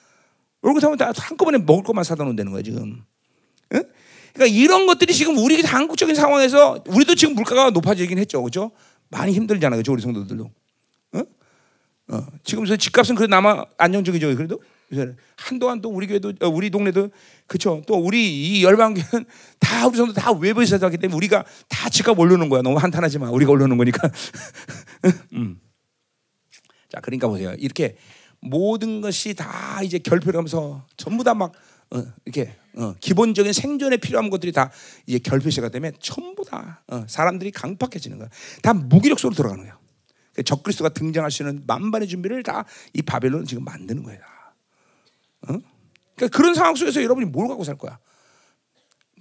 월급 0.64 0.82
타면 0.82 0.98
다 0.98 1.12
한꺼번에 1.16 1.60
먹을 1.60 1.84
것만 1.84 2.04
사다 2.04 2.24
놓는다는 2.24 2.52
거야, 2.52 2.64
지금. 2.64 3.04
응? 3.74 3.84
그러니까 4.34 4.58
이런 4.58 4.88
것들이 4.88 5.14
지금 5.14 5.38
우리 5.38 5.62
한국적인 5.62 6.16
상황에서 6.16 6.84
우리도 6.88 7.16
지금 7.16 7.36
물가가 7.36 7.70
높아지긴 7.70 8.18
했죠. 8.18 8.42
그죠? 8.42 8.72
많이 9.10 9.34
힘들잖아요. 9.34 9.80
그죠? 9.80 9.92
우리 9.92 10.02
성도들도. 10.02 10.50
어? 11.14 11.20
어. 12.08 12.28
지금 12.44 12.66
저 12.66 12.76
집값은 12.76 13.16
그래도 13.16 13.30
남아 13.30 13.66
안정적이죠. 13.78 14.36
그래도 14.36 14.60
한동안 15.38 15.82
또 15.82 15.90
우리 15.90 16.08
교회도 16.08 16.34
어, 16.42 16.48
우리 16.48 16.70
동네도 16.70 17.10
그렇죠. 17.48 17.82
또 17.88 17.96
우리 17.96 18.60
이 18.60 18.64
열방교는 18.64 19.26
다 19.60 19.88
우리 19.88 19.98
성도 19.98 20.14
다 20.14 20.32
외부에서 20.32 20.78
살기 20.78 20.98
때문에 20.98 21.16
우리가 21.16 21.44
다 21.68 21.90
집값 21.90 22.18
올려놓은 22.18 22.50
거야. 22.50 22.62
너무 22.62 22.78
한탄하지 22.78 23.20
마. 23.20 23.30
우리가 23.30 23.52
올려놓은 23.52 23.78
거니까. 23.78 24.10
음. 25.34 25.60
자, 26.90 27.00
그러니까 27.02 27.28
보세요. 27.28 27.54
이렇게 27.58 27.96
모든 28.44 29.02
것이 29.02 29.34
다 29.34 29.82
이제 29.84 29.98
결핍을 30.00 30.36
하면서 30.36 30.86
전부 30.98 31.24
다막 31.24 31.54
어, 31.92 32.04
이렇게 32.26 32.56
어, 32.76 32.96
기본적인 33.00 33.54
생존에 33.54 33.98
필요한 33.98 34.30
것들이 34.30 34.52
다 34.52 34.72
이제 35.06 35.20
결핍시가 35.20 35.70
되면 35.70 35.94
전부 36.00 36.44
다 36.44 36.84
어, 36.88 37.06
사람들이 37.08 37.52
강팍해지는 37.52 38.18
거야. 38.18 38.30
다 38.62 38.74
무기력소로 38.74 39.34
들어가는 39.34 39.64
거야. 39.64 39.78
그 40.34 40.44
적그리스도가 40.44 40.90
등장할 40.90 41.30
수 41.30 41.44
있는 41.44 41.64
만반의 41.68 42.08
준비를 42.08 42.44
다 42.44 42.66
이 42.94 43.02
바벨론은 43.02 43.46
지금 43.46 43.64
만드는 43.64 44.04
거야. 44.04 44.18
어? 45.48 45.60
그러니까 46.16 46.38
그런 46.38 46.54
상황 46.56 46.76
속에서 46.76 47.04
여러분이 47.04 47.28
뭘 47.28 47.48
갖고 47.48 47.64
살 47.64 47.78
거야? 47.78 48.00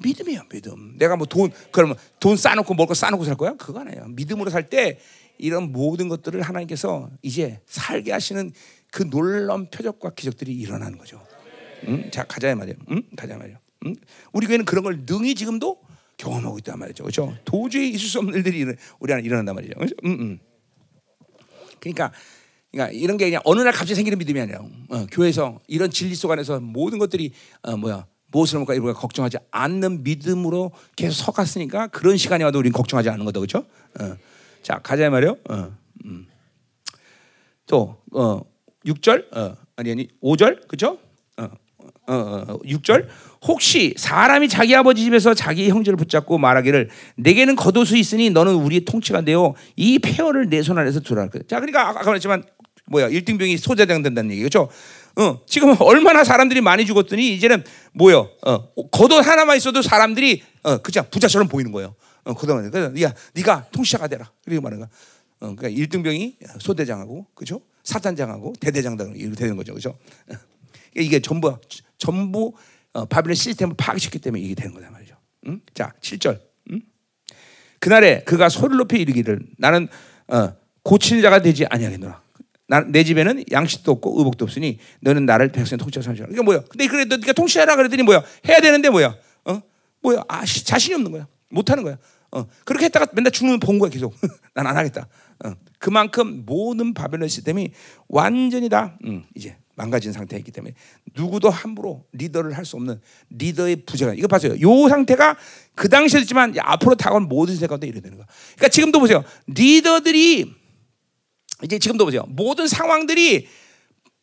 믿음이야, 0.01 0.45
믿음. 0.51 0.97
내가 0.99 1.17
뭐 1.17 1.27
돈, 1.27 1.51
그러면 1.71 1.97
돈 2.19 2.37
먹을 2.55 2.87
거 2.87 2.95
쌓아놓고 2.95 3.25
살 3.25 3.37
거야? 3.37 3.55
그거 3.55 3.81
아니에요. 3.81 4.07
믿음으로 4.09 4.51
살 4.51 4.69
때 4.69 4.99
이런 5.39 5.73
모든 5.73 6.09
것들을 6.09 6.41
하나님께서 6.41 7.11
이제 7.23 7.61
살게 7.67 8.13
하시는 8.13 8.53
그 8.93 9.09
놀라운 9.09 9.67
표적과 9.71 10.11
기적들이 10.11 10.53
일어나는 10.53 10.99
거죠. 10.99 11.21
응? 11.89 12.11
자, 12.13 12.25
가자 12.25 12.55
말이야. 12.55 12.77
응? 12.91 13.03
가자 13.17 13.37
말이야. 13.39 13.59
응? 13.87 13.95
우리 14.33 14.47
교회는 14.47 14.67
그런 14.67 14.85
걸 14.85 15.01
능히 15.07 15.35
지금도 15.35 15.81
경험하고 16.19 16.59
있단 16.59 16.79
말이죠. 16.79 17.03
그렇죠? 17.03 17.35
도저히 17.45 17.89
있을 17.89 18.07
수 18.07 18.19
없는 18.19 18.35
일들이 18.35 18.65
우리 19.01 19.13
안에 19.13 19.23
일어난단 19.23 19.55
말이죠. 19.55 19.75
그렇죠? 19.75 19.95
응, 20.05 20.17
응. 20.21 20.39
그러니까 21.81 22.13
그러니까 22.71 22.93
이런 22.97 23.17
게 23.17 23.25
그냥 23.25 23.41
어느 23.45 23.61
날 23.63 23.73
갑자기 23.73 23.95
생기는 23.95 24.19
믿음이 24.19 24.41
아니라 24.41 24.61
어, 24.61 25.07
교회에서 25.11 25.59
이런 25.67 25.91
진리 25.91 26.15
속 26.15 26.31
안에서 26.31 26.61
모든 26.61 26.99
것들이 26.99 27.33
어, 27.63 27.77
뭐야 27.77 28.07
무엇을 28.29 28.59
먹을까 28.61 28.75
이런 28.75 28.95
걱정하지 28.95 29.39
않는 29.51 30.05
믿음으로 30.05 30.71
계속 30.97 31.25
서갔으니까 31.25 31.89
그런 31.89 32.17
시간이 32.19 32.45
와도 32.45 32.59
우리는 32.59 32.73
걱정하지 32.73 33.09
않는 33.09 33.25
거다 33.25 33.41
그렇죠? 33.41 33.65
어. 34.01 34.17
자 34.63 34.79
가자 34.79 35.11
말이요. 35.11 35.39
어, 35.49 35.77
음. 36.05 36.27
또 37.67 37.97
어, 38.13 38.52
6절 38.87 39.37
어, 39.37 39.57
아니 39.77 39.91
아니 39.93 40.09
5절 40.23 40.67
그렇죠? 40.69 40.99
어, 41.37 41.49
어, 42.09 42.15
어, 42.15 42.59
6절 42.65 43.07
혹시 43.43 43.95
사람이 43.97 44.49
자기 44.49 44.75
아버지 44.77 45.03
집에서 45.03 45.35
자기 45.35 45.69
형제를 45.69 45.97
붙잡고 45.97 46.39
말하기를 46.39 46.91
내게는 47.17 47.57
겉옷이 47.57 47.99
있으니 47.99 48.31
너는 48.31 48.55
우리의 48.55 48.85
통치가 48.85 49.21
되어 49.23 49.55
이 49.77 49.99
폐허를 49.99 50.49
내 50.49 50.63
손 50.63 50.79
안에서 50.79 51.01
두라. 51.01 51.29
자 51.49 51.59
그러니까 51.61 51.89
아까 51.89 52.03
말했지만 52.05 52.45
뭐야 52.87 53.09
일등병이 53.09 53.57
소대장 53.59 54.03
된다는 54.03 54.31
얘기 54.31 54.41
그렇죠? 54.43 54.69
어, 55.17 55.41
지금 55.47 55.75
얼마나 55.81 56.25
사람들이 56.25 56.61
많이 56.61 56.87
죽었더니 56.87 57.35
이제는 57.35 57.65
뭐요? 57.95 58.31
어, 58.47 58.73
겉옷 58.91 59.27
하나만 59.27 59.57
있어도 59.57 59.83
사람들이 59.83 60.43
어, 60.63 60.79
그냥 60.79 61.07
부자처럼 61.11 61.49
보이는 61.49 61.71
거예요. 61.73 61.95
어, 62.25 62.33
겉옷만 62.35 62.71
그래서 62.71 62.91
네가 62.91 63.13
네가 63.35 63.67
통치자가 63.73 64.07
되라. 64.09 64.31
이렇게 64.47 64.61
말하는 64.61 64.87
거야. 64.87 64.89
어, 65.41 65.55
그러니까 65.57 65.69
일등병이 65.69 66.37
소대장하고 66.61 67.27
그렇죠? 67.35 67.61
사단장하고 67.85 68.55
대대장당 68.61 69.15
이렇게 69.17 69.37
되는 69.37 69.57
거죠, 69.57 69.73
그렇죠? 69.73 69.99
이게 70.97 71.21
전부 71.21 71.57
전부 71.99 72.53
어, 72.93 73.05
바빌론 73.07 73.35
시스템을 73.35 73.75
파악시켰기 73.77 74.19
때문에 74.19 74.43
이게 74.43 74.55
되는 74.55 74.75
거다 74.75 74.91
말이죠. 74.91 75.17
응? 75.47 75.61
자, 75.75 75.93
7절. 76.01 76.41
응? 76.73 76.81
그날에 77.79 78.23
그가 78.25 78.49
소리를 78.49 78.77
높이 78.77 79.01
이르기를 79.01 79.41
나는 79.59 79.89
어, 80.29 80.53
고치는 80.83 81.23
자가 81.23 81.41
되지 81.43 81.67
아니하겠노라. 81.67 82.23
내 82.89 83.05
집에는 83.05 83.45
양식도 83.51 83.93
없고 83.93 84.19
의복도 84.19 84.45
없으니 84.47 84.79
너는 85.01 85.27
나를 85.27 85.53
백성 85.53 85.77
통치하라 85.79 86.05
삼시라. 86.05 86.29
이게 86.31 86.41
뭐야? 86.41 86.63
근데 86.69 86.87
그래 86.87 87.05
너 87.05 87.17
네가 87.17 87.33
통치하라 87.35 87.77
그랬더니 87.77 88.03
뭐야? 88.03 88.23
해야 88.49 88.61
되는데 88.61 88.89
뭐야? 88.89 89.15
어? 89.45 89.61
뭐야? 90.01 90.23
아, 90.29 90.45
자신이 90.45 90.95
없는 90.95 91.13
거야. 91.13 91.27
못 91.51 91.71
하는 91.71 91.83
거야. 91.83 91.99
어. 92.31 92.47
그렇게 92.65 92.87
했다가 92.87 93.09
맨날 93.13 93.31
죽는 93.31 93.61
본 93.61 93.79
거야, 93.79 93.91
계속. 93.91 94.15
난 94.55 94.67
안 94.67 94.77
하겠다. 94.77 95.07
어. 95.45 95.53
그만큼 95.83 96.45
모든 96.47 96.95
바벨론 96.95 97.29
시스템이 97.29 97.73
완전히 98.07 98.69
다 98.69 98.97
음, 99.05 99.25
이제 99.35 99.57
망가진 99.75 100.13
상태이기 100.13 100.53
때문에 100.53 100.75
누구도 101.17 101.51
함부로 101.51 102.05
리더를 102.13 102.57
할 102.57 102.65
수 102.65 102.77
없는 102.77 103.01
리더의 103.31 103.85
부재가 103.85 104.15
이거 104.15 104.29
봐세요. 104.29 104.55
요 104.61 104.89
상태가 104.89 105.37
그 105.75 105.89
당시였지만 105.89 106.55
앞으로 106.57 106.95
다가온 106.95 107.25
모든 107.25 107.57
세계 107.57 107.67
가운데 107.67 107.89
이래 107.89 108.01
되는 108.01 108.17
거야. 108.17 108.29
그러니까 108.55 108.69
지금도 108.69 109.01
보세요. 109.01 109.25
리더들이 109.49 110.55
이제 111.65 111.79
지금도 111.81 112.05
보세요. 112.05 112.27
모든 112.29 112.69
상황들이 112.69 113.49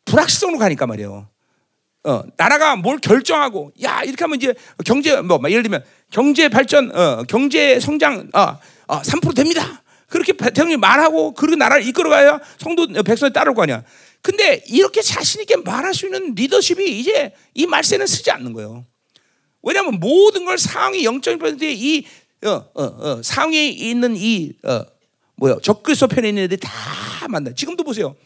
불확실성으로 0.06 0.58
가니까 0.58 0.86
말이에요. 0.86 1.28
어, 2.04 2.22
나라가 2.38 2.76
뭘 2.76 2.98
결정하고 3.00 3.72
야 3.82 4.02
이렇게 4.02 4.24
하면 4.24 4.36
이제 4.36 4.54
경제 4.86 5.20
뭐 5.20 5.38
예를 5.50 5.62
들면 5.62 5.84
경제 6.10 6.48
발전, 6.48 6.90
어, 6.96 7.24
경제 7.24 7.78
성장 7.78 8.30
어, 8.32 8.56
어, 8.86 9.02
3% 9.02 9.36
됩니다. 9.36 9.82
그렇게 10.10 10.32
대통령이 10.34 10.76
말하고 10.76 11.32
그리고 11.32 11.56
나라를 11.56 11.86
이끌어가야 11.86 12.40
성도 12.58 12.86
백성이 13.02 13.32
따를 13.32 13.54
거 13.54 13.62
아니야. 13.62 13.82
근데 14.20 14.62
이렇게 14.66 15.00
자신 15.00 15.40
있게 15.40 15.56
말할 15.56 15.94
수 15.94 16.04
있는 16.04 16.34
리더십이 16.34 16.98
이제 17.00 17.32
이 17.54 17.66
말세는 17.66 18.06
쓰지 18.06 18.30
않는 18.32 18.52
거예요. 18.52 18.84
왜냐하면 19.62 19.98
모든 20.00 20.44
걸 20.44 20.58
상위 20.58 21.04
0.1%의 21.04 21.78
이 21.78 22.04
어, 22.44 22.50
어, 22.74 22.82
어, 22.82 23.20
상위에 23.22 23.68
있는 23.68 24.16
이 24.16 24.52
어, 24.64 24.84
뭐야 25.36 25.56
적그리스도 25.62 26.08
편에 26.08 26.28
있는 26.28 26.42
애들이 26.44 26.60
다 26.60 26.70
만나. 27.28 27.52
지금도 27.54 27.84
보세요. 27.84 28.16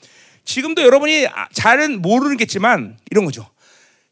지금도 0.45 0.83
여러분이 0.83 1.27
아, 1.27 1.49
잘은 1.53 2.01
모르겠지만 2.01 2.99
이런 3.11 3.25
거죠. 3.25 3.49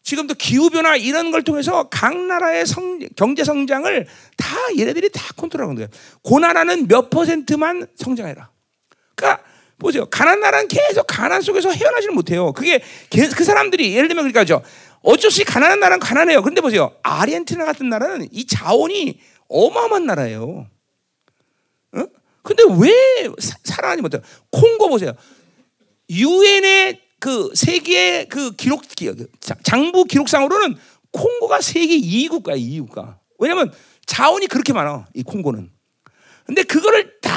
지금도 0.03 0.35
기후 0.35 0.69
변화 0.69 0.97
이런 0.97 1.31
걸 1.31 1.43
통해서 1.43 1.89
각 1.89 2.17
나라의 2.17 2.67
성, 2.67 2.99
경제 3.17 3.45
성장을 3.45 4.07
다 4.37 4.57
얘네들이 4.77 5.11
다 5.11 5.23
컨트롤하는 5.37 5.77
거예요. 5.77 5.89
그 6.23 6.39
나라는 6.39 6.89
몇 6.89 7.09
퍼센트만 7.09 7.87
성장해라. 7.97 8.51
그러니까 9.15 9.45
보세요. 9.79 10.07
가난 10.07 10.41
나라는 10.41 10.69
계속 10.69 11.07
가난 11.07 11.41
속에서 11.41 11.71
헤어나지를 11.71 12.15
못해요. 12.15 12.53
그게 12.53 12.83
그 13.11 13.45
사람들이 13.45 13.95
예를 13.95 14.09
들면 14.09 14.25
그러니까죠. 14.25 14.63
어쩔 15.03 15.31
수 15.31 15.41
없이 15.41 15.45
가난한 15.45 15.81
나라는 15.81 16.01
가난해요. 16.01 16.43
그런데 16.43 16.61
보세요. 16.61 16.95
아르헨티나 17.03 17.65
같은 17.65 17.89
나라는 17.89 18.29
이 18.31 18.47
자원이 18.47 19.21
어마어마한 19.49 20.07
나라예요. 20.07 20.67
어? 21.93 22.05
근데 22.43 22.63
왜 22.79 23.29
사, 23.39 23.57
살아나지 23.65 24.03
못해요? 24.03 24.23
콩고 24.51 24.89
보세요. 24.89 25.13
유엔의 26.11 27.02
그 27.23 27.53
세계 27.55 28.25
그 28.25 28.51
기록 28.57 28.83
그 28.99 29.29
장부 29.63 30.07
기록상으로는 30.07 30.77
콩고가 31.13 31.61
세계 31.61 31.97
2위 31.97 32.29
국가야, 32.29 32.57
2위 32.57 32.81
국가. 32.81 33.21
왜냐면 33.39 33.73
자원이 34.07 34.49
그렇게 34.49 34.73
많아. 34.73 35.07
이 35.15 35.23
콩고는. 35.23 35.71
근데 36.47 36.65
그거를 36.65 37.21
다 37.21 37.31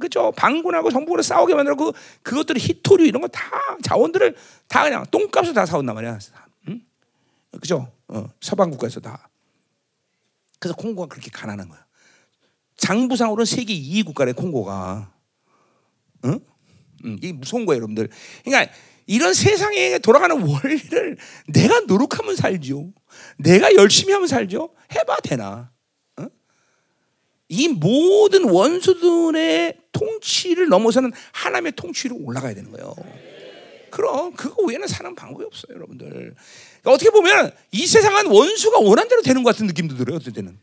그죠 0.00 0.32
반군하고 0.34 0.90
정부를 0.90 1.22
싸우게 1.22 1.54
만들고 1.54 1.92
그, 1.92 1.98
그것들을 2.22 2.58
히토류 2.58 3.04
이런 3.04 3.20
거 3.20 3.28
다 3.28 3.50
자원들을 3.82 4.34
다 4.68 4.84
그냥 4.84 5.04
똥값을 5.10 5.52
다 5.52 5.66
사온단 5.66 5.94
말이야. 5.94 6.18
응? 6.68 6.80
그죠? 7.60 7.92
어, 8.08 8.26
서방 8.40 8.70
국가에서 8.70 9.00
다. 9.00 9.28
그래서 10.58 10.74
콩고가 10.76 11.08
그렇게 11.08 11.30
가난한 11.30 11.68
거야. 11.68 11.84
장부상으로는 12.78 13.44
세계 13.44 13.74
2위 13.74 14.06
국가래 14.06 14.32
콩고가. 14.32 15.12
응? 16.24 16.40
응, 17.06 17.18
이게 17.22 17.32
무서운 17.32 17.66
거예요, 17.66 17.78
여러분들. 17.78 18.08
그러니까 18.44 18.72
이런 19.06 19.34
세상에 19.34 19.98
돌아가는 19.98 20.36
원리를 20.36 21.16
내가 21.48 21.80
노력하면 21.80 22.36
살죠. 22.36 22.92
내가 23.38 23.74
열심히 23.74 24.12
하면 24.12 24.26
살죠. 24.26 24.74
해봐 24.92 25.16
되나? 25.22 25.70
이 27.48 27.68
모든 27.68 28.44
원수들의 28.44 29.76
통치를 29.92 30.68
넘어서는 30.68 31.12
하나님의 31.32 31.72
통치로 31.76 32.16
올라가야 32.16 32.54
되는 32.54 32.72
거예요. 32.72 32.94
그럼 33.90 34.32
그거 34.34 34.64
외에는 34.64 34.86
사는 34.88 35.14
방법이 35.14 35.44
없어요, 35.44 35.74
여러분들. 35.76 36.08
그러니까 36.08 36.90
어떻게 36.90 37.10
보면 37.10 37.52
이 37.70 37.86
세상은 37.86 38.26
원수가 38.26 38.80
원한 38.80 39.08
대로 39.08 39.22
되는 39.22 39.42
것 39.42 39.50
같은 39.52 39.66
느낌도 39.68 39.96
들어요, 39.96 40.16
어떨 40.16 40.32
때는. 40.32 40.58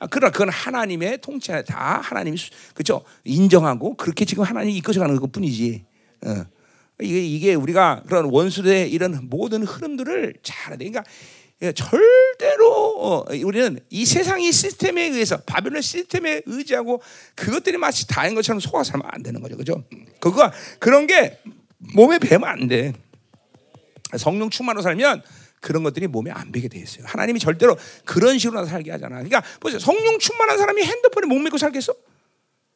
아, 0.00 0.06
그러나 0.06 0.32
그건 0.32 0.48
하나님의 0.48 1.20
통치에 1.20 1.62
다 1.62 2.00
하나님이 2.02 2.36
그죠 2.74 3.04
인정하고 3.24 3.96
그렇게 3.96 4.24
지금 4.24 4.44
하나님이 4.44 4.76
이끌어 4.78 5.00
가는 5.00 5.16
것뿐이지. 5.16 5.84
어. 6.26 6.44
이게 7.02 7.24
이게 7.24 7.54
우리가 7.54 8.02
그런 8.06 8.26
원수들의 8.26 8.90
이런 8.90 9.28
모든 9.30 9.62
흐름들을 9.62 10.34
잘 10.42 10.76
그러니까 10.76 11.02
예, 11.62 11.72
절대로 11.72 12.96
어, 12.98 13.24
우리는 13.44 13.78
이 13.90 14.06
세상의 14.06 14.50
시스템에 14.50 15.04
의해서 15.04 15.38
바빌론 15.38 15.82
시스템에 15.82 16.40
의지하고 16.46 17.02
그것들이 17.34 17.76
마치 17.76 18.06
다인 18.06 18.34
것처럼 18.34 18.60
속아서 18.60 18.92
살면 18.92 19.08
안 19.10 19.22
되는 19.22 19.40
거죠, 19.42 19.56
그죠? 19.56 19.84
그거 20.20 20.50
그런 20.78 21.06
게 21.06 21.38
몸에 21.94 22.18
배면 22.18 22.48
안 22.48 22.66
돼. 22.66 22.94
성령 24.16 24.48
충만으로 24.48 24.82
살면 24.82 25.22
그런 25.60 25.82
것들이 25.82 26.06
몸에 26.06 26.30
안 26.30 26.50
배게 26.50 26.68
돼 26.68 26.78
있어요. 26.78 27.04
하나님이 27.06 27.38
절대로 27.38 27.76
그런 28.04 28.38
식으로 28.38 28.64
살게 28.64 28.90
하잖아. 28.90 29.16
그러니까 29.16 29.42
보세요, 29.60 29.78
성령 29.78 30.18
충만한 30.18 30.58
사람이 30.58 30.82
핸드폰에 30.82 31.26
못 31.26 31.38
믿고 31.38 31.58
살겠어? 31.58 31.94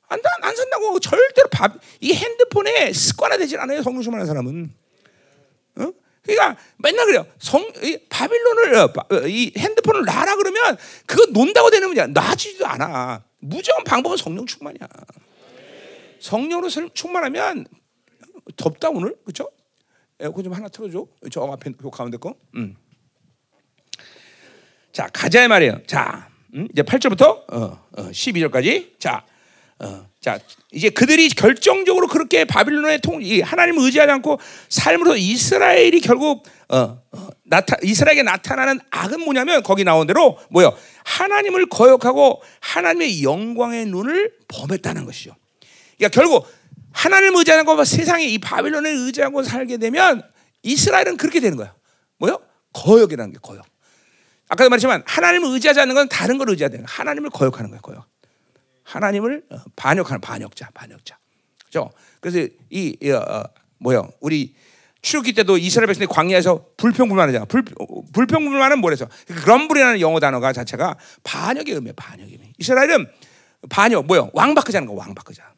안, 0.09 0.21
안 0.43 0.55
산다고 0.55 1.01
절대로 1.01 1.49
밥, 1.51 1.73
이 2.01 2.13
핸드폰에 2.13 2.93
습관화되질 2.93 3.59
않아요. 3.61 3.83
성령 3.83 4.03
충만한 4.03 4.27
사람은. 4.27 4.73
어? 5.77 5.93
그러니까 6.23 6.57
맨날 6.77 7.07
그래요. 7.07 7.27
성, 7.39 7.63
이 7.83 7.99
바빌론을 8.09 8.75
어, 8.77 8.85
어, 8.85 9.27
이 9.27 9.53
핸드폰을 9.57 10.05
놔라 10.05 10.37
그러면 10.37 10.77
그거 11.07 11.27
논다고 11.27 11.71
되는 11.71 11.89
문제야. 11.89 12.07
놔지도 12.07 12.67
않아. 12.67 13.25
무조건 13.41 13.85
방법은 13.85 14.17
성령 14.17 14.47
충만이야. 14.47 14.87
성령으로 16.21 16.69
충만하면 16.95 17.67
덥다 18.57 18.91
오늘 18.91 19.17
그렇죠? 19.25 19.51
에어컨 20.21 20.45
좀 20.45 20.53
하나 20.53 20.69
틀어줘. 20.69 21.07
저 21.31 21.43
앞에 21.43 21.73
그 21.77 21.91
가운데 21.91 22.17
거. 22.17 22.35
음. 22.55 22.77
자 24.93 25.09
가자 25.13 25.47
말이에요. 25.49 25.81
자 25.87 26.29
음, 26.55 26.69
이제 26.73 26.83
8절부터 26.83 27.53
어, 27.53 27.87
어, 27.93 28.03
12절까지. 28.11 29.01
자 29.01 29.25
어, 29.81 30.07
자, 30.21 30.39
이제 30.73 30.89
그들이 30.89 31.29
결정적으로 31.29 32.07
그렇게 32.07 32.45
바빌론의 32.45 33.01
통, 33.01 33.21
하나님을 33.43 33.85
의지하지 33.85 34.13
않고 34.13 34.39
삶으로 34.69 35.17
이스라엘이 35.17 36.01
결국 36.01 36.45
어, 36.69 37.03
어, 37.13 37.29
나타, 37.43 37.77
이스라엘에게 37.83 38.23
나타나는 38.23 38.81
악은 38.91 39.21
뭐냐면 39.21 39.63
거기 39.63 39.85
나온 39.85 40.07
대로 40.07 40.39
뭐요? 40.51 40.77
하나님을 41.05 41.69
거역하고 41.69 42.41
하나님의 42.61 43.23
영광의 43.23 43.87
눈을 43.87 44.33
범했다는 44.49 45.05
것이죠. 45.05 45.37
그러니까 45.99 46.21
결국 46.21 46.47
하나님을 46.95 47.39
의지하고 47.41 47.85
세상에 47.85 48.25
이 48.25 48.39
바빌론을 48.39 48.91
의지하고 48.91 49.43
살게 49.43 49.77
되면 49.77 50.23
이스라엘은 50.63 51.17
그렇게 51.17 51.41
되는 51.41 51.57
거야. 51.57 51.75
뭐요? 52.19 52.39
거역이라는 52.73 53.33
게 53.33 53.39
거역. 53.43 53.67
아까도 54.49 54.71
말했지만 54.71 55.03
하나님을 55.07 55.51
의지하지 55.51 55.81
않는 55.81 55.95
건 55.95 56.09
다른 56.09 56.39
걸 56.39 56.49
의지해야 56.51 56.71
되는 56.71 56.87
거야. 56.87 56.95
하나님을 56.97 57.31
거역하는 57.31 57.71
거야, 57.71 57.81
거역. 57.81 58.07
하나님을 58.85 59.45
어, 59.51 59.57
반역하는 59.77 60.21
반역자, 60.21 60.71
반역자. 60.73 61.19
그죠? 61.65 61.91
그래서 62.21 62.49
이, 62.71 62.97
이 63.01 63.11
어, 63.11 63.45
뭐야? 63.79 64.03
우리 64.21 64.55
출기 65.03 65.33
때도 65.33 65.59
이스라엘 65.59 65.89
백성이 65.89 66.07
광야에서 66.07 66.65
불평불만하잖아. 66.77 67.45
불, 67.47 67.65
불평불만은 68.13 68.79
뭐래서? 68.79 69.07
그럼블이라는 69.27 70.01
영어 70.01 70.21
단어가 70.21 70.53
자체가 70.53 70.97
반역의 71.25 71.75
의미, 71.75 71.93
반역의 71.93 72.33
의미. 72.33 72.53
이스라엘은 72.59 73.07
반역, 73.69 74.07
뭐야? 74.07 74.29
왕바크자는 74.33 74.87
거, 74.87 74.95
왕바크자. 74.95 75.54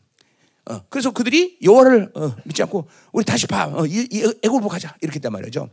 어, 0.68 0.82
그래서 0.88 1.10
그들이 1.12 1.58
여호와를 1.62 2.10
어, 2.14 2.34
믿지 2.44 2.62
않고 2.62 2.88
우리 3.12 3.24
다시 3.24 3.46
봐, 3.46 3.70
어, 3.72 3.86
이, 3.86 4.08
이 4.10 4.48
가자 4.68 4.94
이렇게 5.00 5.16
했단 5.16 5.32
말이죠. 5.32 5.68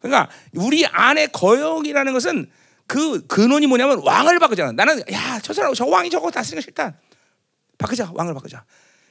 그러니까 0.00 0.30
우리 0.54 0.86
안에 0.86 1.26
거역이라는 1.28 2.12
것은 2.12 2.50
그 2.86 3.26
근원이 3.26 3.66
뭐냐면 3.66 4.00
왕을 4.02 4.38
바꾸잖아. 4.38 4.72
나는 4.72 5.02
야저 5.12 5.52
사람 5.52 5.72
저 5.74 5.86
왕이 5.86 6.10
저거 6.10 6.30
다 6.30 6.42
쓰니까 6.42 6.62
싫다. 6.62 6.94
바꾸자 7.78 8.10
왕을 8.14 8.34
바꾸자. 8.34 8.64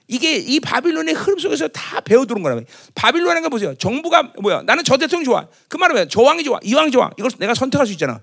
이게 0.07 0.35
이 0.37 0.59
바빌론의 0.59 1.13
흐름 1.13 1.37
속에서 1.37 1.67
다 1.67 2.01
배워들은 2.01 2.41
거라면 2.41 2.65
바빌론이라는 2.95 3.43
거 3.43 3.49
보세요. 3.49 3.75
정부가 3.75 4.33
뭐야? 4.41 4.63
나는 4.63 4.83
저 4.83 4.97
대통령 4.97 5.23
좋아. 5.23 5.47
그 5.67 5.77
말은 5.77 6.09
저 6.09 6.23
왕이 6.23 6.43
좋아, 6.43 6.59
이 6.63 6.73
왕이 6.73 6.89
좋아. 6.89 7.11
이걸 7.17 7.29
내가 7.37 7.53
선택할 7.53 7.85
수 7.85 7.93
있잖아. 7.93 8.19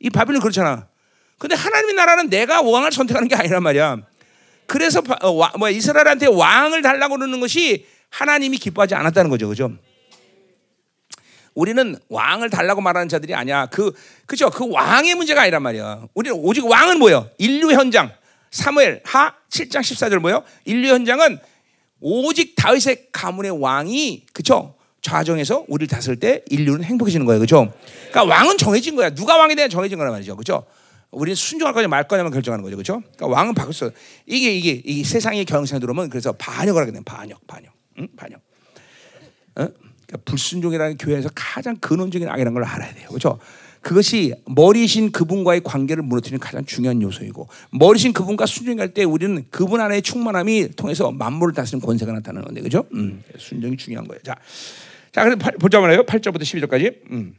이 0.00 0.10
바빌론 0.10 0.40
그렇잖아. 0.40 0.88
근데 1.38 1.54
하나님의 1.54 1.94
나라는 1.94 2.28
내가 2.28 2.60
왕을 2.60 2.90
선택하는 2.90 3.28
게 3.28 3.36
아니란 3.36 3.62
말이야. 3.62 3.98
그래서 4.70 5.02
어, 5.22 5.30
와, 5.30 5.52
뭐 5.58 5.68
이스라엘한테 5.68 6.28
왕을 6.28 6.80
달라고 6.82 7.16
그러는 7.16 7.40
것이 7.40 7.86
하나님이 8.08 8.56
기뻐하지 8.58 8.94
않았다는 8.94 9.28
거죠, 9.28 9.48
그죠? 9.48 9.72
우리는 11.54 11.96
왕을 12.08 12.50
달라고 12.50 12.80
말하는 12.80 13.08
자들이 13.08 13.34
아니야. 13.34 13.66
그 13.66 13.92
그죠? 14.26 14.48
그 14.48 14.70
왕의 14.70 15.16
문제가 15.16 15.42
아니란 15.42 15.60
말이야. 15.64 16.02
우리는 16.14 16.38
오직 16.40 16.64
왕은 16.64 17.00
뭐예요? 17.00 17.28
인류 17.38 17.72
현장. 17.72 18.12
사무엘 18.52 19.00
하 19.04 19.34
7장 19.50 19.80
14절 19.80 20.20
뭐예요? 20.20 20.44
인류 20.64 20.90
현장은 20.90 21.40
오직 22.00 22.54
다윗의 22.54 23.08
가문의 23.10 23.50
왕이 23.60 24.26
그죠? 24.32 24.76
좌정에서 25.02 25.64
우리를 25.66 25.88
다스릴 25.88 26.20
때 26.20 26.44
인류는 26.48 26.84
행복해지는 26.84 27.26
거예요. 27.26 27.40
그죠? 27.40 27.74
그러니까 28.10 28.36
왕은 28.36 28.56
정해진 28.56 28.94
거야. 28.94 29.10
누가 29.10 29.36
왕에 29.36 29.56
대한 29.56 29.68
정해진 29.68 29.98
거란 29.98 30.12
말이죠. 30.12 30.36
그죠? 30.36 30.64
우리는 31.10 31.34
순종할 31.34 31.74
거냐 31.74 31.88
말 31.88 32.06
거냐만 32.06 32.32
결정하는 32.32 32.62
거죠. 32.62 32.76
그죠? 32.76 33.02
그러니까 33.16 33.26
왕은 33.26 33.54
바뀌었어. 33.54 33.90
이게 34.26 34.54
이게 34.54 34.80
이 34.84 35.02
세상의 35.04 35.44
경향성에 35.44 35.80
들어오면 35.80 36.08
그래서 36.08 36.32
반역을 36.32 36.82
하게 36.82 36.92
되 36.92 37.00
반역, 37.04 37.46
반역. 37.46 37.72
응? 37.98 38.08
반역. 38.16 38.40
어? 39.56 39.68
그러니까 40.06 40.18
불순종이라는 40.24 40.98
교회에서 40.98 41.30
가장 41.34 41.76
근원적인 41.76 42.28
악이라는 42.28 42.54
걸 42.54 42.64
알아야 42.64 42.94
돼요. 42.94 43.08
그렇죠? 43.08 43.38
그것이 43.80 44.34
머리신 44.44 45.10
그분과의 45.10 45.62
관계를 45.64 46.02
무너뜨리는 46.02 46.38
가장 46.38 46.64
중요한 46.64 47.00
요소이고 47.00 47.48
머리신 47.72 48.12
그분과 48.12 48.44
순종할 48.46 48.92
때 48.92 49.04
우리는 49.04 49.44
그분 49.50 49.80
안에 49.80 50.02
충만함이 50.02 50.72
통해서 50.76 51.10
만물을 51.10 51.54
다스리는 51.54 51.84
권세가 51.84 52.12
나타나는 52.12 52.44
건데 52.44 52.60
그죠? 52.60 52.84
음, 52.92 53.22
순종이 53.38 53.76
중요한 53.76 54.06
거예요. 54.06 54.20
자, 54.22 54.36
자 55.12 55.24
그래서 55.24 55.38
보자 55.58 55.80
말이에요. 55.80 56.04
8절부터 56.04 56.42
12절까지. 56.42 57.10
음. 57.10 57.34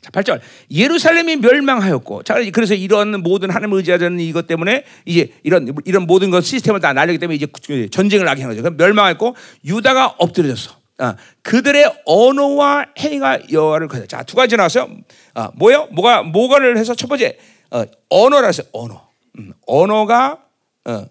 자, 0.00 0.10
8절. 0.10 0.40
예루살렘이 0.70 1.36
멸망하였고. 1.36 2.22
자, 2.22 2.36
그래서 2.52 2.74
이런 2.74 3.22
모든 3.22 3.50
하나님을 3.50 3.78
의지하는 3.78 4.20
이것 4.20 4.46
때문에 4.46 4.84
이제 5.04 5.32
이런 5.42 5.74
이런 5.84 6.06
모든 6.06 6.30
것 6.30 6.44
시스템을 6.44 6.80
다 6.80 6.92
날리기 6.92 7.18
때문에 7.18 7.36
이제 7.36 7.88
전쟁을 7.90 8.28
하게 8.28 8.42
하는 8.42 8.56
거죠. 8.56 8.70
멸망했고 8.70 9.34
유다가 9.64 10.14
엎드려졌어. 10.18 10.76
아, 10.98 11.16
그들의 11.42 12.02
언어와 12.06 12.86
행위가 12.98 13.50
여호와를 13.50 13.88
거다. 13.88 14.06
자, 14.06 14.22
두 14.22 14.36
가지 14.36 14.56
나왔어요. 14.56 14.88
아, 15.34 15.50
뭐요? 15.54 15.88
뭐가 15.92 16.22
뭐가를 16.22 16.78
해서 16.78 16.94
첫 16.94 17.08
번째 17.08 17.38
어, 17.70 17.84
언어라 18.08 18.52
서 18.52 18.62
언어. 18.72 19.06
음, 19.38 19.52
언어가 19.66 20.38
어, 20.84 21.06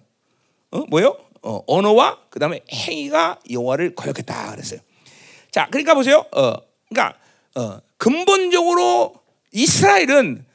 어 0.72 0.84
뭐요? 0.90 1.18
어, 1.44 1.62
언어와 1.68 2.18
그다음에 2.30 2.62
행위가 2.72 3.40
여호와를 3.52 3.94
거역했다 3.94 4.52
그랬어요. 4.52 4.80
자, 5.52 5.68
그러니까 5.70 5.94
보세요. 5.94 6.26
어, 6.32 6.54
그러니까 6.90 7.18
어, 7.56 7.80
근본적으로 7.98 9.16
이스라엘은 9.52 10.46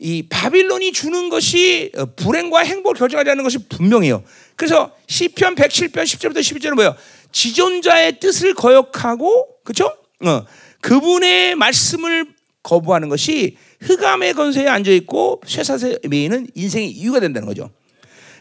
이 0.00 0.28
바빌론이 0.28 0.92
주는 0.92 1.28
것이 1.28 1.90
어, 1.96 2.06
불행과 2.14 2.60
행복을 2.60 2.96
결정하지 2.96 3.34
는 3.34 3.42
것이 3.42 3.58
분명해요. 3.68 4.22
그래서 4.54 4.92
시편 5.08 5.56
107편 5.56 6.04
10절부터 6.04 6.38
12절은 6.38 6.74
뭐예요? 6.74 6.94
지존자의 7.32 8.20
뜻을 8.20 8.54
거역하고 8.54 9.48
그렇죠? 9.64 9.96
어, 10.24 10.44
그분의 10.80 11.56
말씀을 11.56 12.26
거부하는 12.62 13.08
것이 13.08 13.56
흑암의 13.80 14.34
건세에 14.34 14.68
앉아 14.68 14.90
있고 14.92 15.40
쇠사슬에 15.46 15.98
매이는 16.08 16.48
인생의 16.54 16.90
이유가 16.90 17.18
된다는 17.18 17.46
거죠. 17.48 17.70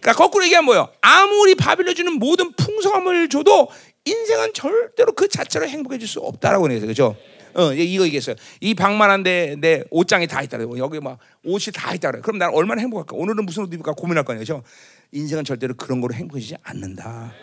그러니까 0.01 0.23
거꾸로 0.23 0.45
얘기하면 0.45 0.65
뭐예요? 0.65 0.89
아무리 1.01 1.55
바빌론 1.55 1.95
주는 1.95 2.13
모든 2.13 2.51
풍성함을 2.53 3.29
줘도 3.29 3.69
인생은 4.05 4.53
절대로 4.53 5.13
그 5.13 5.27
자체로 5.27 5.67
행복해질 5.67 6.07
수 6.07 6.19
없다라고 6.19 6.69
해서 6.69 6.85
그죠? 6.85 7.15
어, 7.53 7.73
이거 7.73 8.05
얘기했어요. 8.05 8.35
이 8.61 8.73
방만한데 8.73 9.55
내 9.59 9.83
옷장이 9.89 10.27
다 10.27 10.41
있다. 10.41 10.59
여기 10.77 10.99
막 10.99 11.17
옷이 11.43 11.65
다 11.73 11.93
있다. 11.93 12.11
그럼 12.11 12.37
난 12.37 12.51
얼마나 12.53 12.81
행복할까? 12.81 13.15
오늘은 13.15 13.45
무슨 13.45 13.63
옷 13.63 13.73
입을까 13.73 13.93
고민할 13.93 14.23
거 14.23 14.33
아니에요. 14.33 14.63
인생은 15.11 15.43
절대로 15.43 15.73
그런 15.75 16.01
거로 16.01 16.13
행복해지지 16.13 16.55
않는다. 16.63 17.33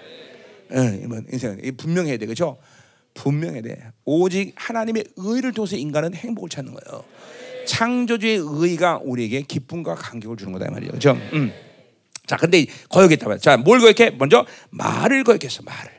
어, 0.70 0.76
인생은 1.32 1.76
분명해야 1.76 2.16
돼. 2.16 2.26
그죠? 2.26 2.58
분명해야 3.14 3.62
돼. 3.62 3.78
오직 4.04 4.52
하나님의 4.56 5.04
의를 5.16 5.52
통해서 5.52 5.76
인간은 5.76 6.14
행복을 6.14 6.48
찾는 6.48 6.74
거예요. 6.74 7.04
창조주의 7.66 8.38
의가 8.42 9.00
우리에게 9.02 9.42
기쁨과 9.42 9.94
감격을 9.94 10.36
주는 10.36 10.52
거다 10.52 10.70
말이죠. 10.70 10.92
그죠? 10.92 11.18
음. 11.32 11.52
자, 12.26 12.36
근데 12.36 12.66
거역했다 12.88 13.28
말 13.28 13.38
자, 13.38 13.56
뭘 13.56 13.80
거역해? 13.80 14.16
먼저 14.18 14.46
말을 14.70 15.24
거역했어. 15.24 15.62
말을. 15.62 15.93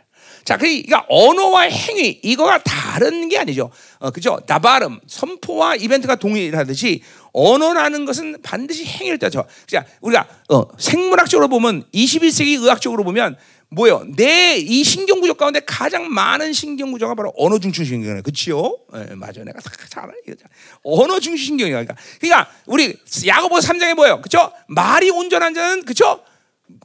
자, 0.45 0.57
그러니까 0.57 1.03
언어와 1.09 1.61
행위 1.63 2.19
이거가 2.21 2.59
다른 2.59 3.27
게 3.29 3.39
아니죠. 3.39 3.71
어, 3.97 4.11
그죠? 4.11 4.39
나발음 4.45 4.99
선포와 5.07 5.75
이벤트가 5.75 6.15
동일하듯이 6.15 7.01
언어라는 7.33 8.05
것은 8.05 8.37
반드시 8.43 8.85
행위를 8.85 9.17
따져. 9.17 9.43
자, 9.65 9.83
우리가 10.01 10.27
어, 10.49 10.63
생물학적으로 10.77 11.47
보면 11.47 11.83
21세기 11.93 12.61
의학적으로 12.61 13.03
보면 13.03 13.35
뭐요? 13.69 14.05
내 14.15 14.57
이 14.59 14.83
신경 14.83 15.19
구조 15.19 15.33
가운데 15.33 15.59
가장 15.61 16.09
많은 16.11 16.53
신경 16.53 16.91
구조가 16.91 17.15
바로 17.15 17.33
언어 17.35 17.57
중추 17.57 17.83
신경이에요. 17.83 18.21
그렇지요? 18.21 18.77
네, 18.93 19.15
맞아. 19.15 19.43
내가 19.43 19.59
잘 19.89 20.03
알아. 20.03 20.13
언어 20.83 21.19
중추 21.19 21.43
신경이야. 21.43 21.73
그러니까, 21.83 21.95
그러니까 22.21 22.51
우리 22.67 22.95
야고보 23.25 23.57
3장에 23.57 23.95
뭐예요? 23.95 24.21
그렇죠? 24.21 24.51
말이 24.67 25.09
온전한 25.09 25.55
자는 25.55 25.83
그렇죠? 25.83 26.21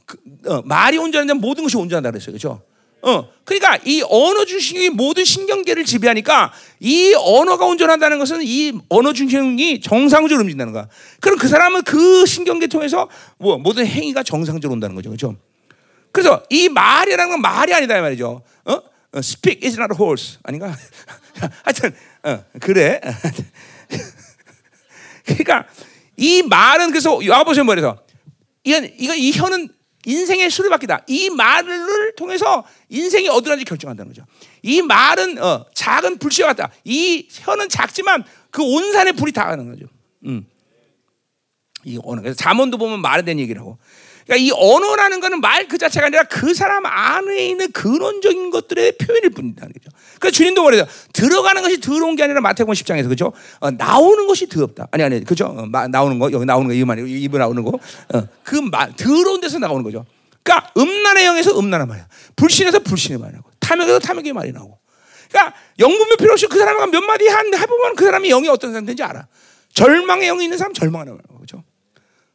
그, 0.05 0.17
어, 0.47 0.63
말이 0.65 0.97
온전한 0.97 1.27
자는 1.27 1.39
모든 1.39 1.63
것이 1.63 1.77
온전하다 1.77 2.09
그랬어요. 2.09 2.31
그렇죠? 2.31 2.63
어, 3.03 3.27
그러니까 3.43 3.79
이 3.85 4.03
언어 4.07 4.45
중심이 4.45 4.89
모든 4.89 5.25
신경계를 5.25 5.85
지배하니까 5.85 6.53
이 6.79 7.13
언어가 7.15 7.65
온전하다는 7.65 8.19
것은 8.19 8.41
이 8.43 8.73
언어 8.89 9.13
중심이 9.13 9.81
정상적으로 9.81 10.41
움직인다는 10.41 10.73
거야. 10.73 10.87
그럼 11.19 11.37
그 11.37 11.47
사람은 11.47 11.83
그 11.83 12.25
신경계 12.25 12.67
통해서 12.67 13.09
뭐 13.37 13.57
모든 13.57 13.85
행위가 13.85 14.23
정상적으로 14.23 14.75
온다는 14.75 14.95
거죠, 14.95 15.09
그렇죠? 15.09 15.35
그래서 16.11 16.43
이 16.49 16.69
말이라는 16.69 17.31
건 17.31 17.41
말이 17.41 17.73
아니다 17.73 17.97
이 17.97 18.01
말이죠. 18.01 18.43
어? 18.65 18.73
어 18.73 19.17
speak 19.17 19.67
is 19.67 19.79
not 19.79 19.93
a 19.93 19.97
horse 19.99 20.37
아닌가? 20.43 20.75
하여튼 21.63 21.95
어, 22.23 22.43
그래. 22.59 23.01
그러니까 25.25 25.65
이 26.17 26.43
말은 26.43 26.89
그래서 26.89 27.19
아버지 27.31 27.61
뭐래서 27.61 27.97
이건 28.63 28.91
이거 28.97 29.15
이 29.15 29.31
혀는 29.31 29.69
인생의 30.05 30.49
수레바퀴다. 30.49 31.03
이 31.07 31.29
말을 31.29 32.15
통해서 32.15 32.63
인생이 32.89 33.29
어디까지 33.29 33.65
결정한다는 33.65 34.11
거죠. 34.11 34.25
이 34.63 34.81
말은 34.81 35.37
어, 35.41 35.65
작은 35.73 36.17
불씨와 36.17 36.53
같다. 36.53 36.71
이 36.83 37.27
혀는 37.31 37.69
작지만 37.69 38.23
그 38.49 38.63
온산의 38.63 39.13
불이 39.13 39.31
다 39.31 39.45
가는 39.45 39.69
거죠. 39.69 39.85
음. 40.25 40.45
이 41.83 41.99
언어. 42.03 42.21
그래서 42.21 42.35
잠언도 42.35 42.77
보면 42.77 43.01
말에 43.01 43.23
대한 43.23 43.39
얘기를 43.39 43.61
하고. 43.61 43.77
그러니까 44.25 44.45
이 44.45 44.51
언어라는 44.53 45.19
거는 45.19 45.41
말 45.41 45.67
그 45.67 45.77
자체가 45.77 46.07
아니라 46.07 46.23
그 46.23 46.53
사람 46.53 46.85
안에 46.85 47.47
있는 47.47 47.71
근원적인 47.71 48.49
것들의 48.51 48.97
표현일 48.97 49.29
뿐이다는 49.31 49.73
거죠. 49.73 49.89
그래서 50.21 50.35
주님도 50.35 50.63
말해요. 50.63 50.85
들어가는 51.13 51.63
것이 51.63 51.81
더러운 51.81 52.15
게 52.15 52.21
아니라 52.21 52.41
마태복음 52.41 52.73
10장에서 52.75 53.09
그죠? 53.09 53.33
어, 53.59 53.71
나오는 53.71 54.27
것이 54.27 54.47
더럽다. 54.47 54.87
아니 54.91 55.03
아니 55.03 55.23
그죠? 55.23 55.45
어, 55.45 55.65
마, 55.65 55.87
나오는 55.87 56.19
거 56.19 56.31
여기 56.31 56.45
나오는 56.45 56.67
거 56.67 56.73
이거 56.75 56.85
말이에요. 56.85 57.07
입에 57.07 57.39
나오는 57.39 57.63
거. 57.63 57.71
어, 58.13 58.27
그 58.43 58.55
말, 58.55 58.95
더러운 58.95 59.41
데서 59.41 59.57
나오는 59.57 59.83
거죠. 59.83 60.05
그러니까 60.43 60.71
음란의 60.77 61.25
영에서 61.25 61.57
음란한 61.57 61.87
말이야. 61.87 62.07
불신에서 62.35 62.79
불신의 62.79 63.17
말이 63.19 63.33
나고 63.33 63.49
탐욕에서 63.59 63.97
탐욕의 63.97 64.31
말이 64.33 64.51
나오고. 64.51 64.77
그러니까 65.29 65.55
영분별 65.79 66.17
필요 66.17 66.33
없이 66.33 66.45
그 66.45 66.59
사람과 66.59 66.85
몇 66.85 67.01
마디 67.01 67.27
한 67.27 67.51
해보면 67.51 67.95
그 67.95 68.05
사람이 68.05 68.29
영이 68.29 68.47
어떤 68.47 68.73
상태인지 68.73 69.01
알아. 69.01 69.25
절망의 69.73 70.27
영이 70.27 70.43
있는 70.43 70.59
사람 70.59 70.71
절망하는 70.73 71.17
거죠. 71.17 71.35
그렇죠? 71.37 71.63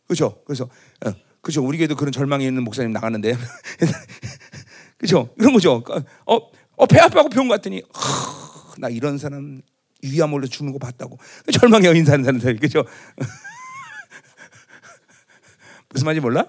그렇죠? 0.05 0.41
그래서 0.45 0.65
어, 1.05 1.15
그죠? 1.41 1.65
우리 1.65 1.79
교회도 1.79 1.95
그런 1.95 2.11
절망이 2.11 2.45
있는 2.45 2.65
목사님 2.65 2.91
나갔는데. 2.91 3.37
그죠? 4.99 5.29
이런 5.39 5.53
거죠. 5.53 5.85
어, 6.27 6.51
어, 6.77 6.87
배 6.87 7.01
아파하고 7.01 7.29
병원 7.29 7.49
갔더니, 7.49 7.83
하, 7.93 8.75
나 8.79 8.89
이런 8.89 9.19
사람 9.19 9.63
위암으로 10.03 10.47
죽는 10.47 10.73
거 10.73 10.79
봤다고. 10.79 11.19
절망에 11.53 11.89
인사하는 11.89 12.25
사람들, 12.25 12.57
그죠? 12.57 12.85
무슨 15.91 16.05
말인지 16.05 16.21
몰라? 16.21 16.47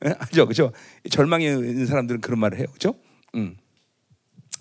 알죠? 0.00 0.46
그죠? 0.46 0.72
절망에 1.10 1.46
있는 1.46 1.86
사람들은 1.86 2.20
그런 2.20 2.38
말을 2.38 2.58
해요. 2.58 2.66
그죠? 2.72 2.94
음. 3.34 3.56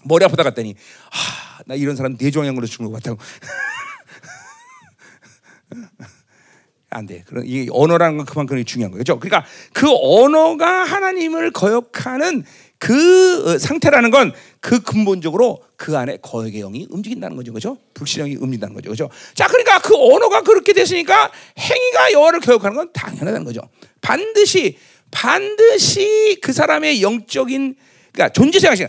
머리 0.03 0.25
아프다 0.25 0.43
갔더니, 0.43 0.75
하, 1.11 1.63
나 1.65 1.75
이런 1.75 1.95
사람 1.95 2.15
뇌종양으로 2.19 2.65
죽는 2.65 2.91
거 2.91 2.97
같다고. 2.97 3.19
안 6.89 7.05
돼. 7.05 7.23
그런 7.25 7.45
이 7.45 7.69
언어라는 7.71 8.17
건 8.17 8.25
그만큼 8.25 8.61
중요한 8.65 8.91
거죠. 8.91 9.17
그러니까 9.17 9.47
그 9.73 9.87
언어가 9.89 10.83
하나님을 10.83 11.51
거역하는 11.51 12.43
그 12.77 13.47
어, 13.47 13.57
상태라는 13.57 14.11
건 14.11 14.33
그 14.61 14.79
근본적으로 14.79 15.63
그 15.75 15.97
안에 15.97 16.17
거역의 16.21 16.61
영이 16.61 16.87
움직인다는 16.91 17.35
거죠. 17.35 17.51
그죠? 17.51 17.77
불신령이 17.95 18.35
움직인다는 18.35 18.75
거죠. 18.75 18.91
그죠? 18.91 19.09
자, 19.33 19.47
그러니까 19.47 19.79
그 19.79 19.95
언어가 19.95 20.41
그렇게 20.43 20.71
됐으니까 20.71 21.31
행위가 21.57 22.11
여호와를 22.13 22.39
거역하는 22.39 22.77
건 22.77 22.93
당연하다는 22.93 23.43
거죠. 23.43 23.61
반드시 24.01 24.77
반드시 25.09 26.37
그 26.41 26.53
사람의 26.53 27.01
영적인 27.01 27.75
그러니까 28.13 28.33
존재 28.33 28.59
생각이 28.59 28.85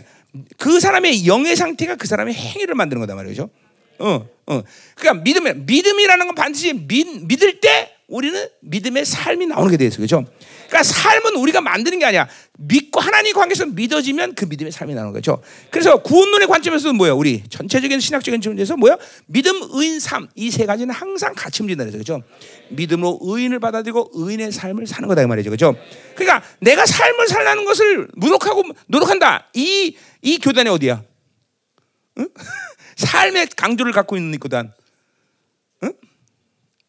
그 0.57 0.79
사람의 0.79 1.25
영의 1.25 1.55
상태가 1.55 1.95
그 1.95 2.07
사람의 2.07 2.35
행위를 2.35 2.75
만드는 2.75 3.01
거다 3.01 3.15
말이죠. 3.15 3.49
어, 3.99 4.27
어. 4.45 4.61
그러니까 4.95 5.23
믿음, 5.23 5.65
믿음이라는 5.65 6.25
건 6.27 6.35
반드시 6.35 6.73
믿, 6.73 7.25
믿을 7.25 7.59
때 7.59 7.95
우리는 8.07 8.47
믿음의 8.61 9.05
삶이 9.05 9.47
나오는 9.47 9.71
게 9.71 9.77
되죠. 9.77 10.01
그죠? 10.01 10.23
그러니까 10.73 10.83
삶은 10.91 11.35
우리가 11.35 11.61
만드는 11.61 11.99
게 11.99 12.05
아니야. 12.05 12.27
믿고 12.57 12.99
하나님 12.99 13.33
관계에서 13.33 13.67
믿어지면 13.67 14.33
그 14.33 14.45
믿음의 14.45 14.71
삶이 14.71 14.95
나오는 14.95 15.13
거죠. 15.13 15.39
그래서 15.69 16.01
구원론의 16.01 16.47
관점에서는 16.47 16.95
뭐야? 16.95 17.13
우리 17.13 17.43
전체적인 17.47 17.99
신학적인 17.99 18.41
측면에서 18.41 18.75
뭐야? 18.75 18.97
믿음, 19.27 19.61
의인, 19.71 19.99
삶. 19.99 20.27
이 20.35 20.49
세 20.49 20.65
가지는 20.65 20.93
항상 20.93 21.33
같이 21.35 21.61
움직인다 21.61 21.85
그죠? 21.85 21.97
그죠? 21.99 22.23
믿음으로 22.69 23.19
의인을 23.21 23.59
받아들이고 23.59 24.11
의인의 24.13 24.51
삶을 24.51 24.87
사는 24.87 25.07
거다 25.07 25.21
이 25.21 25.27
말이죠. 25.27 25.51
그죠? 25.51 25.75
그러니까 26.15 26.43
내가 26.59 26.87
삶을 26.87 27.27
살라는 27.27 27.65
것을 27.65 28.07
무력하고 28.15 28.63
노력한다. 28.87 29.49
이, 29.53 29.95
이 30.23 30.39
교단이 30.39 30.69
어디야? 30.69 31.03
응? 32.17 32.29
삶의 32.97 33.49
강조를 33.55 33.91
갖고 33.91 34.17
있는 34.17 34.39
교단. 34.39 34.73
응? 35.83 35.93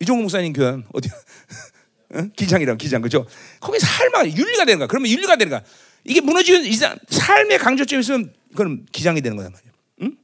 이종국 0.01 0.23
목사님 0.23 0.55
교단 0.55 0.85
어디야? 0.94 1.12
응? 2.15 2.31
기장이랑 2.36 2.78
기장 2.78 3.03
그죠? 3.03 3.27
거기 3.61 3.78
삶아 3.78 4.27
윤리가 4.27 4.65
되는 4.65 4.78
거야. 4.78 4.86
그러면 4.89 5.11
윤리가 5.11 5.36
되는 5.36 5.51
거야. 5.51 5.62
이게 6.05 6.20
무너지는 6.20 6.65
이상 6.65 6.97
삶의 7.09 7.59
강조점이 7.59 8.01
있으면 8.01 8.32
그럼 8.55 8.85
기장이 8.93 9.20
되는 9.20 9.36
거야 9.36 9.49
말이야. 9.51 9.73
응? 10.03 10.16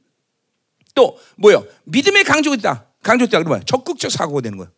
또 0.95 1.17
뭐요? 1.37 1.65
믿음의 1.85 2.23
강조가 2.23 2.55
있다. 2.55 2.85
강조있다 3.03 3.39
그러면 3.39 3.63
적극적 3.65 4.11
사고가 4.11 4.41
되는 4.41 4.57
거야. 4.57 4.69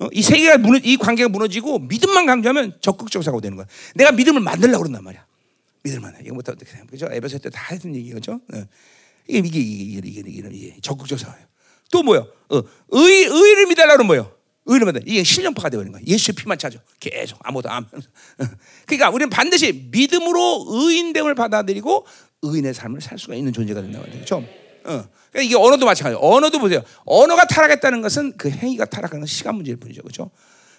어? 0.00 0.06
이 0.12 0.22
세계가 0.22 0.58
무너, 0.58 0.78
이 0.82 0.96
관계가 0.96 1.28
무너지고 1.28 1.80
믿음만 1.80 2.24
강조하면 2.26 2.78
적극적 2.80 3.22
사고가 3.24 3.40
되는 3.42 3.56
거야. 3.56 3.66
내가 3.94 4.12
믿음을 4.12 4.40
만들려고 4.40 4.84
그런단 4.84 5.02
말이야. 5.04 5.26
믿음을 5.82 6.02
만들. 6.02 6.26
이거 6.26 6.34
부터 6.36 6.52
어떻게 6.52 6.70
생각해? 6.70 6.88
그죠? 6.90 7.08
에베소 7.10 7.38
때 7.38 7.50
다 7.50 7.62
했던 7.72 7.94
얘기죠. 7.94 8.32
어. 8.32 8.64
이게 9.26 9.38
이게 9.46 9.58
이게 9.60 10.08
이게 10.08 10.22
이게, 10.26 10.48
이게 10.50 10.76
적극적 10.80 11.18
사고예요. 11.18 11.46
또 11.90 12.02
뭐요? 12.02 12.26
어, 12.50 12.56
의 12.92 13.24
의를 13.26 13.66
믿으려면 13.66 14.06
뭐요? 14.06 14.32
믿어. 14.68 15.00
이게 15.06 15.24
실력파가 15.24 15.70
되어버린 15.70 15.92
거야. 15.92 16.02
예수 16.06 16.34
피만 16.34 16.58
찾아. 16.58 16.78
계속 17.00 17.38
아무도 17.42 17.70
안. 17.70 17.86
그러니까 18.86 19.10
우리는 19.10 19.30
반드시 19.30 19.88
믿음으로 19.90 20.66
의인됨을 20.68 21.34
받아들이고 21.34 22.06
의인의 22.42 22.74
삶을 22.74 23.00
살 23.00 23.18
수가 23.18 23.34
있는 23.34 23.52
존재가 23.52 23.80
된다 23.80 23.98
말이죠. 23.98 24.16
그렇죠? 24.16 24.36
어. 24.84 25.08
그러니까 25.30 25.42
이게 25.42 25.56
언어도 25.56 25.86
마찬가지예요. 25.86 26.18
언어도 26.20 26.58
보세요. 26.58 26.82
언어가 27.04 27.46
타락했다는 27.46 28.02
것은 28.02 28.36
그 28.36 28.50
행위가 28.50 28.84
타락하는 28.84 29.26
시간 29.26 29.54
문제일 29.54 29.76
뿐이죠. 29.76 30.02
그렇죠? 30.02 30.30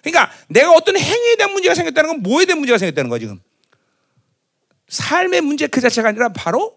그러니까 0.02 0.30
내가 0.48 0.72
어떤 0.72 0.96
행위에 0.96 1.36
대한 1.36 1.52
문제가 1.52 1.74
생겼다는 1.74 2.10
건 2.10 2.22
뭐에 2.22 2.46
대한 2.46 2.58
문제가 2.58 2.78
생겼다는 2.78 3.10
거야, 3.10 3.18
지금. 3.18 3.40
삶의 4.88 5.42
문제 5.42 5.66
그 5.66 5.80
자체가 5.80 6.08
아니라 6.08 6.30
바로 6.30 6.76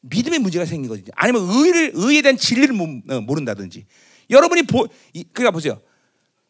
믿음의 0.00 0.38
문제가 0.38 0.64
생긴 0.64 0.88
거지. 0.88 1.04
아니면 1.14 1.42
의를 1.48 1.92
의에 1.94 2.22
대한 2.22 2.36
진리를 2.36 2.74
어, 3.10 3.20
모른다든지. 3.20 3.86
여러분이 4.30 4.62
보 4.62 4.86
그러니까 5.32 5.50
보세요. 5.50 5.80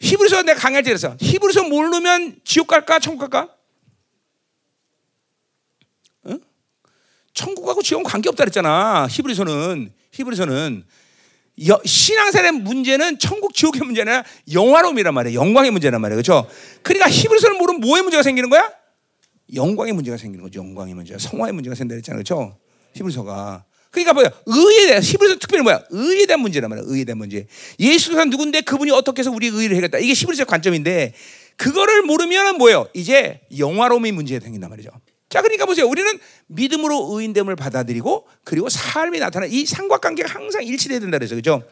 히브리서 0.05 0.43
내가 0.43 0.61
강의할 0.61 0.83
때 0.83 0.91
그랬어. 0.91 1.17
히브리서 1.19 1.65
모르면 1.65 2.37
지옥 2.45 2.67
갈까 2.67 2.99
천국 2.99 3.21
갈까? 3.31 3.55
어? 6.25 6.39
천국하고 7.33 7.83
지옥은 7.83 8.05
관계 8.05 8.29
없다 8.29 8.45
그랬잖아. 8.45 9.07
히브리서는 9.09 9.93
히브리서는 10.13 10.85
여, 11.69 11.81
신앙생활의 11.85 12.61
문제는 12.61 13.19
천국 13.19 13.55
지옥의 13.55 13.83
문제는 13.83 14.13
아니라 14.13 14.29
영화로움이란 14.53 15.15
말이에요. 15.15 15.41
영광의 15.41 15.71
문제란 15.71 16.01
말이에요. 16.01 16.21
그렇죠? 16.23 16.49
그러니까 16.83 17.09
히브리서를 17.09 17.57
모르면 17.57 17.81
뭐의 17.81 18.03
문제가 18.03 18.23
생기는 18.23 18.51
거야? 18.51 18.71
영광의 19.55 19.93
문제가 19.95 20.17
생기는 20.19 20.43
거죠. 20.45 20.61
영광의 20.61 20.95
문제, 20.95 21.17
성화의 21.17 21.53
문제가 21.53 21.75
생긴다 21.75 21.95
그랬잖아요. 21.95 22.23
그렇죠? 22.25 22.59
히브리서가 22.95 23.65
그러니까 23.95 24.13
뭐야? 24.13 24.31
의에 24.47 24.87
대한 24.89 25.03
히브리서 25.03 25.39
특별히 25.39 25.63
뭐야? 25.63 25.85
의에 25.91 26.27
대한 26.27 26.41
문제란 26.41 26.69
말이야. 26.69 26.85
의에 26.89 27.05
대한 27.05 27.19
문제. 27.19 27.47
예수가 27.79 28.25
누군데 28.25 28.63
그분이 28.63 28.91
어떻게 28.91 29.21
해서 29.21 29.31
우리 29.31 29.47
의를 29.47 29.77
해결했다. 29.77 29.99
이게 29.99 30.13
히브리서 30.13 30.45
관점인데 30.47 31.15
그거를 31.57 32.03
모르면 32.03 32.59
뭐예요? 32.59 32.89
이제 32.93 33.41
영화로움의 33.57 34.11
문제가 34.13 34.43
생긴단 34.43 34.69
말이죠. 34.69 34.91
자, 35.31 35.43
그러니까 35.43 35.67
보세요. 35.67 35.87
우리는 35.87 36.11
믿음으로 36.49 37.09
의인됨을 37.13 37.55
받아들이고 37.55 38.27
그리고 38.43 38.69
삶이 38.69 39.21
나타나 39.21 39.47
이 39.47 39.65
삼각관계가 39.65 40.29
항상 40.29 40.65
일치돼야 40.65 40.99
된다 40.99 41.19
그래서 41.19 41.37
그죠? 41.37 41.63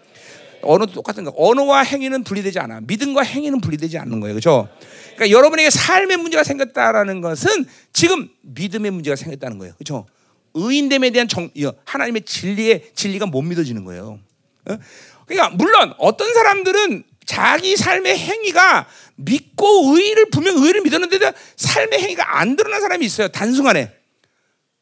언어도 0.62 0.92
똑같은 0.92 1.24
거. 1.24 1.32
언어와 1.36 1.82
행위는 1.82 2.22
분리되지 2.22 2.60
않아. 2.60 2.82
믿음과 2.82 3.22
행위는 3.22 3.60
분리되지 3.60 3.98
않는 3.98 4.20
거예요. 4.20 4.36
그죠? 4.36 4.68
그러니까 5.16 5.36
여러분에게 5.36 5.70
삶의 5.70 6.18
문제가 6.18 6.44
생겼다라는 6.44 7.20
것은 7.20 7.66
지금 7.92 8.28
믿음의 8.42 8.92
문제가 8.92 9.16
생겼다는 9.16 9.58
거예요. 9.58 9.74
그죠? 9.76 10.06
의인됨에 10.54 11.10
대한 11.10 11.28
정, 11.28 11.50
하나님의 11.84 12.22
진리의 12.22 12.90
진리가 12.94 13.26
못 13.26 13.42
믿어지는 13.42 13.84
거예요. 13.84 14.20
어? 14.68 14.78
그러니까 15.26 15.50
물론 15.56 15.94
어떤 15.98 16.32
사람들은 16.32 17.04
자기 17.24 17.76
삶의 17.76 18.18
행위가 18.18 18.86
믿고 19.16 19.96
의를 19.96 20.30
분명 20.30 20.56
의를 20.56 20.82
믿었는데도 20.82 21.32
삶의 21.56 22.00
행위가 22.00 22.38
안 22.38 22.56
드러난 22.56 22.80
사람이 22.80 23.04
있어요. 23.06 23.28
단순간에. 23.28 23.92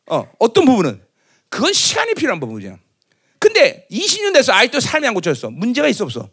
어, 0.06 0.28
어떤 0.38 0.64
부분은 0.64 1.01
그건 1.48 1.72
시간이 1.72 2.14
필요한 2.14 2.40
부분이죠. 2.40 2.78
근데 3.38 3.86
20년 3.90 4.34
돼서 4.34 4.52
아직도 4.52 4.80
삶이 4.80 5.06
안 5.06 5.14
고쳐졌어. 5.14 5.51
문제가 5.51 5.88
있어 5.88 6.05
없어. 6.05 6.28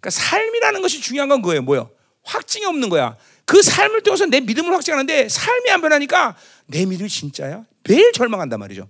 그러니까 0.00 0.10
삶이라는 0.10 0.82
것이 0.82 1.00
중요한 1.00 1.28
건 1.28 1.42
그거예요. 1.42 1.62
뭐요? 1.62 1.90
확증이 2.22 2.64
없는 2.66 2.88
거야. 2.88 3.16
그 3.44 3.62
삶을 3.62 4.02
통해서 4.02 4.26
내 4.26 4.40
믿음을 4.40 4.72
확증하는데 4.72 5.28
삶이 5.28 5.70
안 5.70 5.80
변하니까 5.80 6.36
내 6.72 6.86
믿음이 6.86 7.08
진짜야? 7.08 7.64
매일 7.88 8.12
절망한단 8.12 8.58
말이죠. 8.58 8.88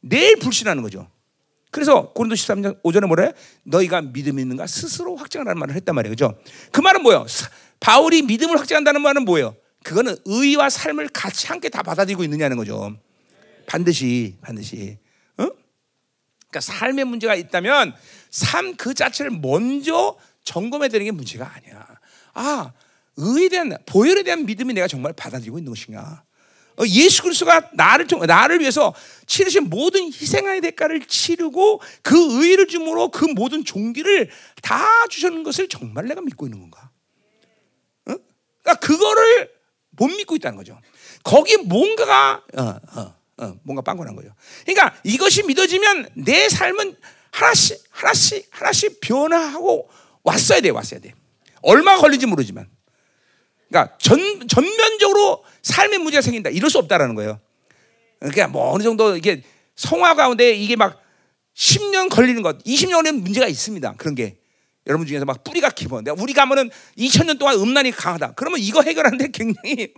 매일 0.00 0.36
불신하는 0.36 0.82
거죠. 0.82 1.08
그래서 1.70 2.12
고린도 2.12 2.34
13장 2.34 2.82
5절에 2.82 3.06
뭐래? 3.06 3.32
너희가 3.64 4.00
믿음이 4.00 4.40
있는가 4.42 4.66
스스로 4.66 5.14
확증하라는 5.16 5.60
말을 5.60 5.74
했단 5.74 5.94
말이에요. 5.94 6.12
그죠? 6.12 6.38
그 6.72 6.80
말은 6.80 7.02
뭐예요? 7.02 7.26
바울이 7.80 8.22
믿음을 8.22 8.58
확증한다는 8.58 9.02
말은 9.02 9.24
뭐예요? 9.24 9.54
그거는 9.82 10.16
의와 10.24 10.70
삶을 10.70 11.08
같이 11.10 11.48
함께 11.48 11.68
다 11.68 11.82
받아들이고 11.82 12.24
있느냐는 12.24 12.56
거죠. 12.56 12.96
반드시 13.66 14.36
반드시. 14.40 14.98
어? 15.36 15.44
그러니까 15.44 16.60
삶의 16.60 17.04
문제가 17.04 17.34
있다면 17.34 17.94
삶 18.30 18.76
그 18.76 18.94
자체를 18.94 19.32
먼저 19.32 20.16
점검해 20.44 20.88
드리는 20.88 21.10
게 21.12 21.14
문제가 21.14 21.52
아니야. 21.54 21.86
아, 22.34 22.72
의에 23.16 23.48
대한 23.48 23.76
보혈에 23.86 24.22
대한 24.22 24.46
믿음이 24.46 24.72
내가 24.74 24.86
정말 24.88 25.12
받아들이고 25.12 25.58
있는 25.58 25.72
것인가? 25.72 26.24
어, 26.78 26.86
예수 26.86 27.22
그리스도가 27.22 27.70
나를 27.72 28.06
통 28.06 28.20
나를 28.20 28.60
위해서 28.60 28.94
치르신 29.26 29.70
모든 29.70 30.06
희생의 30.06 30.60
대가를 30.60 31.06
치르고 31.06 31.80
그 32.02 32.42
의를 32.42 32.66
주므로 32.66 33.10
그 33.10 33.24
모든 33.24 33.64
종기를 33.64 34.30
다 34.62 35.06
주셨는 35.08 35.42
것을 35.42 35.68
정말 35.68 36.06
내가 36.06 36.20
믿고 36.20 36.46
있는 36.46 36.60
건가? 36.60 36.90
어? 38.06 38.14
그러니까 38.62 38.86
그거를 38.86 39.50
못 39.90 40.08
믿고 40.08 40.36
있다는 40.36 40.58
거죠. 40.58 40.78
거기 41.22 41.56
뭔가가 41.56 42.42
어, 42.56 42.62
어, 42.62 43.14
어, 43.38 43.54
뭔가 43.62 43.82
빵건한 43.82 44.14
거죠. 44.14 44.28
그러니까 44.66 44.94
이것이 45.02 45.44
믿어지면 45.44 46.10
내 46.14 46.48
삶은 46.48 46.94
하나씩 47.30 47.82
하나씩 47.90 48.48
하나씩 48.50 49.00
변화하고 49.00 49.88
왔어야 50.22 50.60
돼, 50.60 50.70
왔어야 50.70 51.00
돼. 51.00 51.14
얼마 51.62 51.96
걸린지 51.96 52.26
모르지만. 52.26 52.68
그러니까 53.68 53.96
전 53.98 54.46
전면적으로 54.46 55.44
삶의 55.66 55.98
문제가 55.98 56.22
생긴다. 56.22 56.50
이럴 56.50 56.70
수 56.70 56.78
없다라는 56.78 57.14
거예요. 57.16 57.40
그러니까 58.20 58.46
뭐 58.48 58.72
어느 58.72 58.82
정도 58.82 59.16
이게 59.16 59.42
성화 59.74 60.14
가운데 60.14 60.52
이게 60.52 60.76
막 60.76 61.02
10년 61.56 62.08
걸리는 62.08 62.40
것, 62.42 62.62
20년은 62.64 63.22
문제가 63.22 63.48
있습니다. 63.48 63.94
그런 63.96 64.14
게 64.14 64.36
여러분 64.86 65.06
중에서 65.06 65.24
막 65.24 65.42
뿌리가 65.42 65.70
깊어. 65.70 66.02
내가 66.02 66.16
우리 66.20 66.32
가면은 66.32 66.70
2000년 66.96 67.38
동안 67.38 67.56
음란이 67.56 67.90
강하다. 67.90 68.32
그러면 68.36 68.60
이거 68.60 68.82
해결하는데 68.82 69.28
굉장히 69.32 69.92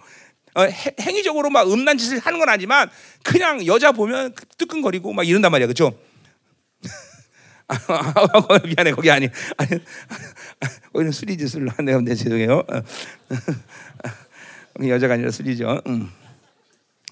어, 0.54 0.62
행위적으로 1.00 1.50
막 1.50 1.70
음란 1.70 1.98
짓을 1.98 2.18
하는 2.18 2.38
건 2.38 2.48
아니지만 2.48 2.88
그냥 3.22 3.66
여자 3.66 3.92
보면 3.92 4.34
뜨끈거리고 4.56 5.12
막 5.12 5.28
이런단 5.28 5.52
말이야. 5.52 5.66
그렇죠? 5.66 5.98
미안해 8.64 8.92
거기 8.92 9.10
아니 9.10 9.28
아니 9.58 9.70
거기는 10.90 11.12
술이지 11.12 11.46
술 11.46 11.68
내가 11.84 12.00
내 12.00 12.14
죄송해요. 12.14 12.62
여자가 14.86 15.14
아니라 15.14 15.30
술이죠. 15.30 15.80
음. 15.86 16.10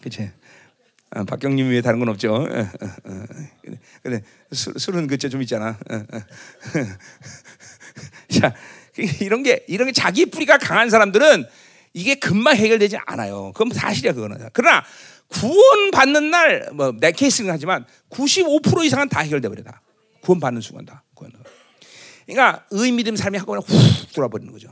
그치? 0.02 0.30
아, 1.10 1.24
박경님 1.24 1.70
외에 1.70 1.80
다른 1.80 1.98
건 1.98 2.08
없죠. 2.08 2.34
어, 2.34 2.44
어, 2.44 2.68
어. 3.04 3.24
근데 4.02 4.22
술, 4.52 4.74
술은 4.78 5.06
그쵸 5.06 5.28
좀 5.28 5.40
있잖아. 5.42 5.78
자, 8.40 8.54
이런 9.20 9.42
게 9.42 9.64
이런 9.68 9.86
게 9.86 9.92
자기 9.92 10.26
뿌리가 10.26 10.58
강한 10.58 10.90
사람들은 10.90 11.46
이게 11.94 12.16
금방 12.16 12.56
해결되지 12.56 12.98
않아요. 13.06 13.52
그건 13.54 13.72
사실이야 13.72 14.12
그거는. 14.12 14.48
그러나 14.52 14.84
구원 15.28 15.90
받는 15.90 16.30
날 16.30 16.68
뭐내 16.72 17.12
케이스는 17.12 17.50
하지만 17.50 17.86
95% 18.10 18.84
이상은 18.84 19.08
다 19.08 19.20
해결돼 19.20 19.48
버려다. 19.48 19.80
구원 20.20 20.40
받는 20.40 20.60
순간 20.60 20.84
다. 20.84 21.04
그러니까 22.26 22.66
의 22.72 22.92
믿음 22.92 23.16
삶이 23.16 23.38
한꺼번에 23.38 23.62
훅 23.64 24.12
돌아버리는 24.12 24.52
거죠. 24.52 24.68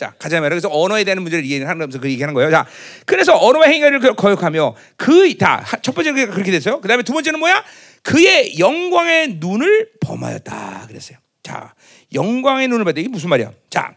자, 0.00 0.14
가자 0.18 0.36
말이야. 0.40 0.48
그래서 0.48 0.70
언어에 0.72 1.04
대한 1.04 1.20
문제를 1.20 1.44
얘기하면서 1.44 2.00
그 2.00 2.08
얘기하는 2.10 2.32
거예요. 2.32 2.50
자, 2.50 2.66
그래서 3.04 3.36
언어와 3.36 3.66
행위를 3.66 4.00
그 4.00 4.14
거역하며 4.14 4.74
그 4.96 5.36
다 5.36 5.62
첫 5.82 5.94
번째는 5.94 6.30
그렇게 6.30 6.50
됐어요. 6.50 6.80
그다음에 6.80 7.02
두 7.02 7.12
번째는 7.12 7.38
뭐야? 7.38 7.62
그의 8.02 8.58
영광의 8.58 9.34
눈을 9.40 9.90
범하였다 10.00 10.86
그랬어요. 10.88 11.18
자, 11.42 11.74
영광의 12.14 12.68
눈을 12.68 12.86
봤다. 12.86 12.98
이게 12.98 13.10
무슨 13.10 13.28
말이야? 13.28 13.52
자, 13.68 13.92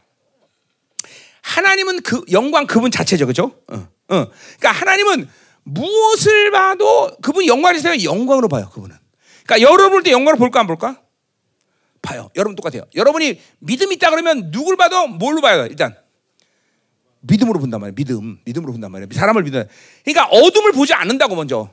하나님은 1.41 2.01
그 2.01 2.21
영광 2.33 2.67
그분 2.67 2.91
자체죠, 2.91 3.25
그죠? 3.25 3.51
어, 3.69 3.75
어. 3.75 3.87
그러니까 4.59 4.71
하나님은 4.71 5.29
무엇을 5.63 6.51
봐도 6.51 7.15
그분 7.21 7.47
영광이 7.47 7.77
있으면 7.77 8.03
영광으로 8.03 8.49
봐요, 8.49 8.69
그분은. 8.73 8.93
그러니까 9.45 9.71
여러분 9.71 9.91
볼 9.91 10.03
때 10.03 10.11
영광을 10.11 10.37
볼까 10.37 10.59
안 10.59 10.67
볼까? 10.67 10.99
봐요. 12.03 12.29
여러분 12.35 12.55
똑같아요. 12.55 12.83
여러분이 12.93 13.39
믿음 13.59 13.91
있다 13.93 14.11
그러면 14.11 14.51
누굴 14.51 14.77
봐도 14.77 15.07
뭘로 15.07 15.41
봐요? 15.41 15.65
일단 15.65 15.95
믿음으로 17.21 17.59
본단 17.59 17.79
말이에요. 17.79 17.95
믿음, 17.95 18.37
믿음으로 18.45 18.73
본단 18.73 18.91
말이에요. 18.91 19.07
사람을 19.11 19.43
믿어. 19.43 19.63
그러니까 20.03 20.27
어둠을 20.27 20.73
보지 20.73 20.93
않는다고 20.93 21.35
먼저 21.35 21.71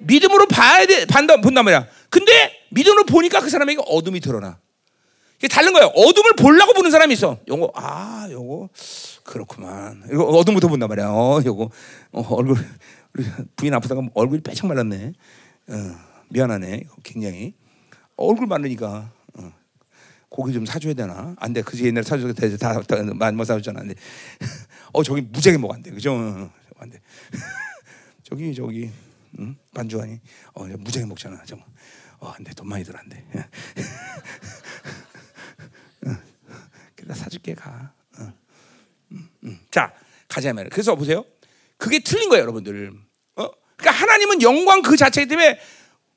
믿음으로 0.00 0.46
봐야 0.48 0.84
돼, 0.84 1.06
반다 1.06 1.40
본단 1.40 1.64
말이야. 1.64 1.86
근데 2.10 2.52
믿음으로 2.70 3.04
보니까 3.04 3.40
그 3.40 3.48
사람에게 3.48 3.80
어둠이 3.86 4.20
드러나. 4.20 4.58
이게 5.38 5.46
다른 5.46 5.72
거예요. 5.72 5.86
어둠을 5.94 6.32
보려고 6.36 6.72
보는 6.74 6.90
사람이 6.90 7.14
있어. 7.14 7.38
요거 7.46 7.72
아, 7.76 8.26
요거 8.28 8.70
그렇구만. 9.22 10.02
이거 10.12 10.24
어둠부터 10.24 10.66
본단 10.66 10.88
말이야. 10.88 11.06
어, 11.10 11.40
요거 11.44 11.70
어, 12.12 12.34
얼굴 12.34 12.56
부인 13.54 13.72
아프다가 13.74 14.02
얼굴이 14.14 14.40
빼짝 14.40 14.66
말랐네. 14.66 15.12
어, 15.68 15.74
미안하네. 16.30 16.82
굉장히 17.04 17.54
얼굴 18.16 18.48
많으니까 18.48 19.12
고기 20.28 20.52
좀 20.52 20.66
사줘야 20.66 20.94
되나? 20.94 21.34
안 21.38 21.52
돼. 21.52 21.62
그지 21.62 21.84
옛날에 21.86 22.04
사줘도 22.04 22.32
돼. 22.34 22.56
다, 22.56 22.80
다, 22.82 23.32
못 23.32 23.44
사줬잖아. 23.44 23.80
안 23.80 23.88
돼. 23.88 23.94
어, 24.92 25.02
저기 25.02 25.22
무지하게 25.22 25.58
먹어. 25.58 25.74
안 25.74 25.82
돼. 25.82 25.90
그죠? 25.90 26.14
안 26.78 26.90
돼. 26.90 27.00
저기, 28.22 28.54
저기, 28.54 28.90
응? 29.38 29.56
반주하니? 29.74 30.20
어, 30.54 30.64
무지하게 30.64 31.08
먹잖아. 31.08 31.42
정 31.44 31.60
어, 32.20 32.28
안 32.28 32.44
돼. 32.44 32.52
돈 32.52 32.68
많이 32.68 32.84
들어. 32.84 32.98
안 32.98 33.08
돼. 33.08 33.24
그래, 36.96 37.14
사줄게. 37.14 37.54
가. 37.54 37.94
응. 38.18 38.32
응. 39.12 39.28
응. 39.44 39.58
자, 39.70 39.94
가자. 40.28 40.52
그래서 40.52 40.94
보세요. 40.94 41.24
그게 41.78 42.00
틀린 42.00 42.28
거예요, 42.28 42.42
여러분들. 42.42 42.92
어? 43.36 43.48
그러니까 43.76 44.02
하나님은 44.02 44.42
영광 44.42 44.82
그 44.82 44.96
자체 44.96 45.24
때문에 45.26 45.58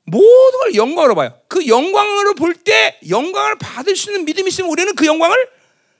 모든 0.05 0.59
걸 0.59 0.75
영광으로 0.75 1.15
봐요. 1.15 1.33
그 1.47 1.67
영광으로 1.67 2.33
볼 2.35 2.53
때 2.63 2.99
영광을 3.09 3.57
받을 3.57 3.95
수 3.95 4.09
있는 4.11 4.25
믿음이 4.25 4.49
있으면 4.49 4.69
우리는 4.69 4.93
그 4.95 5.05
영광을 5.05 5.37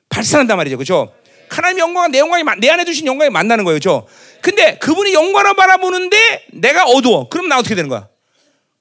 발산한단 0.09 0.57
말이죠. 0.57 0.77
그렇죠? 0.77 1.13
하나님 1.49 1.79
영광은 1.79 2.11
내 2.11 2.19
영광이 2.19 2.43
내 2.59 2.69
안에 2.69 2.83
두신 2.85 3.05
영광이 3.07 3.29
만나는 3.29 3.63
거예요. 3.63 3.79
그렇죠? 3.79 4.07
근데 4.41 4.77
그분이 4.79 5.13
영광을 5.13 5.53
바라보는데 5.55 6.47
내가 6.53 6.85
어두워. 6.85 7.29
그럼 7.29 7.47
나 7.47 7.57
어떻게 7.59 7.75
되는 7.75 7.89
거야? 7.89 8.07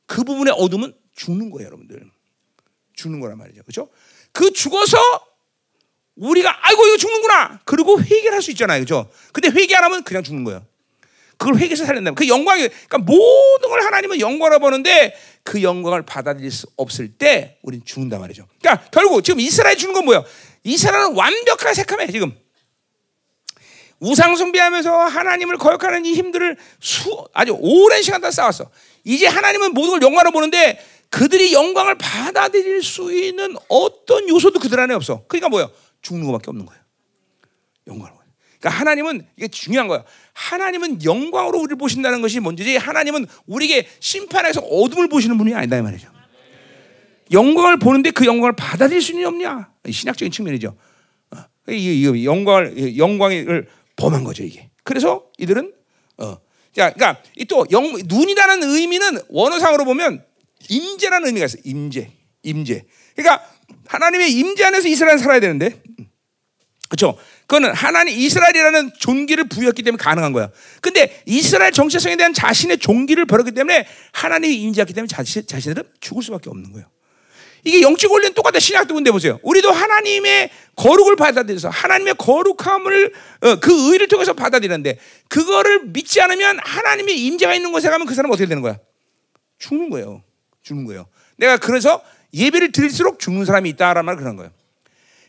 그 0.06 0.24
부분의 0.24 0.54
어둠은 0.56 0.94
죽는 1.14 1.50
거예요, 1.50 1.66
여러분들. 1.66 2.02
죽는 2.94 3.20
거란 3.20 3.38
말이죠. 3.38 3.62
그렇죠? 3.62 3.88
그 4.32 4.52
죽어서 4.52 4.98
우리가 6.16 6.66
아이고 6.66 6.86
이거 6.86 6.96
죽는구나. 6.96 7.60
그리고 7.64 8.00
회개를 8.00 8.32
할 8.34 8.42
수 8.42 8.50
있잖아요. 8.52 8.80
그죠? 8.80 9.10
근데 9.32 9.48
회개 9.48 9.74
안 9.76 9.84
하면 9.84 10.02
그냥 10.04 10.22
죽는 10.22 10.44
거예요. 10.44 10.64
그걸 11.40 11.56
회개해서 11.56 11.86
살린다면 11.86 12.16
그 12.16 12.28
영광이 12.28 12.68
그러니까 12.68 12.98
모든 12.98 13.70
걸 13.70 13.82
하나님은 13.82 14.20
영광으로 14.20 14.58
보는데 14.58 15.16
그 15.42 15.62
영광을 15.62 16.02
받아들일 16.02 16.50
수 16.50 16.66
없을 16.76 17.08
때 17.16 17.56
우리는 17.62 17.82
죽는단 17.82 18.20
말이죠. 18.20 18.46
그러니까 18.60 18.86
결국 18.90 19.24
지금 19.24 19.40
이스라엘 19.40 19.78
주는 19.78 19.94
건 19.94 20.04
뭐예요? 20.04 20.22
이스라엘은 20.64 21.14
완벽하게 21.14 21.72
새카매 21.72 22.08
지금 22.08 22.38
우상 24.00 24.36
숭배하면서 24.36 24.94
하나님을 24.94 25.56
거역하는 25.56 26.04
이 26.04 26.12
힘들을 26.12 26.58
수, 26.78 27.26
아주 27.32 27.56
오랜 27.58 28.02
시간 28.02 28.20
동안 28.20 28.32
쌓았어. 28.32 28.70
이제 29.04 29.26
하나님은 29.26 29.72
모든 29.72 29.92
걸 29.92 30.02
영광으로 30.02 30.32
보는데 30.32 30.78
그들이 31.08 31.54
영광을 31.54 31.96
받아들일 31.96 32.82
수 32.82 33.14
있는 33.14 33.56
어떤 33.68 34.28
요소도 34.28 34.60
그들 34.60 34.78
안에 34.78 34.92
없어. 34.92 35.24
그러니까 35.26 35.48
뭐예요? 35.48 35.70
죽는 36.02 36.26
것밖에 36.26 36.50
없는 36.50 36.66
거예요. 36.66 36.82
영광으로. 37.86 38.19
그러니까 38.60 38.80
하나님은 38.80 39.26
이게 39.36 39.48
중요한 39.48 39.88
거야. 39.88 40.04
하나님은 40.34 41.02
영광으로 41.02 41.58
우리를 41.60 41.76
보신다는 41.78 42.20
것이 42.20 42.40
뭔지 42.40 42.76
하나님은 42.76 43.26
우리에게 43.46 43.88
심판에서 43.98 44.60
어둠을 44.60 45.08
보시는 45.08 45.38
분이 45.38 45.54
아니다 45.54 45.78
이 45.78 45.82
말이죠. 45.82 46.08
영광을 47.32 47.78
보는데 47.78 48.10
그 48.10 48.26
영광을 48.26 48.54
받아들일 48.54 49.00
수 49.00 49.12
있냐 49.12 49.28
없냐? 49.28 49.70
신학적인 49.90 50.30
측면이죠. 50.30 50.76
어, 51.30 51.36
이, 51.72 52.02
이 52.02 52.24
영광을 52.26 52.98
영광을 52.98 53.68
범한 53.96 54.24
거죠 54.24 54.42
이게. 54.42 54.70
그래서 54.84 55.24
이들은 55.38 55.72
어, 56.18 56.36
자, 56.74 56.92
그러니까 56.92 57.22
또 57.48 57.66
영, 57.70 57.92
눈이라는 58.04 58.62
의미는 58.62 59.20
원어상으로 59.28 59.84
보면 59.84 60.24
임재라는 60.68 61.28
의미가 61.28 61.46
있어요. 61.46 61.62
임재, 61.64 62.10
임재. 62.42 62.84
그러니까 63.16 63.44
하나님의 63.86 64.32
임재 64.32 64.64
안에서 64.64 64.88
이스라엘 64.88 65.18
살아야 65.18 65.40
되는데, 65.40 65.82
그렇죠? 66.88 67.16
그거는 67.50 67.74
하나님 67.74 68.16
이스라엘이라는 68.16 68.92
존귀를 68.96 69.48
부여했기 69.48 69.82
때문에 69.82 70.00
가능한 70.00 70.32
거야. 70.32 70.50
근데 70.80 71.20
이스라엘 71.26 71.72
정체성에 71.72 72.14
대한 72.14 72.32
자신의 72.32 72.78
존귀를 72.78 73.26
버렸기 73.26 73.50
때문에 73.50 73.88
하나님이 74.12 74.54
임재했기 74.54 74.94
때문에 74.94 75.08
자신, 75.08 75.44
자신들은 75.44 75.82
죽을 75.98 76.22
수밖에 76.22 76.48
없는 76.48 76.70
거예요. 76.70 76.86
이게 77.64 77.82
영적 77.82 78.12
원리는 78.12 78.34
똑같아. 78.34 78.60
신약도 78.60 78.94
근데 78.94 79.10
보세요. 79.10 79.40
우리도 79.42 79.72
하나님의 79.72 80.50
거룩을 80.76 81.16
받아들여서 81.16 81.70
하나님의 81.70 82.14
거룩함을 82.18 83.12
어, 83.40 83.56
그 83.56 83.92
의를 83.92 84.06
통해서 84.06 84.32
받아들이는데 84.32 85.00
그거를 85.28 85.86
믿지 85.86 86.20
않으면 86.20 86.60
하나님의 86.62 87.20
임재가 87.20 87.52
있는 87.52 87.72
곳에 87.72 87.90
가면 87.90 88.06
그 88.06 88.14
사람은 88.14 88.32
어떻게 88.32 88.46
되는 88.46 88.62
거야? 88.62 88.78
죽는 89.58 89.90
거예요. 89.90 90.22
죽는 90.62 90.84
거예요. 90.84 91.08
내가 91.36 91.56
그래서 91.56 92.00
예배를 92.32 92.70
드릴수록 92.70 93.18
죽는 93.18 93.44
사람이 93.44 93.68
있다라는 93.70 94.04
말 94.04 94.16
그런 94.16 94.36
거예요. 94.36 94.52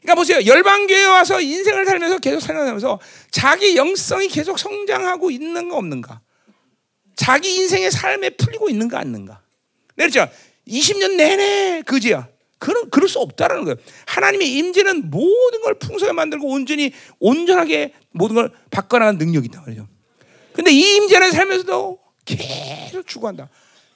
그러니까 0.01 0.15
보세요. 0.15 0.45
열방교회 0.45 1.05
와서 1.05 1.39
인생을 1.39 1.85
살면서 1.85 2.19
계속 2.19 2.39
살아가면서 2.39 2.99
자기 3.29 3.75
영성이 3.75 4.27
계속 4.27 4.57
성장하고 4.57 5.29
있는가 5.29 5.77
없는가? 5.77 6.21
자기 7.15 7.55
인생의 7.55 7.91
삶에 7.91 8.31
풀리고 8.31 8.69
있는가 8.69 8.99
없는가? 8.99 9.41
그렇죠. 9.95 10.27
20년 10.67 11.15
내내 11.15 11.83
그지야. 11.85 12.27
그런 12.57 12.89
그럴 12.89 13.09
수 13.09 13.19
없다라는 13.19 13.63
거예요. 13.63 13.77
하나님의 14.05 14.51
임재는 14.53 15.09
모든 15.09 15.61
걸 15.61 15.79
풍성하게 15.79 16.13
만들고 16.13 16.47
온전히 16.47 16.93
온전하게 17.19 17.93
모든 18.11 18.35
걸 18.35 18.51
바꿔나가는 18.69 19.17
능력이 19.17 19.47
있다 19.47 19.61
말이죠. 19.61 19.87
근데 20.53 20.71
이 20.71 20.95
임재를 20.97 21.31
살면서도 21.31 21.99
계속 22.25 23.07
추구한다. 23.07 23.49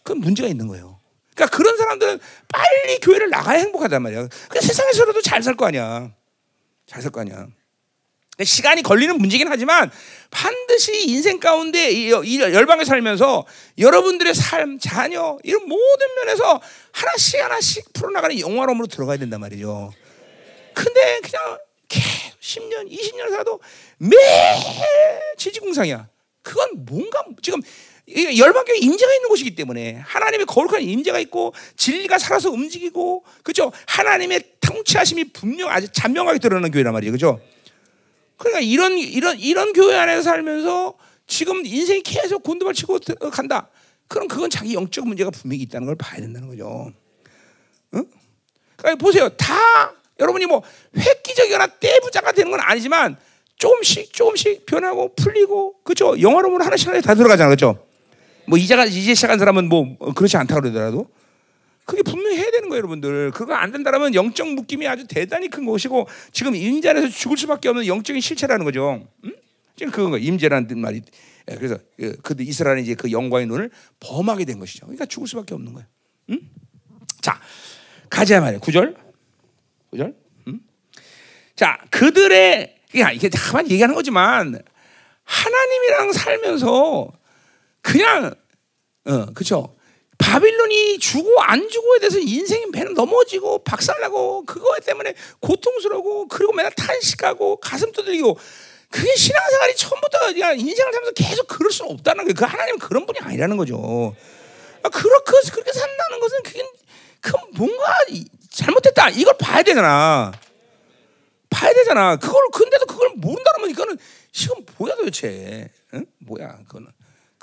그건 0.03 0.19
문제가 0.19 0.49
있는 0.49 0.67
거예요. 0.67 0.94
그러니까 1.35 1.55
그런 1.57 1.77
사람들은 1.77 2.19
빨리 2.47 2.99
교회를 2.99 3.29
나가야 3.29 3.59
행복하단 3.59 4.01
말이야. 4.01 4.27
그 4.49 4.61
세상에서라도 4.61 5.21
잘 5.21 5.43
살 5.43 5.55
거 5.55 5.67
아니야. 5.67 6.11
잘 6.87 7.01
살 7.01 7.11
거 7.11 7.21
아니야. 7.21 7.47
시간이 8.43 8.83
걸리는 8.83 9.17
문제긴 9.17 9.47
하지만 9.47 9.89
반드시 10.29 11.07
인생 11.07 11.39
가운데 11.39 11.89
이 11.91 12.09
열방에 12.11 12.83
살면서 12.83 13.45
여러분들의 13.77 14.33
삶, 14.33 14.77
자녀 14.77 15.37
이런 15.43 15.65
모든 15.69 16.15
면에서 16.17 16.59
하나씩 16.91 17.41
하나씩 17.41 17.93
풀어나가는 17.93 18.37
영화로움으로 18.37 18.87
들어가야 18.87 19.17
된단 19.17 19.39
말이죠. 19.39 19.93
근데 20.73 21.19
그냥 21.21 21.57
계속 21.87 22.39
10년, 22.41 22.91
20년 22.91 23.29
살아도 23.29 23.61
매일 23.99 24.19
지지공상이야. 25.37 26.09
그건 26.41 26.85
뭔가 26.85 27.23
지금 27.41 27.61
열방교회 28.07 28.77
임재가 28.77 29.13
있는 29.13 29.29
곳이기 29.29 29.55
때문에 29.55 29.95
하나님의 29.95 30.45
거룩한 30.45 30.81
임재가 30.81 31.19
있고 31.19 31.53
진리가 31.75 32.19
살아서 32.19 32.51
움직이고 32.51 33.23
그죠? 33.43 33.71
하나님의 33.87 34.43
통치하심이 34.61 35.25
분명 35.31 35.69
아주 35.69 35.87
잔명하게 35.91 36.39
드러나는 36.39 36.71
교회란 36.71 36.93
말이에요. 36.93 37.11
그죠? 37.11 37.39
그러니까 38.37 38.59
이런 38.59 38.97
이런 38.97 39.39
이런 39.39 39.73
교회 39.73 39.95
안에서 39.95 40.21
살면서 40.21 40.95
지금 41.25 41.65
인생이 41.65 42.01
계속 42.01 42.43
곤두발 42.43 42.73
치고 42.73 42.99
간다. 43.31 43.69
그럼 44.07 44.27
그건 44.27 44.49
자기 44.49 44.75
영적 44.75 45.07
문제가 45.07 45.31
분명히 45.31 45.63
있다는 45.63 45.87
걸 45.87 45.95
봐야 45.95 46.19
된다는 46.19 46.47
거죠. 46.47 46.91
응? 47.95 48.05
그러니까 48.75 49.03
보세요. 49.03 49.29
다 49.29 49.93
여러분이 50.19 50.45
뭐 50.45 50.61
획기적이거나 50.95 51.67
떼부자가 51.79 52.31
되는 52.33 52.51
건 52.51 52.59
아니지만 52.59 53.17
조금씩 53.57 54.13
조금씩 54.13 54.65
변하고 54.65 55.15
풀리고 55.15 55.81
그죠? 55.83 56.19
영화로 56.19 56.57
하나씩 56.59 56.87
하나씩 56.87 57.05
다 57.05 57.15
들어가잖아, 57.15 57.49
그죠? 57.49 57.84
뭐 58.47 58.57
이제가 58.57 58.85
이제 58.85 59.13
시작한 59.13 59.39
사람은 59.39 59.69
뭐 59.69 59.97
그렇지 60.13 60.37
않다 60.37 60.59
그러더라도 60.59 61.09
그게 61.85 62.01
분명히 62.01 62.37
해야 62.37 62.49
되는 62.51 62.67
거예요, 62.69 62.79
여러분들. 62.79 63.31
그거 63.31 63.53
안 63.53 63.71
된다면 63.71 64.15
영적 64.15 64.53
묶임이 64.53 64.87
아주 64.87 65.05
대단히 65.07 65.49
큰 65.49 65.65
것이고 65.65 66.07
지금 66.31 66.55
임자에서 66.55 67.09
죽을 67.09 67.37
수밖에 67.37 67.69
없는 67.69 67.85
영적인 67.85 68.21
실체라는 68.21 68.65
거죠. 68.65 69.07
음? 69.23 69.35
지금 69.75 69.91
그건 69.91 70.11
거 70.11 70.17
임재라는 70.17 70.79
말이. 70.79 71.01
예, 71.51 71.55
그래서 71.55 71.77
그, 71.97 72.17
그 72.23 72.35
이스라엘은 72.39 72.81
이제 72.81 72.95
그 72.95 73.11
영광의 73.11 73.45
눈을 73.45 73.69
범하게 73.99 74.45
된 74.45 74.59
것이죠. 74.59 74.87
그러니까 74.87 75.05
죽을 75.05 75.27
수밖에 75.27 75.53
없는 75.53 75.73
거예요. 75.73 75.87
음? 76.31 76.39
자, 77.21 77.39
가자 78.09 78.41
말이에요. 78.41 78.59
구절, 78.61 78.95
구절. 79.91 80.15
음? 80.47 80.59
자, 81.55 81.77
그들의 81.91 82.75
그냥 82.89 83.13
이게 83.13 83.29
다만 83.29 83.69
얘기하는 83.69 83.93
거지만 83.93 84.59
하나님이랑 85.23 86.13
살면서 86.13 87.11
그냥 87.85 88.33
어, 89.05 89.25
그렇죠. 89.33 89.75
바빌론이 90.17 90.97
주고 90.97 91.39
안 91.41 91.69
주고에 91.69 91.99
대해서 91.99 92.17
인생이 92.17 92.65
매는 92.71 92.95
넘어지고 92.95 93.63
박살나고 93.63 94.45
그거 94.45 94.75
때문에 94.83 95.13
고통스러고 95.39 96.27
그리고 96.27 96.53
맨날 96.53 96.71
탄식하고 96.71 97.57
가슴 97.57 97.91
두드리고 97.91 98.39
그게 98.89 99.15
신앙생활이 99.15 99.75
처음부터 99.75 100.19
그냥 100.33 100.59
인생을 100.59 100.93
살면서 100.93 101.11
계속 101.11 101.47
그럴 101.47 101.71
수는 101.71 101.91
없다는 101.91 102.23
거예요. 102.23 102.33
그 102.35 102.45
하나님은 102.45 102.79
그런 102.79 103.05
분이 103.05 103.19
아니라는 103.19 103.57
거죠. 103.57 104.15
아, 104.81 104.89
그렇게 104.89 105.31
그렇게 105.51 105.71
산다는 105.71 106.19
것은 106.19 106.43
그게 106.43 106.63
그 107.21 107.33
뭔가 107.55 107.83
잘못됐다. 108.49 109.09
이걸 109.09 109.35
봐야 109.37 109.61
되잖아. 109.61 110.31
봐야 111.49 111.73
되잖아. 111.73 112.15
그걸 112.15 112.41
근데도 112.51 112.85
그걸 112.85 113.11
모른다면 113.15 113.69
이거는 113.69 113.97
지금 114.31 114.65
뭐야 114.77 114.95
도대체? 114.95 115.69
응? 115.93 116.05
뭐야 116.19 116.57
그거는? 116.67 116.94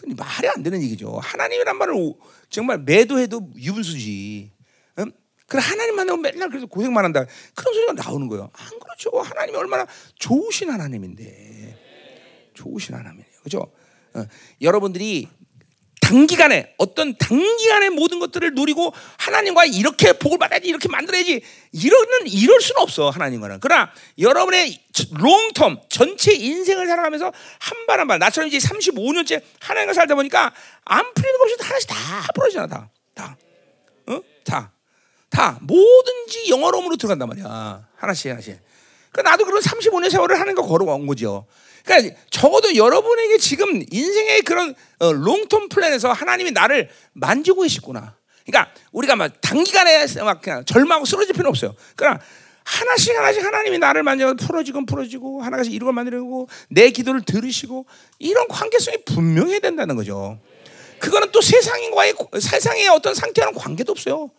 그 0.02 0.14
말이 0.16 0.48
안 0.48 0.62
되는 0.62 0.82
얘기죠. 0.82 1.18
하나님이란 1.22 1.76
말을 1.78 1.94
정말 2.50 2.78
매도 2.78 3.18
해도 3.18 3.48
유분수지. 3.56 4.50
응? 4.98 5.12
그래 5.46 5.62
하나님 5.62 5.96
만 5.96 6.06
나면 6.06 6.20
맨날 6.22 6.48
그래서 6.48 6.66
고생만 6.66 7.04
한다. 7.04 7.24
그런 7.54 7.74
소리가 7.74 7.92
나오는 7.92 8.26
거예요. 8.26 8.50
안 8.52 8.78
그렇죠. 8.78 9.10
하나님이 9.20 9.56
얼마나 9.56 9.86
좋으신 10.16 10.70
하나님인데. 10.70 11.78
좋으신 12.54 12.94
하나님이에요. 12.94 13.30
그죠? 13.42 13.72
어, 14.14 14.24
여러분들이 14.60 15.28
단기간에 16.12 16.74
어떤 16.76 17.16
단기간에 17.16 17.88
모든 17.88 18.18
것들을 18.18 18.52
누리고 18.54 18.92
하나님과 19.18 19.64
이렇게 19.64 20.12
복을 20.12 20.38
받아야지 20.38 20.68
이렇게 20.68 20.88
만들어야지. 20.88 21.40
이러는 21.72 22.26
이럴 22.26 22.60
수는 22.60 22.82
없어 22.82 23.08
하나님과는. 23.08 23.60
그러나 23.60 23.90
여러분의 24.18 24.78
롱텀 24.92 25.88
전체 25.88 26.34
인생을 26.34 26.86
살아가면서 26.86 27.32
한 27.58 27.86
발 27.86 27.98
한 28.00 28.08
발 28.08 28.18
나처럼 28.18 28.48
이제 28.48 28.58
35년째 28.58 29.42
하나님과 29.60 29.94
살다 29.94 30.14
보니까 30.14 30.52
안 30.84 31.14
풀리는 31.14 31.38
것 31.38 31.44
없이 31.44 31.56
하나씩 31.60 31.88
다 31.88 31.96
풀어지잖아 32.34 32.66
다 32.66 32.90
다. 33.14 33.36
어? 34.08 34.20
다. 34.44 34.72
다. 35.30 35.58
뭐든지 35.62 36.50
영어로움으로 36.50 36.96
들어간단 36.96 37.26
말이야. 37.28 37.88
하나씩 37.96 38.30
하나씩. 38.30 38.58
그 39.12 39.20
나도 39.22 39.44
그런 39.46 39.60
35년 39.62 40.10
세월을 40.10 40.38
하는 40.40 40.54
거 40.54 40.62
걸어온 40.66 41.06
거죠 41.06 41.46
그러니까 41.84 42.16
적어도 42.30 42.74
여러분에게 42.76 43.38
지금 43.38 43.82
인생의 43.90 44.42
그런 44.42 44.74
어, 44.98 45.12
롱텀 45.12 45.70
플랜에서 45.70 46.12
하나님이 46.12 46.52
나를 46.52 46.88
만지고 47.12 47.62
계시구나. 47.62 48.16
그러니까 48.46 48.72
우리가 48.92 49.16
막 49.16 49.32
단기간에 49.40 50.06
막 50.24 50.42
그냥 50.42 50.64
절망하고 50.64 51.04
쓰러질 51.06 51.32
필요는 51.32 51.50
없어요. 51.50 51.74
그러나 51.96 52.20
하나씩 52.64 53.16
하나씩 53.16 53.44
하나님이 53.44 53.78
나를 53.78 54.02
만져 54.02 54.34
풀어지고 54.34 54.86
풀어지고 54.86 55.42
하나씩 55.42 55.72
이루고 55.72 55.92
만들고 55.92 56.48
내 56.68 56.90
기도를 56.90 57.22
들으시고 57.22 57.86
이런 58.18 58.46
관계성이 58.48 58.98
분명해야 59.04 59.58
된다는 59.58 59.96
거죠. 59.96 60.38
그거는 61.00 61.32
또 61.32 61.40
세상과의 61.40 62.14
세상의 62.40 62.88
어떤 62.88 63.14
상태와는 63.14 63.58
관계도 63.58 63.90
없어요. 63.90 64.30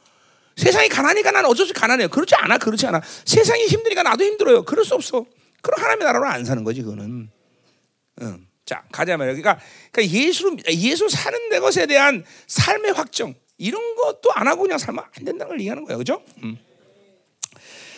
세상이 0.55 0.87
가난하니까 0.87 1.31
나는 1.31 1.49
어쩔 1.49 1.65
수 1.65 1.71
없이 1.71 1.73
가난해요. 1.73 2.09
그렇지 2.09 2.35
않아, 2.35 2.57
그렇지 2.57 2.87
않아. 2.87 3.01
세상이 3.25 3.65
힘드니까 3.65 4.03
나도 4.03 4.23
힘들어요. 4.23 4.63
그럴 4.63 4.85
수 4.85 4.93
없어. 4.93 5.25
그럼 5.61 5.81
하나님의 5.81 6.05
나라로 6.05 6.25
안 6.25 6.45
사는 6.45 6.63
거지, 6.63 6.81
그거는. 6.81 7.29
응. 8.21 8.47
자, 8.65 8.83
가자 8.91 9.17
말이야. 9.17 9.35
그러니까, 9.35 9.59
그러니까 9.91 10.17
예수, 10.17 10.55
예수 10.69 11.09
사는 11.09 11.49
데 11.49 11.59
것에 11.59 11.85
대한 11.85 12.23
삶의 12.47 12.93
확정, 12.93 13.35
이런 13.57 13.95
것도 13.95 14.31
안 14.33 14.47
하고 14.47 14.63
그냥 14.63 14.77
살면 14.77 15.03
안 15.03 15.25
된다는 15.25 15.49
걸 15.49 15.59
얘기하는 15.59 15.85
거예요. 15.85 15.97
그죠? 15.97 16.21
음. 16.43 16.57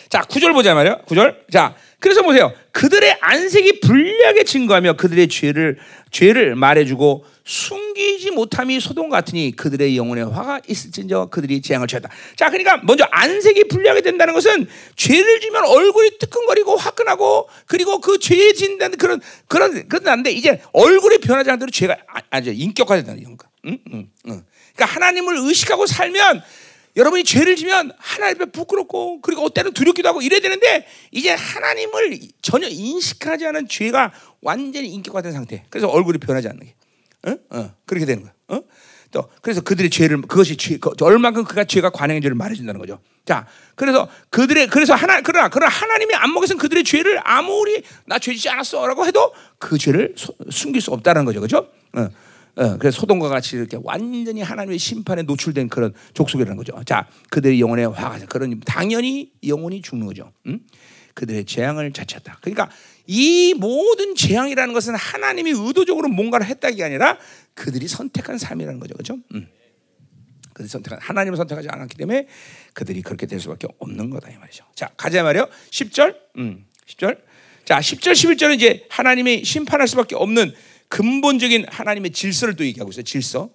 자, 0.09 0.21
구절 0.21 0.53
보자 0.53 0.73
말이야. 0.73 1.01
구절. 1.07 1.45
자, 1.51 1.75
그래서 1.99 2.21
보세요. 2.21 2.53
그들의 2.71 3.17
안색이 3.19 3.79
불리하게 3.79 4.43
증거하며 4.43 4.93
그들의 4.93 5.27
죄를 5.27 5.77
죄를 6.15 6.55
말해주고 6.55 7.25
숨기지 7.43 8.31
못함이 8.31 8.79
소동 8.79 9.09
같으니 9.09 9.53
그들의 9.53 9.97
영혼에 9.97 10.21
화가 10.21 10.61
있을진저 10.65 11.25
그들이 11.25 11.61
재앙을 11.61 11.87
취했다. 11.87 12.07
자, 12.37 12.49
그러니까 12.49 12.77
먼저 12.83 13.05
안색이 13.11 13.65
불리하게 13.67 13.99
된다는 13.99 14.33
것은 14.33 14.65
죄를 14.95 15.41
지면 15.41 15.65
얼굴이 15.65 16.17
뜨끈거리고 16.17 16.77
화끈하고 16.77 17.49
그리고 17.65 17.99
그 17.99 18.17
죄에 18.17 18.53
진다는 18.53 18.97
그런 18.97 19.19
그런 19.49 19.89
그런 19.89 20.03
난데 20.05 20.31
이제 20.31 20.61
얼굴이 20.71 21.17
변하지 21.17 21.49
대로 21.59 21.69
죄가 21.69 21.97
아주 22.29 22.51
인격화된다는 22.51 23.21
건가. 23.21 23.49
응? 23.65 23.77
응, 23.91 24.09
응. 24.27 24.43
그러니까 24.73 24.95
하나님을 24.95 25.35
의식하고 25.37 25.85
살면 25.85 26.41
여러분이 26.95 27.23
죄를 27.23 27.55
지면 27.55 27.91
하나님 27.97 28.41
앞에 28.41 28.51
부끄럽고 28.51 29.22
그리고 29.22 29.49
때는 29.49 29.73
두렵기도 29.73 30.07
하고 30.07 30.22
이래야 30.22 30.39
되는데 30.39 30.88
이제 31.11 31.31
하나님을 31.31 32.19
전혀 32.41 32.67
인식하지 32.67 33.45
않은 33.47 33.67
죄가 33.67 34.13
완전히 34.41 34.89
인격화된 34.89 35.31
상태. 35.34 35.65
그래서 35.69 35.88
얼굴이 35.88 36.19
변하지 36.19 36.47
않는 36.47 36.61
게. 36.65 36.76
어? 37.27 37.57
어. 37.57 37.73
그렇게 37.85 38.05
되는 38.05 38.23
거야. 38.23 38.34
어? 38.47 38.61
또 39.11 39.30
그래서 39.41 39.61
그들의 39.61 39.89
죄를 39.89 40.22
그것이 40.22 40.57
죄, 40.57 40.77
그, 40.77 40.91
얼만큼 40.99 41.45
그가 41.45 41.63
죄가 41.63 41.89
관행의 41.89 42.22
죄를 42.22 42.35
말해준다는 42.35 42.80
거죠. 42.80 42.99
자, 43.26 43.47
그래서 43.76 44.09
그들의 44.30 44.67
그래서 44.67 44.93
하나 44.93 45.22
그러나 45.22 45.49
그러나 45.49 45.72
하나님이 45.72 46.13
안 46.15 46.34
먹여서 46.34 46.55
그들의 46.57 46.84
죄를 46.84 47.19
아무리 47.23 47.81
나 48.05 48.19
죄지지 48.19 48.49
않았어라고 48.49 49.05
해도 49.05 49.34
그 49.57 49.77
죄를 49.77 50.13
소, 50.17 50.34
숨길 50.49 50.81
수 50.81 50.91
없다는 50.91 51.26
거죠, 51.26 51.39
그렇죠? 51.39 51.69
어. 51.93 52.09
어, 52.57 52.77
그래서 52.77 53.02
소돔과 53.02 53.27
같이 53.27 53.57
이렇게 53.57 53.77
완전히 53.84 54.41
하나님의 54.41 54.80
심판에 54.80 55.23
노출된 55.23 55.68
그런 55.68 55.94
족속이라는 56.14 56.56
거죠. 56.56 56.82
자, 56.86 57.07
그들의 57.30 57.60
영혼에 57.60 57.84
화가 57.86 58.26
그런 58.27 58.60
당연히 58.61 59.32
영혼이 59.45 59.82
죽는 59.82 60.07
거죠. 60.07 60.32
음? 60.48 60.60
그들의 61.14 61.45
재앙을 61.45 61.91
자쳤다. 61.91 62.38
그러니까 62.41 62.69
이 63.07 63.53
모든 63.57 64.15
재앙이라는 64.15 64.73
것은 64.73 64.95
하나님이 64.95 65.52
의도적으로 65.52 66.10
뭔가를 66.10 66.45
했다기 66.45 66.84
아니라 66.84 67.18
그들이 67.53 67.88
선택한 67.88 68.38
삶이라는 68.38 68.80
거죠. 68.80 68.94
그렇죠? 68.94 69.18
음. 69.34 69.48
그들이 70.53 70.69
선택한 70.69 70.99
하나님을 71.02 71.38
선택하지 71.38 71.68
않았기 71.69 71.98
때문에 71.98 72.27
그들이 72.73 73.02
그렇게 73.02 73.26
될 73.26 73.40
수밖에 73.40 73.68
없는 73.80 74.10
거다 74.10 74.30
이 74.30 74.38
말이죠. 74.38 74.65
자, 74.76 74.90
가자 74.95 75.23
말이요. 75.23 75.48
10절. 75.72 76.15
음. 76.38 76.65
10절. 76.88 77.19
자, 77.65 77.80
10절 77.80 78.11
11절은 78.11 78.56
이제 78.56 78.86
하나님이 78.90 79.44
심판할 79.44 79.88
수밖에 79.88 80.15
없는 80.15 80.53
근본적인 80.95 81.65
하나님의 81.67 82.11
질서를 82.11 82.55
또 82.55 82.63
얘기하고 82.63 82.89
있어요. 82.89 83.03
질서. 83.03 83.49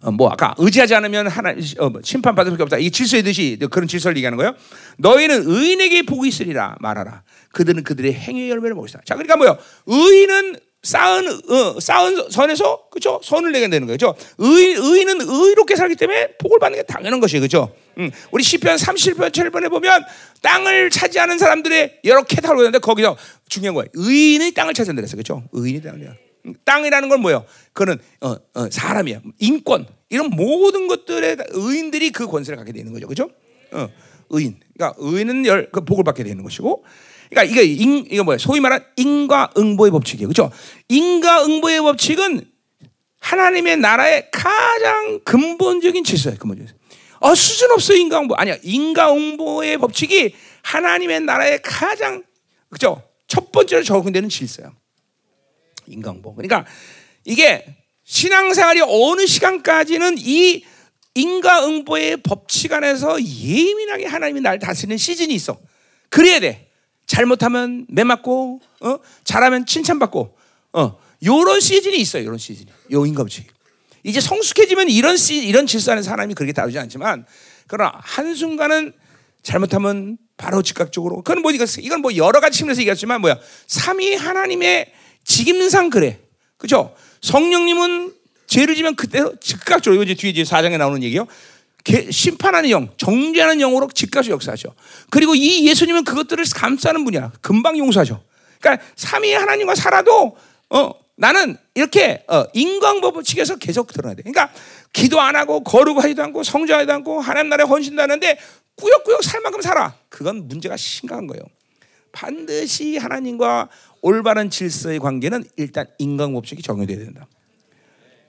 어, 0.00 0.10
뭐 0.10 0.30
아까 0.30 0.54
의지하지 0.56 0.94
않으면 0.94 1.26
하나 1.26 1.54
어, 1.78 1.90
뭐 1.90 2.00
심판 2.02 2.34
받을 2.34 2.50
수밖에 2.50 2.62
없다. 2.62 2.78
이 2.78 2.90
질서의 2.90 3.22
뜻이 3.24 3.58
그런 3.70 3.86
질서를 3.86 4.16
얘기하는 4.16 4.38
거예요. 4.38 4.54
너희는 4.96 5.42
의인에게 5.46 6.02
복이 6.04 6.28
있으리라 6.28 6.76
말하라. 6.80 7.24
그들은 7.52 7.84
그들의 7.84 8.14
행위의 8.14 8.48
열매를 8.48 8.74
먹으리라. 8.74 9.00
자, 9.04 9.16
그러니까 9.16 9.36
뭐요? 9.36 9.58
의인은 9.86 10.56
쌓은 10.82 11.28
어, 11.28 11.78
쌓은 11.78 12.30
선에서 12.30 12.88
그죠 12.90 13.20
선을 13.22 13.52
내게 13.52 13.68
되는 13.68 13.86
거죠. 13.86 14.14
의 14.38 14.74
의인은 14.74 15.20
의롭게 15.20 15.76
살기 15.76 15.96
때문에 15.96 16.36
복을 16.38 16.58
받는 16.58 16.78
게 16.78 16.82
당연한 16.84 17.20
것이에요, 17.20 17.42
그죠? 17.42 17.74
음, 17.98 18.10
우리 18.30 18.42
시편 18.42 18.76
37편 18.76 19.30
7편에 19.30 19.68
보면 19.68 20.04
땅을 20.40 20.88
차지하는 20.88 21.36
사람들의 21.36 22.00
여러 22.04 22.22
캐타로그 22.22 22.62
있는데 22.62 22.78
거기서 22.78 23.18
중요한 23.50 23.74
거예요. 23.74 23.88
의인이 23.92 24.52
땅을 24.52 24.72
차지한다 24.72 25.02
그랬어, 25.02 25.18
그죠? 25.18 25.42
의인이 25.52 25.82
땅을 25.82 26.27
땅이라는 26.64 27.08
건 27.08 27.20
뭐예요? 27.20 27.44
그거는 27.72 28.00
어, 28.20 28.36
어, 28.54 28.70
사람이야. 28.70 29.20
인권 29.38 29.86
이런 30.08 30.30
모든 30.30 30.86
것들에 30.86 31.36
의인들이 31.50 32.10
그 32.10 32.26
권세를 32.26 32.56
갖게 32.56 32.72
되는 32.72 32.92
거죠, 32.92 33.06
그렇죠? 33.06 33.30
어, 33.72 33.88
의인. 34.30 34.58
그러니까 34.74 34.96
의인은 34.98 35.46
열, 35.46 35.70
그 35.70 35.84
복을 35.84 36.04
받게 36.04 36.24
되는 36.24 36.42
것이고. 36.42 36.84
그러니까 37.30 37.52
이게 37.52 37.64
인, 37.64 38.06
이거 38.10 38.24
뭐야? 38.24 38.38
소위 38.38 38.60
말한 38.60 38.84
인과응보의 38.96 39.90
법칙이에요, 39.92 40.28
그렇죠? 40.28 40.50
인과응보의 40.88 41.80
법칙은 41.82 42.44
하나님의 43.20 43.76
나라의 43.78 44.30
가장 44.32 45.20
근본적인 45.24 46.04
질서예요, 46.04 46.38
근본적인. 46.38 46.72
어, 47.20 47.34
수준 47.34 47.70
없어 47.72 47.94
인과응보 47.94 48.34
아니야. 48.36 48.56
인과응보의 48.62 49.78
법칙이 49.78 50.34
하나님의 50.62 51.20
나라의 51.20 51.60
가장 51.62 52.22
그죠? 52.70 53.02
첫 53.26 53.52
번째로 53.52 53.82
적용되는 53.82 54.28
질서야. 54.28 54.72
인간보. 55.90 56.34
그러니까 56.34 56.64
이게 57.24 57.64
신앙생활이 58.04 58.80
어느 58.80 59.26
시간까지는 59.26 60.16
이 60.18 60.64
인과응보의 61.14 62.18
법칙 62.18 62.72
안에서 62.72 63.22
예민하게 63.22 64.06
하나님이 64.06 64.40
날 64.40 64.58
다스리는 64.58 64.96
시즌이 64.96 65.34
있어. 65.34 65.58
그래야 66.08 66.40
돼. 66.40 66.70
잘못하면 67.06 67.86
매 67.88 68.04
맞고, 68.04 68.60
어? 68.80 68.98
잘하면 69.24 69.66
칭찬받고, 69.66 70.36
어. 70.74 70.98
요런 71.24 71.60
시즌이 71.60 71.96
있어요. 71.98 72.24
요런 72.24 72.38
시즌이. 72.38 72.70
요 72.92 73.04
인과법칙. 73.04 73.46
이제 74.04 74.20
성숙해지면 74.20 74.88
이런 74.88 75.16
시, 75.16 75.36
이런 75.36 75.66
질서 75.66 75.92
안에서 75.92 76.10
하나님이 76.12 76.34
그렇게 76.34 76.52
다루지 76.52 76.78
않지만, 76.78 77.26
그러나 77.66 77.92
한순간은 78.02 78.92
잘못하면 79.42 80.18
바로 80.36 80.62
즉각적으로, 80.62 81.22
그건 81.22 81.42
뭐, 81.42 81.50
이건 81.50 82.00
뭐 82.00 82.14
여러 82.16 82.40
가지 82.40 82.58
측면에서 82.58 82.80
얘기했지만, 82.82 83.20
뭐야. 83.20 83.38
삼위 83.66 84.14
하나님의 84.14 84.92
직임상 85.28 85.90
그래. 85.90 86.18
그죠? 86.56 86.94
성령님은 87.20 88.14
죄를 88.48 88.74
지면 88.74 88.96
그대로 88.96 89.36
즉각적으로 89.38 90.02
이제 90.02 90.14
뒤에 90.14 90.32
4장에 90.42 90.78
나오는 90.78 91.02
얘기요. 91.02 91.26
심판하는 92.10 92.70
영, 92.70 92.88
정죄하는 92.96 93.58
영으로 93.58 93.88
즉각적으로 93.94 94.34
역사하죠. 94.34 94.74
그리고 95.10 95.34
이 95.34 95.66
예수님은 95.68 96.04
그것들을 96.04 96.44
감싸는 96.52 97.04
분이야. 97.04 97.32
금방 97.40 97.78
용서하죠. 97.78 98.22
그러니까 98.58 98.84
삼위 98.96 99.32
하나님과 99.32 99.74
살아도 99.74 100.36
어, 100.70 100.90
나는 101.16 101.56
이렇게 101.74 102.24
어, 102.28 102.44
인광법을 102.54 103.22
측에서 103.22 103.56
계속 103.56 103.92
드러나야 103.92 104.16
돼. 104.16 104.22
그러니까 104.22 104.50
기도 104.92 105.20
안 105.20 105.36
하고 105.36 105.62
거룩하지도 105.62 106.22
않고 106.22 106.42
성장하지도 106.42 106.92
않고 106.94 107.20
하나님 107.20 107.50
나라에 107.50 107.66
헌신도 107.66 108.00
하는데 108.02 108.38
꾸역꾸역 108.76 109.22
살 109.22 109.40
만큼 109.42 109.60
살아. 109.60 109.94
그건 110.08 110.48
문제가 110.48 110.76
심각한 110.76 111.26
거예요. 111.26 111.42
반드시 112.12 112.96
하나님과 112.96 113.68
올바른 114.02 114.50
질서의 114.50 114.98
관계는 114.98 115.44
일단 115.56 115.86
인간 115.98 116.32
법칙이 116.32 116.62
적용돼야 116.62 116.98
된다. 116.98 117.26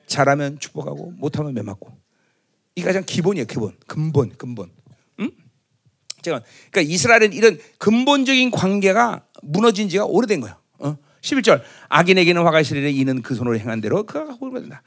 잘하면 0.07 0.59
축복하고 0.59 1.11
못하면 1.11 1.53
매맞고. 1.53 1.91
이 2.75 2.81
가장 2.81 3.03
기본이에요, 3.05 3.45
기본. 3.45 3.75
근본, 3.87 4.29
근본. 4.37 4.71
응? 5.19 5.31
제가 6.21 6.41
그러니까 6.71 6.93
이스라엘은 6.93 7.33
이런 7.33 7.59
근본적인 7.77 8.51
관계가 8.51 9.25
무너진 9.43 9.89
지가 9.89 10.05
오래된 10.05 10.41
거예요. 10.41 10.57
어? 10.79 10.97
11절 11.21 11.61
악인에게는 11.89 12.43
화가 12.43 12.61
있으리니 12.61 12.97
이는 12.97 13.21
그 13.21 13.35
손으로 13.35 13.57
행한 13.57 13.81
대로 13.81 14.03
그가 14.05 14.37
복을 14.37 14.51
받는다. 14.51 14.81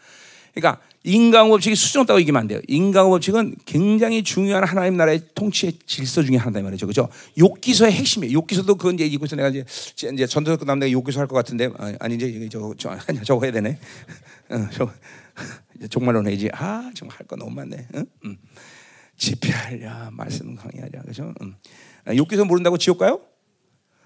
그러니까 0.54 0.80
인간 1.04 1.48
법칙이 1.48 1.74
수준 1.74 2.02
없다고 2.02 2.20
얘기하면 2.20 2.40
안 2.42 2.46
돼요. 2.48 2.60
인간 2.68 3.06
법칙은 3.08 3.56
굉장히 3.64 4.22
중요한 4.22 4.64
하나님 4.64 4.96
나라의 4.96 5.22
통치의 5.34 5.72
질서 5.86 6.22
중에 6.22 6.36
하나다 6.36 6.62
말이죠. 6.62 6.86
그죠? 6.86 7.08
욕기서의 7.38 7.92
핵심이에요. 7.92 8.34
욕기서도 8.34 8.74
그건 8.76 8.94
이제 8.94 9.06
있어 9.06 9.34
내가 9.36 9.48
이제 9.48 9.64
이제 10.12 10.26
전도서 10.26 10.58
끝나면 10.58 10.80
내가 10.80 10.92
욕기서 10.92 11.20
할 11.20 11.26
것 11.26 11.34
같은데 11.36 11.70
아니 11.98 12.14
이제 12.14 12.48
저거 12.50 12.74
저, 12.76 12.96
저거 13.24 13.44
해야 13.46 13.52
되네. 13.52 13.78
어, 14.50 14.68
저 14.72 14.92
정말로 15.88 16.20
내지. 16.22 16.50
아 16.52 16.90
정말 16.94 17.16
할 17.18 17.26
거 17.26 17.36
너무 17.36 17.50
많네. 17.50 17.88
응? 17.94 18.06
응. 18.26 18.38
집회하랴 19.16 20.10
말씀 20.12 20.54
강의하랴 20.54 21.02
그죠? 21.02 21.32
응. 21.40 21.54
아, 22.04 22.14
욕기서 22.14 22.44
모른다고 22.44 22.76
지옥 22.76 22.98
가요? 22.98 23.20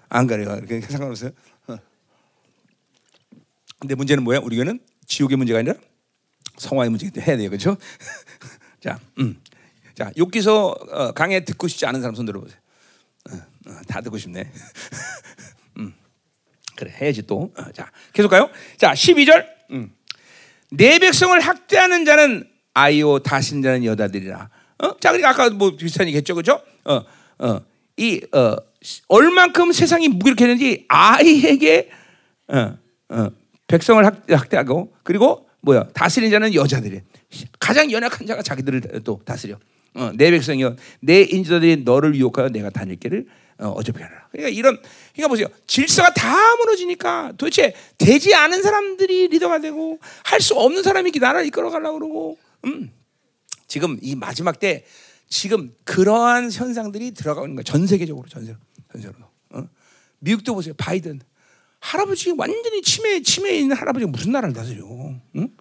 안 0.09 0.25
가요. 0.27 0.45
그렇게 0.45 0.81
상관없어요. 0.81 1.31
어. 1.67 1.77
근데 3.79 3.95
문제는 3.95 4.23
뭐야? 4.23 4.39
우리 4.41 4.55
교는 4.57 4.79
지옥의 5.05 5.37
문제가 5.37 5.59
아니라 5.59 5.75
성화의 6.57 6.89
문제도 6.89 7.21
해야 7.21 7.37
돼요, 7.37 7.49
그렇죠? 7.49 7.77
자, 8.81 8.99
음. 9.19 9.39
자, 9.95 10.11
욕기서 10.17 10.75
어, 10.91 11.11
강의 11.13 11.43
듣고 11.45 11.67
싶지 11.67 11.85
않은 11.85 12.01
사람 12.01 12.15
손 12.15 12.25
들어 12.25 12.39
보세요. 12.39 12.59
어, 13.31 13.35
어, 13.69 13.81
다 13.87 14.01
듣고 14.01 14.17
싶네. 14.17 14.51
음. 15.77 15.93
그래, 16.75 16.93
해야지 17.01 17.25
또. 17.25 17.51
어, 17.57 17.71
자, 17.73 17.91
계속 18.13 18.29
가요. 18.29 18.49
자, 18.77 18.93
12절. 18.93 19.45
음. 19.71 19.91
내 20.69 20.99
백성을 20.99 21.39
학대하는 21.39 22.05
자는 22.05 22.49
아이오 22.73 23.19
다신 23.19 23.61
자는 23.61 23.83
여자들이라. 23.85 24.49
어? 24.79 24.99
자, 24.99 25.11
그러니까 25.11 25.29
아까 25.29 25.49
뭐 25.49 25.75
비슷한 25.75 26.07
얘기했죠, 26.07 26.35
그렇죠? 26.35 26.61
어, 26.85 27.03
어, 27.39 27.61
이 27.97 28.21
어, 28.31 28.55
얼만큼 29.07 29.71
세상이 29.71 30.09
무기력했는지 30.09 30.85
아이에게 30.87 31.89
어, 32.49 32.77
어, 33.09 33.29
백성을 33.67 34.05
학대하고 34.05 34.93
그리고 35.03 35.46
뭐야 35.67 35.85
다스리는 35.93 36.31
자는 36.31 36.53
여자들이 36.53 37.01
가장 37.59 37.91
연약한 37.91 38.25
자가 38.25 38.41
자기들을 38.41 39.01
또 39.03 39.19
다스려. 39.25 39.59
어, 39.95 40.11
내 40.15 40.31
백성이여 40.31 40.77
내 41.01 41.23
인자들이 41.23 41.83
너를 41.83 42.15
유혹하여 42.15 42.49
내가 42.49 42.69
다닐 42.69 42.95
길을 42.97 43.25
어, 43.59 43.69
어차피 43.69 44.01
하라. 44.01 44.29
그러니까 44.31 44.49
이런 44.57 44.79
그러니까 45.13 45.27
보세요. 45.27 45.47
질서가 45.65 46.13
다 46.13 46.55
무너지니까 46.55 47.33
도대체 47.37 47.73
되지 47.97 48.33
않은 48.33 48.61
사람들이 48.61 49.27
리더가 49.27 49.59
되고 49.59 49.99
할 50.23 50.39
수 50.39 50.53
없는 50.53 50.83
사람이 50.83 51.11
나라를 51.19 51.45
이끌어 51.47 51.69
가려고 51.69 51.99
그러고 51.99 52.37
음. 52.65 52.91
지금 53.67 53.97
이 54.01 54.15
마지막 54.15 54.59
때 54.59 54.85
지금 55.27 55.73
그러한 55.83 56.49
현상들이 56.49 57.11
들어가는 57.11 57.49
거예요. 57.55 57.63
전 57.63 57.85
세계적으로 57.87 58.29
전 58.29 58.43
세계로. 58.43 58.59
전 58.93 59.01
세계로. 59.01 59.25
어? 59.49 59.67
미국도 60.19 60.53
보세요. 60.53 60.73
바이든 60.77 61.19
할아버지 61.79 62.31
완전히 62.31 62.81
치매 62.81 63.21
치매에 63.21 63.59
있는 63.59 63.75
할아버지가 63.75 64.11
무슨 64.11 64.31
나라를 64.31 64.53
다스려? 64.53 64.85
응? 65.35 65.57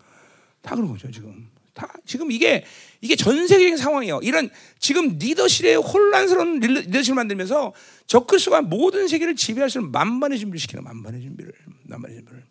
다 0.63 0.75
그런 0.75 0.89
거죠 0.91 1.11
지금. 1.11 1.51
다 1.75 1.93
지금 2.07 2.33
이게 2.33 2.65
이게 3.03 3.15
전 3.17 3.47
세계적인 3.47 3.77
상황이에요. 3.77 4.21
이런 4.23 4.51
지금 4.79 5.19
리더십의 5.19 5.77
혼란스러운 5.77 6.59
리더십을 6.61 7.15
만들면서 7.15 7.75
적그리스도가 8.07 8.63
모든 8.63 9.09
세계를 9.09 9.37
지배할 9.37 9.69
수 9.69 9.79
있는 9.79 9.93
만반의 9.93 10.39
준비를 10.39 10.59
시키는 10.59 10.83
만반의 10.83 11.21
준비를 11.23 11.53
만반의 11.85 12.17
준비를. 12.17 12.45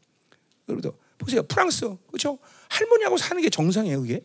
여러분들 0.70 0.92
보세요. 1.18 1.44
프랑스 1.44 1.96
그렇죠? 2.08 2.38
할머니하고 2.70 3.18
사는 3.18 3.42
게 3.42 3.50
정상이에요, 3.50 4.02
그게? 4.02 4.22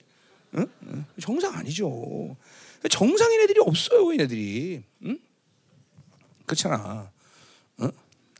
응? 0.56 0.66
응? 0.82 1.04
정상 1.20 1.54
아니죠. 1.54 2.36
정상인 2.90 3.40
애들이 3.40 3.60
없어요, 3.60 4.12
얘네들이. 4.12 4.82
응? 5.04 5.18
그렇잖아. 6.44 7.10
응? 7.80 7.90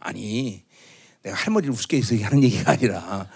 아니 0.01 0.65
내가 1.23 1.37
할머니를 1.37 1.73
우습게 1.75 1.99
해서 1.99 2.17
하는 2.25 2.43
얘기가 2.43 2.73
아니라 2.73 3.29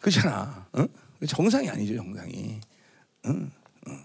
그렇잖아. 0.00 0.66
응? 0.76 0.88
정상이 1.26 1.68
아니죠, 1.68 1.96
정상이. 1.96 2.60
응? 3.26 3.50
응. 3.88 4.04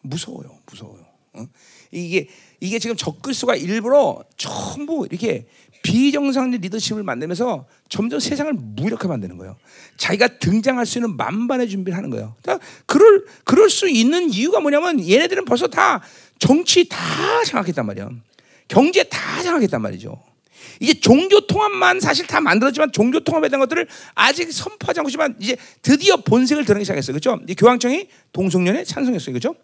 무서워요, 0.00 0.58
무서워요. 0.66 1.04
응? 1.36 1.48
이게 1.90 2.28
이게 2.60 2.78
지금 2.78 2.96
적글수가 2.96 3.56
일부러 3.56 4.24
전부 4.36 5.06
이렇게 5.10 5.46
비정상적 5.82 6.62
리더십을 6.62 7.02
만들면서 7.02 7.66
점점 7.90 8.18
세상을 8.18 8.52
무력하게 8.54 9.08
만드는 9.08 9.36
거예요. 9.36 9.56
자기가 9.98 10.38
등장할 10.38 10.86
수 10.86 10.98
있는 10.98 11.16
만반의 11.16 11.68
준비를 11.68 11.96
하는 11.96 12.08
거예요. 12.08 12.34
그러니까 12.42 12.66
그럴 12.86 13.26
그럴 13.44 13.68
수 13.68 13.88
있는 13.88 14.30
이유가 14.30 14.60
뭐냐면 14.60 15.06
얘네들은 15.06 15.44
벌써 15.44 15.66
다 15.66 16.00
정치 16.38 16.88
다 16.88 16.98
장악했단 17.44 17.84
말이야. 17.84 18.08
경제 18.66 19.02
다 19.04 19.42
장악했단 19.42 19.82
말이죠. 19.82 20.18
이제 20.80 20.94
종교 20.94 21.46
통합만 21.46 22.00
사실 22.00 22.26
다 22.26 22.40
만들었지만 22.40 22.92
종교 22.92 23.20
통합에 23.20 23.48
대한 23.48 23.60
것들을 23.60 23.86
아직 24.14 24.52
선포하지 24.52 25.00
않고 25.00 25.08
있지만 25.08 25.36
이제 25.38 25.56
드디어 25.82 26.16
본색을 26.16 26.64
드러내기 26.64 26.84
시작했어요. 26.84 27.18
그렇죠? 27.18 27.40
교황청이 27.56 28.08
동성연에 28.32 28.84
찬성했어요. 28.84 29.32
그렇죠? 29.32 29.54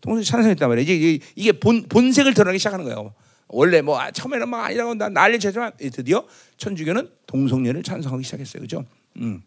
동성 0.00 0.22
찬성했단 0.22 0.68
말이에요. 0.68 0.92
이제 0.92 1.26
이게 1.36 1.52
본 1.52 1.84
본색을 1.88 2.34
드러내기 2.34 2.58
시작하는 2.58 2.84
거예요. 2.84 3.14
원래 3.48 3.82
뭐 3.82 3.98
아, 4.00 4.10
처음에는 4.10 4.48
막 4.48 4.64
아니라고 4.64 4.94
난리 4.94 5.38
쳤지만 5.38 5.72
드디어 5.76 6.26
천주교는 6.56 7.08
동성연을 7.26 7.82
찬성하기 7.82 8.24
시작했어요. 8.24 8.60
그렇죠? 8.60 8.84
음. 9.16 9.42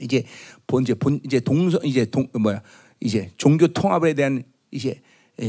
이제 0.00 0.24
본 0.66 0.82
이제 0.82 0.94
본 0.94 1.20
이제 1.24 1.40
동성 1.40 1.80
이제 1.84 2.04
동 2.04 2.26
뭐야 2.38 2.62
이제 3.00 3.30
종교 3.36 3.68
통합에 3.68 4.14
대한 4.14 4.42
이제 4.70 5.00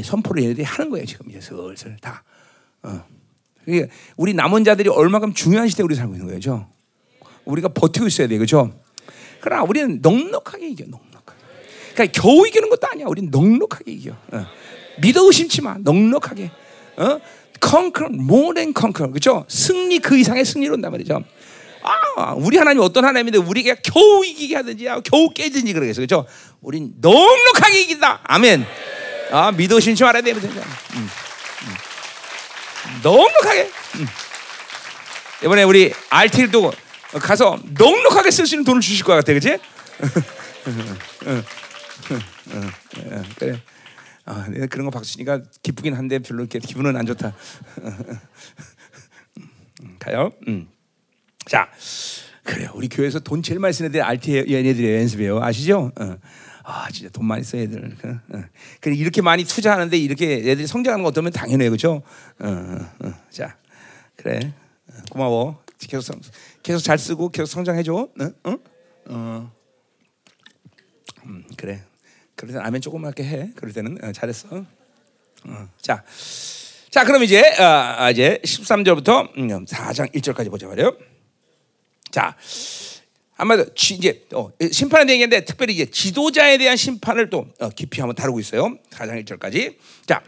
선포를 0.04 0.44
얘네들이 0.44 0.64
하는 0.64 0.90
거예요. 0.90 1.06
지금 1.06 1.30
이제 1.30 1.42
슬슬 1.42 1.98
다. 2.00 2.24
어. 2.84 3.04
우리 4.18 4.34
남은 4.34 4.64
자들이 4.64 4.90
얼마큼 4.90 5.34
중요한 5.34 5.68
시대에 5.68 5.84
우리 5.84 5.96
살고 5.96 6.14
있는 6.14 6.34
거죠. 6.34 6.68
우리가 7.46 7.70
버티고 7.70 8.08
있어야 8.08 8.28
돼, 8.28 8.38
그렇죠? 8.38 8.72
그러나 9.42 9.64
우리는 9.64 10.00
넉넉하게 10.02 10.70
이겨, 10.70 10.86
넉넉하게. 10.86 11.40
그러니까 11.94 12.22
겨우 12.22 12.48
이기는 12.48 12.70
것도 12.70 12.88
아니야. 12.88 13.06
우리는 13.08 13.30
넉넉하게 13.30 13.92
이겨. 13.92 14.16
어. 14.32 14.46
믿어 15.02 15.26
의심치 15.26 15.62
마, 15.62 15.78
넉넉하게. 15.80 16.52
어? 16.98 17.20
conquer, 17.62 18.14
more 18.14 18.54
than 18.54 18.74
conquer, 18.78 19.12
그렇죠? 19.12 19.46
승리 19.48 20.00
그 20.00 20.18
이상의 20.18 20.46
승리로 20.46 20.76
온단 20.76 20.92
말이죠. 20.92 21.24
아, 22.16 22.34
우리 22.34 22.58
하나님 22.58 22.82
어떤 22.82 23.06
하나님인데 23.06 23.40
우리가 23.40 23.76
겨우 23.84 24.24
이기게 24.26 24.56
하든지, 24.56 24.86
겨우 25.04 25.30
깨든지 25.34 25.74
그러겠어, 25.74 25.98
그렇죠? 25.98 26.26
우린 26.62 26.94
넉넉하게 27.02 27.82
이긴다. 27.82 28.22
아멘. 28.24 28.66
아, 29.32 29.52
믿어 29.52 29.76
의심치 29.76 30.04
말아야 30.04 30.22
돼, 30.22 30.32
음. 30.32 30.38
음. 30.38 31.08
넉넉하게. 33.02 33.64
음. 33.64 34.08
이번에 35.44 35.64
우리 35.64 35.94
RT도 36.10 36.72
가서 37.14 37.60
넉넉하게 37.78 38.32
쓸 38.32 38.46
수 38.46 38.56
있는 38.56 38.66
돈을 38.66 38.82
주실 38.82 39.06
것 39.06 39.14
같아, 39.14 39.34
그렇지? 39.34 39.58
그래. 43.38 43.60
아, 44.26 44.46
내가 44.50 44.68
그런 44.68 44.86
거 44.86 44.92
박수니까 44.92 45.42
기쁘긴 45.62 45.96
한데 45.96 46.20
별로 46.20 46.42
이렇게 46.44 46.60
기분은 46.60 46.96
안 46.96 47.06
좋다. 47.06 47.36
가요. 50.00 50.32
음. 50.48 50.70
자, 51.46 51.70
그래. 52.44 52.68
우리 52.74 52.88
교회에서 52.88 53.20
돈 53.20 53.44
제일 53.44 53.60
많이 53.60 53.74
쓰는 53.74 53.90
애들 53.90 54.02
RT 54.02 54.46
얘네들이 54.50 54.96
연습해요. 54.96 55.42
아시죠? 55.42 55.92
어. 56.00 56.18
아 56.64 56.90
진짜 56.92 57.10
돈 57.12 57.26
많이 57.26 57.44
써 57.44 57.58
애들. 57.58 57.96
그, 58.00 58.10
어. 58.10 58.44
그래 58.80 58.96
이렇게 58.96 59.22
많이 59.22 59.44
투자하는데 59.44 59.98
이렇게 59.98 60.36
애들이 60.36 60.66
성장하는 60.66 61.04
거 61.04 61.10
어떠면 61.10 61.34
당연해요, 61.34 61.70
그렇죠? 61.70 62.02
어, 62.40 62.48
어, 62.48 63.14
자, 63.30 63.58
그래 64.16 64.54
고마워. 65.12 65.62
계속 65.78 66.18
계속 66.64 66.80
잘 66.80 66.98
쓰고 66.98 67.30
계속 67.30 67.48
성장해 67.48 67.84
줘. 67.84 68.08
응? 68.22 68.34
응? 68.46 68.58
어, 69.08 69.52
음, 71.26 71.44
그래. 71.58 71.84
그럴 72.36 72.54
때는 72.54 72.66
아멘 72.66 72.82
조그맣게 72.82 73.24
해. 73.24 73.52
그럴 73.56 73.74
때는 73.74 73.98
어, 74.02 74.12
잘했어. 74.14 74.66
어, 75.46 75.68
자, 75.82 76.04
자 76.90 77.04
그럼 77.04 77.24
이제 77.24 77.42
어, 77.42 78.10
이제 78.10 78.40
13절부터 78.44 79.36
4장 79.68 80.14
1절까지 80.14 80.50
보자 80.50 80.68
말이요. 80.68 80.96
자. 82.12 82.38
아마도 83.36 83.66
이제 83.76 84.26
어, 84.34 84.52
심판에 84.72 85.06
대한 85.06 85.10
얘기인데 85.16 85.46
특별히 85.46 85.74
이제 85.74 85.86
지도자에 85.86 86.58
대한 86.58 86.78
심판을 86.78 87.30
또 87.30 87.48
어, 87.60 87.70
깊이 87.70 88.00
한번 88.02 88.16
다루고 88.16 88.40
있어요. 88.40 88.78
4장 88.92 89.24
1절까지. 89.24 89.76
자. 90.06 90.22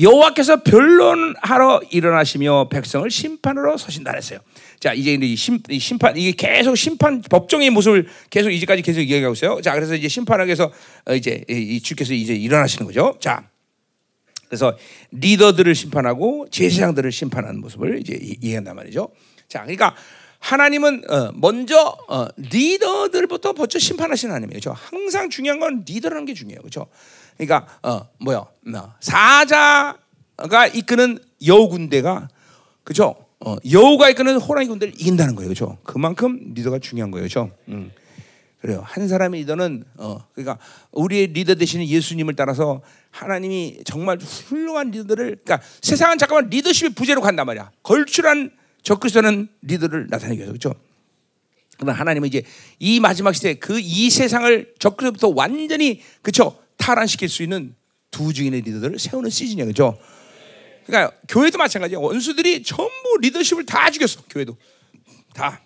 여호와께서 0.00 0.62
변론하러 0.62 1.80
일어나시며 1.90 2.68
백성을 2.68 3.10
심판으로 3.10 3.76
서신다 3.76 4.12
했어요. 4.14 4.38
자, 4.78 4.92
이제 4.92 5.14
이 5.14 5.34
심, 5.34 5.58
심판 5.80 6.16
이게 6.16 6.30
계속 6.32 6.76
심판 6.76 7.20
법정의 7.22 7.70
모습을 7.70 8.06
계속 8.30 8.50
이제까지 8.50 8.82
계속 8.82 9.00
이야기하고 9.00 9.32
있어요. 9.32 9.60
자, 9.60 9.74
그래서 9.74 9.96
이제 9.96 10.06
심판하기 10.06 10.48
위해서 10.48 10.70
어, 11.06 11.14
이제 11.14 11.44
이 11.48 11.80
주께서 11.80 12.14
이제 12.14 12.34
일어나시는 12.34 12.86
거죠. 12.86 13.16
자. 13.20 13.48
그래서 14.46 14.78
리더들을 15.10 15.74
심판하고 15.74 16.46
제사장들을 16.50 17.12
심판하는 17.12 17.60
모습을 17.60 17.98
이제 18.00 18.18
이해한단 18.40 18.76
말이죠. 18.76 19.10
자, 19.48 19.60
그러니까 19.60 19.94
하나님은 20.38 21.02
어, 21.10 21.32
먼저 21.34 21.96
어, 22.08 22.26
리더들부터 22.36 23.54
먼저 23.54 23.78
심판하시는 23.78 24.34
하나님이에요. 24.34 24.60
그렇죠? 24.60 24.78
항상 24.78 25.30
중요한 25.30 25.60
건 25.60 25.84
리더라는 25.86 26.24
게 26.24 26.34
중요해요. 26.34 26.60
그렇죠? 26.60 26.86
그러니까 27.36 27.66
어, 27.82 28.08
뭐야? 28.20 28.46
사자가 29.00 30.66
이끄는 30.72 31.18
여우 31.46 31.68
군대가 31.68 32.28
그렇죠? 32.84 33.16
어, 33.40 33.56
여우가 33.70 34.10
이끄는 34.10 34.36
호랑이 34.36 34.68
군대를 34.68 34.94
이긴다는 34.94 35.34
거예요. 35.34 35.48
그렇죠? 35.48 35.78
그만큼 35.84 36.52
리더가 36.54 36.78
중요한 36.78 37.10
거예요. 37.10 37.22
그렇죠? 37.22 37.50
음. 37.68 37.92
그래요. 38.60 38.82
한 38.84 39.06
사람의 39.06 39.42
리더는 39.42 39.84
어, 39.98 40.18
그러니까 40.34 40.58
우리의 40.90 41.28
리더 41.28 41.54
되시는 41.54 41.86
예수님을 41.86 42.34
따라서 42.34 42.80
하나님이 43.10 43.80
정말 43.84 44.18
훌륭한 44.18 44.90
리더를 44.90 45.38
그러니까 45.44 45.60
세상은 45.80 46.18
잠깐만 46.18 46.50
리더십의 46.50 46.94
부재로 46.94 47.20
간단 47.20 47.46
말이야. 47.46 47.70
걸출한 47.84 48.50
적그리스도는 48.88 49.48
리더를 49.62 50.06
나타내기 50.08 50.38
위해서 50.38 50.52
그렇죠. 50.52 50.74
그러나 51.76 51.92
하나님은 51.92 52.26
이제 52.28 52.42
이 52.78 53.00
마지막 53.00 53.34
시대 53.34 53.54
그 53.54 53.78
이 53.78 54.08
세상을 54.08 54.74
적그리스도부터 54.78 55.28
완전히 55.36 56.00
그렇죠 56.22 56.58
탈환시킬 56.78 57.28
수 57.28 57.42
있는 57.42 57.74
두 58.10 58.32
증인의 58.32 58.62
리더들을 58.62 58.98
세우는 58.98 59.28
시즌이야 59.28 59.64
그렇죠. 59.66 59.98
그러니까 60.86 61.14
교회도 61.28 61.58
마찬가지야. 61.58 61.98
원수들이 61.98 62.62
전부 62.62 63.18
리더십을 63.20 63.66
다 63.66 63.90
죽였어. 63.90 64.22
교회도 64.30 64.56
다 65.34 65.60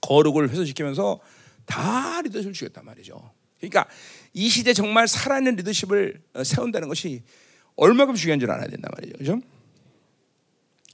거룩을 0.00 0.48
훼손시키면서 0.48 1.20
다 1.66 2.22
리더십을 2.22 2.54
죽였단 2.54 2.82
말이죠. 2.86 3.30
그러니까 3.58 3.86
이 4.32 4.48
시대 4.48 4.72
정말 4.72 5.06
살아있는 5.06 5.56
리더십을 5.56 6.22
어, 6.32 6.44
세운다는 6.44 6.88
것이 6.88 7.22
얼마큼 7.76 8.14
중요한 8.14 8.40
줄 8.40 8.50
알아야 8.50 8.68
된단 8.68 8.90
말이죠. 8.96 9.18
그렇죠? 9.18 9.42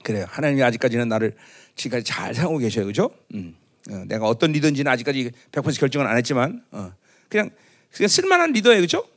그래요. 0.03 0.25
하나님이 0.29 0.63
아직까지는 0.63 1.07
나를 1.07 1.35
지금까지 1.75 2.05
잘 2.05 2.33
사용하고 2.33 2.59
계셔요. 2.59 2.85
그죠? 2.85 3.09
음. 3.33 3.55
어, 3.89 4.03
내가 4.07 4.27
어떤 4.27 4.51
리더인지는 4.51 4.91
아직까지 4.91 5.31
100% 5.51 5.79
결정은 5.79 6.07
안 6.07 6.17
했지만 6.17 6.63
어, 6.71 6.93
그냥 7.29 7.49
그냥 7.91 8.07
쓸만한 8.07 8.53
리더예요. 8.53 8.81
그죠? 8.81 9.07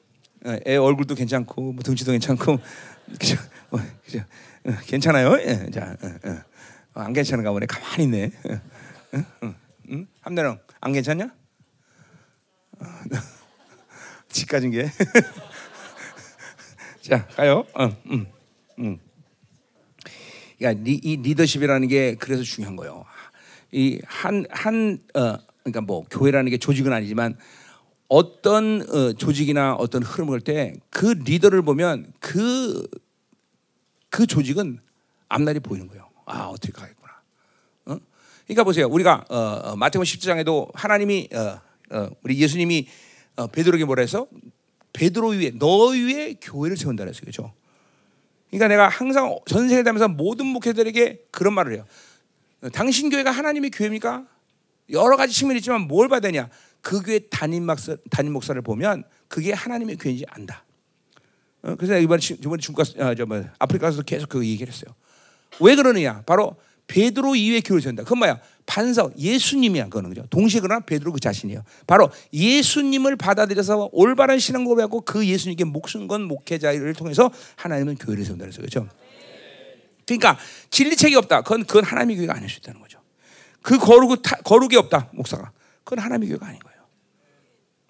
어, 0.44 0.56
애 0.66 0.76
얼굴도 0.76 1.14
괜찮고 1.14 1.72
뭐 1.72 1.82
등치도 1.82 2.12
괜찮고 2.12 2.58
그죠? 3.18 3.36
어, 3.70 3.78
그죠? 4.04 4.20
어, 4.64 4.72
괜찮아요. 4.86 5.38
예, 5.40 5.70
자, 5.70 5.96
어, 6.02 6.30
어. 6.30 7.00
안 7.00 7.12
괜찮은가 7.12 7.52
보네. 7.52 7.66
가만히 7.66 8.04
있네. 8.04 8.30
응? 9.90 10.06
함대령 10.20 10.58
안 10.80 10.92
괜찮냐? 10.92 11.32
집 14.28 14.48
가진 14.48 14.70
게 14.70 14.90
자, 17.00 17.26
가요. 17.28 17.64
어, 17.74 17.84
음, 18.10 18.26
음. 18.78 18.98
그러니까 20.58 20.82
리, 20.84 21.00
이 21.02 21.16
리더십이라는 21.16 21.88
게 21.88 22.14
그래서 22.16 22.42
중요한 22.42 22.76
거예요. 22.76 23.04
이 23.72 23.98
한 24.06 24.46
한 24.50 24.98
어, 25.14 25.36
그러니까 25.62 25.80
뭐 25.82 26.04
교회라는 26.10 26.50
게 26.50 26.58
조직은 26.58 26.92
아니지만 26.92 27.36
어떤 28.08 28.82
어, 28.88 29.12
조직이나 29.12 29.74
어떤 29.74 30.02
흐름을 30.02 30.40
때 30.40 30.74
그 30.90 31.06
리더를 31.06 31.62
보면 31.62 32.12
그, 32.20 32.86
그 34.10 34.26
조직은 34.26 34.78
앞날이 35.28 35.60
보이는 35.60 35.88
거예요. 35.88 36.08
아, 36.24 36.44
어떻게 36.44 36.72
가겠구나. 36.72 37.12
어? 37.86 37.98
그러니까 38.46 38.64
보세요. 38.64 38.86
우리가 38.86 39.24
어, 39.28 39.36
어, 39.36 39.76
마태복음 39.76 40.04
10장에도 40.04 40.70
하나님이 40.74 41.28
어, 41.34 41.60
어, 41.96 42.10
우리 42.22 42.38
예수님이 42.40 42.86
어, 43.36 43.46
베드로에게 43.48 43.84
뭐라 43.84 44.00
해서 44.02 44.26
베드로 44.92 45.28
위에 45.30 45.52
너 45.58 45.88
위에 45.88 46.36
교회를 46.40 46.76
세운다 46.76 47.04
그랬어요. 47.04 47.20
그렇죠? 47.22 47.52
그러니까 48.50 48.68
내가 48.68 48.88
항상 48.88 49.36
전 49.46 49.68
세계 49.68 49.82
다니면서 49.82 50.08
모든 50.08 50.46
목회들에게 50.46 51.26
그런 51.30 51.54
말을 51.54 51.74
해요. 51.74 51.84
당신 52.72 53.10
교회가 53.10 53.30
하나님의 53.30 53.70
교회입니까? 53.70 54.26
여러 54.90 55.16
가지 55.16 55.34
측면이 55.34 55.58
있지만 55.58 55.82
뭘 55.82 56.08
봐야 56.08 56.20
되냐? 56.20 56.48
그 56.80 57.02
교회 57.02 57.18
담임 57.18 57.66
목사 57.66 57.96
담임 58.10 58.32
목사를 58.32 58.60
보면 58.62 59.04
그게 59.28 59.52
하나님의 59.52 59.96
교회인지 59.96 60.24
안다. 60.28 60.64
어, 61.62 61.74
그래서 61.74 61.98
이번에 61.98 62.20
이번에 62.38 62.60
중국 62.60 62.84
아, 63.00 63.14
저 63.14 63.26
뭐, 63.26 63.44
아프리카 63.58 63.88
가서 63.88 64.02
계속 64.02 64.28
그 64.28 64.46
얘기를 64.46 64.72
했어요. 64.72 64.94
왜 65.60 65.74
그러느냐? 65.74 66.22
바로 66.26 66.56
베드로 66.86 67.34
이후에 67.34 67.60
교회를 67.60 67.82
세운다. 67.82 68.04
그건 68.04 68.18
뭐야? 68.18 68.40
반석 68.66 69.16
예수님이야 69.18 69.84
그거는 69.84 70.10
그죠. 70.10 70.26
동시에 70.28 70.60
그러나 70.60 70.80
베드로 70.84 71.12
그 71.12 71.20
자신이에요. 71.20 71.62
바로 71.86 72.10
예수님을 72.32 73.16
받아들여서 73.16 73.90
올바른 73.92 74.38
신앙 74.38 74.64
고백하고 74.64 75.02
그 75.02 75.26
예수님께 75.26 75.64
목숨 75.64 76.08
건 76.08 76.22
목회자를 76.24 76.92
통해서 76.94 77.30
하나님은 77.56 77.96
교회를 77.96 78.24
세운다 78.24 78.44
그래서 78.44 78.60
그죠. 78.60 78.88
그러니까 80.04 80.38
진리책이 80.70 81.14
없다. 81.16 81.42
그건 81.42 81.64
그건 81.64 81.84
하나님의 81.84 82.16
교회가 82.16 82.34
아닐 82.34 82.48
수 82.48 82.58
있다는 82.58 82.80
거죠. 82.80 83.00
그 83.62 83.78
거룩 83.78 84.22
거룩이 84.44 84.76
없다 84.76 85.10
목사가. 85.12 85.52
그건 85.84 86.00
하나님의 86.00 86.28
교회가 86.28 86.46
아닌 86.46 86.60
거예요. 86.60 86.78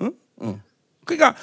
응? 0.02 0.12
응. 0.42 0.62
그러니까 1.04 1.36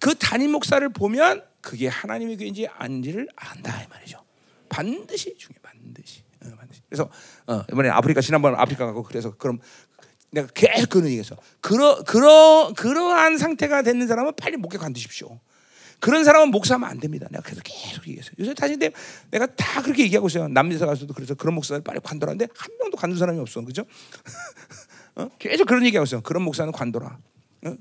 그 0.00 0.14
담임 0.14 0.52
목사를 0.52 0.86
보면 0.90 1.42
그게 1.60 1.88
하나님의 1.88 2.36
교회인지 2.36 2.66
아닌지를 2.68 3.28
안다 3.36 3.82
이 3.82 3.86
말이죠. 3.88 4.22
반드시 4.68 5.36
중요 5.38 5.56
반드시. 5.62 6.23
어. 6.44 6.50
그래서 6.88 7.10
어, 7.46 7.64
이번에 7.72 7.88
아프리카 7.88 8.20
지난번 8.20 8.54
아프리카 8.54 8.86
가고 8.86 9.02
그래서 9.02 9.34
그럼 9.36 9.58
내가 10.30 10.48
계속 10.48 10.90
그런 10.90 11.06
얘기했어. 11.06 11.36
그러 11.60 12.02
그러 12.02 12.72
그러한 12.76 13.38
상태가 13.38 13.82
되는 13.82 14.06
사람은 14.06 14.32
빨리 14.36 14.56
목회 14.56 14.78
관두십시오. 14.78 15.40
그런 16.00 16.24
사람은 16.24 16.50
목사하면 16.50 16.88
안 16.88 17.00
됩니다. 17.00 17.26
내가 17.30 17.42
계속 17.42 17.62
계속 17.64 18.06
얘기했어요. 18.08 18.34
요새 18.38 18.52
다시 18.52 18.76
내가 18.76 19.46
다 19.46 19.80
그렇게 19.80 20.02
얘기하고 20.02 20.26
있어요. 20.26 20.48
남미사 20.48 20.86
가서도 20.86 21.14
그래서 21.14 21.34
그런 21.34 21.54
목사를 21.54 21.82
빨리 21.82 22.00
관둬라는데 22.00 22.48
한 22.54 22.76
명도 22.78 22.96
관둔 22.96 23.18
사람이 23.18 23.38
없어. 23.38 23.62
그죠? 23.62 23.84
어? 25.16 25.28
계속 25.38 25.66
그런 25.66 25.86
얘기하고 25.86 26.04
있어요. 26.04 26.20
그런 26.20 26.42
목사는 26.42 26.70
관둬라. 26.72 27.18
어? 27.66 27.76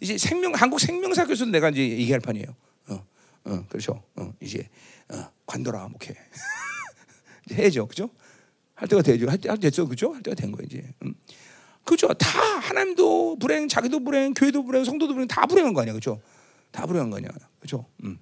이제 0.00 0.16
생명 0.16 0.54
한국 0.54 0.80
생명사 0.80 1.26
교수도 1.26 1.50
내가 1.50 1.68
이제 1.70 1.82
얘기할 1.82 2.20
판이에요. 2.20 2.46
어, 2.88 3.06
어, 3.44 3.66
그렇죠. 3.68 4.02
어, 4.14 4.32
이제 4.40 4.68
어, 5.08 5.28
관둬라 5.46 5.88
목회. 5.88 6.14
해죠, 7.52 7.86
그죠? 7.86 8.10
할 8.74 8.88
때가 8.88 9.02
되죠. 9.02 9.28
할 9.28 9.38
때, 9.38 9.48
할 9.48 9.58
됐죠, 9.58 9.88
그죠? 9.88 10.12
할 10.12 10.22
때가 10.22 10.34
된 10.34 10.52
거예요 10.52 10.66
이제. 10.66 10.94
음. 11.04 11.14
그죠? 11.84 12.08
다 12.14 12.28
하나님도 12.28 13.38
불행, 13.38 13.68
자기도 13.68 14.02
불행, 14.02 14.34
교회도 14.34 14.64
불행, 14.64 14.84
성도도 14.84 15.14
불행, 15.14 15.28
다 15.28 15.46
불행한 15.46 15.72
거 15.72 15.82
아니야, 15.82 15.94
그죠? 15.94 16.20
다 16.72 16.86
불행한 16.86 17.10
거 17.10 17.18
아니야, 17.18 17.30
그죠? 17.60 17.86
음. 18.04 18.18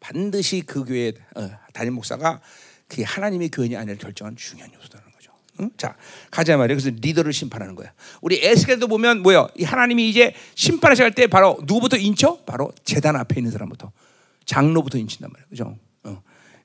반드시 0.00 0.62
그 0.62 0.84
교회 0.84 1.12
어, 1.36 1.50
담임 1.72 1.94
목사가 1.94 2.40
그게 2.88 3.04
하나님의 3.04 3.50
교회냐 3.50 3.78
아니냐 3.78 3.98
결정한 3.98 4.34
중요한 4.36 4.72
요소다. 4.74 5.10
응? 5.60 5.70
자 5.76 5.96
가자 6.30 6.56
말이야. 6.56 6.76
그래서 6.76 6.90
리더를 7.00 7.32
심판하는 7.32 7.74
거야. 7.74 7.92
우리 8.20 8.44
에스겔도 8.44 8.88
보면 8.88 9.22
뭐야? 9.22 9.48
이 9.56 9.64
하나님이 9.64 10.08
이제 10.08 10.34
심판하실 10.54 11.14
때 11.14 11.26
바로 11.26 11.58
누구부터 11.60 11.96
인쳐? 11.96 12.38
바로 12.46 12.72
재단 12.84 13.16
앞에 13.16 13.38
있는 13.38 13.52
사람부터 13.52 13.92
장로부터 14.46 14.98
인친단 14.98 15.30
말이야. 15.30 15.46
그죠? 15.48 15.76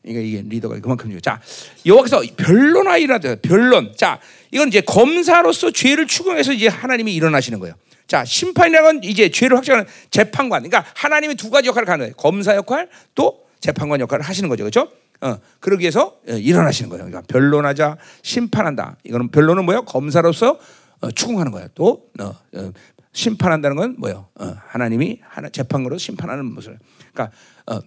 어. 0.06 0.11
그러니까 0.11 0.27
이게 0.27 0.44
리더가 0.48 0.80
그만큼 0.80 1.10
중요. 1.10 1.19
자 1.19 1.41
여기서 1.86 2.23
변론하이라도 2.38 3.38
변론. 3.41 3.94
자 3.95 4.19
이건 4.52 4.68
이제 4.68 4.82
검사로서 4.82 5.72
죄를 5.72 6.07
추궁해서 6.07 6.53
이제 6.53 6.68
하나님이 6.68 7.14
일어나시는 7.15 7.60
거예요. 7.60 7.76
자 8.07 8.23
심판이라는 8.23 9.02
건 9.02 9.03
이제 9.03 9.30
죄를 9.30 9.57
확정하는 9.57 9.90
재판관. 10.11 10.64
그러니까 10.64 10.90
하나님이 10.95 11.36
두 11.36 11.49
가지 11.49 11.68
역할을 11.69 11.90
하는 11.90 12.06
거예요. 12.06 12.15
검사 12.15 12.56
역할 12.56 12.90
또 13.15 13.45
재판관 13.60 13.99
역할을 13.99 14.23
하시는 14.23 14.48
거죠. 14.48 14.64
그렇죠? 14.64 14.91
어, 15.22 15.38
그러기 15.60 15.82
위해서 15.82 16.18
어, 16.27 16.34
일어나시는 16.34 16.90
거예요. 16.90 17.06
그러니까 17.06 17.26
변론하자, 17.27 17.98
심판한다. 18.22 18.98
이거는 19.03 19.30
변론은 19.30 19.65
뭐예요? 19.65 19.84
검사로서 19.84 20.60
어, 21.02 21.11
추궁하는 21.11 21.52
거예요. 21.52 21.68
또 21.73 22.10
어, 22.19 22.36
어, 22.53 22.72
심판한다는 23.14 23.77
건 23.77 23.95
뭐예요? 23.98 24.27
어, 24.36 24.56
하나님이 24.68 25.19
하나 25.23 25.49
재판으로 25.49 25.98
심판하는 25.98 26.45
모습. 26.45 26.77
그러니까 27.14 27.36
어, 27.65 27.80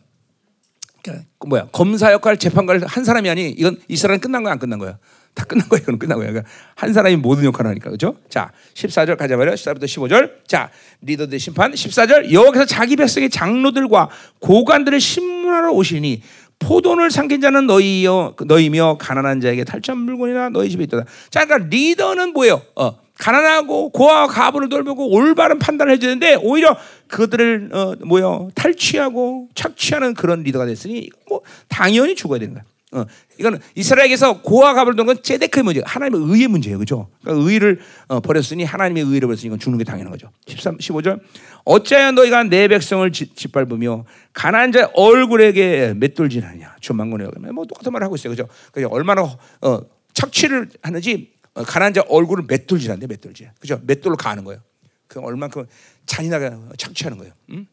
그러니까 1.03 1.27
그 1.39 1.47
뭐야? 1.47 1.69
검사 1.73 2.13
역할, 2.13 2.37
재판관을 2.37 2.87
한 2.87 3.05
사람이 3.05 3.29
아니. 3.31 3.49
이건 3.51 3.79
이스라엘 3.89 4.21
끝난 4.21 4.43
거야, 4.43 4.53
안 4.53 4.59
끝난 4.59 4.79
거야? 4.79 4.99
다 5.35 5.45
끝난 5.45 5.69
거예요. 5.69 5.83
이건 5.83 5.99
끝난 5.99 6.19
거예요. 6.19 6.33
그러니까 6.33 6.51
한 6.75 6.93
사람이 6.93 7.17
모든 7.17 7.45
역할을 7.45 7.71
하니까. 7.71 7.91
그죠? 7.91 8.17
자, 8.29 8.51
14절 8.75 9.17
가자 9.17 9.37
말이요. 9.37 9.55
14절부터 9.55 9.85
15절. 9.85 10.49
자, 10.49 10.71
리더들 11.03 11.39
심판 11.39 11.73
14절. 11.73 12.33
여기서 12.33 12.65
자기 12.67 12.97
백성의 12.97 13.31
장로들과 13.31 14.09
고관들을 14.41 15.01
신문하러 15.01 15.73
오시니 15.73 16.23
포도를 16.59 17.13
삼킨 17.13 17.41
자는 17.41 17.67
너희여 17.67 18.35
너희며 18.47 18.97
가난한 18.99 19.41
자에게 19.41 19.63
탈취한 19.63 19.99
물건이나 19.99 20.49
너희 20.49 20.69
집에 20.71 20.85
있다. 20.85 21.05
자, 21.31 21.45
그러니까 21.45 21.69
리더는 21.71 22.33
뭐예요? 22.33 22.61
어, 22.75 22.99
가난하고 23.19 23.91
고아와 23.91 24.29
가부를 24.29 24.69
돌보고 24.69 25.11
올바른 25.11 25.59
판단을 25.59 25.93
해주는데 25.95 26.37
오히려 26.37 26.77
그들을 27.09 27.71
어, 27.73 27.95
뭐요 28.07 28.51
탈취하고 28.55 29.49
착취하는 29.55 30.15
그런 30.15 30.43
리더가 30.43 30.67
됐으니 30.67 31.11
뭐 31.29 31.43
당연히 31.69 32.15
죽어야 32.15 32.39
거야. 32.55 32.63
어, 32.91 33.05
이거는 33.39 33.59
이스라엘에서 33.75 34.41
고아 34.41 34.73
가불 34.73 34.97
던건 34.97 35.23
제데크의 35.23 35.63
문제, 35.63 35.83
하나님의 35.85 36.27
의의 36.33 36.49
문제예요, 36.49 36.79
그죠? 36.79 37.09
그러니까 37.23 37.47
의를 37.47 37.81
어, 38.07 38.21
버렸으니 38.21 38.65
하나님의 38.65 39.03
의를 39.05 39.27
버렸으니 39.27 39.49
이건 39.49 39.59
죽는 39.59 39.77
게 39.79 39.85
당연한 39.85 40.11
거죠. 40.11 40.31
13, 40.47 40.79
15절. 40.79 41.21
어찌하여 41.65 42.13
너희가 42.13 42.45
내 42.45 42.67
백성을 42.67 43.11
짓, 43.13 43.37
짓밟으며 43.37 44.07
가난한 44.33 44.73
자 44.73 44.91
얼굴에게 44.95 45.95
맷돌질하냐? 45.97 46.77
주만군에 46.81 47.27
뭐 47.53 47.67
똑같은 47.67 47.93
말을 47.93 48.07
하고 48.07 48.15
있어요, 48.17 48.31
그죠? 48.31 48.49
그죠? 48.73 48.89
얼마나 48.91 49.23
어, 49.61 49.81
착취를 50.15 50.71
하는지 50.81 51.31
어, 51.35 51.38
가난한 51.65 51.95
자 51.95 52.03
얼굴을 52.09 52.45
맷돌질한대, 52.47 53.07
맷돌질, 53.07 53.51
그죠? 53.61 53.81
맷돌로 53.85 54.17
가는 54.17 54.45
거예요. 54.45 54.63
그 55.07 55.21
얼만큼 55.21 55.67
잔인하게 56.07 56.51
착취하는 56.77 57.19
거예요. 57.19 57.33
음? 57.51 57.67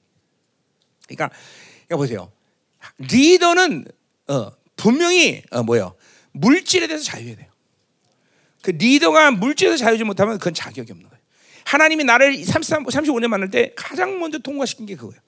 그러니까, 1.07 1.29
그러니까 1.87 1.97
보세요. 1.97 2.31
리더는 2.97 3.85
어, 4.27 4.51
분명히 4.75 5.43
어, 5.51 5.63
뭐요 5.63 5.95
물질에 6.31 6.87
대해서 6.87 7.03
자유해야 7.03 7.35
돼요. 7.35 7.47
그 8.61 8.71
리더가 8.71 9.31
물질에서 9.31 9.77
자유지 9.77 10.03
못하면 10.03 10.37
그건 10.37 10.53
자격이 10.53 10.91
없는 10.91 11.09
거예요. 11.09 11.21
하나님이 11.65 12.03
나를 12.03 12.43
33, 12.43 12.85
35년 12.85 13.27
만날 13.27 13.49
때 13.49 13.73
가장 13.75 14.19
먼저 14.19 14.37
통과시킨 14.39 14.85
게 14.85 14.95
그거예요. 14.95 15.19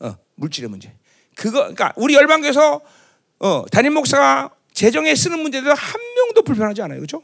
어, 0.00 0.16
물질의 0.36 0.70
문제. 0.70 0.94
그거 1.34 1.58
그러니까 1.60 1.92
우리 1.96 2.14
열방교에서 2.14 2.80
어, 3.38 3.64
담임 3.70 3.94
목사가 3.94 4.50
재정에 4.72 5.14
쓰는 5.14 5.38
문제도 5.40 5.68
한 5.72 6.00
명도 6.16 6.42
불편하지 6.42 6.82
않아요. 6.82 6.98
그렇죠? 6.98 7.22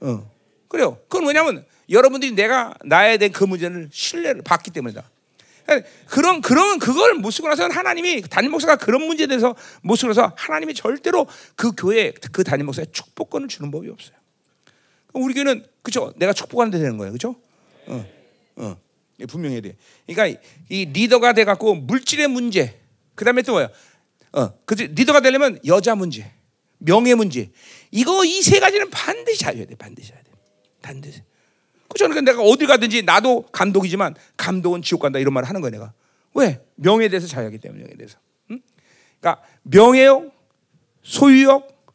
어. 0.00 0.30
그래요. 0.68 0.98
그건 1.08 1.26
왜냐면 1.26 1.64
여러분들이 1.90 2.32
내가 2.32 2.74
나에 2.84 3.16
대한 3.16 3.32
그 3.32 3.44
문제를 3.44 3.88
신뢰를 3.92 4.42
받기 4.42 4.70
때문이다. 4.70 5.08
그런 6.06 6.40
그런 6.40 6.78
그걸 6.78 7.14
못 7.14 7.30
쓰고 7.30 7.48
나서는 7.48 7.74
하나님이 7.74 8.22
담임 8.22 8.50
목사가 8.50 8.76
그런 8.76 9.02
문제에 9.02 9.26
대해서 9.26 9.54
못 9.82 9.96
쓰고 9.96 10.08
나서 10.08 10.32
하나님이 10.36 10.74
절대로 10.74 11.26
그 11.56 11.72
교회 11.72 12.12
그 12.32 12.42
담임 12.42 12.66
목사에 12.66 12.86
축복권을 12.90 13.48
주는 13.48 13.70
법이 13.70 13.88
없어요. 13.90 14.16
우리 15.12 15.34
교회는 15.34 15.66
그죠? 15.82 16.12
내가 16.16 16.32
축복하는 16.32 16.70
데 16.70 16.78
되는 16.78 16.96
거예요, 16.96 17.12
그죠? 17.12 17.36
어, 17.86 18.06
어, 18.56 18.76
분명해야 19.28 19.60
돼. 19.60 19.76
그러니까 20.06 20.40
이 20.68 20.84
리더가 20.86 21.34
돼 21.34 21.44
갖고 21.44 21.74
물질의 21.74 22.28
문제, 22.28 22.78
그 23.14 23.24
다음에 23.24 23.42
또 23.42 23.52
뭐야? 23.52 23.68
어, 24.32 24.52
그 24.64 24.74
리더가 24.74 25.20
되려면 25.20 25.58
여자 25.66 25.94
문제, 25.94 26.30
명예 26.78 27.14
문제, 27.14 27.50
이거 27.90 28.24
이 28.24 28.40
세 28.42 28.60
가지는 28.60 28.90
반드시 28.90 29.40
잘해야 29.40 29.64
돼, 29.66 29.74
반드시 29.74 30.12
해야 30.12 30.22
돼, 30.22 30.30
반드시. 30.82 31.22
그죠? 31.88 32.06
내가 32.08 32.42
어딜 32.42 32.66
가든지 32.66 33.02
나도 33.02 33.42
감독이지만 33.50 34.14
감독은 34.36 34.82
지옥 34.82 35.00
간다 35.00 35.18
이런 35.18 35.32
말을 35.32 35.48
하는 35.48 35.60
거야 35.60 35.70
내가. 35.70 35.92
왜? 36.34 36.60
명예에 36.76 37.08
대해서 37.08 37.26
자유하기 37.26 37.58
때문에 37.58 37.80
명예에 37.82 37.96
대해서. 37.96 38.18
응? 38.50 38.60
그러니까 39.20 39.42
명예욕, 39.62 40.32
소유욕, 41.02 41.86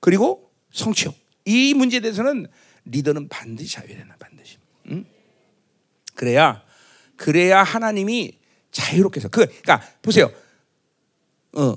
그리고 0.00 0.50
성취욕 0.72 1.14
이 1.44 1.74
문제에 1.74 2.00
대해서는 2.00 2.48
리더는 2.84 3.28
반드시 3.28 3.72
자유해야 3.74 3.98
된다 3.98 4.16
반드시. 4.18 4.58
응? 4.90 5.04
그래야 6.14 6.62
그래야 7.16 7.62
하나님이 7.62 8.38
자유롭게 8.72 9.20
해서 9.20 9.28
그 9.28 9.46
그러니까 9.46 9.80
보세요. 10.02 10.30
어, 11.52 11.76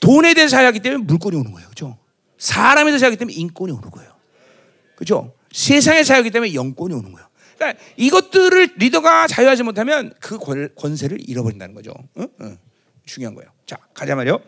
돈에 0.00 0.34
대해서 0.34 0.56
자유하기 0.56 0.80
때문에 0.80 1.04
물건이 1.04 1.36
오는 1.36 1.52
거예요. 1.52 1.68
그죠? 1.70 1.98
사람에 2.42 2.90
대해서 2.90 3.02
자유하기 3.02 3.18
때문에 3.18 3.36
인권이 3.36 3.72
오는 3.72 3.88
거예요. 3.88 4.10
그죠? 4.96 5.32
세상에 5.52 6.02
자유하기 6.02 6.32
때문에 6.32 6.54
영권이 6.54 6.92
오는 6.92 7.12
거예요. 7.12 7.28
그러니까 7.54 7.80
이것들을 7.96 8.74
리더가 8.78 9.28
자유하지 9.28 9.62
못하면 9.62 10.12
그 10.18 10.38
권, 10.38 10.68
권세를 10.74 11.18
잃어버린다는 11.20 11.72
거죠. 11.72 11.92
어? 12.16 12.22
어. 12.24 12.56
중요한 13.06 13.36
거예요. 13.36 13.48
자, 13.64 13.76
가자 13.94 14.16
말이요. 14.16 14.40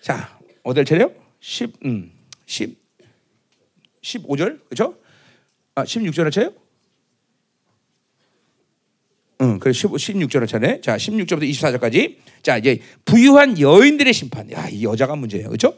자, 0.00 0.36
어딜 0.64 0.84
차례요? 0.84 1.12
10, 1.38 1.72
음, 1.84 2.10
10, 2.46 2.76
15절, 4.02 4.68
그죠? 4.68 4.96
아, 5.76 5.84
16절 5.84 6.32
차요? 6.32 6.52
응, 9.40 9.60
그래 9.60 9.72
15, 9.72 9.94
16절 9.94 10.48
차례. 10.48 10.80
자, 10.80 10.96
16절부터 10.96 11.48
24절까지. 11.48 12.16
자, 12.42 12.58
이제 12.58 12.80
부유한 13.04 13.60
여인들의 13.60 14.12
심판. 14.12 14.50
야, 14.50 14.68
이 14.68 14.82
여자가 14.82 15.14
문제예요. 15.14 15.46
그렇죠? 15.46 15.76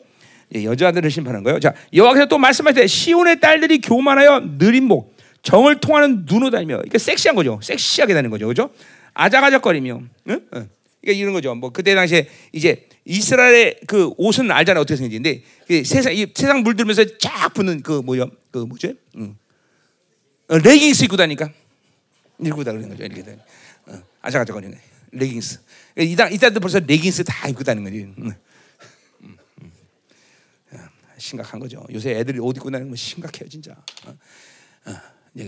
여자들을 0.53 1.11
심판한 1.11 1.43
거예요. 1.43 1.59
자, 1.61 1.75
여호와께서 1.93 2.27
또 2.27 2.39
말씀하실 2.39 2.83
때 2.83 2.87
시온의 2.87 3.41
딸들이 3.41 3.81
교만하여 3.81 4.59
느린 4.59 4.85
목, 4.85 5.17
정을 5.43 5.81
통하는 5.81 6.25
눈으로 6.27 6.51
다니며. 6.51 6.81
이게 6.87 6.99
섹시한 6.99 7.37
거죠. 7.37 7.61
섹시하게 7.63 8.15
다니는 8.15 8.31
거죠. 8.31 8.47
그렇죠? 8.47 8.71
아작아작거리며. 9.15 9.95
응? 9.95 10.09
응. 10.29 10.69
그러니까 11.01 11.21
이런 11.21 11.33
거죠. 11.33 11.55
뭐 11.55 11.71
그때 11.71 11.95
당시에 11.95 12.29
이제 12.53 12.89
이스라엘의 13.05 13.81
그 13.87 14.11
옷은 14.17 14.51
알잖아요. 14.51 14.81
어떻게 14.81 14.97
생긴지. 14.97 15.45
근데 15.67 15.85
세상 15.85 16.15
이 16.15 16.27
세상 16.35 16.63
물들면서 16.63 17.19
쫙 17.19 17.53
붙는 17.53 17.83
그 17.83 18.01
뭐야? 18.01 18.27
그 18.51 18.59
뭐지? 18.59 18.95
응. 19.17 19.37
어, 20.49 20.59
레깅스 20.59 21.05
입고 21.05 21.17
다니까. 21.17 21.51
입고 22.43 22.65
다니는 22.65 22.89
거죠. 22.89 23.05
이렇게 23.05 23.23
다니. 23.23 23.37
어, 23.89 24.03
아작아작거리는 24.23 24.77
레깅스. 25.13 25.61
이단 25.99 26.33
이단도 26.33 26.61
벌써 26.61 26.81
레깅스 26.81 27.25
다 27.25 27.49
입고 27.49 27.63
다니는 27.63 27.85
거지. 27.85 28.35
심각한 31.25 31.59
거죠. 31.59 31.83
요새 31.91 32.11
애들이 32.13 32.39
옷 32.39 32.55
입고 32.57 32.71
다니는 32.71 32.91
거 32.91 32.97
심각해요, 32.97 33.49
진짜. 33.49 33.73
어? 34.07 34.15
어. 34.87 34.93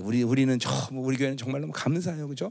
우리 0.03 0.23
우리는 0.23 0.59
저 0.59 0.71
우리 0.93 1.17
교회는 1.19 1.37
정말 1.37 1.61
너무 1.61 1.73
감사해요, 1.75 2.27
그죠? 2.29 2.51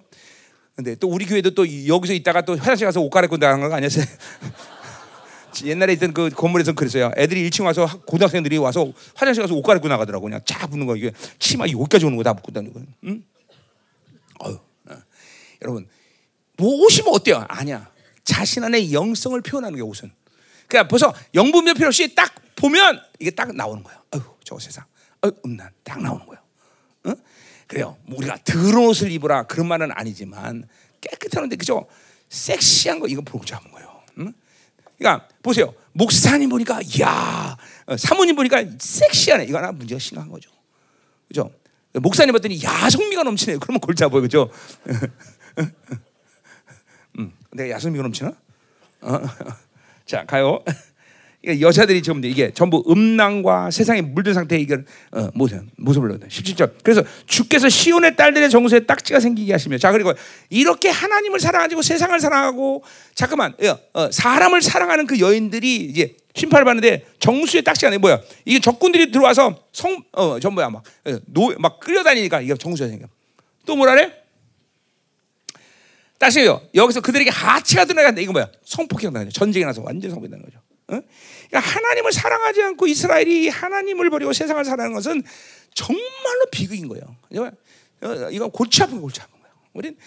근데 0.75 0.93
또 0.95 1.07
우리 1.09 1.25
교회도 1.25 1.55
또 1.55 1.65
여기서 1.87 2.13
있다가 2.13 2.41
또 2.45 2.55
화장실 2.55 2.85
가서 2.85 3.01
옷 3.01 3.09
갈아입고 3.09 3.37
나간 3.37 3.67
거 3.67 3.73
아니었어요? 3.75 4.05
옛날에 5.65 5.93
있던 5.93 6.13
그 6.13 6.29
건물에서 6.29 6.73
그랬어요. 6.73 7.11
애들이 7.17 7.49
1층 7.49 7.65
와서 7.65 7.87
고등학생들이 8.05 8.57
와서 8.57 8.91
화장실 9.15 9.41
가서 9.41 9.55
옷 9.55 9.63
갈아입고 9.63 9.87
나가더라고. 9.87 10.25
그냥 10.25 10.39
쫙 10.45 10.67
붙는 10.67 10.85
거 10.85 10.95
이게 10.95 11.11
치마 11.39 11.65
여기까지 11.67 12.05
오는 12.05 12.17
거 12.17 12.23
다 12.23 12.33
붙고 12.33 12.51
다니고. 12.51 12.81
응? 13.05 13.23
어휴, 14.39 14.53
어. 14.53 14.95
여러분 15.63 15.87
뭐 16.57 16.69
옷이 16.85 17.01
뭐 17.03 17.13
어때요? 17.13 17.43
아니야. 17.47 17.89
자신 18.23 18.63
안의 18.63 18.93
영성을 18.93 19.39
표현하는 19.41 19.77
게 19.77 19.81
옷은. 19.81 20.11
그러니까 20.67 20.87
벌써 20.89 21.13
영분별 21.33 21.73
필요 21.75 21.87
없이 21.87 22.13
딱 22.13 22.33
보면 22.55 23.01
이게 23.19 23.31
딱 23.31 23.55
나오는 23.55 23.83
거야. 23.83 24.01
어휴, 24.13 24.23
저 24.43 24.57
세상. 24.59 24.85
어, 25.21 25.29
음란 25.45 25.69
딱 25.83 26.01
나오는 26.01 26.25
거야. 26.25 26.41
응? 27.07 27.15
그래요. 27.67 27.97
뭐 28.03 28.17
우리가 28.19 28.37
더러운 28.43 28.89
옷을 28.89 29.11
입으라 29.11 29.43
그런 29.43 29.67
말은 29.67 29.91
아니지만 29.93 30.67
깨끗한데 31.01 31.55
그죠? 31.55 31.87
섹시한 32.29 32.99
거 32.99 33.07
이거 33.07 33.21
보고 33.21 33.45
잡은 33.45 33.71
거예요. 33.71 34.01
응? 34.19 34.33
그러니까 34.97 35.27
보세요. 35.41 35.73
목사님 35.93 36.49
보니까 36.49 36.79
야 37.01 37.57
사모님 37.97 38.35
보니까 38.35 38.63
섹시하네. 38.79 39.45
이거 39.45 39.57
하나 39.57 39.71
문제가 39.71 39.99
심각한 39.99 40.31
거죠. 40.31 40.49
그죠? 41.27 41.51
목사님 41.93 42.33
봤더니 42.33 42.61
야 42.63 42.89
성미가 42.89 43.23
넘치네요. 43.23 43.59
그러면 43.59 43.79
골치 43.79 44.03
아파요. 44.03 44.21
그죠? 44.21 44.49
음, 47.17 47.31
내가 47.51 47.69
야성미가 47.75 48.03
넘치나? 48.03 48.33
어? 49.01 49.19
자, 50.05 50.25
가요. 50.25 50.63
여자들이 51.61 52.01
지금 52.01 52.23
이게 52.25 52.51
전부 52.53 52.83
음란과 52.87 53.71
세상에 53.71 54.01
물든 54.01 54.33
상태에 54.33 54.59
이걸 54.59 54.85
어, 55.11 55.29
모습, 55.33 55.61
모습을 55.77 56.09
넣는 56.09 56.27
17절. 56.27 56.73
그래서 56.83 57.03
주께서 57.25 57.69
시온의 57.69 58.15
딸들의 58.15 58.49
정수에 58.49 58.81
딱지가 58.81 59.19
생기게 59.19 59.51
하시며 59.51 59.77
자 59.77 59.91
그리고 59.91 60.13
이렇게 60.49 60.89
하나님을 60.89 61.39
사랑하고 61.39 61.81
세상을 61.81 62.19
사랑하고 62.19 62.83
잠깐만 63.13 63.53
어, 63.93 64.11
사람을 64.11 64.61
사랑하는 64.61 65.07
그 65.07 65.19
여인들이 65.19 65.75
이제 65.75 66.15
심판을 66.35 66.65
받는데 66.65 67.05
정수에 67.19 67.61
딱지가 67.61 67.89
내 67.89 67.97
뭐야? 67.97 68.21
이게 68.43 68.59
적군들이 68.59 69.11
들어와서 69.11 69.57
성 69.71 70.03
어, 70.11 70.39
전부야 70.39 70.69
막노막 70.69 71.73
어, 71.73 71.79
끌려다니니까 71.79 72.41
이게 72.41 72.55
정수에 72.55 72.89
생겨. 72.89 73.07
또 73.65 73.75
뭐라래? 73.75 74.11
다시요. 76.17 76.61
여기서 76.73 77.01
그들에게 77.01 77.29
하치가 77.29 77.85
드러나는데 77.85 78.21
이거 78.21 78.31
뭐야? 78.31 78.47
성폭행 78.63 79.11
당하죠. 79.11 79.31
전쟁이 79.31 79.65
나서 79.65 79.81
완전 79.81 80.11
성폭행 80.11 80.31
당하는 80.31 80.49
거죠. 80.49 80.64
어? 80.87 81.01
그러니까 81.49 81.59
하나님을 81.59 82.11
사랑하지 82.11 82.61
않고 82.61 82.87
이스라엘이 82.87 83.49
하나님을 83.49 84.09
버리고 84.09 84.33
세상을 84.33 84.63
사랑하는 84.63 84.93
것은 84.93 85.23
정말로 85.73 86.45
비극인 86.51 86.87
거예요. 86.87 87.03
어, 88.01 88.29
이건 88.29 88.51
골치 88.51 88.83
아픈 88.83 89.01
골치 89.01 89.21
아픈 89.21 89.39
거예요. 89.41 89.55
우리는 89.73 89.97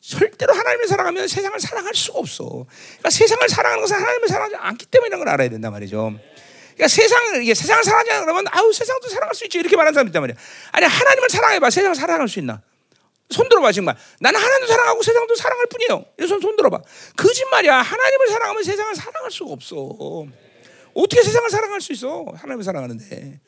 절대로 0.00 0.54
하나님을 0.54 0.88
사랑하면 0.88 1.28
세상을 1.28 1.58
사랑할 1.60 1.94
수가 1.94 2.18
없어. 2.18 2.44
그러니까 2.44 3.10
세상을 3.10 3.48
사랑하는 3.48 3.82
것은 3.82 3.96
하나님을 3.96 4.28
사랑하지 4.28 4.56
않기 4.56 4.86
이런 5.06 5.20
걸 5.20 5.28
알아야 5.28 5.48
된단 5.48 5.72
말이죠. 5.72 6.18
그러니까 6.74 6.88
세상을 6.88 7.54
세상을 7.54 7.84
사랑하지 7.84 8.10
않으면 8.12 8.44
아우 8.50 8.72
세상도 8.72 9.08
사랑할 9.08 9.34
수 9.34 9.44
있지 9.44 9.58
이렇게 9.58 9.76
말하는 9.76 9.94
사람이 9.94 10.08
있단 10.08 10.22
말이야. 10.22 10.36
아니 10.72 10.86
하나님을 10.86 11.28
사랑해봐 11.28 11.70
세상을 11.70 11.94
사랑할 11.94 12.28
수 12.28 12.38
있나? 12.38 12.62
손 13.30 13.48
들어봐 13.48 13.70
정말. 13.72 13.96
나는 14.20 14.40
하나님도 14.40 14.66
사랑하고 14.66 15.02
세상도 15.02 15.34
사랑할 15.36 15.66
뿐이에요. 15.66 16.04
손, 16.28 16.40
손 16.40 16.56
들어봐. 16.56 16.82
거짓말이야. 17.16 17.76
하나님을 17.76 18.28
사랑하면 18.28 18.62
세상을 18.64 18.94
사랑할 18.94 19.30
수가 19.30 19.52
없어. 19.52 19.76
어떻게 20.94 21.22
세상을 21.22 21.48
사랑할 21.48 21.80
수 21.80 21.92
있어? 21.92 22.26
하나님을 22.34 22.64
사랑하는데. 22.64 23.40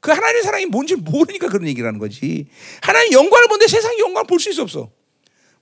그 0.00 0.10
하나님의 0.10 0.42
사랑이 0.42 0.66
뭔지 0.66 0.96
모르니까 0.96 1.48
그런 1.48 1.68
얘기를 1.68 1.86
하는 1.86 2.00
거지. 2.00 2.48
하나님 2.82 3.12
영광을 3.12 3.46
보는데 3.48 3.68
세상 3.68 3.96
영광을 3.98 4.26
볼 4.26 4.40
수 4.40 4.50
있어 4.50 4.62
없어. 4.62 4.90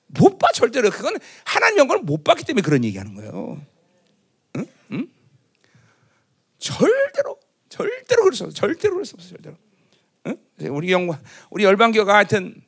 못 0.07 0.39
봐, 0.39 0.49
절대로. 0.55 0.91
그건 0.91 1.19
하나님 1.45 1.79
영광을 1.81 2.03
못 2.03 2.25
봤기 2.25 2.45
때문에 2.45 2.63
그런 2.63 2.83
얘기 2.85 2.97
하는 2.97 3.15
거예요. 3.15 3.61
절대로, 6.59 7.39
절대로 7.69 8.27
없어. 8.27 8.49
절대로 8.51 8.99
없어, 8.99 9.17
절대로. 9.19 9.57
응? 10.27 10.37
우리 10.71 10.91
영광, 10.91 11.21
우리 11.51 11.65
열방교가 11.65 12.15
하여튼 12.17 12.63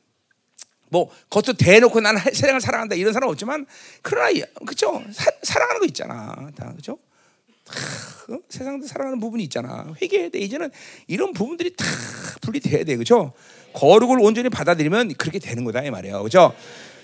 뭐 0.90 1.10
겉으로 1.30 1.54
대놓고 1.54 2.00
나는 2.00 2.20
세상을 2.20 2.60
사랑한다 2.60 2.94
이런 2.96 3.12
사람 3.12 3.30
없지만 3.30 3.66
그러나 4.02 4.30
그죠 4.66 5.02
사랑하는 5.42 5.80
거 5.80 5.86
있잖아. 5.86 6.50
다 6.56 6.72
그죠 6.76 6.98
어? 8.28 8.38
세상도 8.48 8.86
사랑하는 8.86 9.20
부분이 9.20 9.42
있잖아. 9.44 9.86
회개해야 10.02 10.28
돼. 10.30 10.38
이제는 10.40 10.70
이런 11.06 11.32
부분들이 11.32 11.74
다 11.76 11.84
분리돼야 12.42 12.84
돼. 12.84 12.96
그죠 12.96 13.32
거룩을 13.72 14.18
온전히 14.20 14.48
받아들이면 14.48 15.14
그렇게 15.14 15.38
되는 15.38 15.64
거다 15.64 15.82
이 15.82 15.90
말이에요. 15.90 16.22
그죠 16.22 16.54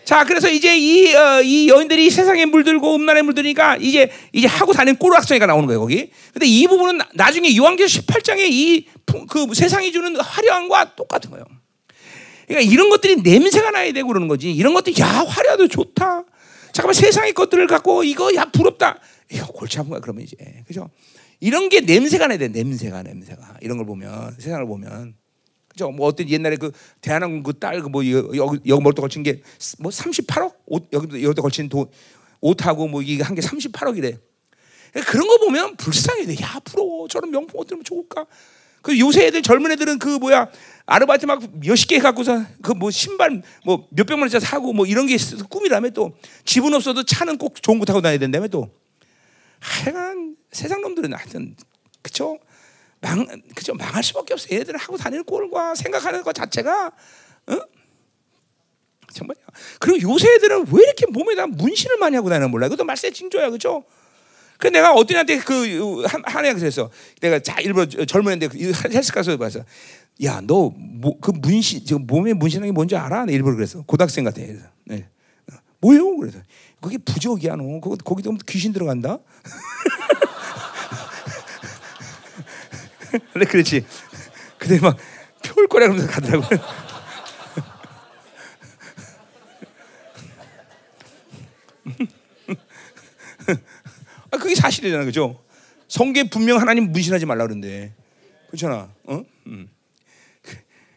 자 0.04 0.24
그래서 0.24 0.48
이제 0.48 0.76
이, 0.78 1.12
어, 1.16 1.42
이 1.42 1.68
여인들이 1.68 2.10
세상에 2.10 2.44
물들고 2.44 2.94
음란에 2.94 3.22
물드니까 3.22 3.76
이제 3.78 4.08
이제 4.32 4.46
하고 4.46 4.72
다니는 4.72 4.98
꼬락성이가 4.98 5.46
나오는 5.46 5.66
거예요 5.66 5.80
거기. 5.80 6.10
근데 6.32 6.46
이 6.46 6.66
부분은 6.68 7.04
나중에 7.14 7.56
요한계시 7.56 8.02
18장에 8.02 8.40
이 8.50 8.86
그 9.28 9.54
세상이 9.54 9.92
주는 9.92 10.16
화려함과 10.16 10.94
똑같은 10.96 11.30
거예요 11.30 11.44
그러니까 12.46 12.70
이런 12.72 12.90
것들이 12.90 13.16
냄새가 13.22 13.70
나야 13.70 13.92
되고 13.92 14.08
그러는 14.08 14.28
거지. 14.28 14.52
이런 14.52 14.74
것들이 14.74 15.00
야 15.00 15.06
화려도 15.06 15.68
좋다. 15.68 16.24
잠깐만 16.72 16.94
세상의 16.94 17.32
것들을 17.32 17.66
갖고 17.66 18.04
이거 18.04 18.34
야 18.34 18.44
부럽다. 18.46 18.98
이거 19.30 19.46
골치 19.48 19.78
아픈 19.78 19.90
거야 19.90 20.00
그러면 20.00 20.22
이제 20.24 20.36
그죠? 20.66 20.90
이런 21.40 21.68
게 21.68 21.80
냄새가 21.80 22.26
나야 22.28 22.38
돼. 22.38 22.48
냄새가 22.48 23.02
냄새가 23.02 23.56
이런 23.60 23.76
걸 23.78 23.86
보면 23.86 24.36
세상을 24.38 24.64
보면 24.66 25.14
그죠? 25.68 25.90
뭐 25.90 26.06
어떤 26.06 26.28
옛날에 26.30 26.56
그 26.56 26.70
대한항공 27.00 27.42
그 27.42 27.52
딸 27.58 27.82
그 27.82 27.88
뭐 27.90 28.02
여기 28.08 28.60
여기 28.68 28.82
머리도 28.82 29.02
걸친 29.02 29.22
게 29.22 29.42
뭐 29.78 29.90
38억 29.90 30.54
옷 30.66 30.88
여기도 30.92 31.22
여기도 31.22 31.42
걸친 31.42 31.68
돈 31.68 31.86
옷하고 32.40 32.86
뭐 32.88 33.02
이게 33.02 33.22
한 33.22 33.34
게 33.34 33.40
38억이래. 33.42 34.18
그런 35.08 35.26
거 35.28 35.38
보면 35.38 35.76
불쌍해. 35.76 36.22
야 36.40 36.60
부러워. 36.64 37.08
저런 37.08 37.30
명품 37.30 37.58
옷 37.60 37.66
들면 37.66 37.84
좋을까? 37.84 38.24
그 38.82 38.98
요새 38.98 39.26
애들 39.26 39.42
젊은 39.42 39.72
애들은 39.72 39.98
그 39.98 40.08
뭐야 40.18 40.48
아르바이트 40.86 41.26
막 41.26 41.42
몇십 41.60 41.88
개 41.88 41.98
갖고서 41.98 42.44
그 42.62 42.72
뭐 42.72 42.90
신발 42.90 43.42
뭐 43.64 43.88
몇백만 43.90 44.22
원짜리 44.22 44.44
사고 44.44 44.72
뭐 44.72 44.86
이런 44.86 45.06
게 45.06 45.16
꿈이라며 45.48 45.90
또. 45.90 46.16
집은 46.44 46.72
없어도 46.74 47.02
차는 47.04 47.38
꼭 47.38 47.60
좋은 47.62 47.78
거 47.78 47.84
타고 47.84 48.00
다녀야 48.00 48.18
된다며 48.18 48.48
또. 48.48 48.70
하여간 49.58 50.36
세상 50.52 50.80
놈들은 50.82 51.12
하여튼 51.14 51.56
그쵸? 52.02 52.38
망 53.00 53.26
그죠 53.54 53.74
망할 53.74 54.02
수밖에 54.04 54.34
없어. 54.34 54.48
얘들은 54.54 54.78
하고 54.78 54.96
다니는 54.96 55.24
꼴과 55.24 55.74
생각하는 55.74 56.22
것 56.22 56.32
자체가 56.34 56.92
어? 57.48 57.58
정말 59.12 59.36
그리고 59.80 60.12
요새 60.12 60.28
애들은 60.34 60.66
왜 60.72 60.82
이렇게 60.84 61.06
몸에다 61.06 61.46
문신을 61.46 61.96
많이 61.98 62.14
하고 62.16 62.28
다니는 62.28 62.50
몰라. 62.50 62.66
이것도 62.66 62.84
말세 62.84 63.10
징조야. 63.10 63.50
그죠 63.50 63.84
그 64.58 64.68
내가 64.68 64.92
어떤 64.94 65.16
애한테 65.16 65.38
그 65.38 65.52
한 66.06 66.22
한 66.24 66.44
애가 66.44 66.58
그랬어. 66.58 66.90
내가 67.20 67.38
자 67.40 67.58
일부러 67.60 67.86
젊은 67.86 68.32
애인데 68.32 68.48
그 68.48 68.72
헬스 68.92 69.12
가서 69.12 69.36
봤어. 69.36 69.60
야, 70.24 70.40
너그 70.40 71.32
문신 71.42 71.84
지금 71.84 72.06
몸에 72.06 72.32
문신한 72.32 72.66
게 72.68 72.72
뭔지 72.72 72.96
알아? 72.96 73.26
내 73.26 73.34
일부러 73.34 73.54
그랬어. 73.56 73.82
고등학생 73.82 74.24
같아. 74.24 74.40
네. 74.84 75.06
뭐예요? 75.80 76.16
그래서 76.16 76.38
그게 76.80 76.96
부적이야 76.98 77.56
너. 77.56 77.80
거기 77.80 77.98
거기도 78.02 78.34
귀신 78.46 78.72
들어간다. 78.72 79.18
근데 83.32 83.46
그렇지. 83.46 83.84
근데 84.58 84.80
막 84.80 84.96
표울 85.44 85.68
거라 85.68 85.86
그러면서 85.88 86.10
가더라고. 86.10 86.46
아 94.30 94.36
그게 94.38 94.54
사실이잖아, 94.54 95.04
그죠? 95.04 95.42
성경 95.88 96.28
분명 96.28 96.60
하나님 96.60 96.90
문신하지 96.92 97.26
말라 97.26 97.44
그러는데, 97.44 97.94
그렇잖아. 98.48 98.92
어? 99.04 99.24
음. 99.46 99.68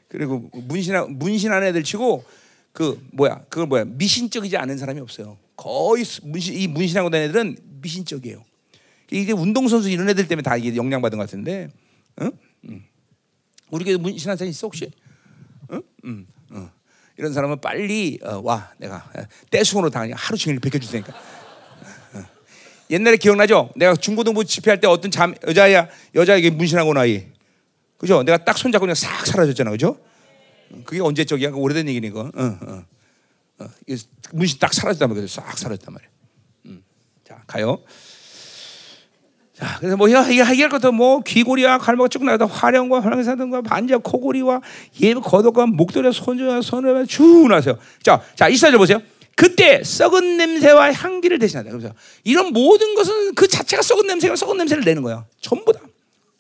그리고 0.08 0.50
문신한 0.54 1.20
문신한 1.20 1.64
애들 1.64 1.84
치고 1.84 2.26
그 2.74 3.00
뭐야 3.12 3.44
그걸 3.50 3.68
뭐야 3.68 3.86
미신적이지 3.86 4.58
않은 4.58 4.78
사람이 4.78 5.00
없어요. 5.00 5.38
거의 5.56 6.04
문신 6.24 6.56
이 6.56 6.68
문신하고 6.68 7.10
다니는 7.10 7.30
애들은 7.30 7.58
미신적이에요. 7.82 8.44
이게 9.12 9.32
운동선수 9.32 9.90
이런 9.90 10.10
애들 10.10 10.28
때문에 10.28 10.44
다 10.44 10.58
이게 10.58 10.76
영향 10.76 11.02
받은 11.02 11.18
것 11.18 11.24
같은데, 11.26 11.70
응? 12.22 12.32
응. 12.70 12.84
우리 13.70 13.86
교회 13.86 13.98
문신한 13.98 14.38
사람 14.38 14.50
있어 14.50 14.68
혹시? 14.68 14.92
응? 15.72 15.82
응. 16.06 16.28
응. 16.54 16.70
이런 17.18 17.34
사람은 17.34 17.60
빨리 17.60 18.20
어, 18.24 18.40
와 18.44 18.72
내가 18.78 19.12
떼숭으로 19.52 19.90
당하니 19.90 20.14
하루 20.14 20.38
종일 20.38 20.60
베껴줄 20.60 20.90
테니까. 20.92 21.14
옛날에 22.90 23.18
기억나죠? 23.18 23.72
내가 23.76 23.96
중고등부 23.96 24.46
집회할 24.46 24.80
때 24.80 24.88
어떤 24.88 25.12
잠 25.12 25.36
여자야 25.48 25.88
여자에게 26.16 26.50
문신하고 26.50 26.94
나이, 26.94 27.28
그죠? 27.98 28.24
내가 28.24 28.38
딱 28.44 28.58
손잡고 28.58 28.84
그냥 28.84 28.96
싹 28.96 29.26
사라졌잖아, 29.28 29.72
그죠? 29.72 29.98
그게 30.86 31.02
언제 31.02 31.24
적이야? 31.26 31.52
그 31.52 31.58
오래된 31.58 31.88
얘기니까. 31.88 32.20
어, 32.20 32.32
어, 32.36 32.84
어. 33.60 33.68
문신 34.32 34.60
딱 34.60 34.74
사라졌단 34.74 35.10
말이야. 35.10 35.28
싹 35.28 35.58
사라졌단 35.58 35.94
말이야. 35.94 36.10
음. 36.66 36.84
자 37.24 37.44
가요. 37.46 37.80
자, 39.54 39.76
그래서 39.80 39.98
뭐 39.98 40.08
해결할 40.08 40.70
것도 40.70 40.94
뭐 40.94 41.20
귀고리와 41.20 41.80
갈모가 41.80 42.08
쭉 42.08 42.24
나가다 42.24 42.46
화령과 42.46 43.02
화랑사등과 43.02 43.62
반지와 43.64 44.00
코고리와 44.02 44.62
예비 45.02 45.20
겉옷과 45.20 45.66
목도리와 45.66 46.14
손주와 46.14 46.62
손을 46.62 47.06
쭉 47.08 47.48
나세요. 47.50 47.78
자, 48.02 48.22
자, 48.36 48.48
이사절 48.48 48.78
보세요. 48.78 49.02
그때 49.40 49.82
썩은 49.86 50.36
냄새와 50.36 50.92
향기를 50.92 51.40
대신한다. 51.40 51.72
그래서 51.72 51.96
이런 52.26 52.52
모든 52.52 52.94
것은 52.94 53.36
그 53.36 53.48
자체가 53.48 53.82
썩은 53.82 54.06
냄새가 54.06 54.36
썩은 54.36 54.58
냄새를 54.58 54.84
내는 54.84 55.02
거야. 55.02 55.26
전부 55.40 55.72
다. 55.72 55.80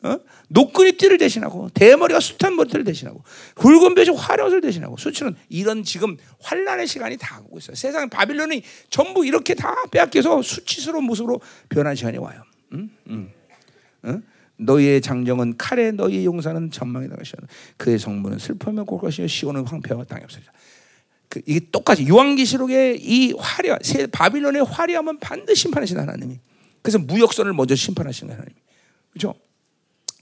어? 0.03 0.19
노끈이 0.49 0.93
띠를 0.93 1.17
대신하고 1.17 1.69
대머리가 1.73 2.19
숱한 2.19 2.57
머리를 2.57 2.83
대신하고 2.83 3.23
굵은 3.55 3.95
벼이 3.95 4.09
화려을 4.09 4.59
대신하고 4.59 4.97
수치는 4.97 5.33
이런 5.47 5.85
지금 5.85 6.17
환란의 6.41 6.87
시간이 6.87 7.15
다 7.15 7.41
오고 7.45 7.59
있어요. 7.59 7.75
세상 7.75 8.09
바빌론이 8.09 8.63
전부 8.89 9.25
이렇게 9.25 9.53
다 9.53 9.73
빼앗겨서 9.91 10.41
수치스러운 10.41 11.05
모습으로 11.05 11.39
변한 11.69 11.95
시간이 11.95 12.17
와요. 12.17 12.43
응? 12.73 12.89
응. 13.11 13.31
응? 14.05 14.23
너희의 14.57 14.99
장정은 14.99 15.55
칼에 15.55 15.91
너희의 15.91 16.25
용사는 16.25 16.69
나가시오. 17.07 17.39
그의 17.77 17.97
성문은 17.97 18.39
슬퍼며 18.39 18.83
골것이요 18.83 19.27
시온은 19.27 19.65
황폐와 19.65 20.03
땅이 20.03 20.25
없어져. 20.25 20.51
그 21.29 21.41
이게 21.45 21.61
똑같이 21.71 22.07
요한계시록의 22.07 22.99
이 23.01 23.33
화려, 23.37 23.77
바빌론의 24.11 24.63
화려함은 24.65 25.19
반드시 25.19 25.61
심판하시는 25.61 26.01
하나님이. 26.01 26.39
그래서 26.81 26.97
무역선을 26.97 27.53
먼저 27.53 27.75
심판하시는 27.75 28.33
하나님. 28.33 28.53
그렇죠? 29.11 29.35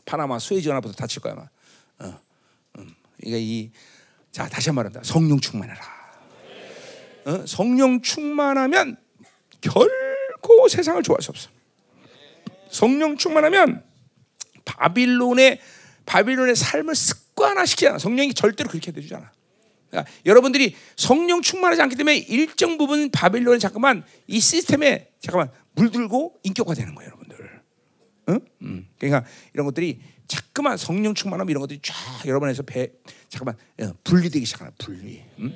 파나마 0.06 0.38
수에지 0.38 0.68
연합부터 0.70 0.96
다칠 0.96 1.22
거야 1.22 1.34
아마. 1.34 1.50
어, 2.00 2.20
음. 2.78 2.94
이게 3.24 3.40
이, 3.40 3.72
자 4.32 4.48
다시 4.50 4.70
한 4.70 4.76
번 4.76 4.84
말합니다. 4.84 5.04
성령 5.04 5.40
충만해라. 5.40 5.82
어? 7.26 7.46
성령 7.46 8.02
충만하면 8.02 8.98
결코 9.62 10.68
세상을 10.68 11.02
좋아할 11.04 11.22
수 11.22 11.32
없어. 11.32 11.50
성령 12.70 13.18
충만하면 13.18 13.84
바빌론의 14.66 15.60
바빌론의 16.06 16.56
삶을 16.56 16.96
습관화시키지 16.96 17.88
않아. 17.88 17.98
성령이 17.98 18.34
절대로 18.34 18.70
그렇게 18.70 18.92
않아. 19.16 19.32
그러니까 19.98 20.12
여러분들이 20.26 20.76
성령 20.96 21.42
충만하지 21.42 21.82
않기 21.82 21.96
때문에 21.96 22.18
일정 22.18 22.78
부분 22.78 23.10
바빌론에 23.10 23.58
잠깐만 23.58 24.04
이 24.28 24.40
시스템에 24.40 25.10
잠깐만 25.20 25.50
물들고 25.74 26.40
인격화되는 26.44 26.94
거예요, 26.96 27.08
여러분들. 27.10 27.62
응? 28.30 28.40
음. 28.62 28.88
그러니까 29.00 29.30
이런 29.54 29.66
것들이 29.66 30.00
자꾸만 30.28 30.78
성령 30.78 31.14
충만하면 31.14 31.50
이런 31.50 31.62
것들이 31.62 31.80
쫙 31.82 31.96
여러분에서 32.26 32.64
배 32.64 32.92
잠깐만 33.30 33.56
어, 33.82 33.94
분리되기 34.04 34.46
시작하는 34.46 34.72
분리. 34.78 35.24
음? 35.40 35.56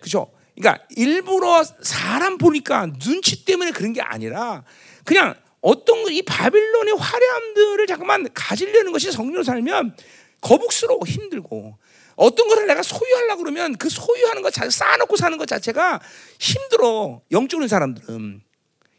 그죠? 0.00 0.30
그러니까 0.56 0.84
일부러 0.90 1.64
사람 1.64 2.38
보니까 2.38 2.92
눈치 3.00 3.44
때문에 3.44 3.72
그런 3.72 3.92
게 3.92 4.00
아니라 4.00 4.62
그냥 5.04 5.34
어떤 5.60 6.06
이 6.12 6.22
바빌론의 6.22 6.94
화려함들을 6.96 7.86
잠깐만 7.86 8.28
가지려는 8.32 8.92
것이 8.92 9.10
성령으로 9.10 9.42
살면 9.42 9.96
거북스러워 10.40 11.00
힘들고 11.06 11.78
어떤 12.16 12.48
것을 12.48 12.66
내가 12.66 12.82
소유하려고 12.82 13.42
그러면 13.42 13.76
그 13.76 13.88
소유하는 13.88 14.42
것 14.42 14.52
자체 14.52 14.70
쌓아놓고 14.70 15.16
사는 15.16 15.36
것 15.38 15.46
자체가 15.46 16.00
힘들어 16.38 17.20
영적인 17.30 17.68
사람들은 17.68 18.42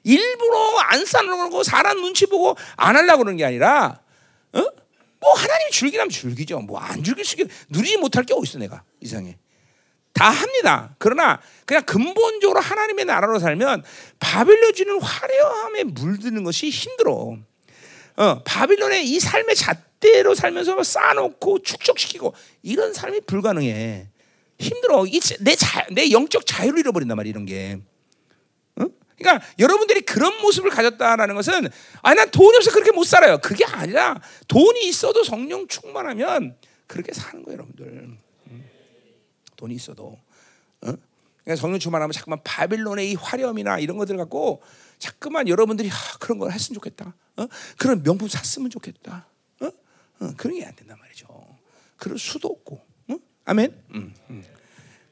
일부러 0.03 0.77
안 0.79 1.05
쌓아놓고 1.05 1.63
사람 1.63 1.99
눈치 2.01 2.25
보고 2.25 2.55
안 2.75 2.95
하려고 2.95 3.23
그러는 3.23 3.37
게 3.37 3.45
아니라 3.45 3.99
어? 4.53 4.59
뭐 5.19 5.33
하나님 5.33 5.71
줄기라면 5.71 6.09
줄기죠 6.09 6.59
뭐안 6.59 7.03
줄길 7.03 7.25
수 7.25 7.35
있게 7.39 7.51
누리지 7.69 7.97
못할 7.97 8.23
게 8.23 8.33
어딨어 8.33 8.59
내가 8.59 8.83
이상해 9.01 9.37
다 10.15 10.29
합니다. 10.29 10.95
그러나 10.97 11.41
그냥 11.65 11.83
근본적으로 11.83 12.61
하나님의 12.61 13.03
나라로 13.03 13.37
살면 13.37 13.83
바빌론 14.19 14.73
주는 14.73 14.99
화려함에 14.99 15.83
물드는 15.83 16.43
것이 16.45 16.69
힘들어. 16.69 17.37
어, 18.15 18.43
바빌론의 18.45 19.05
이 19.05 19.19
삶의 19.19 19.55
잣 19.55 19.77
대로 20.13 20.35
살면서 20.35 20.83
쌓아놓고 20.83 21.59
축적시키고 21.59 22.33
이런 22.61 22.93
삶이 22.93 23.21
불가능해. 23.21 24.07
힘들어. 24.59 25.03
내, 25.41 25.55
자, 25.55 25.85
내 25.91 26.11
영적 26.11 26.45
자유를 26.45 26.79
잃어버린단 26.79 27.17
말이야, 27.17 27.29
이런 27.29 27.45
게. 27.45 27.79
어? 28.77 28.85
그러니까 29.17 29.45
여러분들이 29.59 30.01
그런 30.01 30.39
모습을 30.41 30.69
가졌다라는 30.69 31.35
것은 31.35 31.67
아니 32.01 32.15
난 32.15 32.29
돈이 32.29 32.55
없어 32.57 32.71
그렇게 32.71 32.91
못 32.91 33.03
살아요. 33.05 33.39
그게 33.39 33.65
아니라 33.65 34.21
돈이 34.47 34.87
있어도 34.87 35.23
성령 35.23 35.67
충만하면 35.67 36.55
그렇게 36.87 37.13
사는 37.13 37.43
거예요, 37.43 37.57
여러분들. 37.57 38.17
돈이 39.57 39.73
있어도 39.75 40.17
어? 40.81 40.93
그러니까 41.43 41.61
성령 41.61 41.79
충만하면 41.79 42.11
자꾸만 42.11 42.39
바빌론의 42.43 43.11
이 43.11 43.15
화려함이나 43.15 43.79
이런 43.79 43.97
것들 43.97 44.17
갖고 44.17 44.61
자꾸만 44.99 45.47
여러분들이 45.47 45.89
아, 45.89 46.17
그런 46.19 46.37
걸 46.37 46.51
했으면 46.51 46.75
좋겠다. 46.75 47.15
어? 47.37 47.47
그런 47.77 48.03
명품 48.03 48.27
샀으면 48.27 48.69
좋겠다. 48.69 49.27
어? 50.19 50.25
어, 50.25 50.33
그런 50.37 50.57
게 50.57 50.65
안 50.65 50.75
된단 50.75 50.97
말이죠. 50.99 51.27
그럴 51.97 52.17
수도 52.17 52.49
없고. 52.49 52.85
어? 53.09 53.15
아멘. 53.45 53.83
음, 53.95 54.13
음. 54.29 54.43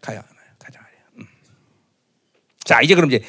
가야 0.02 0.22
가자 0.60 0.82
말이야. 0.82 1.00
음. 1.20 1.28
자 2.64 2.82
이제 2.82 2.96
그럼 2.96 3.12
이제 3.12 3.24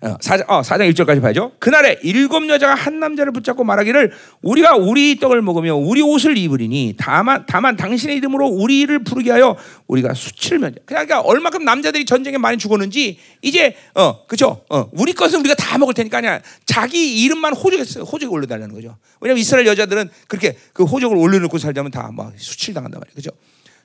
어, 0.00 0.16
4장, 0.18 0.44
어, 0.48 0.60
4장 0.62 0.92
1절까지 0.92 1.20
봐야죠. 1.20 1.52
그날에 1.58 1.98
일곱 2.02 2.48
여자가 2.48 2.74
한 2.74 3.00
남자를 3.00 3.32
붙잡고 3.32 3.64
말하기를 3.64 4.12
우리가 4.42 4.76
우리 4.76 5.18
떡을 5.18 5.42
먹으며 5.42 5.74
우리 5.74 6.02
옷을 6.02 6.36
입으리니 6.36 6.94
다만 6.98 7.44
다만 7.48 7.76
당신의 7.76 8.16
이름으로 8.18 8.46
우리를 8.46 8.96
부르게 9.02 9.32
하여 9.32 9.56
우리가 9.88 10.14
수치를 10.14 10.58
면제. 10.60 10.80
그러니까 10.84 11.20
얼마큼 11.20 11.64
남자들이 11.64 12.04
전쟁에 12.04 12.38
많이 12.38 12.58
죽었는지 12.58 13.18
이제 13.42 13.74
어 13.94 14.26
그죠? 14.26 14.64
어 14.70 14.88
우리 14.92 15.12
것은 15.12 15.40
우리가 15.40 15.54
다 15.54 15.78
먹을 15.78 15.94
테니까 15.94 16.18
아니야. 16.18 16.40
자기 16.64 17.22
이름만 17.24 17.54
호적에 17.54 17.82
호적에 18.00 18.26
올려달라는 18.26 18.74
거죠. 18.74 18.96
왜냐하면 19.20 19.40
이스라엘 19.40 19.66
여자들은 19.66 20.10
그렇게 20.28 20.56
그 20.72 20.84
호적을 20.84 21.16
올려놓고 21.16 21.58
살자면 21.58 21.90
다 21.90 22.08
막 22.12 22.32
수치를 22.36 22.74
당한단 22.74 23.00
말이에요. 23.00 23.14
그죠? 23.14 23.30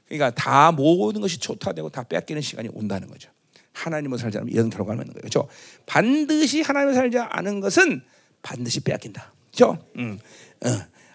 그러니까 0.08 0.32
다 0.32 0.72
모든 0.72 1.22
것이 1.22 1.38
초토화되고 1.40 1.90
다 1.90 2.04
뺏기는 2.04 2.42
시간이 2.42 2.70
온다는 2.74 3.08
거죠. 3.08 3.30
하나님을 3.74 4.18
살지 4.18 4.38
않으면 4.38 4.70
결과가 4.70 4.94
있는 4.94 5.08
거예요. 5.14 5.22
그렇죠? 5.22 5.48
반드시 5.86 6.62
하나님을 6.62 6.94
살지 6.94 7.18
않은 7.18 7.60
것은 7.60 8.02
반드시 8.42 8.80
빼앗긴다. 8.82 9.34
그렇죠? 9.48 9.84
음. 9.98 10.20
어. 10.66 10.70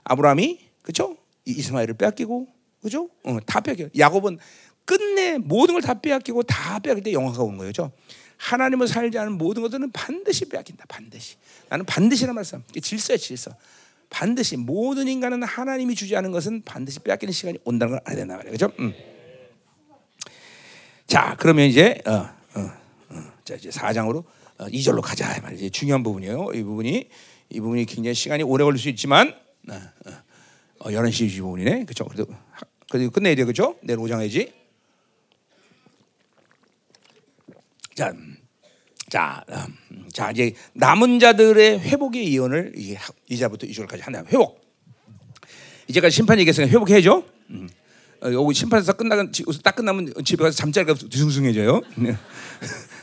아브라함이 0.05 0.59
그렇죠? 0.83 1.17
이스마엘을 1.45 1.95
빼앗기고 1.95 2.47
그렇죠? 2.81 3.09
어, 3.25 3.39
다 3.47 3.61
빼앗겨. 3.61 3.89
야곱은 3.99 4.39
끝내 4.85 5.39
모든 5.39 5.75
걸 5.75 5.83
다 5.83 6.01
빼앗기고 6.01 6.45
다 6.45 6.79
빼앗길 6.79 7.05
때 7.05 7.13
영화가 7.13 7.43
오는 7.43 7.59
거예요. 7.59 7.73
그렇죠? 7.73 7.93
하나님을 8.39 8.87
살지 8.89 9.19
않은 9.19 9.33
모든 9.33 9.63
것들은 9.63 9.91
반드시 9.93 10.49
빼앗긴다. 10.49 10.85
반드시. 10.89 11.37
나는 11.69 11.85
반드시란 11.85 12.35
말씀. 12.35 12.63
질서야 12.81 13.17
질서. 13.19 13.51
반드시 14.11 14.57
모든 14.57 15.07
인간은 15.09 15.43
하나님이 15.43 15.95
주지 15.95 16.17
않은 16.17 16.31
것은 16.31 16.63
반드시 16.63 17.01
빼앗기는 17.01 17.33
시간이 17.33 17.59
온다는 17.65 17.93
걸 17.93 18.01
알아야 18.05 18.17
된다 18.17 18.37
말이에요. 18.37 18.57
그렇죠? 18.57 18.75
음. 18.79 18.95
자, 21.07 21.37
그러면 21.39 21.67
이제 21.67 22.01
어, 22.07 22.29
자 23.49 23.55
이제 23.55 23.71
4장으로 23.71 24.25
어, 24.59 24.67
2절로 24.67 25.01
가자 25.01 25.41
말이지 25.41 25.71
중요한 25.71 26.03
부분이에요. 26.03 26.51
이 26.55 26.63
부분이 26.63 27.09
이 27.49 27.61
부분이 27.61 27.87
굉장히 27.87 28.15
시간이 28.15 28.43
오래 28.43 28.63
걸릴 28.63 28.79
수 28.79 28.91
있지만 28.91 29.35
어, 29.71 29.81
어, 30.81 30.91
11시 30.91 31.31
25분이네. 31.31 31.87
그렇죠? 31.87 32.05
그래도 32.05 32.27
그래도 32.91 33.11
끝내야 33.11 33.35
돼. 33.35 33.45
그렇죠? 33.45 33.77
내일 33.83 33.99
5장 34.01 34.21
해지. 34.21 34.53
자, 37.95 38.13
자, 39.09 39.43
음, 39.93 40.07
자 40.13 40.31
이제 40.31 40.53
남은 40.75 41.19
자들의 41.19 41.81
회복의 41.81 42.31
예언을 42.35 42.75
이제 42.77 42.97
하- 42.97 43.15
이제부터 43.31 43.67
이주까지 43.67 44.03
한다. 44.03 44.23
회복. 44.29 44.61
이제까지 45.89 46.15
심판 46.15 46.39
얘기했으니까 46.41 46.71
회복해야죠. 46.71 47.25
음. 47.49 47.71
어, 48.21 48.31
요거 48.31 48.53
심판에서 48.53 48.93
끝나면 48.93 49.33
지- 49.33 49.43
딱 49.65 49.75
끝나면 49.75 50.13
집에 50.23 50.45
가서 50.45 50.55
잠자리가 50.55 50.93
뒤숭숭해져요. 50.93 51.81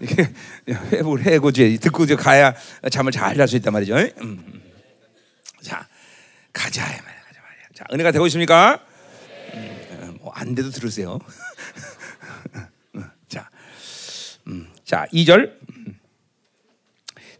네. 0.00 0.32
이렇게 0.66 0.96
회복을 0.96 1.24
해고 1.26 1.50
이제 1.50 1.76
듣고 1.78 2.04
이제 2.04 2.16
가야 2.16 2.54
잠을 2.90 3.12
잘 3.12 3.36
잘 3.36 3.46
수 3.48 3.56
있단 3.56 3.72
말이죠. 3.72 3.96
음, 3.96 4.10
음. 4.22 4.62
자, 5.60 5.86
가자 6.52 6.82
말이야, 6.82 6.98
가자 7.02 7.40
말이야. 7.40 7.64
자, 7.74 7.84
은혜가 7.92 8.12
되고 8.12 8.26
있습니까? 8.26 8.80
음, 9.54 10.18
뭐안 10.20 10.54
돼도 10.54 10.70
들으세요. 10.70 11.18
자, 13.28 13.50
음, 14.46 14.68
자, 14.84 15.06
2절. 15.12 15.59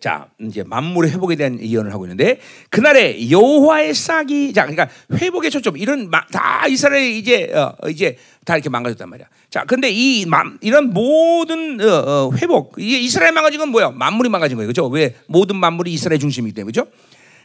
자, 0.00 0.28
이제 0.40 0.62
만물의 0.64 1.12
회복에 1.12 1.36
대한 1.36 1.60
예언을 1.60 1.92
하고 1.92 2.06
있는데 2.06 2.40
그날에 2.70 3.30
여호와의 3.30 3.92
싹이 3.94 4.52
자, 4.54 4.62
그러니까 4.66 4.88
회복의 5.12 5.50
초점 5.50 5.76
이런 5.76 6.08
마- 6.08 6.26
다 6.28 6.66
이스라엘 6.66 7.10
이제 7.12 7.52
어, 7.54 7.74
이제 7.88 8.16
다 8.46 8.54
이렇게 8.56 8.70
망가졌단 8.70 9.08
말이야. 9.10 9.26
자, 9.50 9.64
근데 9.66 9.90
이 9.90 10.24
만- 10.24 10.56
이런 10.62 10.94
모든 10.94 11.78
어, 11.82 11.84
어, 11.86 12.30
회복 12.40 12.76
이게 12.78 12.98
이스라엘 12.98 13.32
망가진 13.32 13.60
건 13.60 13.68
뭐야? 13.68 13.90
만물이 13.90 14.30
망가진 14.30 14.56
거예요, 14.56 14.68
그렇죠? 14.68 14.86
왜 14.88 15.14
모든 15.26 15.56
만물이 15.56 15.92
이스라엘 15.92 16.18
중심이기 16.18 16.54
때문에 16.54 16.72
그렇죠? 16.72 16.90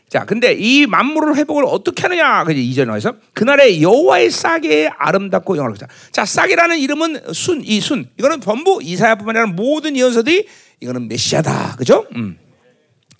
자, 0.07 0.23
근데 0.23 0.53
이 0.53 0.85
만물을 0.85 1.35
회복을 1.35 1.65
어떻게 1.67 2.03
하느냐? 2.03 2.45
그지 2.45 2.63
이전에 2.65 2.85
나와서 2.85 3.15
그날에 3.33 3.81
여호와의 3.81 4.29
싹이 4.29 4.87
아름답고 4.97 5.57
영화롭다. 5.57 5.87
자, 6.11 6.23
싹이라는 6.23 6.77
이름은 6.77 7.33
순, 7.33 7.61
이 7.65 7.81
순. 7.81 8.07
이거는 8.17 8.39
전부 8.39 8.79
이사야뿐만 8.81 9.35
아니라 9.35 9.51
모든 9.53 9.97
예언서들이 9.97 10.47
이거는 10.79 11.07
메시아다, 11.09 11.75
그죠? 11.77 12.05
음. 12.15 12.37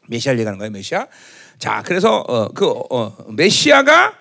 메시아를 0.07 0.39
얘기하는 0.39 0.57
거예요, 0.59 0.71
메시아. 0.71 1.07
자, 1.57 1.83
그래서 1.85 2.23
어, 2.27 2.49
그 2.49 2.67
어, 2.89 3.15
메시아가 3.29 4.13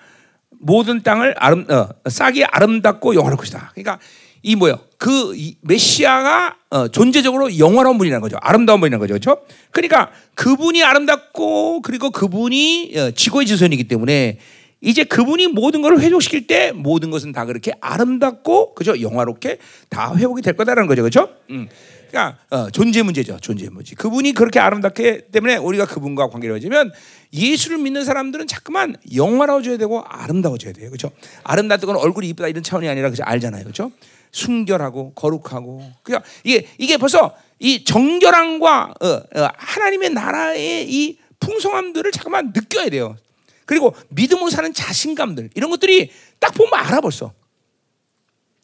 모든 0.59 1.03
땅을 1.03 1.35
아름 1.37 1.65
어, 1.69 1.89
싹이 2.07 2.43
아름답고 2.45 3.15
영화로울 3.15 3.37
것이다. 3.37 3.71
그러니까 3.73 3.99
이 4.41 4.55
뭐요? 4.55 4.79
그 4.97 5.33
이 5.35 5.55
메시아가 5.61 6.55
어, 6.69 6.87
존재적으로 6.87 7.57
영화로운 7.57 7.97
분이라는 7.97 8.21
거죠. 8.21 8.37
아름다운 8.41 8.79
분이라는 8.79 8.99
거죠. 8.99 9.13
그렇죠? 9.13 9.45
그러니까 9.71 10.11
그분이 10.35 10.83
아름답고 10.83 11.81
그리고 11.81 12.09
그분이 12.09 12.93
어, 12.97 13.11
지고의 13.11 13.45
지손이기 13.45 13.85
때문에 13.85 14.39
이제 14.81 15.03
그분이 15.03 15.47
모든 15.47 15.81
것을 15.81 15.99
회복시킬 15.99 16.47
때 16.47 16.71
모든 16.71 17.09
것은 17.11 17.31
다 17.31 17.45
그렇게 17.45 17.73
아름답고 17.81 18.75
그죠? 18.75 18.99
영화롭게 19.01 19.57
다 19.89 20.15
회복이 20.15 20.41
될 20.41 20.55
거다라는 20.55 20.87
거죠. 20.87 21.01
그렇죠? 21.01 21.29
음. 21.49 21.67
그러니까 22.15 22.37
어, 22.49 22.69
존재 22.69 23.03
문제죠. 23.03 23.39
존재 23.41 23.67
문제. 23.69 23.93
그분이 23.93 24.31
그렇게 24.31 24.61
아름답기 24.61 25.23
때문에 25.33 25.57
우리가 25.57 25.85
그분과 25.85 26.29
관계를 26.29 26.55
맺으면 26.55 26.93
예수를 27.33 27.77
믿는 27.77 28.05
사람들은 28.05 28.47
자꾸만 28.47 28.95
영화로워져야 29.13 29.75
되고 29.75 30.01
아름다워져야 30.01 30.71
돼요. 30.71 30.89
그렇죠? 30.89 31.11
아름답다는 31.43 31.93
건 31.93 32.01
얼굴이 32.01 32.29
이쁘다 32.29 32.47
이런 32.47 32.63
차원이 32.63 32.87
아니라 32.87 33.09
그죠? 33.09 33.23
알잖아요. 33.25 33.63
그렇죠? 33.63 33.91
순결하고 34.31 35.11
거룩하고 35.13 35.83
그러니까 36.03 36.27
이게 36.45 36.67
이게 36.77 36.95
벌써 36.95 37.35
이 37.59 37.83
정결함과 37.83 38.93
어, 39.01 39.07
어, 39.07 39.49
하나님의 39.57 40.11
나라의 40.11 40.89
이 40.89 41.17
풍성함들을 41.41 42.09
잠깐만 42.13 42.53
느껴야 42.55 42.89
돼요. 42.89 43.17
그리고 43.65 43.93
믿음으로 44.09 44.49
사는 44.49 44.73
자신감들 44.73 45.49
이런 45.53 45.69
것들이 45.69 46.11
딱 46.39 46.53
보면 46.53 46.73
알아 46.75 47.01
벌써. 47.01 47.33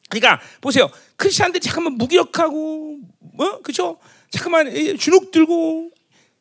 그러니까 0.10 0.42
보세요. 0.60 0.90
크리스천들이 1.16 1.62
잠깐만 1.62 1.94
무기력하고 1.94 3.11
뭐 3.34 3.62
그죠? 3.62 3.98
잠깐만 4.30 4.76
이 4.76 4.98
주눅 4.98 5.32
들고 5.32 5.92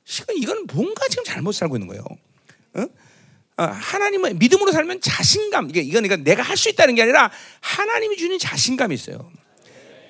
지금 0.05 0.35
이건 0.37 0.67
뭔가 0.73 1.07
지금 1.09 1.25
잘못 1.25 1.53
살고 1.53 1.77
있는 1.77 1.87
거예요. 1.89 2.05
어? 2.75 2.83
어, 3.57 3.63
하나님은 3.65 4.39
믿음으로 4.39 4.73
살면 4.73 5.01
자신감 5.01 5.69
이게 5.71 5.81
이건 5.81 6.05
이건 6.05 6.25
내가 6.25 6.43
할 6.43 6.57
수 6.57 6.69
있다는 6.69 6.95
게 6.95 7.03
아니라 7.03 7.31
하나님이 7.61 8.17
주는 8.17 8.39
자신감이 8.39 8.95
있어요. 8.95 9.31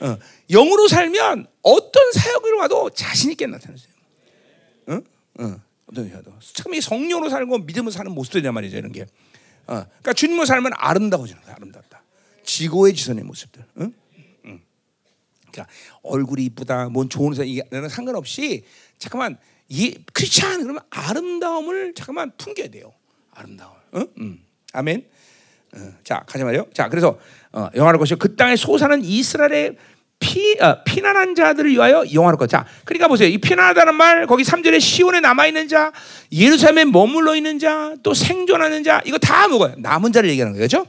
어, 0.01 0.17
영으로 0.51 0.89
살면 0.89 1.47
어떤 1.63 2.13
사역을 2.13 2.55
와도 2.55 2.91
자신 2.91 3.31
있게 3.33 3.47
나타나세요. 3.47 3.93
어? 4.89 5.01
어. 5.41 5.61
어떤 5.87 6.09
사역도 6.09 6.33
참이 6.55 6.81
성령으로 6.81 7.29
살고 7.29 7.59
믿음으로 7.59 7.91
사는 7.91 8.11
모습들이란 8.13 8.55
말이죠 8.55 8.77
이런 8.77 8.93
게. 8.93 9.03
어, 9.67 9.85
그러니까 9.85 10.13
주님으로 10.13 10.47
살면 10.47 10.73
아름다워지는 10.77 11.43
거야 11.43 11.55
아름답다. 11.57 12.03
지고의 12.45 12.95
지선의 12.95 13.25
모습들. 13.25 13.65
응? 13.79 13.83
응. 13.83 13.95
그러니까 15.51 15.73
얼굴이 16.03 16.45
이쁘다, 16.47 16.89
뭔 16.89 17.09
좋은 17.09 17.35
사 17.35 17.43
이게는 17.43 17.89
상관없이 17.89 18.65
잠깐만 18.99 19.39
이 19.69 19.97
크리스찬 20.13 20.63
그러면 20.63 20.83
아름다움을 20.91 21.95
잠깐만 21.95 22.33
풍겨야 22.37 22.69
돼요. 22.69 22.93
아름다움. 23.33 23.73
응? 23.95 24.07
응. 24.19 24.39
아멘. 24.73 25.07
어, 25.75 25.93
자 26.03 26.25
가자 26.27 26.45
말이요. 26.45 26.67
자 26.75 26.89
그래서 26.89 27.19
어, 27.53 27.69
영화로울 27.75 27.99
것이 27.99 28.15
그 28.17 28.37
땅에 28.37 28.57
소사는 28.57 29.03
이스라엘의 29.05 29.77
피, 30.21 30.59
어, 30.61 30.83
피난한 30.85 31.35
자들을 31.35 31.71
위하여 31.71 32.05
영화로울 32.13 32.37
것. 32.37 32.49
자, 32.49 32.67
그러니까 32.85 33.09
보세요. 33.09 33.29
이 33.29 33.39
피난하다는 33.39 33.95
말 33.95 34.27
거기 34.27 34.43
3절에 34.43 34.79
시온에 34.79 35.21
남아 35.21 35.47
있는 35.47 35.67
자, 35.67 35.93
예루살렘에 36.31 36.85
머물러 36.85 37.35
있는 37.35 37.59
자, 37.59 37.95
또 38.03 38.13
생존하는 38.13 38.85
자, 38.85 39.01
이거 39.07 39.17
다 39.19 39.49
뭐예요? 39.49 39.75
남은 39.79 40.13
자를 40.13 40.29
얘기하는 40.29 40.59
거죠. 40.59 40.87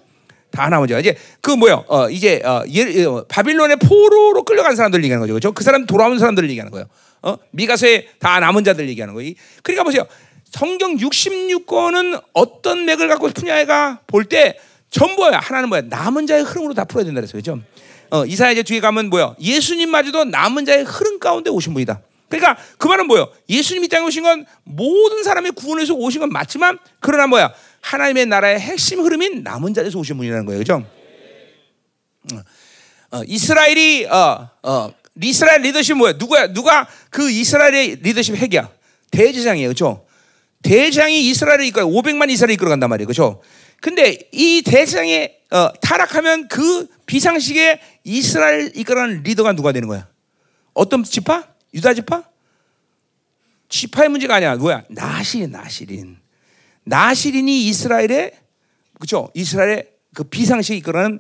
다 0.52 0.69
자. 0.69 0.99
이제 0.99 1.15
그 1.41 1.52
뭐요? 1.52 1.86
어, 1.88 2.10
이제 2.10 2.41
어, 2.44 2.64
예, 2.69 3.06
어, 3.06 3.26
바빌론의 3.28 3.78
포로로 3.78 4.44
끌려간 4.44 4.76
사람들 4.76 5.03
얘기하는 5.03 5.22
거죠. 5.22 5.34
그렇죠? 5.34 5.52
그 5.53 5.64
사람 5.64 5.86
돌아온 5.86 6.19
사람들을 6.19 6.49
얘기하는 6.49 6.72
거예요. 6.72 6.86
어? 7.23 7.38
미가서에 7.52 8.07
다 8.19 8.40
남은 8.40 8.64
자들 8.64 8.90
얘기하는 8.90 9.14
거예요. 9.14 9.34
그러니까 9.64 9.84
보세요. 9.84 10.06
성경 10.52 10.98
66권은 10.98 12.22
어떤 12.34 12.86
맥을 12.86 13.07
갖고 13.07 13.30
푸냐가 13.30 13.99
볼 14.07 14.26
때 14.26 14.57
전부 14.90 15.26
야. 15.32 15.40
하나는 15.40 15.69
뭐야? 15.69 15.84
남은 15.86 16.28
자의 16.28 16.44
흐름으로 16.44 16.73
다 16.73 16.84
풀어야 16.84 17.06
된다 17.06 17.22
그랬어요. 17.22 17.40
그죠? 17.40 17.60
어, 18.10 18.26
이사야 18.26 18.52
이제 18.52 18.61
뒤에 18.61 18.82
가면 18.82 19.10
뭐야? 19.10 19.36
예수님마저도 19.40 20.26
남은 20.26 20.65
자의 20.65 20.84
흐름 20.84 21.18
가운데 21.18 21.49
오신 21.49 21.73
분이다. 21.73 22.02
그러니까 22.28 22.57
그 22.78 22.88
말은 22.88 23.07
뭐예요? 23.07 23.30
예수님이 23.49 23.88
땅에 23.88 24.06
오신 24.06 24.23
건 24.23 24.45
모든 24.64 25.23
사람의 25.23 25.52
구원에서 25.53 25.94
오신 25.94 26.22
건 26.22 26.30
맞지만 26.30 26.78
그러나 26.99 27.28
뭐야? 27.28 27.53
하나님의 27.82 28.26
나라의 28.28 28.60
핵심 28.60 29.02
흐름인 29.02 29.44
남은 29.44 29.74
자에서 29.74 29.99
오신 29.99 30.18
분이라는 30.18 30.45
거예요. 30.45 30.60
그죠? 30.60 30.86
어, 33.12 33.22
이스라엘이 33.26 34.06
어, 34.06 34.49
어, 34.64 34.94
이스라엘 35.22 35.62
리더십 35.62 35.98
뭐야? 35.98 36.14
누구야? 36.14 36.53
누가 36.53 36.88
그 37.10 37.30
이스라엘의 37.30 37.98
리더십 38.02 38.36
핵이야? 38.36 38.70
대제장이에요. 39.12 39.70
그렇죠? 39.70 40.06
대제장이 40.64 41.28
이스라엘을 41.30 41.66
이끌어 41.66 41.86
500만 41.88 42.30
이스라엘을 42.30 42.53
이끌어 42.53 42.70
간단 42.70 42.90
말이에요. 42.90 43.08
그렇죠? 43.08 43.41
근데 43.82 44.18
이 44.32 44.62
대제장이 44.62 45.30
어, 45.52 45.70
타락하면 45.82 46.48
그 46.48 46.88
비상식에 47.06 47.82
이스라엘 48.03 48.72
이끌어가는 48.76 49.24
리더가 49.24 49.53
누가 49.53 49.72
되는 49.72 49.88
거야? 49.88 50.08
어떤 50.74 51.03
지파? 51.03 51.48
유다 51.74 51.94
지파? 51.95 52.24
지파의 53.68 54.10
문제가 54.10 54.36
아니야. 54.36 54.56
뭐야? 54.56 54.84
나시린, 54.90 55.52
나시린. 55.52 56.20
나시린이 56.84 57.68
이스라엘의 57.68 58.34
그렇죠? 58.95 59.30
이스라엘의 59.34 59.90
그 60.14 60.24
비상식 60.24 60.78
이끌어가는 60.78 61.20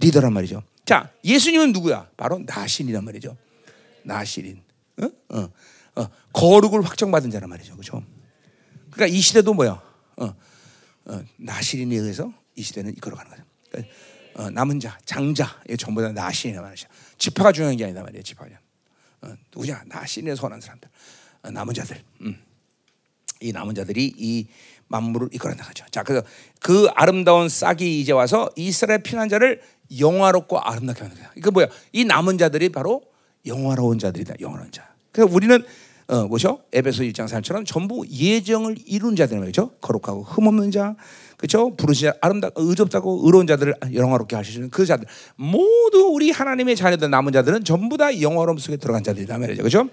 리더란 0.00 0.32
말이죠. 0.32 0.62
자, 0.84 1.10
예수님은 1.24 1.72
누구야? 1.72 2.08
바로 2.16 2.38
나신이란 2.38 3.04
말이죠. 3.04 3.36
나신인. 4.04 4.62
어? 4.98 5.10
어. 5.30 5.48
어. 5.96 6.08
거룩을 6.32 6.82
확정받은 6.82 7.30
자란 7.30 7.50
말이죠. 7.50 7.72
그렇죠? 7.72 8.04
그러니까 8.90 9.14
이 9.16 9.20
시대도 9.20 9.54
뭐야? 9.54 9.82
어. 10.16 10.34
어. 11.06 11.24
나신인에 11.36 11.96
의해서 11.96 12.32
이 12.54 12.62
시대는 12.62 12.92
이끌어가는 12.96 13.30
거죠. 13.30 13.42
그러니까 13.70 13.94
어, 14.34 14.50
남은 14.50 14.80
자, 14.80 14.98
장자, 15.04 15.62
이 15.68 15.76
전부 15.76 16.02
다 16.02 16.12
나신이란 16.12 16.62
말이죠. 16.62 16.88
지파가 17.18 17.52
중요한 17.52 17.76
게 17.76 17.84
아니다 17.84 18.02
말이에요. 18.02 18.22
지파가. 18.22 18.50
어, 19.22 19.34
누구냐? 19.52 19.84
나신에 19.86 20.34
선한 20.34 20.60
사람들. 20.60 20.88
어, 21.42 21.50
남은 21.50 21.74
자들. 21.74 22.02
음. 22.20 22.38
이 23.40 23.52
남은 23.52 23.74
자들이 23.74 24.14
이 24.16 24.46
만물을 24.88 25.28
이끌어 25.32 25.54
나가죠. 25.54 25.84
자, 25.90 26.02
그래서 26.02 26.24
그 26.60 26.88
아름다운 26.94 27.48
싹이 27.48 28.00
이제 28.00 28.12
와서 28.12 28.48
이스라엘 28.56 29.02
피난 29.02 29.28
자를 29.28 29.60
영화롭고 29.98 30.58
아름답게 30.58 31.02
하는 31.02 31.16
거야. 31.16 31.30
이거 31.36 31.50
뭐야? 31.50 31.66
이 31.92 32.04
남은 32.04 32.38
자들이 32.38 32.70
바로 32.70 33.02
영화로운 33.46 33.98
자들이다. 33.98 34.34
영화로운 34.40 34.70
자. 34.72 34.88
그래서 35.12 35.32
우리는 35.32 35.64
어, 36.08 36.24
뭐죠? 36.28 36.60
에베소 36.72 37.02
1장 37.02 37.26
3처럼 37.26 37.66
전부 37.66 38.04
예정을 38.08 38.76
이룬 38.86 39.16
자들 39.16 39.38
말이죠. 39.40 39.70
거룩하고 39.80 40.22
흠없는 40.22 40.70
자, 40.70 40.94
그렇죠? 41.36 41.74
부르시 41.74 42.08
아름답, 42.20 42.52
의롭다고 42.54 43.22
의로운 43.24 43.46
자들을 43.48 43.74
영화롭게 43.92 44.36
하시는 44.36 44.70
그 44.70 44.86
자들 44.86 45.06
모두 45.34 46.10
우리 46.12 46.30
하나님의 46.30 46.76
자녀들 46.76 47.10
남은 47.10 47.32
자들은 47.32 47.64
전부 47.64 47.96
다 47.96 48.20
영화로움 48.20 48.58
속에 48.58 48.76
들어간 48.76 49.02
자들이다 49.02 49.36
말이죠. 49.38 49.62
그렇죠? 49.62 49.88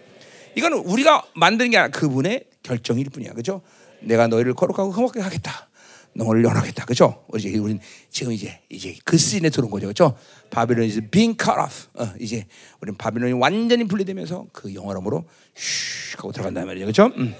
이거는 0.55 0.77
우리가 0.79 1.23
만드는 1.35 1.71
게 1.71 1.77
아니라 1.77 1.99
그분의 1.99 2.45
결정일 2.61 3.09
뿐이야. 3.09 3.33
그죠? 3.33 3.61
내가 4.03 4.27
너희를 4.27 4.53
거룩하고 4.53 4.91
흠없게 4.91 5.21
하겠다. 5.21 5.69
너를 6.15 6.43
연하겠다. 6.43 6.85
그죠? 6.85 7.23
이제 7.35 7.57
우린 7.57 7.79
지금 8.09 8.33
이제 8.33 8.59
이제 8.69 8.95
그 9.03 9.17
시즌에 9.17 9.49
들어온 9.49 9.71
거죠. 9.71 9.87
그죠? 9.87 10.15
바빌론 10.51 10.85
이제 10.85 11.01
being 11.01 11.35
cut 11.37 11.59
off. 11.59 11.87
어, 11.95 12.13
이제 12.19 12.45
우린 12.81 12.95
바빌론이 12.95 13.33
완전히 13.33 13.83
분리되면서 13.85 14.47
그 14.51 14.73
영화로으로 14.73 15.25
슉 15.55 16.17
하고 16.17 16.31
들어간단 16.31 16.65
말이죠. 16.67 16.85
그죠? 16.85 17.11
음. 17.17 17.33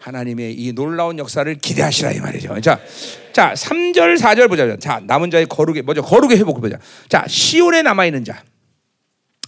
하나님의 0.00 0.54
이 0.54 0.72
놀라운 0.72 1.16
역사를 1.18 1.54
기대하시라 1.54 2.10
이 2.12 2.18
말이죠. 2.18 2.60
자, 2.60 2.80
자, 3.32 3.54
3절, 3.54 4.18
4절 4.18 4.48
보자. 4.48 4.76
자, 4.76 5.00
남은 5.06 5.30
자의 5.30 5.46
거룩의 5.46 5.82
먼저 5.82 6.02
거룩의 6.02 6.38
회복을 6.38 6.60
보자. 6.60 6.78
자, 7.08 7.24
시온에 7.28 7.82
남아 7.82 8.06
있는 8.06 8.24
자. 8.24 8.42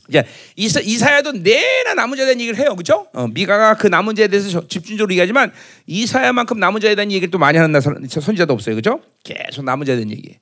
이제 0.08 0.24
이사, 0.56 0.80
이사야도 0.80 1.32
내나 1.32 1.94
남은 1.94 2.16
자에 2.16 2.26
대한 2.26 2.40
얘기를 2.40 2.58
해요, 2.58 2.76
그죠? 2.76 3.06
어, 3.12 3.26
미가가 3.28 3.76
그 3.76 3.86
남은 3.86 4.14
자에 4.14 4.28
대해서 4.28 4.66
집중적으로 4.68 5.12
얘기하지만 5.12 5.52
이사야만큼 5.86 6.58
남은 6.58 6.80
자에 6.80 6.94
대한 6.94 7.10
얘기를 7.10 7.30
또 7.30 7.38
많이 7.38 7.58
하는 7.58 7.80
선지자도 7.80 8.52
없어요, 8.52 8.74
그죠? 8.74 9.00
계속 9.22 9.64
남은 9.64 9.86
자에 9.86 9.96
대한 9.96 10.10
얘기. 10.10 10.36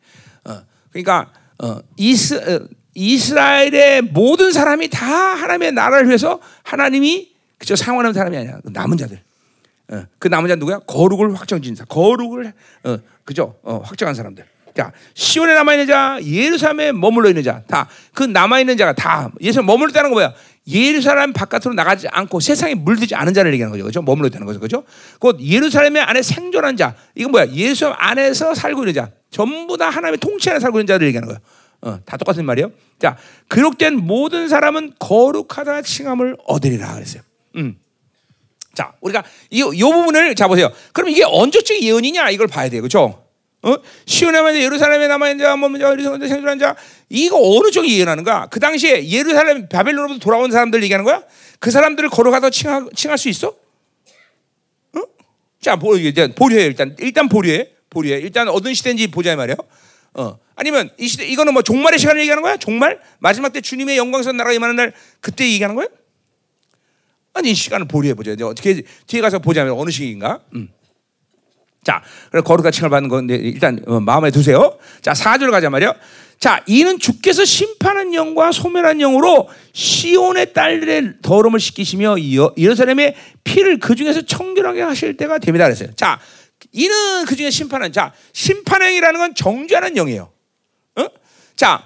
어, 0.45 0.63
그러니까 0.91 1.33
어, 1.63 1.79
이스, 1.97 2.35
어, 2.35 2.67
이스라엘의 2.95 4.03
모든 4.03 4.53
사람이 4.53 4.89
다 4.89 5.07
하나님의 5.07 5.73
나라를 5.73 6.09
위해서 6.09 6.41
하나님이 6.63 7.33
그죠 7.59 7.77
상원하는 7.77 8.13
사람이 8.13 8.37
아니야, 8.37 8.61
그 8.61 8.71
남은 8.71 8.97
자들. 8.97 9.21
어, 9.93 10.07
그 10.19 10.29
남은 10.29 10.49
자 10.49 10.57
누구야? 10.57 10.81
거룩을 10.81 11.35
확정진 11.35 11.75
사, 11.75 11.85
거룩을 11.85 12.53
어, 12.85 12.99
그죠? 13.25 13.59
어, 13.63 13.79
확정한 13.85 14.15
사람들. 14.15 14.45
자, 14.77 14.93
시온에 15.15 15.55
남아 15.55 15.73
있는 15.74 15.86
자, 15.86 16.19
예루살렘에 16.23 16.93
머물러 16.93 17.28
있는 17.28 17.43
자, 17.43 17.62
다 17.66 17.89
그 18.15 18.24
남아 18.24 18.61
있는 18.61 18.77
자가 18.77 18.93
다 18.93 19.31
예수님 19.40 19.66
머물렀다는 19.66 20.11
거 20.11 20.15
뭐야? 20.15 20.35
예루살렘 20.69 21.32
바깥으로 21.32 21.74
나가지 21.74 22.07
않고 22.09 22.40
세상에 22.40 22.74
물들지 22.74 23.15
않은 23.15 23.35
자를 23.35 23.53
얘기하는 23.55 23.73
거죠. 23.73 23.85
그죠? 23.85 24.03
머물러 24.03 24.28
있다는 24.28 24.47
거죠. 24.47 24.61
그죠? 24.61 24.85
곧 25.19 25.39
예루살렘 25.40 25.97
안에 25.97 26.23
생존한 26.23 26.77
자. 26.77 26.94
이건 27.15 27.32
뭐야? 27.32 27.49
예루살렘 27.53 27.97
안에서 27.99 28.55
살고 28.55 28.82
있는 28.82 28.94
자. 28.94 29.11
전부 29.31 29.77
다 29.77 29.89
하나님의 29.89 30.19
통치 30.19 30.51
안에 30.51 30.61
살고 30.61 30.78
있는 30.78 30.86
자를 30.86 31.07
얘기하는 31.09 31.27
거예요. 31.27 31.40
어, 31.81 31.99
다 32.05 32.16
똑같은 32.16 32.44
말이에요. 32.44 32.70
자, 33.01 33.16
기록된 33.51 33.97
모든 33.97 34.49
사람은 34.49 34.93
거룩하다 34.99 35.82
칭함을 35.82 36.36
얻으리라 36.47 36.94
그랬어요. 36.94 37.23
음. 37.57 37.77
자, 38.74 38.93
우리가 39.01 39.24
이, 39.51 39.59
이 39.59 39.82
부분을 39.82 40.35
자 40.35 40.47
보세요. 40.49 40.70
그럼 40.93 41.09
이게 41.11 41.24
언제적 41.24 41.82
예언이냐 41.82 42.31
이걸 42.31 42.47
봐야 42.47 42.69
돼요. 42.69 42.82
그렇죠? 42.82 43.22
어? 43.63 43.77
시온에 44.07 44.39
예루살렘에 44.61 45.07
남아 45.07 45.31
있는 45.31 45.45
자, 45.45 45.57
뭐 45.57 45.71
예루살렘에 45.73 46.29
생존한 46.29 46.59
자, 46.59 46.75
이거 47.09 47.39
어느 47.41 47.71
쪽이 47.71 47.97
예언하는가? 47.99 48.49
그 48.51 48.59
당시에 48.59 49.09
예루살렘 49.09 49.69
바벨론으로부터 49.69 50.19
돌아온 50.19 50.51
사람들 50.51 50.83
얘기하는 50.83 51.05
거야? 51.05 51.23
그 51.61 51.71
사람들을 51.71 52.09
걸어가서 52.11 52.51
칭하, 52.51 52.87
칭할 52.95 53.19
수 53.19 53.29
있어? 53.29 53.49
어? 53.49 55.01
자, 55.61 55.77
보, 55.77 55.97
일단 55.97 56.33
보류해 56.35 56.65
일단 56.65 56.97
일단 56.99 57.29
보류해 57.29 57.69
보류해 57.89 58.19
일단 58.19 58.49
어떤 58.49 58.75
시대인지 58.75 59.09
보자 59.09 59.37
말이야. 59.37 59.57
어. 60.15 60.39
아니면 60.57 60.91
이 60.99 61.09
시대 61.09 61.25
이거는 61.27 61.53
뭐 61.53 61.63
종말의 61.63 61.99
시간을 61.99 62.21
얘기하는 62.21 62.43
거야? 62.43 62.57
종말 62.57 63.01
마지막 63.21 63.53
때 63.53 63.61
주님의 63.61 63.97
영광선 63.97 64.37
나라가 64.37 64.53
임하는 64.53 64.77
날 64.77 64.93
그때 65.21 65.45
얘기하는 65.45 65.77
거야? 65.77 65.87
아니 67.35 67.53
이 67.53 67.55
시간을 67.55 67.87
보류해 67.87 68.15
보자. 68.15 68.33
어떻게 68.45 68.83
뒤에 69.07 69.21
가서 69.21 69.39
보자면 69.39 69.75
어느 69.75 69.91
시기인가? 69.91 70.41
음. 70.55 70.69
자, 71.85 72.03
그래 72.31 72.43
거룩한 72.43 72.71
칭을 72.71 72.91
받는 72.91 73.09
건데 73.09 73.35
일단 73.35 73.81
어, 73.87 73.99
마음에 73.99 74.31
두세요. 74.31 74.79
자, 75.01 75.13
4절 75.13 75.51
가자 75.51 75.69
말이요. 75.69 75.95
자, 76.39 76.63
이는 76.67 76.99
주께서 76.99 77.45
심판한 77.45 78.15
영과 78.15 78.53
소멸한 78.53 78.99
영으로 78.99 79.49
시온의 79.73 80.53
딸들의 80.53 81.15
더러움을 81.23 81.61
씻기시며 81.61 82.17
예루살렘의 82.57 83.15
피를 83.45 83.79
그 83.79 83.95
중에서 83.95 84.23
청결하게 84.23 84.83
하실 84.83 85.17
때가 85.17 85.39
됩니다. 85.39 85.65
그랬어요. 85.65 85.91
자, 85.95 86.21
이는 86.73 87.25
그 87.27 87.37
중에 87.37 87.51
심판한 87.51 87.93
자, 87.93 88.13
심판의 88.33 88.89
영이라는 88.89 89.21
건 89.21 89.35
정죄하는 89.35 89.95
영이에요. 89.95 90.31
어? 90.97 91.07
자, 91.57 91.85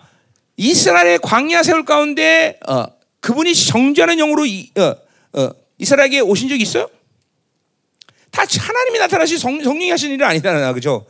이스라엘의 0.56 1.18
광야 1.22 1.62
세월 1.62 1.84
가운데 1.84 2.58
어, 2.66 2.84
그분이 3.20 3.54
정죄하는 3.54 4.16
영으로 4.16 4.46
이, 4.46 4.70
어, 4.76 5.40
어, 5.40 5.50
이스라엘에게 5.78 6.20
오신 6.20 6.48
적 6.48 6.60
있어요? 6.60 6.88
다 8.36 8.44
하나님이 8.44 8.98
나타나신 8.98 9.38
성, 9.38 9.62
성령이 9.62 9.90
하신 9.90 10.10
일은 10.10 10.26
아니잖아, 10.26 10.74
그죠? 10.74 11.06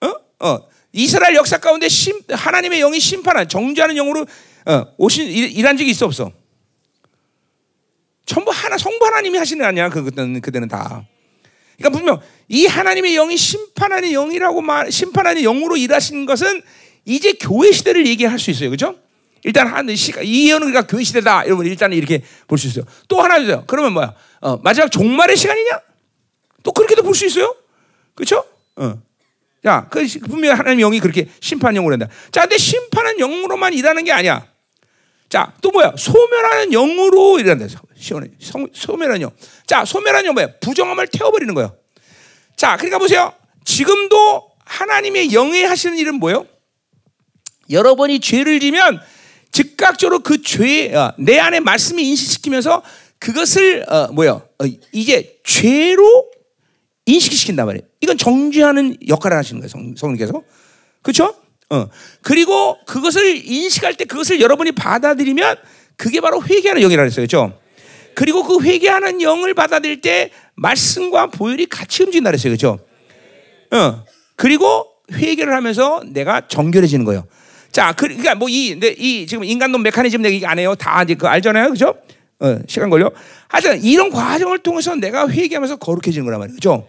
어? 0.00 0.46
어. 0.46 0.58
이스라엘 0.92 1.36
역사 1.36 1.58
가운데 1.58 1.88
심, 1.88 2.20
하나님의 2.28 2.80
영이 2.80 2.98
심판한 2.98 3.48
정죄하는 3.48 3.94
영으로 3.94 4.26
어, 4.66 4.86
오신 4.98 5.28
일, 5.28 5.56
일한 5.56 5.76
적이 5.76 5.90
있어 5.92 6.06
없어? 6.06 6.32
전부 8.26 8.50
하나 8.50 8.76
성부 8.76 9.04
하나님이 9.06 9.38
하시는 9.38 9.64
아니야 9.64 9.88
그 9.88 10.02
그때는 10.02 10.40
그때는 10.40 10.66
다. 10.66 11.04
그러니까 11.78 11.96
분명 11.96 12.20
이 12.48 12.66
하나님의 12.66 13.14
영이 13.14 13.36
심판하는 13.36 14.10
영이라고 14.10 14.60
말 14.60 14.90
심판하는 14.90 15.42
영으로 15.42 15.76
일하신 15.76 16.26
것은 16.26 16.62
이제 17.04 17.34
교회 17.34 17.70
시대를 17.70 18.08
얘기할 18.08 18.40
수 18.40 18.50
있어요, 18.50 18.70
그죠? 18.70 18.96
일단 19.44 19.68
한 19.68 19.94
시가 19.94 20.22
이 20.22 20.48
예언은 20.48 20.66
그러니까 20.66 20.88
교회 20.88 21.04
시대다. 21.04 21.44
여러분 21.46 21.64
일단은 21.66 21.96
이렇게 21.96 22.22
볼 22.48 22.58
수 22.58 22.66
있어요. 22.66 22.84
또 23.06 23.22
하나 23.22 23.38
있어요. 23.38 23.62
그러면 23.68 23.92
뭐야? 23.92 24.14
어, 24.40 24.56
마지막 24.58 24.90
종말의 24.90 25.36
시간이냐? 25.36 25.89
또 26.62 26.72
그렇게도 26.72 27.02
볼 27.02 27.14
수 27.14 27.26
있어요. 27.26 27.54
그렇죠? 28.14 28.44
어. 28.76 29.00
자, 29.62 29.88
그 29.90 30.06
분명히 30.28 30.56
하나님 30.56 30.80
영이 30.80 31.00
그렇게 31.00 31.28
심판 31.40 31.74
영으로 31.74 31.92
한다. 31.92 32.08
자, 32.30 32.42
근데 32.42 32.56
심판은 32.56 33.18
영으로만 33.18 33.74
일하는 33.74 34.04
게 34.04 34.12
아니야. 34.12 34.46
자, 35.28 35.52
또 35.60 35.70
뭐야? 35.70 35.94
소멸하는 35.96 36.70
영으로 36.70 37.38
일한다. 37.38 37.66
시원해. 37.96 38.28
소멸하는 38.72 39.20
영. 39.22 39.30
자, 39.66 39.84
소멸하는 39.84 40.26
영 40.26 40.34
뭐야? 40.34 40.48
부정함을 40.60 41.06
태워버리는 41.08 41.52
거예요. 41.54 41.76
자, 42.56 42.76
그러니까 42.76 42.98
보세요. 42.98 43.32
지금도 43.64 44.50
하나님의 44.64 45.28
영이 45.28 45.62
하시는 45.62 45.96
일은 45.98 46.16
뭐예요? 46.16 46.46
여러분이 47.68 48.20
죄를 48.20 48.60
지면 48.60 49.00
즉각적으로 49.52 50.20
그 50.20 50.42
죄, 50.42 50.94
어, 50.94 51.12
내 51.18 51.38
안에 51.38 51.60
말씀이 51.60 52.02
인식시키면서 52.08 52.82
그것을 53.18 53.84
어, 53.88 54.08
뭐요? 54.12 54.42
어, 54.58 54.64
이제 54.92 55.38
죄로 55.44 56.30
인식시킨단 57.06 57.66
말이에요. 57.66 57.86
이건 58.00 58.18
정죄하는 58.18 58.96
역할을 59.08 59.36
하시는 59.36 59.60
거예요, 59.60 59.68
성, 59.68 59.94
성님께서. 59.96 60.42
그렇죠? 61.02 61.34
어. 61.70 61.86
그리고 62.22 62.78
그것을 62.84 63.44
인식할 63.44 63.94
때 63.94 64.04
그것을 64.04 64.40
여러분이 64.40 64.72
받아들이면 64.72 65.56
그게 65.96 66.20
바로 66.20 66.42
회개하는 66.42 66.82
영이라 66.82 67.02
그랬어요. 67.02 67.26
그렇죠? 67.26 67.58
그리고 68.14 68.42
그 68.42 68.62
회개하는 68.62 69.22
영을 69.22 69.54
받아들일 69.54 70.00
때 70.00 70.30
말씀과 70.56 71.28
보혈이 71.28 71.66
같이 71.66 72.02
움직인다 72.02 72.30
그랬어요. 72.30 72.50
그렇죠? 72.50 72.78
어. 73.70 74.04
그리고 74.36 74.86
회개를 75.12 75.54
하면서 75.54 76.02
내가 76.06 76.48
정결해지는 76.48 77.04
거예요. 77.04 77.26
자, 77.72 77.92
그, 77.92 78.08
그러니까 78.08 78.34
뭐 78.34 78.48
이, 78.48 78.78
이 78.98 79.26
지금 79.26 79.44
인간론 79.44 79.82
메커니즘 79.82 80.22
내가 80.22 80.50
안 80.50 80.58
해요. 80.58 80.74
다 80.74 81.02
이제 81.02 81.14
그 81.14 81.26
알잖아요. 81.28 81.70
그죠? 81.70 81.94
어, 82.40 82.58
시간 82.66 82.90
걸려. 82.90 83.10
하여튼 83.48 83.82
이런 83.82 84.10
과정을 84.10 84.58
통해서 84.60 84.94
내가 84.94 85.28
회개하면서 85.28 85.76
거룩해지는 85.76 86.24
거란 86.24 86.40
말이에요. 86.40 86.54
그죠? 86.54 86.88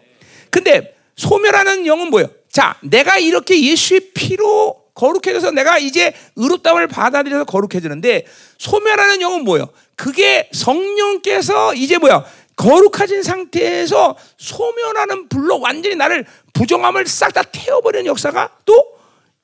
근데 0.50 0.96
소멸하는 1.16 1.86
영은 1.86 2.10
뭐예요? 2.10 2.30
자, 2.50 2.78
내가 2.82 3.18
이렇게 3.18 3.62
예수의 3.62 4.12
피로 4.14 4.82
거룩해져서 4.94 5.52
내가 5.52 5.78
이제 5.78 6.14
의롭다움을 6.36 6.88
받아들여서 6.88 7.46
거룩해지는데 7.46 8.26
소멸하는 8.58 9.22
영은 9.22 9.44
뭐예요? 9.44 9.70
그게 9.96 10.50
성령께서 10.52 11.74
이제 11.76 11.98
뭐야? 11.98 12.26
거룩해진 12.56 13.24
상태에서 13.24 14.16
소멸하는 14.38 15.30
불로 15.30 15.60
완전히 15.60 15.96
나를 15.96 16.26
부정함을 16.54 17.08
싹 17.08 17.34
다 17.34 17.44
태워버리는 17.44 18.06
역사가 18.06 18.50
또 18.66 18.91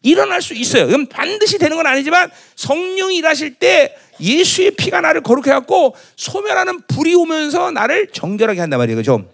일어날 0.08 0.42
수 0.42 0.54
있어요. 0.54 0.88
그럼 0.88 1.06
반드시 1.08 1.58
되는 1.58 1.76
건 1.76 1.86
아니지만 1.86 2.32
성령이 2.56 3.18
일하실 3.18 3.56
때 3.56 3.96
예수의 4.22 4.72
피가 4.72 5.02
나를 5.02 5.22
거룩해 5.22 5.52
갖고 5.52 5.96
소멸하는 6.16 6.82
불이 6.88 7.14
오면서 7.14 7.72
나를 7.72 8.08
정결하게 8.14 8.62
한단 8.62 8.80
말이에요. 8.80 8.98
그죠? 8.98 9.30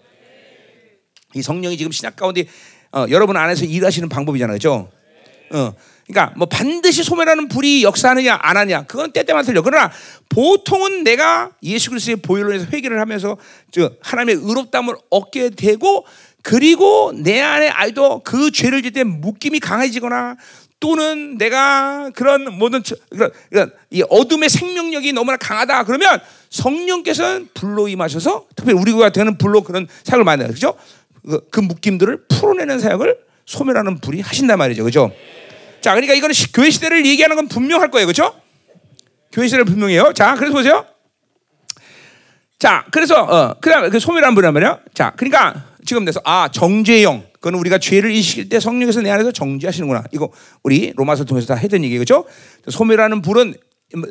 이 1.34 1.42
성령이 1.42 1.76
지금 1.76 1.92
신약 1.92 2.16
가운데 2.16 2.44
어, 2.92 3.06
여러분 3.10 3.36
안에서 3.36 3.64
일하시는 3.64 4.08
방법이잖아요. 4.08 4.56
그죠? 4.56 4.90
어. 5.52 5.72
그러니까 6.06 6.34
뭐 6.36 6.46
반드시 6.46 7.02
소멸하는 7.02 7.48
불이 7.48 7.82
역사하느냐 7.82 8.38
안 8.42 8.56
하냐 8.56 8.82
그건 8.82 9.12
때때만 9.12 9.44
틀려. 9.44 9.62
그러나 9.62 9.90
보통은 10.28 11.02
내가 11.02 11.50
예수 11.62 11.90
그리스도의 11.90 12.16
보혈로 12.16 12.52
해서 12.52 12.66
회개를 12.70 13.00
하면서 13.00 13.38
저 13.70 13.92
하나님의 14.02 14.44
의롭다함을 14.44 14.94
얻게 15.08 15.50
되고 15.50 16.04
그리고 16.44 17.10
내 17.14 17.40
안에 17.40 17.68
아이도 17.70 18.20
그 18.22 18.50
죄를 18.50 18.82
짓때 18.82 19.02
묶임이 19.02 19.60
강해지거나 19.60 20.36
또는 20.84 21.38
내가 21.38 22.10
그런 22.14 22.58
모든 22.58 22.82
그런, 23.08 23.30
그런 23.48 23.72
이 23.88 24.04
어둠의 24.06 24.50
생명력이 24.50 25.14
너무나 25.14 25.38
강하다 25.38 25.84
그러면 25.84 26.20
성령께서는 26.50 27.48
불로 27.54 27.88
임하셔서 27.88 28.44
특별히 28.54 28.78
우리 28.78 28.92
같은 28.92 29.38
불로 29.38 29.62
그런 29.62 29.88
사역을 30.04 30.40
해요. 30.40 30.48
그죠? 30.48 30.74
그, 31.26 31.48
그 31.48 31.60
묶임들을 31.60 32.26
풀어내는 32.28 32.80
사역을 32.80 33.18
소멸하는 33.46 33.98
불이 34.00 34.20
하신단 34.20 34.58
말이죠. 34.58 34.84
그죠? 34.84 35.10
자, 35.80 35.92
그러니까 35.92 36.12
이거는 36.12 36.34
교회 36.52 36.68
시대를 36.68 37.06
얘기하는 37.06 37.36
건 37.36 37.48
분명할 37.48 37.90
거예요. 37.90 38.06
그죠? 38.06 38.38
교회 39.32 39.46
시대를 39.46 39.64
분명해요. 39.64 40.12
자, 40.12 40.34
그래서 40.34 40.52
보세요. 40.52 40.84
자, 42.58 42.84
그래서 42.90 43.22
어, 43.22 43.56
그다음 43.58 43.88
그 43.88 43.98
소멸한 43.98 44.34
불이란 44.34 44.52
말이야. 44.52 44.80
자, 44.92 45.14
그러니까 45.16 45.64
지금 45.86 46.04
내서 46.04 46.20
아 46.24 46.48
정죄영 46.50 47.26
그건 47.34 47.54
우리가 47.54 47.78
죄를 47.78 48.10
인식할 48.14 48.48
때 48.48 48.58
성령께서 48.60 49.02
내 49.02 49.10
안에서 49.10 49.32
정죄하시는구나. 49.32 50.04
이거 50.12 50.30
우리 50.62 50.92
로마서 50.96 51.24
통해서 51.24 51.46
다 51.48 51.54
했던 51.54 51.84
얘기 51.84 51.98
그죠? 51.98 52.24
소멸하는 52.68 53.20
불은 53.22 53.54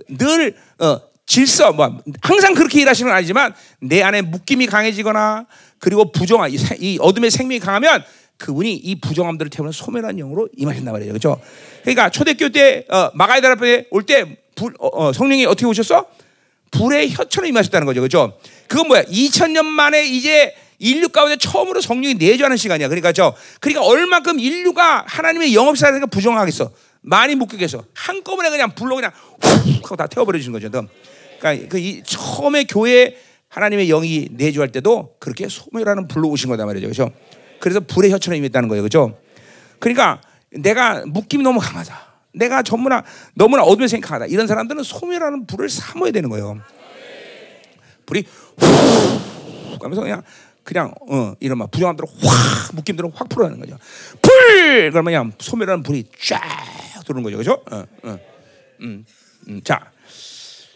늘 0.10 0.56
어, 0.80 1.02
질서 1.26 1.72
뭐 1.74 2.00
항상 2.22 2.54
그렇게 2.54 2.82
일하시는 2.82 3.10
건 3.10 3.18
아니지만 3.18 3.54
내 3.80 4.02
안에 4.04 4.22
묶임이 4.22 4.68
강해지거나 4.68 5.46
그리고 5.80 6.12
부정한 6.12 6.52
이, 6.52 6.58
세- 6.58 6.78
이 6.80 6.98
어둠의 7.02 7.32
생명이 7.32 7.60
강하면 7.60 8.04
그분이 8.38 8.74
이 8.76 9.00
부정함들을 9.00 9.50
태우는 9.50 9.72
소멸한 9.72 10.18
영으로 10.18 10.48
임하신단 10.56 10.92
말이에요. 10.94 11.14
그렇죠? 11.14 11.40
그러니까 11.82 12.10
초대교 12.10 12.50
때 12.50 12.86
어, 12.90 13.10
마가이다 13.14 13.52
앞에 13.54 13.88
올때 13.90 14.38
어, 14.80 15.06
어, 15.08 15.14
성령이 15.14 15.46
어떻게 15.46 15.66
오셨어? 15.66 16.06
불의 16.72 17.12
혀처럼 17.14 17.48
임하셨다는 17.50 17.86
거죠. 17.86 18.02
그죠? 18.02 18.38
그건 18.68 18.88
뭐야? 18.88 19.04
2000년 19.04 19.64
만에 19.66 20.06
이제 20.06 20.54
인류 20.80 21.10
가운데 21.10 21.38
처음으로 21.38 21.82
성령이 21.82 22.16
내주하는 22.16 22.58
시간이야. 22.58 22.88
그러니까 22.88 23.12
저 23.12 23.36
그러니까 23.60 23.86
얼만큼 23.86 24.40
인류가 24.40 25.04
하나님의 25.08 25.54
영업사니까 25.56 26.08
부정하겠어. 26.08 26.72
많이 27.02 27.36
묶이겠어. 27.36 27.84
한꺼번에 27.94 28.50
그냥 28.50 28.74
불로 28.76 28.96
그냥 28.96 29.12
훅 29.42 29.86
하고 29.86 29.96
다 29.96 30.08
태워버려 30.08 30.40
주는 30.40 30.54
거죠. 30.54 30.70
너. 30.70 30.88
그러니까 31.40 31.68
그 31.68 31.78
이 31.80 32.02
처음에 32.06 32.64
교회 32.64 33.18
하나님의 33.50 33.88
영이 33.88 34.30
내주할 34.32 34.72
때도 34.72 35.16
그렇게 35.20 35.48
소멸하는 35.48 36.08
불로 36.08 36.30
오신 36.30 36.50
거단 36.50 36.66
말이죠. 36.66 36.88
그죠? 36.88 37.12
그래서 37.60 37.80
불의 37.82 38.12
혀처럼 38.12 38.38
임했다는 38.38 38.68
거예요. 38.70 38.82
그죠? 38.84 39.18
그러니까 39.80 40.22
내가 40.52 41.04
묶임이 41.06 41.44
너무 41.44 41.60
강하다. 41.60 42.14
내가 42.34 42.64
전무나 42.64 43.04
너무나 43.36 43.62
어둠의 43.64 43.90
생각 43.90 44.08
강하다. 44.10 44.26
이런 44.28 44.48
사람들은 44.48 44.82
소멸하는 44.84 45.46
불을 45.46 45.70
삼아야 45.70 46.12
되는 46.12 46.30
거예요. 46.30 46.60
불이 48.06 48.24
훅 48.58 49.80
가면서 49.80 50.02
그냥 50.02 50.24
그냥 50.64 50.94
어 51.10 51.34
이런 51.40 51.58
막 51.58 51.70
부정함들을 51.72 52.08
확 52.22 52.76
묶임들을 52.76 53.10
확 53.14 53.30
풀어내는 53.30 53.60
거죠. 53.60 53.78
불 54.22 54.92
그러면 54.92 55.06
그냥 55.06 55.32
소멸하는 55.38 55.84
불이 55.84 56.06
쫙 56.22 56.42
들어오는 57.06 57.24
거죠, 57.24 57.38
그렇죠? 57.38 57.64
어, 57.70 58.10
어. 58.10 58.20
음, 58.82 59.06
음, 59.48 59.62
자, 59.64 59.92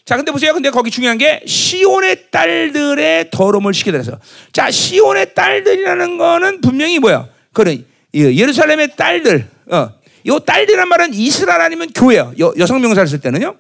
자, 0.08 0.16
근데 0.16 0.32
보세요. 0.32 0.54
근데 0.54 0.70
거기 0.70 0.90
중요한 0.90 1.18
게 1.18 1.42
시온의 1.46 2.32
딸들의 2.32 3.30
더러움을 3.30 3.74
그래서 3.84 4.18
자, 4.54 4.72
시온의 4.72 5.34
딸들이라는 5.34 6.18
거는 6.18 6.62
분명히 6.62 7.00
뭐야? 7.00 7.28
이 8.14 8.40
예루살렘의 8.40 8.96
딸들. 8.96 9.48
어, 9.70 9.90
이 10.24 10.40
딸들이란 10.46 10.88
말은 10.88 11.14
이스라엘 11.14 11.60
아니면 11.60 11.90
교회야. 11.94 12.34
여, 12.40 12.54
여성 12.58 12.80
명사를 12.80 13.08
쓸 13.08 13.20
때는요. 13.20 13.58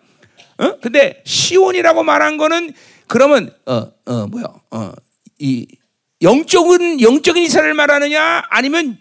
어? 0.60 0.80
근데 0.82 1.22
시온이라고 1.26 2.04
말한 2.04 2.38
거는 2.38 2.74
그러면 3.08 3.52
어, 3.66 3.91
어 4.06 4.28
뭐야? 4.28 4.45
어, 4.72 4.91
이 5.40 5.68
영적인 6.22 7.02
영적인 7.02 7.44
이스라엘 7.44 7.73
말하느냐 7.73 8.44
아니면 8.49 8.98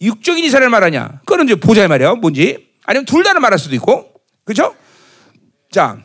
육적인 0.00 0.44
이스라엘 0.44 0.68
말하냐? 0.68 1.20
그거는 1.24 1.46
이제 1.46 1.54
보자 1.54 1.86
말이야. 1.88 2.14
뭔지 2.14 2.66
아니면 2.84 3.04
둘 3.06 3.22
다를 3.24 3.40
말할 3.40 3.58
수도 3.58 3.74
있고, 3.76 4.10
그렇죠? 4.44 4.74
자, 5.70 5.98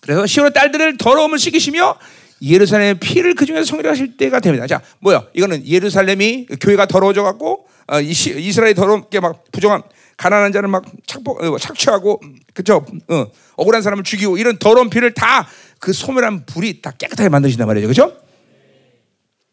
그래서 0.00 0.26
시온의 0.26 0.52
딸들을 0.52 0.96
더러움을 0.96 1.38
씻기시며 1.38 1.96
예루살렘의 2.40 2.94
피를 3.00 3.34
그 3.34 3.46
중에서 3.46 3.64
성결하실 3.64 4.16
때가 4.16 4.40
됩니다. 4.40 4.66
자, 4.66 4.80
뭐야? 5.00 5.26
이거는 5.34 5.66
예루살렘이 5.66 6.46
교회가 6.60 6.86
더러워져 6.86 7.22
갖고 7.22 7.66
어, 7.88 8.00
이 8.00 8.12
시- 8.12 8.38
이스라엘이 8.40 8.74
더럽게 8.74 9.20
막 9.20 9.44
부정한 9.52 9.82
가난한 10.16 10.52
자를 10.52 10.68
막 10.68 10.84
착복, 11.06 11.42
어, 11.42 11.58
착취하고 11.58 12.20
그죠? 12.54 12.84
어, 13.08 13.26
억울한 13.56 13.82
사람을 13.82 14.04
죽이고 14.04 14.38
이런 14.38 14.58
더러운 14.58 14.90
피를 14.90 15.12
다 15.14 15.46
그 15.78 15.92
소멸한 15.92 16.46
불이 16.46 16.80
다 16.80 16.92
깨끗하게 16.92 17.28
만드신단 17.28 17.66
말이죠. 17.66 17.88
그죠? 17.88 18.16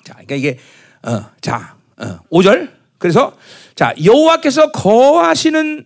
자, 0.03 0.13
그러니까 0.13 0.35
이게 0.35 0.57
어, 1.03 1.26
자, 1.41 1.76
어, 1.97 2.19
5절. 2.31 2.71
그래서 2.97 3.35
자, 3.76 3.93
여호와께서 4.03 4.71
거하시는 4.71 5.85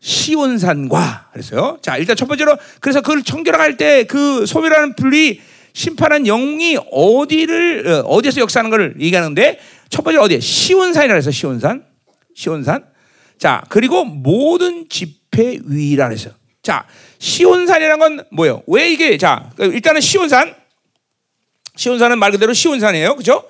시온산과 0.00 1.30
그랬어요. 1.32 1.78
자, 1.82 1.96
일단 1.96 2.16
첫 2.16 2.26
번째로 2.26 2.56
그래서 2.80 3.00
그걸 3.00 3.22
청결할 3.22 3.76
때 3.76 4.04
그 4.04 4.46
소멸하는 4.46 4.94
불이 4.96 5.40
심판한 5.72 6.24
영이 6.24 6.78
어디를 6.90 7.86
어, 7.86 8.00
어디에서 8.00 8.40
역사하는 8.40 8.70
것을 8.70 8.94
얘기하는데 8.98 9.58
첫 9.90 10.02
번째 10.02 10.18
어디에 10.20 10.40
시온산이라 10.40 11.14
해서 11.14 11.30
시온산, 11.30 11.84
시온산. 12.34 12.84
자, 13.38 13.62
그리고 13.68 14.04
모든 14.04 14.88
집회 14.88 15.58
위라 15.66 16.08
해서 16.08 16.30
자, 16.62 16.86
시온산이라는 17.18 17.98
건 17.98 18.24
뭐예요? 18.30 18.62
왜 18.66 18.90
이게 18.90 19.18
자, 19.18 19.50
일단은 19.58 20.00
시온산 20.00 20.54
시온산은 21.76 22.18
말 22.18 22.30
그대로 22.30 22.52
시온산이에요. 22.52 23.16
그죠? 23.16 23.44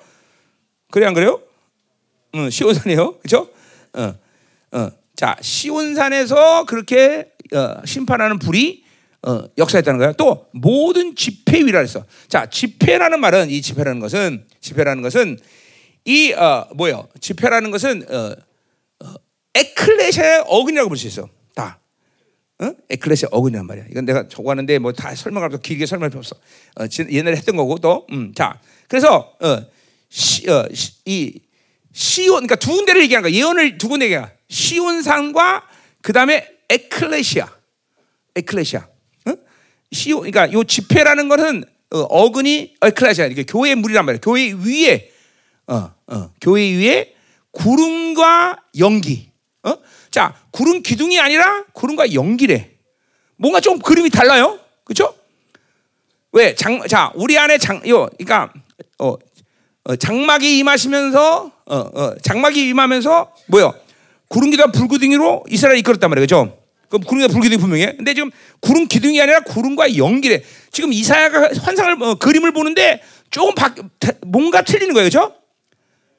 그래 0.91 1.05
안 1.05 1.13
그래요? 1.13 1.41
응, 2.35 2.49
시온산이에요. 2.49 3.19
그죠? 3.19 3.49
어, 3.93 4.13
어. 4.71 4.89
자, 5.15 5.35
시온산에서 5.41 6.65
그렇게 6.65 7.31
어, 7.53 7.85
심판하는 7.85 8.37
불이 8.37 8.83
어, 9.23 9.43
역사했다는 9.57 9.97
거예요. 9.97 10.13
또 10.13 10.47
모든 10.51 11.15
집회 11.15 11.59
위라 11.59 11.79
했어. 11.79 12.05
자, 12.27 12.45
집회라는 12.45 13.19
말은 13.19 13.49
이 13.49 13.61
집회라는 13.61 13.99
것은 13.99 14.45
집회라는 14.61 15.01
것은 15.01 15.39
이 16.05 16.33
어, 16.33 16.67
뭐요? 16.75 17.07
집회라는 17.19 17.71
것은 17.71 18.05
어, 18.09 18.35
어, 19.03 19.13
에클레시아의 19.55 20.43
어근이라고 20.47 20.89
볼 20.89 20.97
수 20.97 21.07
있어. 21.07 21.27
다. 22.57 22.65
어? 22.65 22.73
에클레시아 22.89 23.29
어근이란 23.31 23.65
말이야. 23.67 23.85
이건 23.91 24.05
내가 24.05 24.27
적어하는데 24.27 24.79
뭐 24.79 24.91
다 24.91 25.13
설명할 25.15 25.49
거 25.49 25.57
길게 25.57 25.85
설명할 25.85 26.09
필요 26.09 26.19
없어. 26.19 26.35
어, 26.75 26.87
지- 26.87 27.05
옛날에 27.09 27.35
했던 27.37 27.55
거고 27.55 27.77
또. 27.77 28.07
음, 28.11 28.33
자, 28.35 28.59
그래서 28.87 29.35
어, 29.39 29.61
시, 30.09 30.49
어, 30.49 30.67
시, 30.73 30.93
이 31.05 31.39
시온 31.93 32.47
그러니까 32.47 32.55
두 32.55 32.71
군데를 32.75 33.01
얘기하는 33.03 33.29
거야. 33.29 33.37
예언을 33.37 33.77
두 33.77 33.87
군데 33.89 34.05
얘기야. 34.05 34.31
시온산과 34.49 35.63
그 36.01 36.13
다음에 36.13 36.47
에클레시아, 36.69 37.47
에클레시아. 38.35 38.87
어? 39.27 39.33
시온 39.91 40.19
그러니까 40.31 40.51
요 40.53 40.63
집회라는 40.63 41.27
것은 41.29 41.63
어, 41.91 41.99
어근이 41.99 42.75
에클레시아 42.81 43.27
이게 43.27 43.43
교회의 43.43 43.75
물이란 43.75 44.05
말이야. 44.05 44.19
교회 44.21 44.51
위에 44.51 45.11
어, 45.67 45.91
어, 46.07 46.31
교회 46.41 46.61
위에 46.75 47.13
구름과 47.51 48.63
연기. 48.79 49.31
어? 49.63 49.75
자, 50.11 50.33
구름 50.51 50.81
기둥이 50.81 51.19
아니라 51.19 51.63
구름과 51.73 52.13
연기래. 52.13 52.71
뭔가 53.37 53.59
좀 53.59 53.79
그림이 53.79 54.09
달라요. 54.09 54.59
그렇죠? 54.83 55.13
왜? 56.31 56.55
장, 56.55 56.85
자, 56.87 57.11
우리 57.15 57.37
안에 57.37 57.57
장, 57.57 57.81
요, 57.87 58.09
그러니까 58.17 58.51
어, 58.99 59.15
어, 59.83 59.95
장막이 59.95 60.57
임하시면서 60.59 61.51
어, 61.65 61.75
어, 61.75 62.15
장막이 62.21 62.67
임하면서 62.69 63.33
뭐요? 63.47 63.73
구름 64.27 64.49
기둥과 64.51 64.71
불 64.71 64.87
기둥으로 64.87 65.45
이스라엘 65.49 65.77
이끌었단 65.77 66.09
말이에요, 66.09 66.27
그렇죠? 66.27 66.57
그 66.89 66.99
구름과 66.99 67.31
불 67.31 67.41
기둥이 67.41 67.59
분명해. 67.59 67.95
근데 67.97 68.13
지금 68.13 68.31
구름 68.59 68.87
기둥이 68.87 69.21
아니라 69.21 69.41
구름과 69.41 69.97
연기래. 69.97 70.43
지금 70.71 70.93
이사야가 70.93 71.49
환상을 71.61 72.03
어, 72.03 72.15
그림을 72.15 72.51
보는데 72.51 73.01
조금 73.29 73.55
바, 73.55 73.73
뭔가 74.25 74.61
틀리는 74.61 74.93
거예요, 74.93 75.09
그렇죠? 75.09 75.33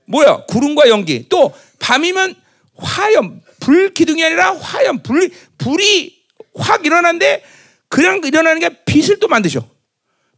뭐야? 0.07 0.45
구름과 0.49 0.89
연기. 0.89 1.27
또 1.29 1.55
밤이면 1.79 2.35
화염, 2.77 3.41
불 3.69 3.93
기둥이 3.93 4.25
아니라 4.25 4.57
화염, 4.57 5.03
불 5.03 5.31
불이 5.59 6.25
확 6.55 6.87
일어나는데 6.87 7.45
그냥 7.89 8.23
일어나는 8.25 8.61
게 8.61 8.71
빛을 8.87 9.19
또 9.19 9.29
만드셔. 9.29 9.63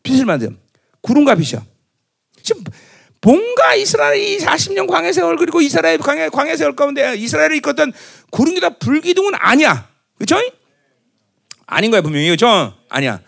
빛을 0.03 0.25
만들어. 0.25 0.51
구름과 1.01 1.37
빛이야. 1.37 1.65
지금 2.43 2.65
뭔가 3.21 3.77
이스라엘이 3.77 4.39
40년 4.39 4.89
광야 4.89 5.13
세월 5.13 5.37
그리고 5.37 5.61
이스라엘 5.61 5.99
광야 5.99 6.31
광야 6.31 6.57
세월 6.57 6.75
가운데 6.75 7.15
이스라엘을 7.17 7.55
이끌었던 7.59 7.93
구름기다 8.31 8.79
불기둥은 8.79 9.35
아니야. 9.37 9.89
그렇죠? 10.19 10.37
아닌 11.67 11.93
거야 11.93 12.01
분명히 12.01 12.27
그렇죠? 12.27 12.75
아니야. 12.89 13.21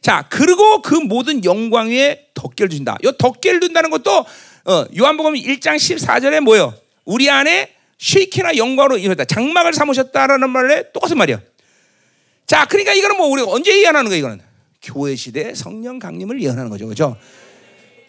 자 0.00 0.26
그리고 0.30 0.82
그 0.82 0.96
모든 0.96 1.44
영광 1.44 1.90
위에 1.90 2.26
덮개를 2.34 2.70
주신다. 2.70 2.96
이 3.04 3.12
덮개를 3.16 3.60
둔다는 3.60 3.90
것도 3.90 4.26
어, 4.64 4.84
요한복음 4.98 5.34
1장 5.34 5.76
14절에 5.76 6.40
뭐요? 6.40 6.74
우리 7.04 7.30
안에 7.30 7.74
쉐이키나 8.04 8.58
영광으로 8.58 8.98
이뤘다. 8.98 9.24
장막을 9.24 9.72
삼으셨다라는 9.72 10.50
말에 10.50 10.92
똑같은 10.92 11.16
말이야. 11.16 11.40
자, 12.46 12.66
그러니까 12.66 12.92
이거는 12.92 13.16
뭐 13.16 13.28
우리가 13.28 13.50
언제 13.50 13.80
예언하는 13.80 14.10
거야 14.10 14.18
이거는 14.18 14.40
교회 14.82 15.16
시대 15.16 15.54
성령 15.54 15.98
강림을 15.98 16.42
예언하는 16.42 16.68
거죠, 16.68 16.84
그렇죠? 16.84 17.16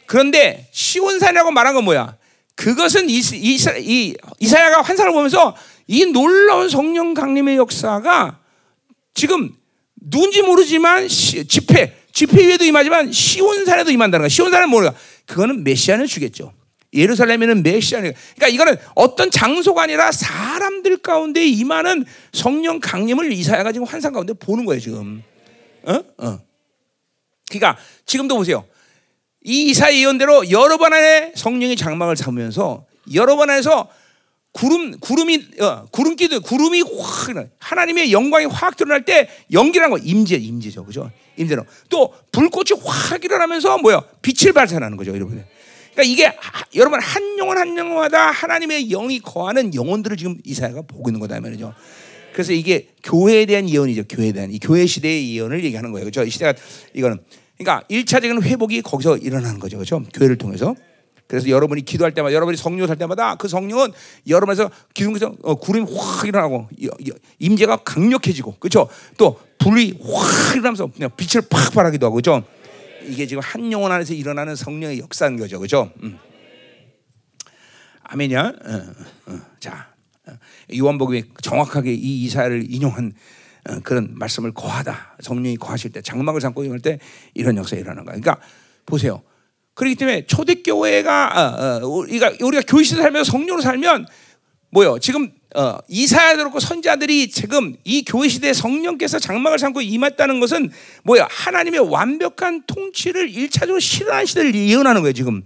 그런데 0.05 0.67
시온산이라고 0.73 1.51
말한 1.51 1.73
건 1.73 1.85
뭐야? 1.85 2.17
그것은 2.55 3.09
이, 3.09 3.19
이, 3.19 3.57
이 3.80 4.15
이사야가 4.39 4.81
환상을 4.81 5.13
보면서 5.13 5.55
이 5.88 6.05
놀라운 6.05 6.67
성령 6.67 7.13
강림의 7.13 7.55
역사가 7.55 8.39
지금 9.13 9.55
누군지 9.95 10.41
모르지만 10.41 11.07
시, 11.07 11.47
집회 11.47 11.95
집회 12.11 12.47
위에도 12.47 12.65
임하지만 12.65 13.11
시온산에도 13.13 13.91
임한다는 13.91 14.23
거야. 14.23 14.30
시온산은 14.30 14.69
뭐야? 14.69 14.93
그거는 15.26 15.63
메시아는 15.63 16.05
주겠죠. 16.05 16.53
예루살렘에는 16.95 17.61
메시아는 17.63 18.13
그러니까 18.35 18.47
이거는 18.47 18.77
어떤 18.95 19.30
장소가 19.30 19.84
아니라 19.84 20.11
사람들 20.11 20.97
가운데 20.97 21.45
임하는 21.45 22.05
성령 22.34 22.80
강림을 22.80 23.31
이사야가 23.31 23.72
지금 23.72 23.85
환상 23.85 24.13
가운데 24.13 24.34
보는 24.34 24.65
거예요 24.65 24.80
지금. 24.80 25.23
어? 25.84 26.01
어. 26.17 26.39
그러니까 27.49 27.77
지금도 28.05 28.35
보세요. 28.35 28.65
이 29.43 29.69
이사 29.69 29.93
예언대로 29.93 30.49
여러 30.49 30.77
번 30.77 30.93
안에 30.93 31.34
성령이 31.35 31.76
장막을 31.76 32.15
삼으면서 32.15 32.85
여러 33.13 33.35
번 33.35 33.51
안에서 33.51 33.88
구름 34.51 34.97
구름이 34.99 35.47
어, 35.59 35.85
구름기도 35.91 36.39
구름이 36.39 36.81
확. 36.81 37.26
하나님의 37.59 38.13
영광이 38.13 38.45
확 38.45 38.77
드러날 38.77 39.03
때 39.03 39.30
연기라는 39.51 39.91
거 39.91 39.97
임재 40.01 40.38
임재죠 40.38 40.85
그죠 40.85 41.11
임재로 41.35 41.65
또 41.89 42.13
불꽃이 42.31 42.80
확 42.81 43.23
일어나면서 43.23 43.77
뭐야 43.80 44.01
빛을 44.22 44.53
발산하는 44.53 44.95
거죠 44.95 45.13
여러분 45.13 45.43
그러니까 45.95 46.03
이게 46.03 46.26
하- 46.26 46.65
여러분 46.76 46.99
한 46.99 47.38
영혼 47.39 47.57
한 47.57 47.77
영혼마다 47.77 48.30
하나님의 48.31 48.89
영이 48.89 49.19
거하는 49.19 49.73
영혼들을 49.73 50.17
지금 50.17 50.38
이사야가 50.43 50.81
보고 50.84 51.09
있는 51.09 51.19
거다 51.22 51.38
이 51.38 51.39
말이죠. 51.39 51.73
그래서 52.34 52.51
이게 52.51 52.89
교회에 53.03 53.45
대한 53.45 53.69
예언이죠 53.69 54.03
교회에 54.09 54.34
대한. 54.34 54.51
이 54.51 54.59
교회 54.59 54.85
시대의 54.85 55.35
예언을 55.35 55.63
얘기하는 55.63 55.91
거예요. 55.93 56.05
그죠? 56.05 56.23
이 56.23 56.30
시대가 56.30 56.53
이거는. 56.93 57.19
그러니까 57.57 57.85
일차적인 57.88 58.43
회복이 58.43 58.81
거기서 58.81 59.17
일어나는 59.17 59.59
거죠. 59.59 59.77
그죠? 59.77 60.03
교회를 60.13 60.38
통해서. 60.38 60.76
그래서 61.27 61.47
여러분이 61.49 61.84
기도할 61.85 62.13
때마다 62.13 62.35
여러분이 62.35 62.55
성령 62.57 62.85
살 62.85 62.97
때마다 62.97 63.35
그 63.35 63.47
성령은 63.47 63.93
여러분에서 64.27 64.69
기둥에서 64.93 65.34
어, 65.41 65.55
구름이 65.55 65.89
확 65.95 66.27
일어나고 66.27 66.67
임재가 67.39 67.77
강력해지고 67.77 68.55
그렇죠? 68.59 68.88
또 69.17 69.39
불이 69.57 69.97
확 70.03 70.51
일어나면서 70.51 70.88
그냥 70.93 71.09
빛을 71.17 71.47
팍 71.49 71.73
발하기도 71.73 72.05
하고 72.05 72.15
그렇죠? 72.15 72.43
이게 73.07 73.27
지금 73.27 73.41
한 73.44 73.72
영혼 73.72 73.91
안에서 73.91 74.14
일어나는 74.14 74.56
성령의 74.56 74.99
역사인 74.99 75.38
거죠, 75.38 75.60
그렇죠? 75.60 75.91
음. 76.03 76.18
아멘이야. 78.03 78.41
어, 78.41 79.32
어, 79.32 79.40
자, 79.60 79.94
어, 80.27 80.34
요한복음이 80.76 81.23
정확하게 81.41 81.94
이 81.94 82.23
이사를 82.23 82.65
인용한 82.72 83.14
어, 83.69 83.80
그런 83.84 84.10
말씀을 84.14 84.53
거하다. 84.53 85.18
성령이 85.22 85.57
거하실 85.57 85.91
때 85.91 86.02
장막을 86.02 86.41
삼고 86.41 86.64
임할 86.64 86.80
때 86.80 86.99
이런 87.34 87.57
역사가 87.57 87.80
일어나는 87.80 88.06
거야. 88.06 88.15
그러니까 88.19 88.45
보세요. 88.86 89.23
그렇기 89.73 89.95
때문에 89.95 90.26
초대교회가 90.27 91.82
어, 91.82 91.84
어, 91.84 91.88
우리가 91.88 92.34
우리가 92.40 92.64
교회시대 92.68 93.02
살면서 93.02 93.32
성령으로 93.32 93.61
살면 93.61 94.07
뭐요? 94.72 94.99
지금 94.99 95.32
어, 95.56 95.80
이사야도 95.88 96.38
그렇고 96.40 96.60
선자들이 96.60 97.30
지금 97.30 97.76
이 97.86 98.03
교회 98.03 98.27
시대에 98.27 98.52
성령께서 98.53 99.19
장막을 99.19 99.57
삼고 99.57 99.82
임했다는 99.82 100.41
것은 100.41 100.69
뭐야? 101.03 101.27
하나님의 101.32 101.90
완벽한 101.90 102.64
통치를 102.68 103.30
일차적으로 103.30 103.80
실현한 103.80 104.26
시대를 104.26 104.53
예언하는 104.53 105.02
거예요, 105.02 105.14
지금. 105.14 105.44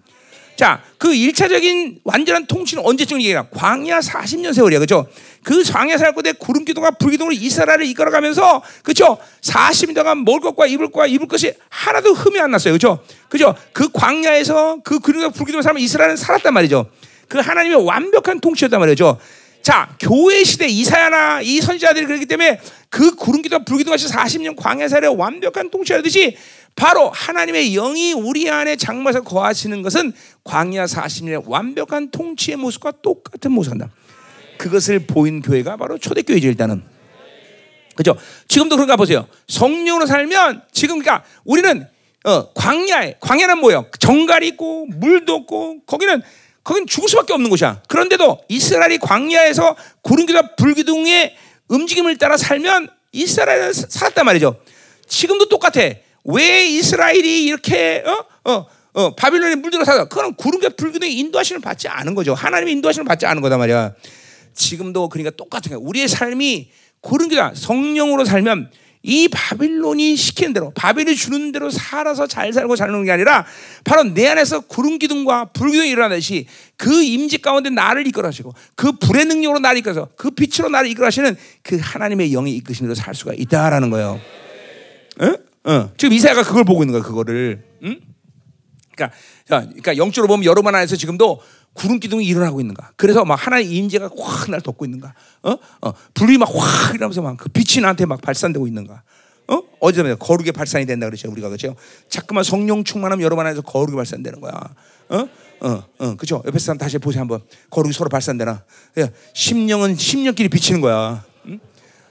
자, 0.56 0.84
그 0.98 1.14
일차적인 1.14 2.00
완전한 2.04 2.46
통치는 2.46 2.84
언제쯤 2.84 3.22
얘기해? 3.22 3.44
광야 3.52 4.00
40년 4.00 4.54
세월이야. 4.54 4.80
그죠? 4.80 5.08
그 5.44 5.64
광야 5.64 5.98
살고 5.98 6.22
때 6.22 6.34
구름 6.34 6.66
기둥과 6.66 6.92
불 6.92 7.12
기둥으로 7.12 7.34
이스라엘을 7.34 7.86
이끌어 7.86 8.12
가면서 8.12 8.62
그죠? 8.84 9.18
40년 9.42 9.96
동안 9.96 10.26
먹을 10.26 10.42
것과 10.42 10.66
입을 10.66 10.88
것과 10.92 11.08
입을 11.08 11.28
것이 11.28 11.54
하나도 11.70 12.14
흠이 12.14 12.42
안 12.42 12.52
났어요. 12.52 12.74
그죠? 12.74 13.00
그죠? 13.30 13.56
그 13.72 13.90
광야에서 13.94 14.80
그 14.84 15.00
구름과 15.00 15.30
불 15.30 15.46
기둥을 15.46 15.64
살면 15.64 15.82
이스라엘은 15.82 16.18
살았단 16.18 16.54
말이죠. 16.54 16.90
그 17.30 17.38
하나님의 17.38 17.86
완벽한 17.86 18.42
통치였단 18.42 18.80
말이죠. 18.82 19.18
자, 19.62 19.96
교회 20.00 20.44
시대 20.44 20.68
이사야나 20.68 21.42
이 21.42 21.60
선지자들이 21.62 22.06
그렇기 22.06 22.26
때문에 22.26 22.60
그 22.90 23.16
구름 23.16 23.42
기둥과 23.42 23.66
불 23.66 23.78
기둥 23.78 23.92
같이 23.92 24.08
40년 24.08 24.56
광야 24.56 24.88
살의 24.88 25.16
완벽한 25.16 25.70
통치하듯이 25.70 26.38
바로 26.76 27.10
하나님의 27.10 27.74
영이 27.74 28.14
우리 28.14 28.50
안에 28.50 28.76
장막에서 28.78 29.22
거하시는 29.22 29.82
것은 29.82 30.14
광야 30.44 30.86
40년의 30.86 31.44
완벽한 31.46 32.10
통치의 32.10 32.58
모습과 32.58 32.94
똑같은 33.04 33.52
모습이다. 33.52 33.90
그것을 34.58 35.06
보인 35.06 35.42
교회가 35.42 35.78
바로 35.78 35.98
초대교회죠 35.98 36.48
일단은. 36.48 36.84
그죠? 37.96 38.16
지금도 38.48 38.78
그런가 38.78 38.96
보세요. 38.96 39.28
성령으로 39.48 40.06
살면 40.06 40.64
지금 40.72 41.00
그러니까 41.00 41.26
우리는 41.44 41.86
어, 42.24 42.54
광야에 42.54 43.16
광야는 43.20 43.60
뭐예요? 43.60 43.86
정갈이 44.00 44.48
있고 44.50 44.86
물도 44.88 45.34
없고 45.36 45.82
거기는 45.86 46.22
거긴 46.70 46.86
죽을 46.86 47.10
수밖에 47.10 47.34
없는 47.34 47.50
곳이야. 47.50 47.82
그런데도 47.88 48.42
이스라엘이 48.48 49.00
광야에서 49.00 49.76
구름기둥 50.04 50.42
불기둥의 50.56 51.36
움직임을 51.68 52.18
따라 52.20 52.38
살면 52.38 52.90
이스라엘은 53.12 53.74
사- 53.74 53.88
살았단 53.90 54.24
말이죠. 54.24 54.56
지금도 55.08 55.50
똑같아. 55.50 55.82
왜 56.26 56.68
이스라엘이 56.68 57.44
이렇게 57.46 58.04
어? 58.06 58.52
어, 58.52 58.66
어, 58.94 59.16
바빌론에 59.16 59.56
물들어 59.56 59.84
살아? 59.84 60.06
그건 60.08 60.36
구름과 60.36 60.70
불기둥의 60.78 61.12
인도하심을 61.18 61.60
받지 61.60 61.88
않은 61.88 62.14
거죠. 62.14 62.36
하나님의 62.36 62.74
인도하심을 62.76 63.04
받지 63.06 63.26
않은 63.26 63.42
거단 63.42 63.58
말이야. 63.58 63.96
지금도 64.54 65.10
그러니까 65.10 65.36
똑같은 65.36 65.70
거야. 65.72 65.80
우리의 65.82 66.08
삶이 66.08 66.70
구름기다 67.02 67.54
성령으로 67.56 68.26
살면 68.26 68.70
이 69.02 69.30
바빌론이 69.30 70.18
시키는 70.18 70.54
대로 70.54 70.72
바벨이 70.72 71.16
주는 71.16 71.54
대로 71.54 71.70
살아서 71.70 72.28
잘 72.28 72.52
살고 72.52 72.76
잘 72.76 72.90
노는 72.90 73.06
게 73.06 73.12
아니라 73.12 73.46
바로 73.86 74.04
내 74.04 74.28
안에서 74.28 74.62
구름 74.62 75.00
기둥과 75.00 75.46
불 75.54 75.72
기둥이 75.72 75.90
일어나듯이 75.90 76.48
그 76.76 77.02
임재 77.02 77.38
가운데 77.38 77.70
나를 77.70 78.06
이끌어 78.08 78.28
하시고 78.28 78.54
그 78.76 78.92
불의 78.94 79.26
능력으로 79.26 79.60
나를 79.60 79.78
이끌어서 79.80 80.10
그 80.18 80.32
빛으로 80.32 80.70
나를 80.70 80.90
이끌어 80.90 81.08
하시는 81.08 81.38
그 81.64 81.78
하나님의 81.82 82.32
영이 82.32 82.54
이끄심으로 82.58 82.94
살 82.94 83.16
수가 83.16 83.34
있다라는 83.34 83.90
거예요. 83.90 84.20
어? 85.22 85.72
어. 85.72 85.92
지금 85.98 86.14
이사야가 86.14 86.44
그걸 86.44 86.64
보고 86.66 86.84
있는 86.84 86.94
거야. 86.94 87.02
그거를. 87.02 87.64
응? 87.84 88.00
그러니까, 88.96 89.16
자, 89.48 89.62
그러니까 89.62 89.98
영적으로 89.98 90.28
보면 90.28 90.44
여러분 90.44 90.76
안에서 90.76 90.98
지금도 90.98 91.42
구름 91.80 92.00
기둥이 92.00 92.26
일어나고 92.26 92.60
있는가. 92.60 92.92
그래서 92.98 93.24
막 93.24 93.36
하나의 93.36 93.66
임재가 93.72 94.10
확 94.20 94.50
날 94.50 94.60
덮고 94.60 94.84
있는가. 94.86 95.14
어? 95.44 95.56
어. 95.82 95.94
불이 96.14 96.38
막 96.38 96.50
확 96.54 96.96
일어나면서 96.96 97.22
막 97.22 97.38
그 97.38 97.48
빛이 97.48 97.82
나한테 97.82 98.06
막 98.06 98.20
발산되고 98.22 98.68
있는가. 98.68 99.02
어? 99.48 99.62
어제 99.80 100.04
거룩의 100.16 100.52
발산이 100.52 100.86
된다 100.86 101.06
그랬죠. 101.08 101.32
우리가 101.32 101.48
그죠? 101.48 101.76
자꾸만 102.10 102.44
성령 102.44 102.84
충만하면 102.84 103.24
여러분 103.24 103.46
안에서 103.46 103.62
거룩이 103.62 103.96
발산되는 103.96 104.42
거야. 104.42 104.54
어? 105.10 105.30
어, 105.62 105.84
어, 106.00 106.16
그죠? 106.16 106.44
옆에 106.46 106.60
사람 106.60 106.78
다시 106.78 106.98
보세요 106.98 107.22
한번. 107.22 107.42
거룩이 107.70 107.94
서로 107.94 108.10
발산되나? 108.10 108.64
야, 109.00 109.08
심령은 109.34 109.96
심령끼리 109.96 110.50
비치는 110.50 110.82
거야. 110.82 111.24
응? 111.48 111.60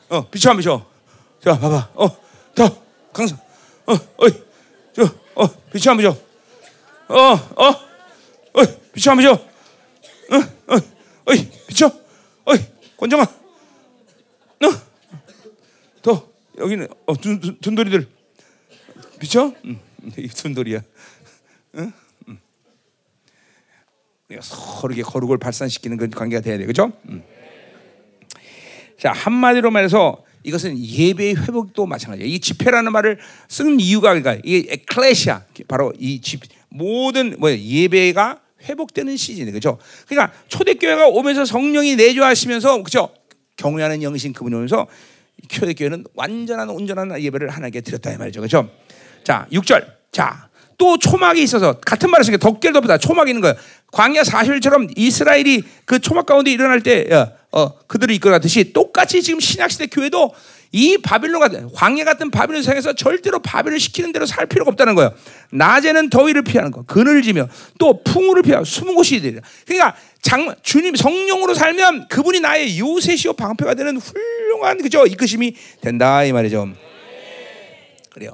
어, 0.08 0.28
비춰 0.30 0.50
안 0.50 0.56
비춰? 0.56 0.84
자, 1.44 1.58
봐봐. 1.58 1.90
어, 1.94 2.08
더 2.54 2.82
강성. 3.12 3.38
어, 3.86 3.92
어이, 4.16 4.30
저, 4.94 5.02
어, 5.34 5.46
비춰 5.72 5.90
안 5.92 5.98
비춰? 5.98 6.16
어, 7.08 7.14
어, 7.14 7.74
어이, 8.54 8.66
비춰 8.92 9.12
안 9.12 9.18
비춰? 9.18 9.38
어, 10.30 10.36
어, 10.74 10.80
어이, 11.26 11.48
비춰? 11.66 11.90
어이, 12.44 12.58
권정아. 12.96 13.22
어, 13.22 14.66
더 16.02 16.28
여기는 16.58 16.88
어, 17.06 17.16
둔, 17.16 17.40
둔, 17.40 17.58
둔돌이들 17.60 18.08
비춰? 19.18 19.52
응, 19.64 19.78
이 20.16 20.28
둔돌이야. 20.28 20.80
응, 21.76 21.92
응. 22.28 22.38
우리가 24.28 24.42
서로 24.42 24.92
이게 24.92 25.02
거룩을 25.02 25.38
발산시키는 25.38 25.96
그런 25.96 26.10
관계가 26.10 26.42
돼야 26.42 26.58
돼, 26.58 26.64
그렇죠? 26.64 26.92
응. 27.08 27.22
자 28.98 29.12
한마디로 29.12 29.70
말해서 29.70 30.24
이것은 30.42 30.78
예배의 30.78 31.36
회복도 31.36 31.86
마찬가지예요. 31.86 32.28
이 32.28 32.40
집회라는 32.40 32.90
말을 32.92 33.18
쓰는 33.48 33.80
이유가 33.80 34.14
그러니까 34.14 34.40
이 34.44 34.66
에클레시아 34.68 35.44
바로 35.68 35.92
이 35.98 36.20
집 36.20 36.42
모든 36.68 37.36
뭐 37.38 37.50
예배가 37.50 38.40
회복되는 38.62 39.16
시즌이 39.16 39.52
그죠? 39.52 39.78
그러니까 40.08 40.36
초대 40.48 40.74
교회가 40.74 41.06
오면서 41.08 41.44
성령이 41.44 41.96
내주하시면서 41.96 42.82
그죠? 42.82 43.10
경외하는 43.56 44.02
영이신 44.02 44.32
그분이 44.32 44.54
오면서 44.54 44.86
초대 45.48 45.74
교회는 45.74 46.04
완전한 46.14 46.68
온전한 46.68 47.20
예배를 47.20 47.50
하나님께 47.50 47.80
드렸다 47.80 48.12
이 48.12 48.16
말이죠, 48.16 48.40
그죠? 48.40 48.68
자 49.24 49.46
6절 49.52 49.84
자. 50.12 50.48
또 50.78 50.96
초막이 50.96 51.42
있어서 51.42 51.72
같은 51.80 52.08
말을 52.08 52.24
쓰니까 52.24 52.38
덕결 52.38 52.72
덮다 52.72 52.98
초막이 52.98 53.30
있는 53.30 53.42
거예요. 53.42 53.56
광야 53.90 54.22
40일처럼 54.22 54.92
이스라엘이 54.96 55.64
그 55.84 55.98
초막 55.98 56.24
가운데 56.24 56.52
일어날 56.52 56.82
때 56.82 57.12
어, 57.12 57.32
어, 57.50 57.78
그들을 57.86 58.14
이끌어가듯이 58.14 58.72
똑같이 58.72 59.22
지금 59.22 59.40
신약시대 59.40 59.86
교회도 59.86 60.34
이 60.70 60.98
바빌론 60.98 61.40
같은 61.40 61.72
광야 61.72 62.04
같은 62.04 62.30
바빌론 62.30 62.62
세상에서 62.62 62.92
절대로 62.92 63.38
바벨을 63.38 63.80
시키는 63.80 64.12
대로 64.12 64.26
살 64.26 64.46
필요가 64.46 64.70
없다는 64.70 64.94
거예요. 64.94 65.14
낮에는 65.50 66.10
더위를 66.10 66.42
피하는 66.42 66.70
거, 66.70 66.82
그늘을 66.82 67.22
지며 67.22 67.48
또 67.78 68.02
풍우를 68.02 68.42
피하고 68.42 68.64
숨은 68.64 68.94
곳이 68.94 69.20
되리라. 69.22 69.40
그러니까 69.66 69.96
장, 70.20 70.54
주님 70.62 70.94
성령으로 70.94 71.54
살면 71.54 72.08
그분이 72.08 72.40
나의 72.40 72.78
요새시오 72.78 73.32
방패가 73.32 73.74
되는 73.74 73.96
훌륭한 73.96 74.82
그죠 74.82 75.06
이끄심이 75.06 75.54
된다 75.80 76.22
이 76.24 76.32
말이죠. 76.32 76.68
그래요. 78.10 78.32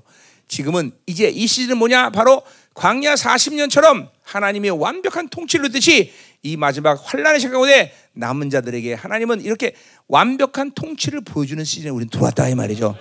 지금은 0.48 0.92
이제 1.06 1.28
이 1.28 1.46
시즌은 1.46 1.78
뭐냐? 1.78 2.10
바로 2.10 2.42
광야 2.74 3.14
40년처럼 3.14 4.08
하나님의 4.24 4.72
완벽한 4.72 5.28
통치를 5.28 5.66
듣듯이 5.68 6.12
이 6.44 6.58
마지막 6.58 7.00
환란의 7.02 7.40
시간 7.40 7.54
가운데 7.54 7.92
남은 8.12 8.50
자들에게 8.50 8.92
하나님은 8.94 9.40
이렇게 9.40 9.74
완벽한 10.08 10.72
통치를 10.72 11.22
보여주는 11.22 11.64
시즌에 11.64 11.90
우리는 11.90 12.10
들어왔다 12.10 12.48
이 12.50 12.54
말이죠. 12.54 12.96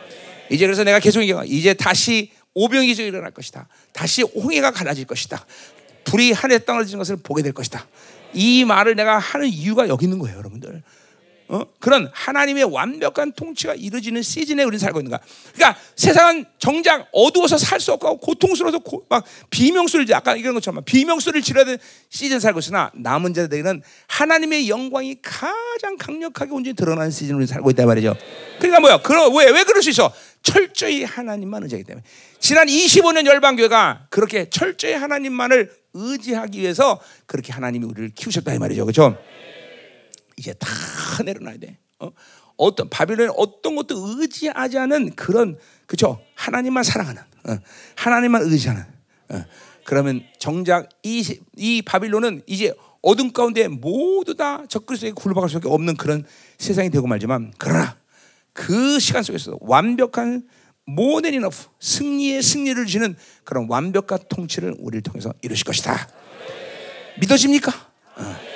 이제 0.50 0.66
그래서 0.66 0.86
내가 0.86 1.00
계속 1.00 1.22
얘기해 1.22 1.42
이제 1.46 1.74
다시 1.74 2.32
오병이 2.54 2.96
저 2.96 3.04
일어날 3.04 3.32
것이다. 3.32 3.68
다시 3.92 4.22
홍해가 4.22 4.72
갈라질 4.72 5.06
것이다. 5.06 5.46
불이 6.06 6.32
하늘에 6.32 6.60
땅을 6.60 6.86
지는 6.86 7.00
것을 7.00 7.18
보게 7.18 7.44
될 7.44 7.52
것이다. 7.52 7.86
이 8.34 8.64
말을 8.64 8.96
내가 8.96 9.20
하는 9.20 9.48
이유가 9.48 9.90
여기 9.90 10.06
있는 10.06 10.20
거예요, 10.20 10.38
여러분들. 10.38 10.82
어? 11.54 11.58
어? 11.58 11.68
그런 11.80 12.10
하나님의 12.12 12.64
완벽한 12.64 13.32
통치가 13.34 13.76
이루어지는 13.76 14.24
시즌에 14.24 14.64
우리는 14.64 14.80
살고 14.80 15.00
있는 15.00 15.12
거야. 15.12 15.20
그러니까 15.54 15.80
세상은 15.96 16.46
정작 16.58 17.08
어두워서 17.12 17.58
살 17.60 17.84
수 17.84 17.92
없고 17.92 18.18
고통스러워서 18.18 18.80
고, 18.80 19.06
막 19.10 19.26
비명소리를 19.50 20.16
아까 20.16 20.36
이런 20.38 20.54
것처럼 20.54 20.84
비명소리를 20.86 21.42
지르야 21.42 21.66
되는 21.66 21.78
시즌 22.10 22.40
살고 22.40 22.60
있으나 22.60 22.92
남은 22.96 23.34
자들에게는 23.34 23.84
하나님의 24.08 24.70
영광이 24.70 25.18
가장 25.22 25.98
강력하게 25.98 26.52
온전히 26.54 26.76
드러나는 26.76 27.12
우리는 27.12 27.46
살고 27.46 27.70
있단 27.72 27.86
말이죠. 27.86 28.16
그러니까 28.60 28.80
뭐야? 28.80 29.02
그럼 29.02 29.36
왜, 29.36 29.50
왜 29.50 29.64
그럴 29.66 29.84
수 29.84 29.90
있어? 29.90 30.14
철저히 30.44 31.04
하나님만 31.04 31.64
의지하기 31.64 31.84
때문에. 31.84 32.04
지난 32.40 32.68
25년 32.68 33.26
열방교회가 33.26 34.08
그렇게 34.10 34.50
철저히 34.50 34.94
하나님만을 34.94 35.72
의지하기 35.94 36.60
위해서 36.60 37.00
그렇게 37.26 37.52
하나님이 37.52 37.86
우리를 37.86 38.12
키우셨다 38.16 38.54
이 38.54 38.60
말이죠. 38.60 38.86
그렇죠? 38.86 39.18
이제 40.38 40.54
다 40.54 40.68
내려놔야 41.24 41.58
돼. 41.58 41.78
어? 42.00 42.12
어떤 42.58 42.90
바빌론에 42.90 43.32
어떤 43.36 43.76
것도 43.76 44.20
의지하지 44.20 44.78
않은 44.78 45.16
그런 45.16 45.58
그죠 45.86 46.22
하나님만 46.36 46.84
사랑하는 46.84 47.22
어. 47.22 47.58
하나님만 47.96 48.44
의지하는 48.44 48.84
어. 49.30 49.46
그러면 49.86 50.24
정작 50.40 50.90
이, 51.04 51.40
이 51.58 51.82
바빌론은 51.82 52.44
이제 52.48 52.74
어둠 53.02 53.34
가운데 53.34 53.68
모두 53.68 54.36
다 54.36 54.66
적그리스도에게 54.68 55.14
굴러박을 55.14 55.50
수밖에 55.50 55.68
없는 55.68 55.98
그런 55.98 56.26
세상이 56.58 56.90
되고 56.90 57.06
말지만 57.06 57.54
그러나 57.58 57.98
그 58.54 59.00
시간 59.00 59.24
속에서 59.24 59.58
완벽한 59.60 60.48
모든 60.86 61.34
이너 61.34 61.50
승리의 61.80 62.42
승리를 62.42 62.86
주는 62.86 63.16
그런 63.44 63.68
완벽한 63.70 64.20
통치를 64.30 64.76
우리를 64.80 65.02
통해서 65.02 65.34
이루실 65.42 65.66
것이다. 65.66 66.08
믿어집니까? 67.20 67.72
어. 68.18 68.53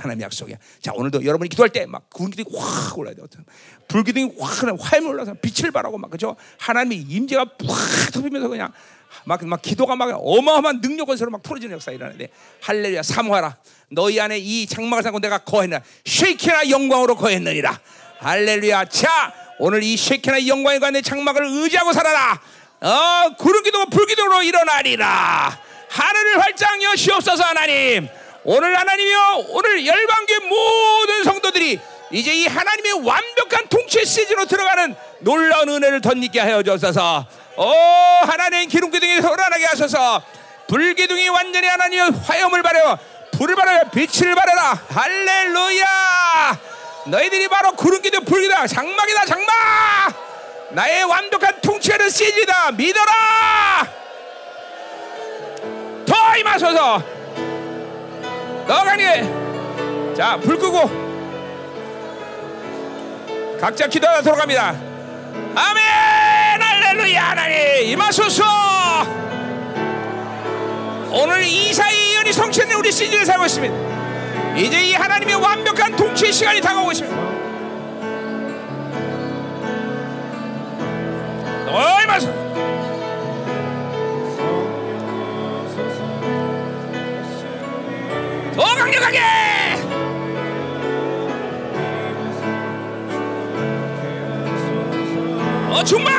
하나님 0.00 0.22
약속이야. 0.22 0.56
자 0.80 0.92
오늘도 0.94 1.24
여러분이 1.24 1.48
기도할 1.48 1.70
때 1.70 1.86
막 1.86 2.08
구름기둥이 2.10 2.56
확 2.56 2.98
올라야 2.98 3.14
돼. 3.14 3.22
불기둥이 3.88 4.34
확 4.38 4.62
화염이 4.62 5.06
올라서 5.06 5.34
빛을 5.34 5.70
발하고 5.70 5.98
막 5.98 6.10
그죠. 6.10 6.36
하나님의 6.58 6.98
임재가 7.08 7.44
확 7.66 8.12
덮이면서 8.12 8.48
그냥 8.48 8.72
막, 9.24 9.44
막 9.44 9.60
기도가 9.60 9.96
막 9.96 10.08
어마어마한 10.12 10.80
능력 10.80 11.06
건설로 11.06 11.30
막 11.30 11.42
풀어지는 11.42 11.74
역사 11.74 11.90
일어나는데 11.90 12.28
할렐루야 12.62 13.02
사모하라. 13.02 13.56
너희 13.90 14.20
안에 14.20 14.38
이 14.38 14.66
장막을 14.66 15.02
삼고 15.02 15.18
내가 15.20 15.38
거했나 15.38 15.80
쉐이키나 16.04 16.70
영광으로 16.70 17.16
거했느니라. 17.16 17.80
할렐루야. 18.20 18.84
자 18.86 19.34
오늘 19.58 19.82
이 19.82 19.96
쉐이키나 19.96 20.46
영광에 20.46 20.78
관한 20.78 21.02
장막을 21.02 21.44
의지하고 21.44 21.92
살아라. 21.92 22.40
어 22.82 23.36
구름기둥과 23.36 23.86
불기둥으로 23.90 24.42
일어나리라. 24.42 25.60
하늘을 25.90 26.40
활짝 26.40 26.82
여시옵소서 26.82 27.42
하나님 27.42 28.08
오늘 28.44 28.78
하나님이여 28.78 29.44
오늘 29.48 29.86
열방교회 29.86 30.38
모든 30.40 31.24
성도들이 31.24 31.78
이제 32.10 32.32
이 32.32 32.46
하나님의 32.46 32.92
완벽한 33.04 33.68
통치 33.68 34.04
시즌으로 34.04 34.46
들어가는 34.46 34.96
놀라운 35.20 35.68
은혜를 35.68 36.00
덧입게 36.00 36.40
하여 36.40 36.62
주옵소서. 36.62 37.26
오 37.56 37.64
하나님 38.26 38.68
기름기둥이 38.68 39.18
흘러나게 39.18 39.66
하소서. 39.66 40.22
불기둥이 40.66 41.28
완전히 41.28 41.66
하나님의 41.66 42.12
화염을 42.26 42.62
발여 42.62 42.98
불을 43.32 43.54
발여 43.54 43.90
빛을 43.90 44.34
발여라. 44.34 44.82
할렐루야. 44.88 46.58
너희들이 47.06 47.48
바로 47.48 47.72
구름기둥 47.72 48.24
불기둥 48.24 48.66
장막이다 48.66 49.26
장막. 49.26 49.52
나의 50.70 51.04
완벽한 51.04 51.60
통치하는 51.60 52.08
시즌이다. 52.08 52.72
믿어라. 52.72 53.86
더 56.06 56.36
임하소서. 56.38 57.19
너가니 58.66 60.14
자, 60.16 60.36
불 60.38 60.58
끄고 60.58 60.90
각자 63.60 63.86
기도하다 63.86 64.22
돌아갑니다. 64.22 64.68
아멘! 65.54 66.62
할렐루야! 66.62 67.22
하나님 67.22 67.56
임하소서! 67.90 68.44
오늘 71.12 71.42
이사의 71.44 72.12
예언이 72.12 72.32
성취된 72.32 72.72
우리 72.72 72.90
시즌을 72.90 73.26
살고 73.26 73.44
있습니다. 73.46 74.56
이제 74.56 74.80
이 74.82 74.92
하나님의 74.94 75.34
완벽한 75.36 75.96
통치 75.96 76.32
시간이 76.32 76.60
다가오고 76.60 76.92
있습니다. 76.92 77.16
어, 81.68 82.02
임하소 82.02 82.49
서! 88.60 88.66
더 88.66 88.74
강력하게! 88.76 89.20
어 95.70 95.84
충만 95.84 96.10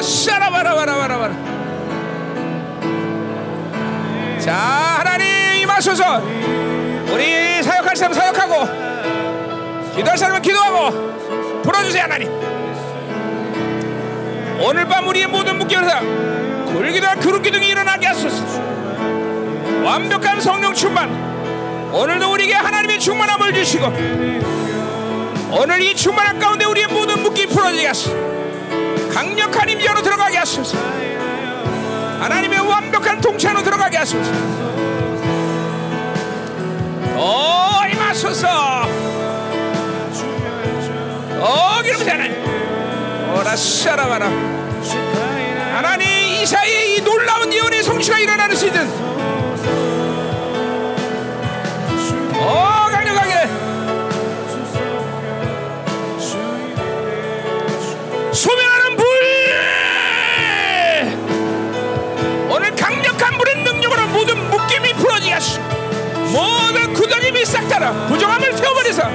샤라바라바라바라바라. 0.00 1.34
자 4.38 4.54
하나님 4.54 5.26
임하소서. 5.62 6.22
우리 7.12 7.62
사역할 7.64 7.96
사람 7.96 8.12
사역하고 8.12 9.94
기도할 9.96 10.16
사람은 10.16 10.40
기도하고 10.42 11.62
풀어주세요 11.62 12.04
하나님 12.04 12.28
오늘 14.60 14.86
밤 14.86 15.06
우리의 15.06 15.28
모든 15.28 15.56
묶여서 15.56 16.00
굴기도와 16.72 17.14
그룹 17.16 17.42
기둥이 17.42 17.68
일어나게 17.68 18.08
하소서. 18.08 18.44
완벽한 19.84 20.40
성령 20.40 20.74
충만. 20.74 21.28
오늘도 21.92 22.32
우리에게 22.32 22.54
하나님의 22.54 22.98
충만함을 22.98 23.54
주시고 23.54 23.86
오늘 25.50 25.80
이 25.80 25.94
충만함 25.94 26.38
가운데 26.38 26.64
우리의 26.64 26.88
모든 26.88 27.22
묶임 27.22 27.48
풀어지게 27.48 27.86
하소서. 27.86 28.16
강력한 29.14 29.68
임재로 29.68 30.02
들어가게 30.02 30.38
하소서. 30.38 30.76
하나님의 32.20 32.58
완벽한 32.58 33.20
통치로 33.20 33.62
들어가게 33.62 33.96
하소서. 33.98 34.32
더 37.14 37.88
임하소서. 37.92 38.48
더 41.40 41.82
기름새 41.82 42.10
하나님 42.10 42.57
오라샤라바라. 43.34 44.26
하나님 45.76 46.06
이사의 46.42 46.96
이 46.96 47.00
놀라운 47.02 47.52
예언의 47.52 47.82
성취가 47.82 48.18
일어나는 48.18 48.56
시즌. 48.56 48.88
어 52.34 52.88
강력하게. 52.90 53.48
소멸하는 58.32 58.96
불! 58.96 59.04
오늘 62.50 62.74
강력한 62.76 63.36
불의 63.36 63.62
능력으로 63.64 64.06
모든 64.08 64.50
묶임이 64.50 64.94
풀어지게 64.94 65.32
하시 65.32 65.58
모든 66.32 66.92
구더림이 66.94 67.44
싹 67.44 67.68
달아 67.68 67.92
부정함을 68.06 68.54
태워버리사 68.54 69.10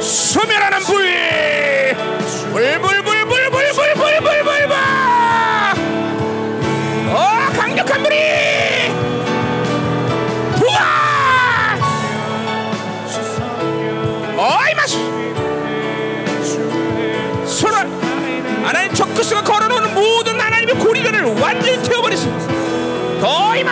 소멸하는 0.00 0.80
불! 0.80 1.96
불불 2.52 3.02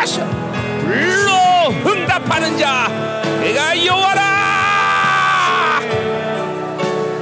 하셔 0.05 0.23
불로 0.83 1.33
응답하는 1.91 2.59
자 2.59 2.89
내가 3.41 3.87
여호와라! 3.87 5.81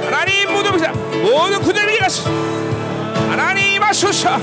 하나님 0.03 0.51
모든 0.51 0.77
사 0.77 0.91
모든 0.91 1.61
그들에게 1.61 1.97
가서 1.99 2.29
하나님 3.29 3.75
임하소서 3.75 4.37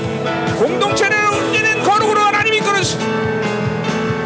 공동체를 0.57 1.15
움직이는 1.27 1.83
거룩으로 1.83 2.19
하나님 2.19 2.55
이끌어서 2.55 2.97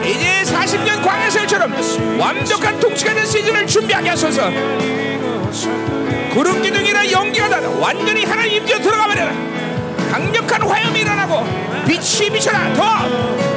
이제 0.05 0.43
40년 0.45 1.03
광야설처럼 1.03 1.75
완벽한 2.17 2.79
통치가 2.79 3.13
된 3.13 3.25
시즌을 3.25 3.67
준비하게 3.67 4.11
하소서. 4.11 4.49
구름 6.33 6.61
기둥이나 6.61 7.11
연기가 7.11 7.49
다 7.49 7.59
완전히 7.79 8.23
하나님 8.23 8.61
임재 8.61 8.79
들어가 8.79 9.07
버려라. 9.07 9.33
강력한 10.09 10.61
화염이 10.61 11.01
일어나고 11.01 11.45
빛이 11.85 12.29
비쳐라. 12.29 12.73
더 12.75 13.54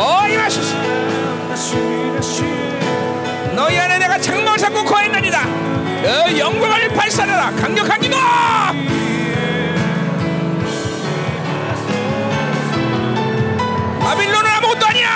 어, 0.00 0.28
임하소서 0.28 0.76
너희 3.54 3.78
안에 3.78 3.98
내가 3.98 4.18
장막을 4.18 4.58
삼고 4.58 4.84
거했나니다 4.84 5.44
그 6.02 6.38
영광을 6.38 6.88
발산하라 6.88 7.50
강력한 7.56 8.00
기도 8.00 8.16
바빌론은 14.00 14.50
아무것도 14.50 14.86
아니야 14.86 15.08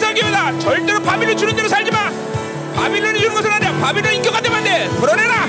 거룩한 0.00 0.14
교회다. 0.14 0.58
절대로 0.58 1.00
바빌론 1.02 1.36
주는 1.36 1.54
대로 1.54 1.68
살지 1.68 1.90
마. 1.90 2.10
바빌론이 2.74 3.20
주는 3.20 3.34
것은 3.34 3.50
아니야. 3.50 3.72
바빌론 3.80 4.14
인격화 4.14 4.40
되면 4.40 4.58
안 4.58 4.64
돼. 4.64 4.88
불어내라. 4.88 5.46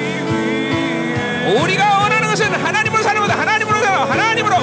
우리가 1.61 1.99
원하는 1.99 2.27
것은 2.27 2.53
하나님으로 2.53 3.01
사는 3.01 3.21
거다. 3.21 3.39
하나님으로 3.39 3.79
살아. 3.79 4.05
하나님으로. 4.09 4.55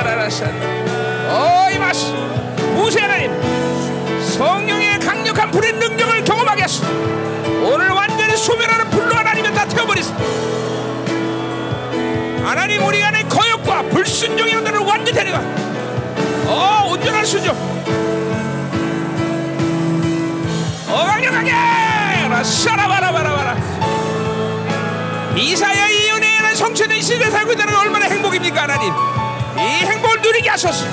샤라바라리아라라샤. 0.00 0.46
어 1.28 1.68
이 1.72 1.78
마스. 1.78 2.06
무세 2.74 3.00
하나님. 3.00 3.30
성령의 4.22 4.98
강력한 5.00 5.50
불의 5.50 5.72
능력을 5.74 6.24
경험하게 6.24 6.62
하소. 6.62 6.86
오늘 7.62 7.90
완전히 7.90 8.36
소멸하는 8.36 8.90
불로 8.90 9.14
하나님을 9.14 9.52
다 9.52 9.66
태워버리소. 9.66 10.14
하나님 12.42 12.84
우리 12.84 13.02
안에 13.02 13.24
거역과 13.24 13.82
불순종의 13.90 14.54
영들을 14.54 14.78
완전히 14.80 15.12
데려가. 15.12 15.40
어 16.46 16.88
온전한 16.90 17.24
수죠. 17.24 17.52
어 20.88 21.04
강력하게. 21.06 21.52
샤라바라바라바라. 22.42 23.56
이사야 25.36 25.88
이 25.90 26.10
은혜는 26.10 26.54
성취된 26.56 26.96
이 26.96 27.02
시대에 27.02 27.30
살고 27.30 27.52
있다는 27.52 27.74
건 27.74 27.82
얼마나 27.82 28.06
행복입니까 28.06 28.62
하나님. 28.62 28.92
이 29.60 29.84
행복을 29.84 30.20
누리게 30.22 30.48
하소서. 30.50 30.86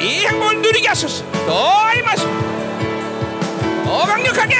이 0.00 0.26
행복을 0.26 0.62
누리게 0.62 0.88
하소서. 0.88 1.24
너희 1.46 2.02
말씀. 2.02 2.26
어 3.86 4.04
강력하게. 4.06 4.56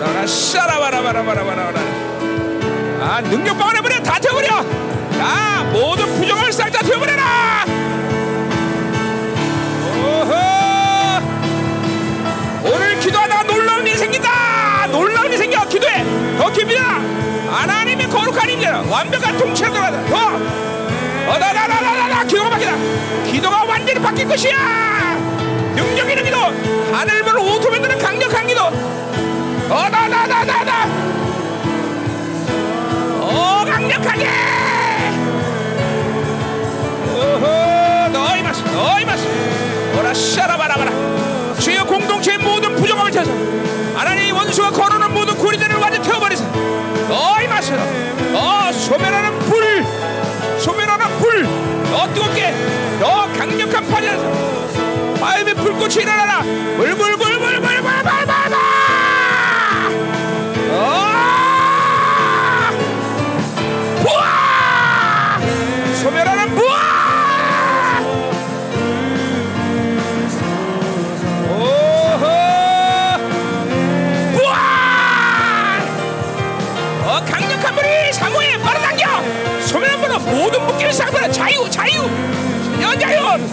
나라 0.00 0.26
샤라바라바라바라바라. 0.26 1.80
아 3.00 3.20
능력 3.20 3.58
방어해버려 3.58 4.02
다 4.02 4.18
태워버려. 4.18 4.48
야 5.18 5.70
모든 5.72 6.06
부정을 6.18 6.52
싹 6.52 6.70
다 6.72 6.80
태워버려라. 6.80 7.64
오호. 10.02 10.32
오늘 12.74 12.98
기도하다가 13.00 13.42
놀라운 13.44 13.86
일이 13.86 13.96
생긴다. 13.98 14.86
놀라운 14.90 15.26
일이 15.28 15.36
생겨. 15.36 15.64
기도해. 15.68 16.04
더 16.38 16.50
깊이다. 16.50 16.82
하나님의 17.50 18.08
거룩한 18.08 18.48
임재라 18.50 18.82
완벽한 18.90 19.36
통치를 19.38 19.70
들어가다. 19.70 20.04
더. 20.06 20.83
어다다다다다 21.28 22.24
기도가 22.24 22.50
바뀌다. 22.50 22.72
기도가 23.30 23.64
완전히 23.64 24.00
바뀔 24.00 24.28
것이야. 24.28 24.54
능력 25.74 26.08
있는 26.08 26.24
기도. 26.24 26.38
하늘을 26.92 27.38
오토매드는 27.38 27.98
강력한 27.98 28.46
기도. 28.46 28.62
어다다다다다. 29.70 30.86
어 33.20 33.64
강력하게. 33.66 34.28
너희 38.12 38.42
마시 38.42 38.62
너희 38.64 39.04
마시 39.04 39.26
오라 39.98 40.14
샤라바라바라 40.14 40.90
주여 41.58 41.84
공동체의 41.84 42.38
모든 42.38 42.74
부정함을 42.76 43.10
태워서 43.10 43.32
하나님 43.96 44.36
원수가 44.36 44.70
걸어놓은 44.70 45.12
모든 45.14 45.34
구리들을 45.36 45.76
완전 45.76 46.02
태워버리세 46.02 46.44
너희 47.08 47.48
마시라 47.48 47.82
어 48.34 48.70
소멸하는 48.72 49.33
뜨겁게 52.14 52.54
너 53.00 53.26
강력한 53.32 53.86
파리라서 53.88 54.24
마음의 55.20 55.54
불꽃이 55.54 55.94
일어나라 56.02 56.42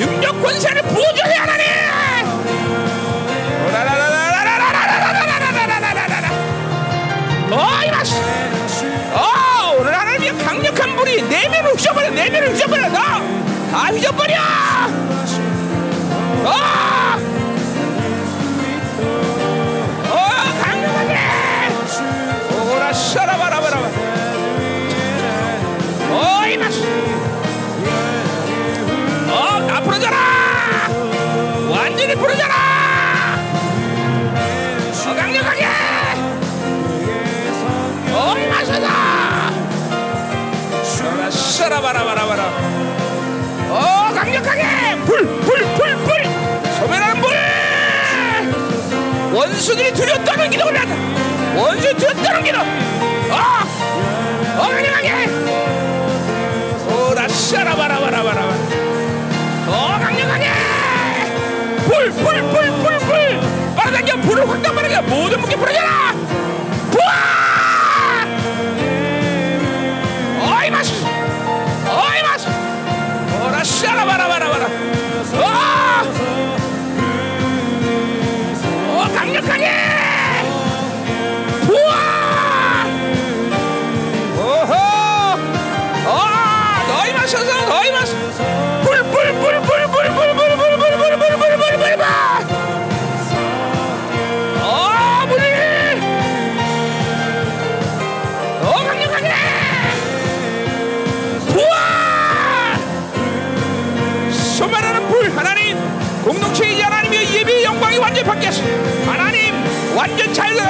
능력 0.01 0.41
권세를 0.41 0.81
부어줘야 0.81 1.41
하나님! 1.43 1.61
내면을 11.29 11.71
휘저버려 11.71 12.09
내면을 12.09 12.53
휘저버려 12.53 12.89
너다 12.89 13.85
휘저버려 13.87 14.35
어 16.45 16.80
부러져라 32.21 32.53
어 34.93 35.15
강력하게! 35.15 35.65
어 38.13 38.35
샤라 40.83 41.31
샤라바라바라바라. 41.31 42.43
어 43.69 44.13
강력하게! 44.13 44.63
불불불 45.05 45.89
원수들이 49.33 49.93
두려워 49.93 50.23
떠는 50.23 50.49
기도를 50.49 50.79
한다. 50.79 50.95
원수 51.59 51.95
두려워 51.97 52.23
떠는 52.23 52.43
기도. 52.43 52.59
어, 52.59 53.37
어 54.59 54.61
강력하게! 54.69 55.09
오라 56.93 57.27
샤라바라바라바라. 57.27 58.41
어 59.67 59.99
강력하게 60.01 60.60
불 61.91 62.09
불 62.09 62.41
불 62.51 62.71
불 62.81 62.99
불. 62.99 63.75
빨아당겨 63.75 64.15
불을 64.21 64.47
확 64.49 64.61
당겨버려 64.63 65.01
모든 65.01 65.41
무게 65.41 65.57
부러져라! 65.57 66.13
부아 66.89 67.50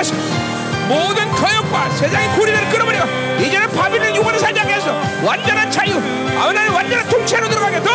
자유로가시 0.02 0.14
모든 0.88 1.30
거역과 1.32 1.90
세상의 1.92 2.38
고리를 2.38 2.70
끌어버리고 2.70 3.06
이제는 3.40 3.70
바빌론 3.70 4.16
유언을 4.16 4.40
살지 4.40 4.60
않게 4.60 4.74
해서 4.74 5.00
완전한 5.24 5.72
자유 5.72 5.94
하나님 6.38 6.74
완전한 6.74 7.08
통치로 7.08 7.48
들어가게 7.48 7.82
더 7.82 7.92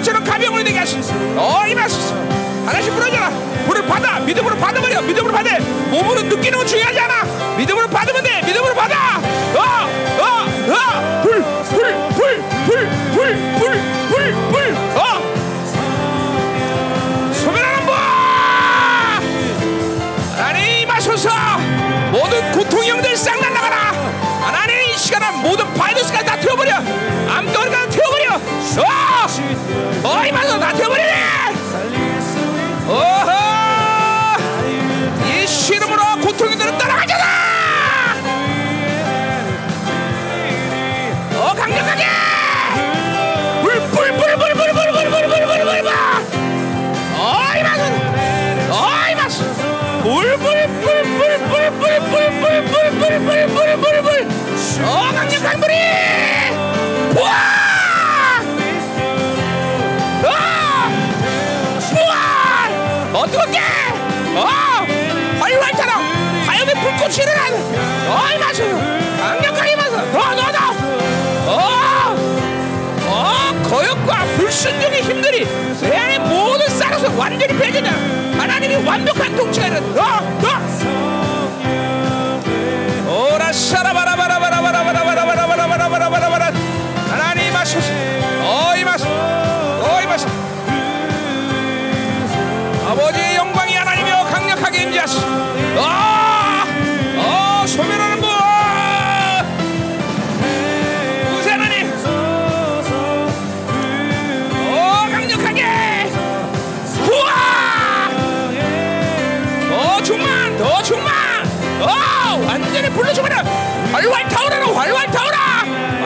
깃털처럼 0.00 0.24
가벼운 0.24 0.64
되게 0.64 0.78
하시 0.78 0.96
어. 1.36 1.64
임하소서 1.68 2.14
하나씩 2.66 2.92
부러져라. 2.94 3.30
불을 3.66 3.86
받아. 3.86 4.20
믿음으로 4.20 4.56
받아버려. 4.56 5.02
믿음으로 5.02 5.32
받아. 5.32 5.58
몸으로 5.90 6.22
느끼는 6.22 6.58
건 6.58 6.66
중요하지 6.66 6.98
않아. 7.00 7.56
믿음으로 7.56 7.88
받으면 7.88 8.19
어이 30.02 30.32
말로 30.32 30.58
다 30.58 30.72
태워버리네! 30.72 31.39
게 63.50 63.58
어! 64.36 64.48
얼굴처럼 65.42 66.02
화염의 66.46 66.74
불꽃이를 66.74 67.36
한 67.38 67.52
너의 68.06 68.38
맛을 68.38 68.70
강력하게 69.18 69.76
맛을 69.76 69.98
어, 69.98 70.34
너너너 70.34 70.58
어! 71.46 72.16
어! 73.06 73.62
거역과 73.68 74.24
불순종의 74.36 75.02
힘들이 75.02 75.46
내 75.80 75.96
안에 75.96 76.18
모든 76.18 76.68
쌀에서 76.68 77.12
완전히 77.16 77.56
배제다 77.58 77.90
하나님이 78.38 78.76
완벽한 78.86 79.34
통치하는 79.36 79.94
너너 79.94 80.08
어? 80.08 80.20
어? 83.06 83.34
오라 83.34 83.52
샤라바라. 83.52 84.09
아, 95.78 96.64
어, 97.16 97.66
소멸하는 97.66 98.20
분! 98.20 98.28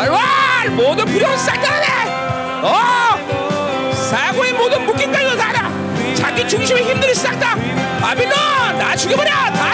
어어 0.04 0.70
모든 0.70 1.04
불효는 1.06 1.36
싹 1.38 1.54
달아내 1.60 1.86
어 2.62 3.92
사고의 3.92 4.52
모든 4.52 4.84
묶임까지도 4.86 5.36
다 5.36 5.48
알아. 5.48 6.14
자기 6.14 6.46
중심의 6.46 6.84
힘들이 6.84 7.14
싹 7.14 7.38
다 7.38 7.54
바빌론 8.04 8.34
다 8.78 8.94
죽여버려! 8.94 9.30
다 9.30 9.73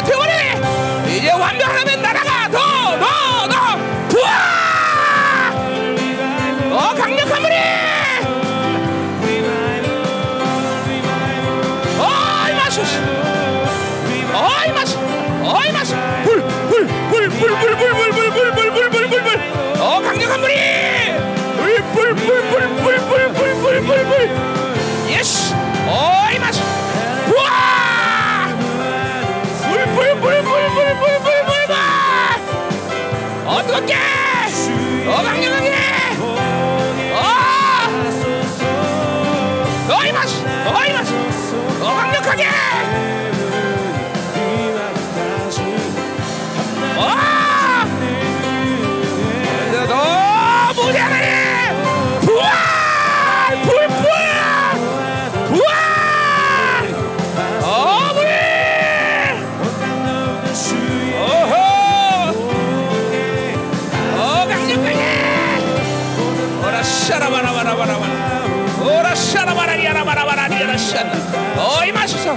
샤나 70.81 71.12
어이 71.57 71.92
마셔서 71.92 72.36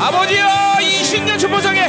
아버지여 0.00 0.76
이 0.80 0.90
신년 1.04 1.38
축복성에 1.38 1.88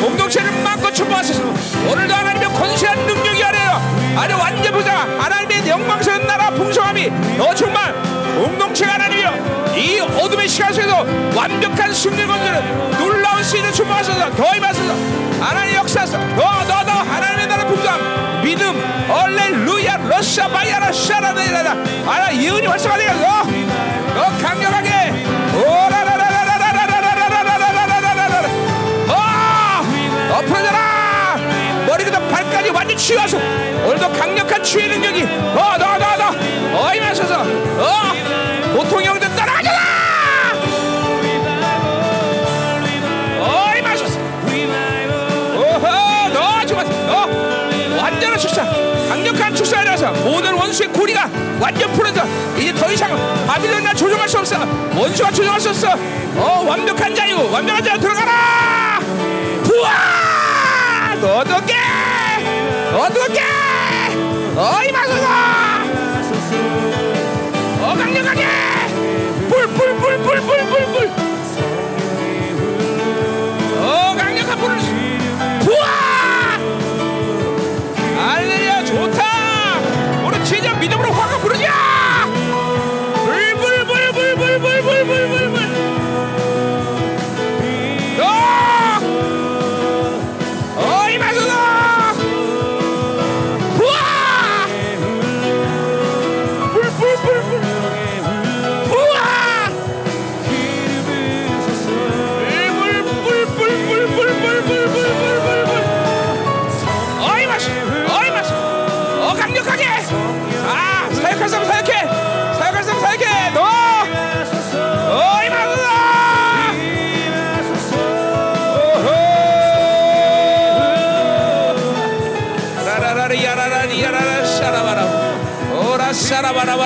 공동체를 0.00 0.50
마음껏 0.62 0.90
축복하소서. 0.92 1.42
오늘도 1.90 2.14
하나님의 2.14 2.48
권세한 2.52 2.98
능력이 3.06 3.42
아래요 3.42 3.80
아주 4.16 4.36
완전 4.36 4.72
부자 4.72 5.06
하나님의 5.18 5.68
영광스러운 5.68 6.26
나라 6.26 6.50
풍성함이 6.50 7.08
너 7.38 7.54
정말 7.54 7.94
공동체가 8.36 8.94
하나님이여 8.94 9.74
이 9.76 10.00
어둠의 10.00 10.48
시간 10.48 10.72
속에서 10.72 11.04
완벽한 11.34 11.92
승리 11.94 12.26
건설은 12.26 12.98
놀라운 12.98 13.42
시인을 13.42 13.72
축복하소서. 13.72 14.30
더 14.34 14.56
임하소서 14.56 14.94
하나님 15.40 15.74
역사하소서 15.76 16.18
더더더 16.36 16.90
하나님의 16.92 17.46
나라 17.46 17.64
풍성함 17.66 18.42
믿음 18.42 18.74
얼렐루야 19.10 19.96
러시아 20.08 20.48
바이아라 20.48 20.92
샤라데라다. 20.92 21.70
하나 22.06 22.34
예언이 22.36 22.66
활성화되어 22.66 23.14
너, 23.14 23.44
너 24.14 24.38
강력하게 24.46 24.93
완전 32.84 32.98
치유하소 32.98 33.38
오늘도 33.38 34.12
강력한 34.12 34.62
치유의 34.62 34.88
능력이 34.90 35.22
어너너너 35.22 36.34
어이 36.86 37.00
마셔서 37.00 37.40
어 37.40 38.74
고통의 38.76 39.06
영들 39.06 39.26
따라가잖아! 39.34 39.78
어이 43.40 43.80
마셔서. 43.80 44.18
오호 45.56 46.28
너 46.34 46.66
정말 46.66 46.86
너 47.06 47.96
완전한 48.02 48.38
축사 48.38 48.66
강력한 49.08 49.54
축사라서 49.54 50.12
모든 50.12 50.52
원수의 50.52 50.90
고리가 50.90 51.30
완전 51.58 51.90
풀어져. 51.94 52.22
이제 52.58 52.74
더 52.74 52.92
이상 52.92 53.16
바빌론이나 53.46 53.94
조종할 53.94 54.28
수 54.28 54.38
없어. 54.40 54.58
원수가 54.94 55.30
조종할 55.30 55.58
수 55.58 55.70
없어. 55.70 55.88
어 56.36 56.64
완벽한 56.68 57.14
자유 57.14 57.50
완벽한 57.50 57.82
자유 57.82 57.98
들어가라! 57.98 59.00
부활! 59.62 61.20
너 61.22 61.38
어떻게 61.38 61.74
어떻게? 62.94 63.40
어이 64.56 64.92
마소서 64.92 65.26
어 67.82 67.94
강력하게! 67.96 68.46
불불불불불불불 69.48 71.33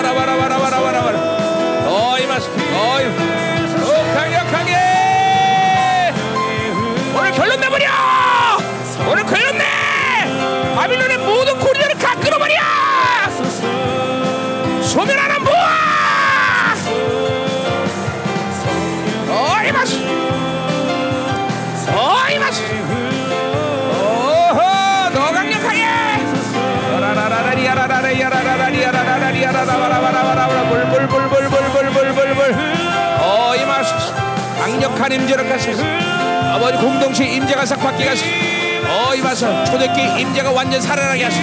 bara 0.02 0.14
bara 0.14 0.27
거룩한 34.98 35.12
임재로 35.12 35.48
가시는 35.48 35.78
아버지 36.52 36.76
공동체 36.78 37.24
임재가 37.24 37.64
싹 37.64 37.76
바뀌게 37.78 38.08
하소서. 38.08 38.26
어 38.90 39.14
이마서 39.14 39.64
초대기 39.64 40.20
임재가 40.20 40.50
완전 40.50 40.80
살아나게 40.80 41.22
하소서. 41.24 41.42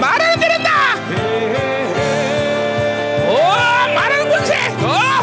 말하는 0.00 0.40
데 0.40 0.48
된다 0.48 0.70
어 3.26 3.92
말하는 3.94 4.28
권세 4.30 4.54
어 4.80 5.20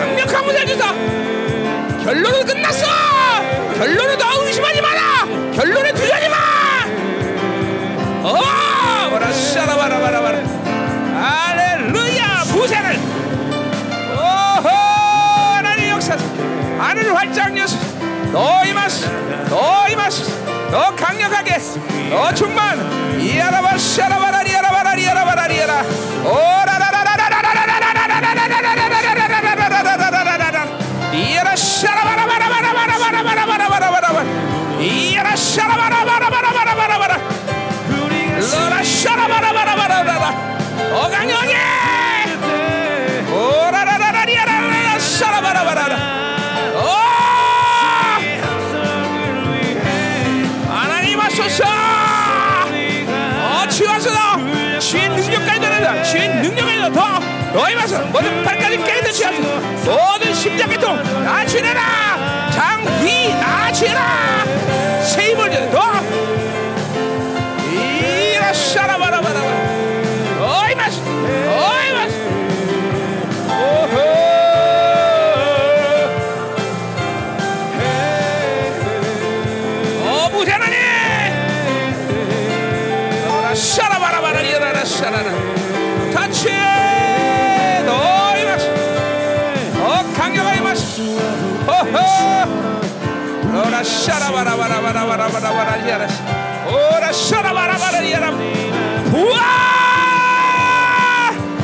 강력한 0.00 0.44
권세 0.44 0.66
주사 0.66 0.92
결론은 2.04 2.46
끝났어. 2.46 2.86
결론은 3.76 4.16
더 4.16 4.46
의심하지 4.46 4.80
마라. 4.80 5.00
결론에 5.56 5.92
두려하지 5.92 6.28
마어 6.28 6.38
와라 9.12 9.32
샤라 9.32 9.74
와라 9.76 9.98
와라 9.98 10.20
와라 10.20 10.38
할렐루야 11.20 12.44
부세를. 12.52 12.96
오호 14.14 14.68
하나님 14.68 15.88
역사 15.90 16.16
하늘 16.78 17.12
활짝 17.16 17.56
여수 17.58 17.76
너희 18.32 18.72
마스 18.72 19.10
너희 19.50 19.96
마스 19.96 20.32
강력하게. 20.96 21.58
더 22.10 22.32
충만. 22.34 23.18
이아라 23.20 23.60
Ora, 26.24 26.75
취하소 59.16 59.40
모든 59.86 60.34
심장계통 60.34 61.02
다 61.24 61.46
취해라! 61.46 62.50
장귀 62.50 63.30
다 63.40 63.72
취해라! 63.72 64.55
오라 93.66 93.82
샤라바라바라바라바라바라 93.82 95.88
야라 95.88 96.06
오라 96.66 97.12
샤라바라바라 97.12 98.10
야라 98.10 98.30
부와 99.10 99.40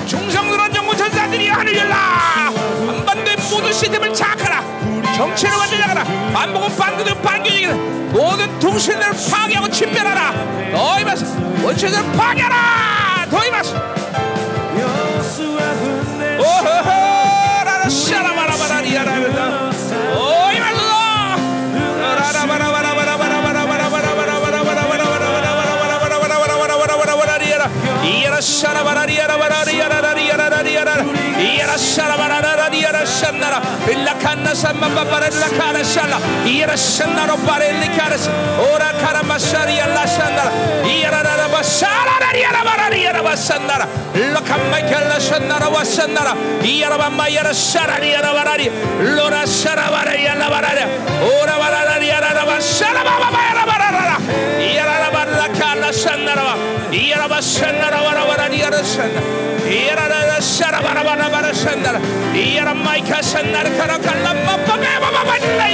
중성스러운 0.07 0.73
정부 0.73 0.97
전사들이 0.97 1.49
하늘 1.49 1.77
열라. 1.77 1.95
한반도의 1.97 3.37
모든 3.51 3.73
시스템을 3.73 4.13
착하라. 4.13 4.63
정체를 5.17 5.57
완전히 5.57 5.83
하라. 5.83 6.05
반복은 6.33 6.77
반격을 6.77 7.23
반격이다 7.23 7.75
모든 8.13 8.59
통신들을 8.59 9.13
파괴하고 9.31 9.71
침멸하라. 9.71 10.33
너희 10.73 11.05
맛 11.05 11.19
원체들 11.65 12.13
파괴하라. 12.13 13.27
너희 13.31 13.51
맛 13.51 13.65
Samba 34.63 34.87
Barella 34.87 35.49
Karashala, 35.59 36.21
Yerasana 36.47 37.27
Barelli 37.47 37.89
Karas, 37.99 38.29
Ora 38.71 38.93
Karamasharia 39.03 39.91
Lasandara, 39.91 40.53
Yerana 40.87 41.49
Michael 44.71 45.11
Lasandara 45.11 45.69
Wasandara, 45.69 46.53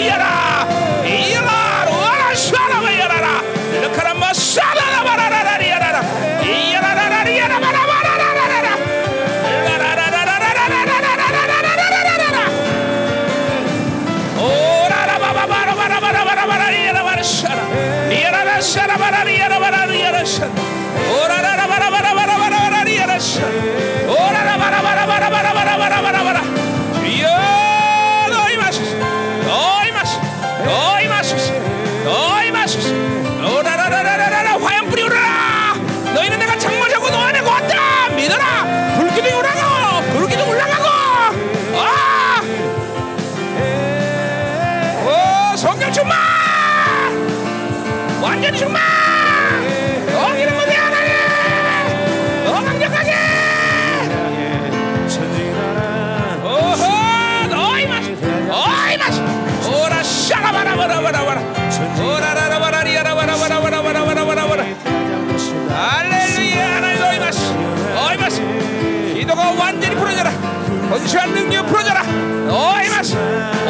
Mira. 0.08 0.37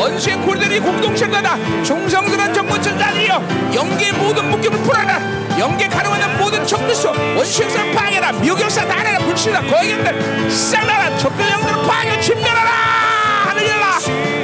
원수의 0.08 0.36
골들이 0.38 0.80
공동체를 0.80 1.32
나다. 1.32 1.56
종성들한 1.82 2.54
정문천 2.54 2.98
자리여. 2.98 3.42
영계의 3.74 4.12
모든 4.12 4.50
묶임을 4.50 4.78
풀어라 4.82 5.20
영계 5.58 5.86
가로하는 5.86 6.38
모든 6.38 6.66
적들소. 6.66 7.10
원수 7.36 7.62
역사를 7.62 7.94
파괴라. 7.94 8.32
미혹 8.32 8.58
역사 8.60 8.86
다하라 8.86 9.18
불치라. 9.18 9.60
거액인들 9.62 10.50
싹나라. 10.50 11.16
적들 11.18 11.50
영들을 11.50 11.82
파괴 11.86 12.20
침멸하라. 12.20 12.70
하늘이라. 13.48 14.37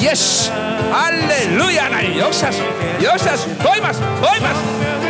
Yes. 0.00 0.50
Aleluya. 0.94 1.90
Dios, 2.14 2.42
Dios, 2.98 3.22
voy 3.62 3.80
más, 3.82 4.00
voy 4.20 4.40
más. 4.40 5.09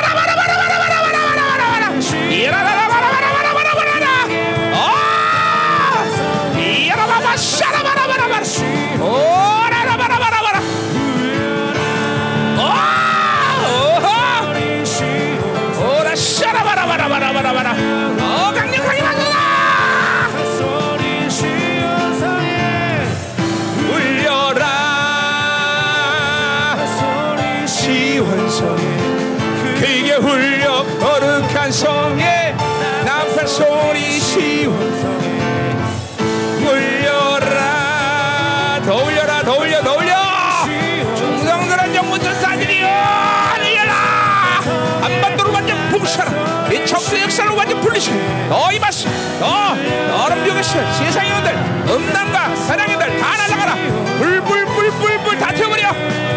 분리시켜 48.01 48.15
너희 48.49 48.79
마시 48.79 49.07
너 49.39 49.75
너는 49.75 50.43
병에서 50.43 50.93
세상의 50.93 51.31
원들 51.31 51.51
음란과 51.87 52.55
사랑의들 52.55 53.19
다 53.19 53.37
날아가라. 53.37 53.75
불불불불불 54.17 55.39
다 55.39 55.53
태워버려. 55.53 55.89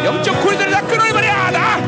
영적 0.05 0.43
고리들을 0.43 0.71
다 0.71 0.81
끊어버려. 0.83 1.51
나 1.51 1.81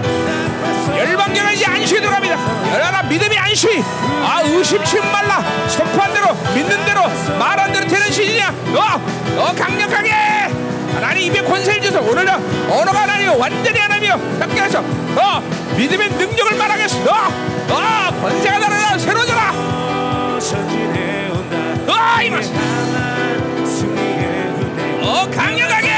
열방교가 0.96 1.52
이제 1.52 1.66
안식에 1.66 2.00
들어갑니다. 2.00 2.72
열하나 2.72 3.02
믿음이 3.02 3.36
안식 3.36 3.82
아 4.24 4.40
의심치 4.44 4.98
말라. 5.00 5.42
선포한 5.68 6.12
대로 6.14 6.34
믿는 6.54 6.84
대로 6.84 7.02
말한 7.38 7.72
대로 7.72 7.86
되는 7.86 8.10
시즌이야. 8.10 8.52
너, 8.72 9.00
너 9.36 9.54
강력하게. 9.54 10.12
하나님 10.94 11.24
입에 11.24 11.42
권세를 11.42 11.82
줘서 11.82 12.00
오늘은 12.00 12.26
언어가 12.70 13.02
하나님이요 13.02 13.36
완전히 13.38 13.78
하나님이요. 13.78 14.12
함께 14.40 14.60
하셔 14.60 14.80
너 15.14 15.40
믿음의 15.76 16.08
능력을 16.10 16.56
말하겠어. 16.56 17.04
너, 17.04 17.45
너 17.68 18.20
권세가 18.20 18.58
나라라 18.58 18.98
새로져라. 18.98 19.52
어 21.88 22.22
이만 22.22 22.42
어 25.02 25.30
강력하게 25.30 25.95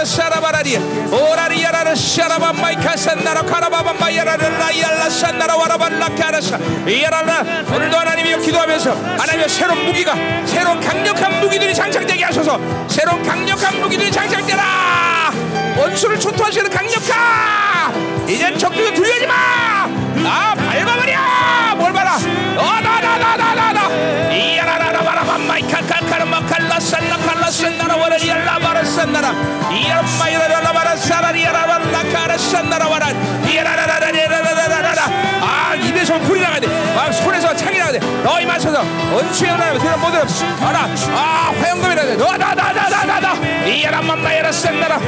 오칸마칼라산 0.00 0.40
마라르사라바라리야 0.40 0.80
오라리 1.12 1.62
야라르샤라밤마이카 1.62 2.96
산 2.96 3.22
나라 3.22 3.42
카라바밤마이야라라리야라산 3.42 5.38
나라 5.38 5.56
와라발라 5.56 6.08
카라사 6.14 6.58
이야라라 6.86 7.44
오늘도 7.74 7.96
하나님이여 7.98 8.38
기도하면서 8.38 8.92
하나님의 8.92 9.48
새로운 9.48 9.86
무기가 9.86 10.14
새로운 10.46 10.80
강력한 10.80 11.40
무기들이 11.40 11.74
장착되게 11.74 12.24
하소서. 12.24 12.58
새로운 12.88 13.22
강력한 13.22 13.80
무기들이 13.80 14.10
장착되라. 14.10 15.32
원수를 15.76 16.18
초토하시는 16.18 16.70
강력한! 16.70 18.26
이젠 18.28 18.58
적들도 18.58 18.92
두려지 18.94 19.26
마나 19.26 20.54
밟아버려! 20.54 21.76
뭘 21.76 21.92
봐라! 21.92 22.16
어나나나나나나. 22.56 23.88
이야라라 24.34 24.89
라바라밤마이카카카라마칼라 25.20 26.80
산나 26.80 27.16
칼라 27.18 27.50
산나라 27.50 27.96
와라리알라바라 27.96 28.84
산나라 28.84 29.32
이야라마이라 29.70 30.60
라바라 30.60 30.96
사라리야라발라카라 30.96 32.38
산나라 32.38 32.88
와라 32.88 33.10
이야라라라라라라라라 33.46 35.02
아 35.42 35.74
입에서 35.76 36.18
불이 36.20 36.40
나가야 36.40 36.60
돼. 36.60 36.68
아, 36.96 37.12
손에서 37.12 37.54
창이 37.54 37.78
나가야 37.78 37.98
돼. 38.00 38.06
너희 38.22 38.44
마셔서 38.46 38.80
원수의 39.12 39.50
하나님 39.50 39.74
못 40.00 40.10
들어 40.10 40.24
알아 40.66 40.88
아 41.14 41.52
화영금이 41.60 41.94
나야 41.94 42.06
돼. 42.06 42.16
너나나나나나나. 42.16 43.34
이야라맘마이라 43.66 44.52
산나라. 44.52 44.98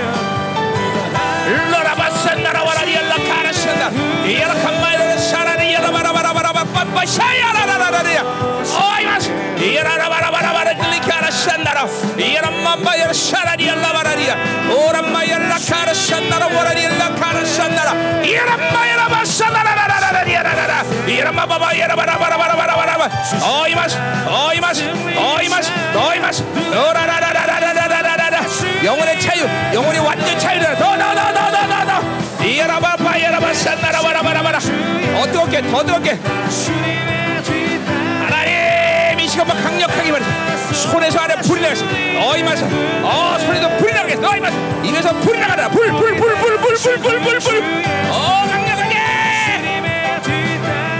러라바 1.70 2.10
산나라 2.10 2.62
와라리알라 2.64 3.16
카라 3.16 3.52
산나. 3.52 3.88
이야라 4.26 4.54
칸마이라 4.54 5.16
사라리 5.18 5.74
야 5.74 5.80
라바라바라바라바 5.80 6.64
빠빠 6.64 7.04
샤야라라라라리야 7.06 8.22
라산나라 11.82 11.88
이야람맘바야 12.18 13.12
사라리 13.12 13.68
알라바라리야 13.70 14.36
오람마야라 14.70 15.56
카라산나라 15.68 16.46
와라리알라 16.46 17.14
카라산나라 17.14 18.22
이야람마야라바산나라라라라리야라라라 18.22 20.82
이야람마 21.08 21.46
바바 21.46 21.78
야라바라바라바라바라바라 21.78 23.10
어이마스 23.42 23.98
어이마스 24.26 24.84
어이마스 25.16 25.72
어이마스 25.96 26.42
너라라라라라라라라라 26.72 28.40
영혼의 28.84 29.20
자유 29.20 29.44
영혼이 29.74 29.98
완전 29.98 30.38
자유다 30.38 30.74
너너너너너너너 30.74 32.44
이야라바바 32.44 33.20
야라바산나라바라바라바라 33.20 34.58
더 34.60 35.26
뜨겁게. 35.84 36.18
더이 36.18 37.21
시간 39.32 39.46
막 39.46 39.54
강력하게 39.62 40.12
말해. 40.12 40.26
손에서 40.74 41.20
아래 41.20 41.34
불이 41.36 41.62
나겠어 41.62 41.86
너희 41.86 42.42
마서 42.42 42.66
어 43.02 43.38
손에도 43.38 43.74
불이 43.78 43.94
나겠어. 43.94 44.20
너희 44.20 44.40
마서 44.40 44.54
입에서 44.84 45.10
불이 45.20 45.38
나가라. 45.40 45.70
불 45.70 45.90
불 45.90 46.14
불 46.16 46.36
불 46.36 46.58
불 46.58 46.58
불 46.58 46.76
불 46.76 46.98
불불어 47.00 47.40
강력하게. 48.50 48.96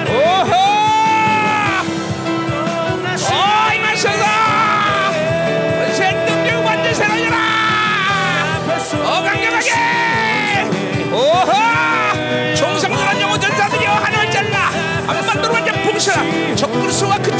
오호! 0.08 0.52
어이 3.34 3.78
마셔서. 3.80 4.24
어, 11.14 11.44
적그리스와 16.56 17.18
그 17.18 17.31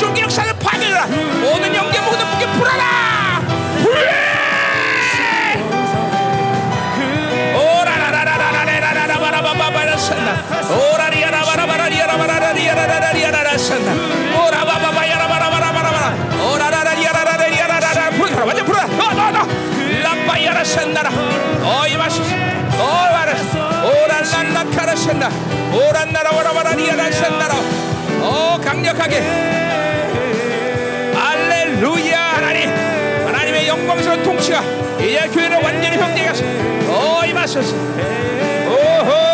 오라바바바야라바라바라바라 14.35 16.07
오라라라리아라라리아라라 16.53 18.11
불어라 18.11 18.45
완전 18.45 18.65
불어라 18.65 18.87
너너너 18.87 19.47
라빠야라 20.03 20.65
산다라 20.65 21.11
어이 21.63 21.97
마시지 21.97 22.35
오라라라라카라센다 23.75 25.31
오란나라 25.75 26.31
오라바라리아라 26.31 27.11
산다라 27.11 27.55
강력하게 28.65 29.21
알렐루야 31.15 32.19
하나님 32.19 32.71
하나님의 33.27 33.69
영광스러운 33.69 34.23
통치가 34.23 34.63
이제 34.99 35.29
교회를 35.33 35.59
완전히 35.63 35.99
형제가 35.99 36.33
어이 36.89 37.33
마셨어 37.35 37.75
오호 37.77 39.32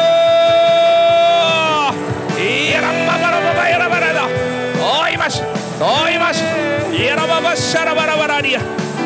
마시 5.29 5.43
너희 5.79 6.17
마시. 6.17 6.43
예라바바 6.91 7.55
샤라바라바라리야. 7.55 8.61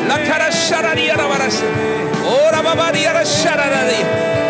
라카라 0.07 0.49
샤라리야라바라시. 0.51 1.65
오라바바리야라 2.23 3.25
샤라라리 3.25 4.03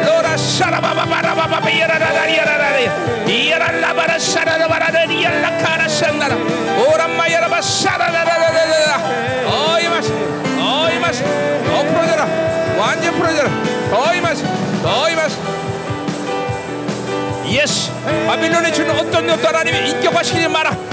로라 0.06 0.38
샤라바바바라바바 0.38 1.72
예라라라리야라라리 1.72 2.90
예라라바라 3.28 4.20
샤라라바라리 4.20 5.24
라카라 5.24 5.88
샤나라. 5.88 6.36
오람마야라바 6.36 7.60
샤라라라라라 7.60 8.98
너희 9.44 9.90
마시 9.90 10.12
너희 10.56 11.00
마시. 11.00 11.24
더 11.24 11.84
풀어져라. 11.86 12.28
완전 12.78 13.16
풀어져라. 13.18 13.50
너희 13.90 14.22
마시 14.22 14.44
너희 14.84 15.16
마시. 15.16 15.38
예스 17.48 17.92
바빌론에 18.28 18.72
주는 18.72 18.92
어떤 19.00 19.26
것도 19.26 19.48
하나님이 19.48 19.90
인격화시키지 19.90 20.48
마라. 20.48 20.93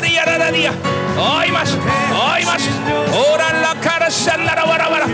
리야라리야 0.00 0.70
어이마스 1.16 1.78
어이마스 2.12 2.70
오랄라 3.12 3.74
카라 3.80 4.08
산나라 4.08 4.64
와라 4.64 4.88
와라 4.88 5.06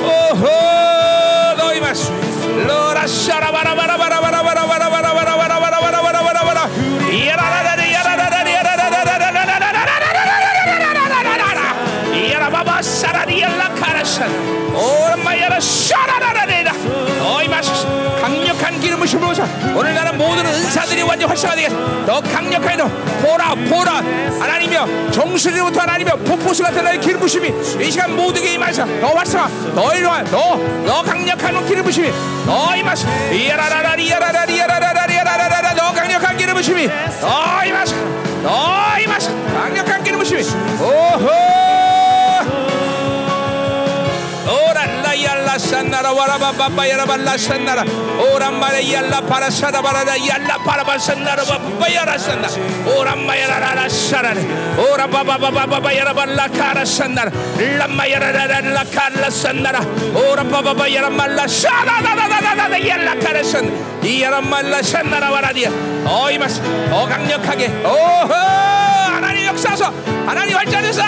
오호 0.00 0.48
너이마스 1.56 2.10
로라 2.66 3.06
사라 3.06 3.50
바라 3.52 3.74
바라 3.74 3.96
바 3.96 4.03
기름을 19.04 19.06
심으면서 19.06 19.44
오늘 19.76 19.94
나는 19.94 20.16
모든 20.16 20.44
은사들이 20.46 21.02
완전 21.02 21.28
활성화되게 21.28 21.68
더 22.06 22.20
강력하게 22.20 22.76
더 22.76 22.88
보라 23.22 23.54
보라. 23.54 24.02
하나님이여 24.40 25.10
정수리부터 25.12 25.80
하나님이여 25.80 26.16
폭포수 26.16 26.62
같은 26.62 26.82
나의 26.82 27.00
기름 27.00 27.20
부심이 27.20 27.52
이 27.80 27.90
시간 27.90 28.16
모두에게 28.16 28.54
임하사 28.54 28.86
더 29.00 29.08
활성화 29.08 29.48
더 29.74 29.94
일로와 29.94 30.24
더더 30.24 31.02
강력한 31.02 31.66
기름 31.66 31.84
부심이. 31.84 32.10
더 32.46 32.76
임하사 32.76 33.08
이야라라라리 33.30 34.10
야라라리 34.10 34.58
야라라리 34.58 35.16
야라라라. 35.16 35.74
더 35.74 35.92
강력한 35.92 36.36
기름 36.36 36.54
부심이. 36.54 36.88
더 37.20 37.64
임하사 37.64 37.94
더 38.42 39.00
임하사 39.00 39.30
강력한 39.52 40.02
기름 40.02 40.18
부심이. 40.18 40.42
오호 40.80 41.63
yalla 45.26 45.54
sandara 45.70 46.10
waraba 46.18 46.50
baba 46.58 46.82
yaraba 46.90 47.16
la 47.26 47.34
sandara 47.46 47.82
oram 48.32 48.60
bara 48.60 48.80
yalla 48.92 49.20
para 49.30 49.50
sara 49.50 49.80
bara 49.86 50.04
da 50.04 50.14
yalla 50.28 50.56
para 50.66 50.84
ba 50.84 50.94
sandara 51.06 51.44
baba 51.50 51.88
yara 51.96 52.16
sandara 52.26 52.54
oram 52.98 53.20
ma 53.26 53.34
yara 53.34 53.74
ra 53.78 53.88
sara 53.88 54.32
ora 54.90 55.06
baba 55.14 55.38
baba 55.38 55.66
baba 55.66 55.90
yaraba 55.98 56.24
la 56.38 56.46
kara 56.58 56.84
sandara 56.96 57.30
la 57.78 57.86
ma 57.88 58.04
yara 58.12 58.30
ra 58.32 58.60
la 58.76 58.84
kara 58.96 59.30
sandara 59.42 59.80
ora 60.28 60.44
baba 60.44 60.74
baba 60.74 60.86
yaraba 60.96 61.26
la 61.38 61.46
sara 61.46 61.96
la 62.06 62.12
la 62.14 62.26
la 62.60 62.66
la 62.74 62.78
yalla 62.90 63.14
kara 63.24 63.42
sandara 63.52 64.18
yara 64.20 64.40
ma 64.42 64.60
la 64.72 64.80
sandara 64.92 65.28
waradia 65.34 65.70
어 66.06 66.30
이마스 66.30 66.60
어 66.92 67.06
강력하게 67.08 67.66
오호 67.82 68.32
하나님 69.14 69.46
역사서 69.46 69.86
하나님 70.26 70.56
활자에서 70.56 71.02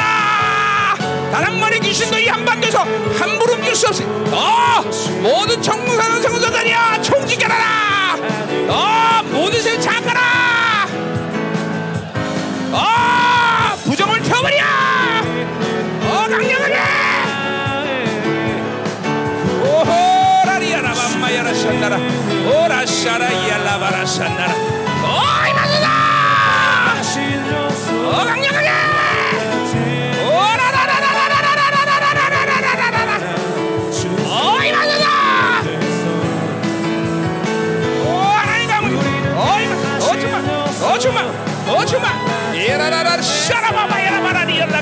다른 1.32 1.58
말의 1.60 1.80
귀신도 1.80 2.18
이 2.18 2.26
한반도에서 2.28 2.80
함부로 3.18 3.54
움직일 3.54 3.74
수 3.76 3.88
없이 3.88 4.04
어, 4.04 4.82
모든 5.22 5.60
청군사는 5.62 6.22
성전자리야. 6.22 7.00
총지켜라. 7.02 8.16
어, 8.68 9.22
모든 9.30 9.60
세를 9.62 9.80
장가라. 9.80 10.20
어, 12.72 13.76
부정을 13.84 14.22
태워버려. 14.22 14.56
어, 16.02 16.26
강력하게. 16.28 16.76
오호, 19.62 20.46
라리야, 20.46 20.80
라밤마야, 20.82 21.42
라산나라. 21.42 21.96
오라샤라, 21.96 23.30
이알라바라, 23.30 24.06
산나라. 24.06 24.52
어, 25.02 25.22
이마누다. 25.50 25.86
어, 28.12 28.24
강력 28.26 28.45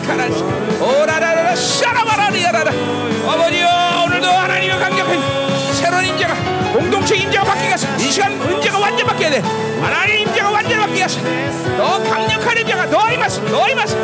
약하나 0.05 0.27
오라라라라 0.81 1.57
샤라바라리야라라. 1.57 2.71
아버지여 3.27 3.67
오늘도 4.05 4.29
하나님의 4.29 4.79
강력한 4.79 5.19
새로운 5.73 6.05
인재가 6.05 6.35
공동체 6.75 7.17
인재가 7.17 7.43
바뀌게 7.45 7.71
하소 7.71 7.89
이 7.99 8.11
시간 8.13 8.33
인재가 8.53 8.79
완전 8.79 9.07
바뀌어야 9.07 9.31
돼. 9.31 9.41
하나님 9.81 10.29
인재가 10.29 10.51
완전 10.51 10.79
바뀌게 10.81 11.03
하소 11.03 11.21
더 11.79 12.03
강력한 12.05 12.59
인재가 12.59 12.91
더 12.91 13.11
임하소 13.13 13.47
더 13.47 13.69
임하소 13.71 13.97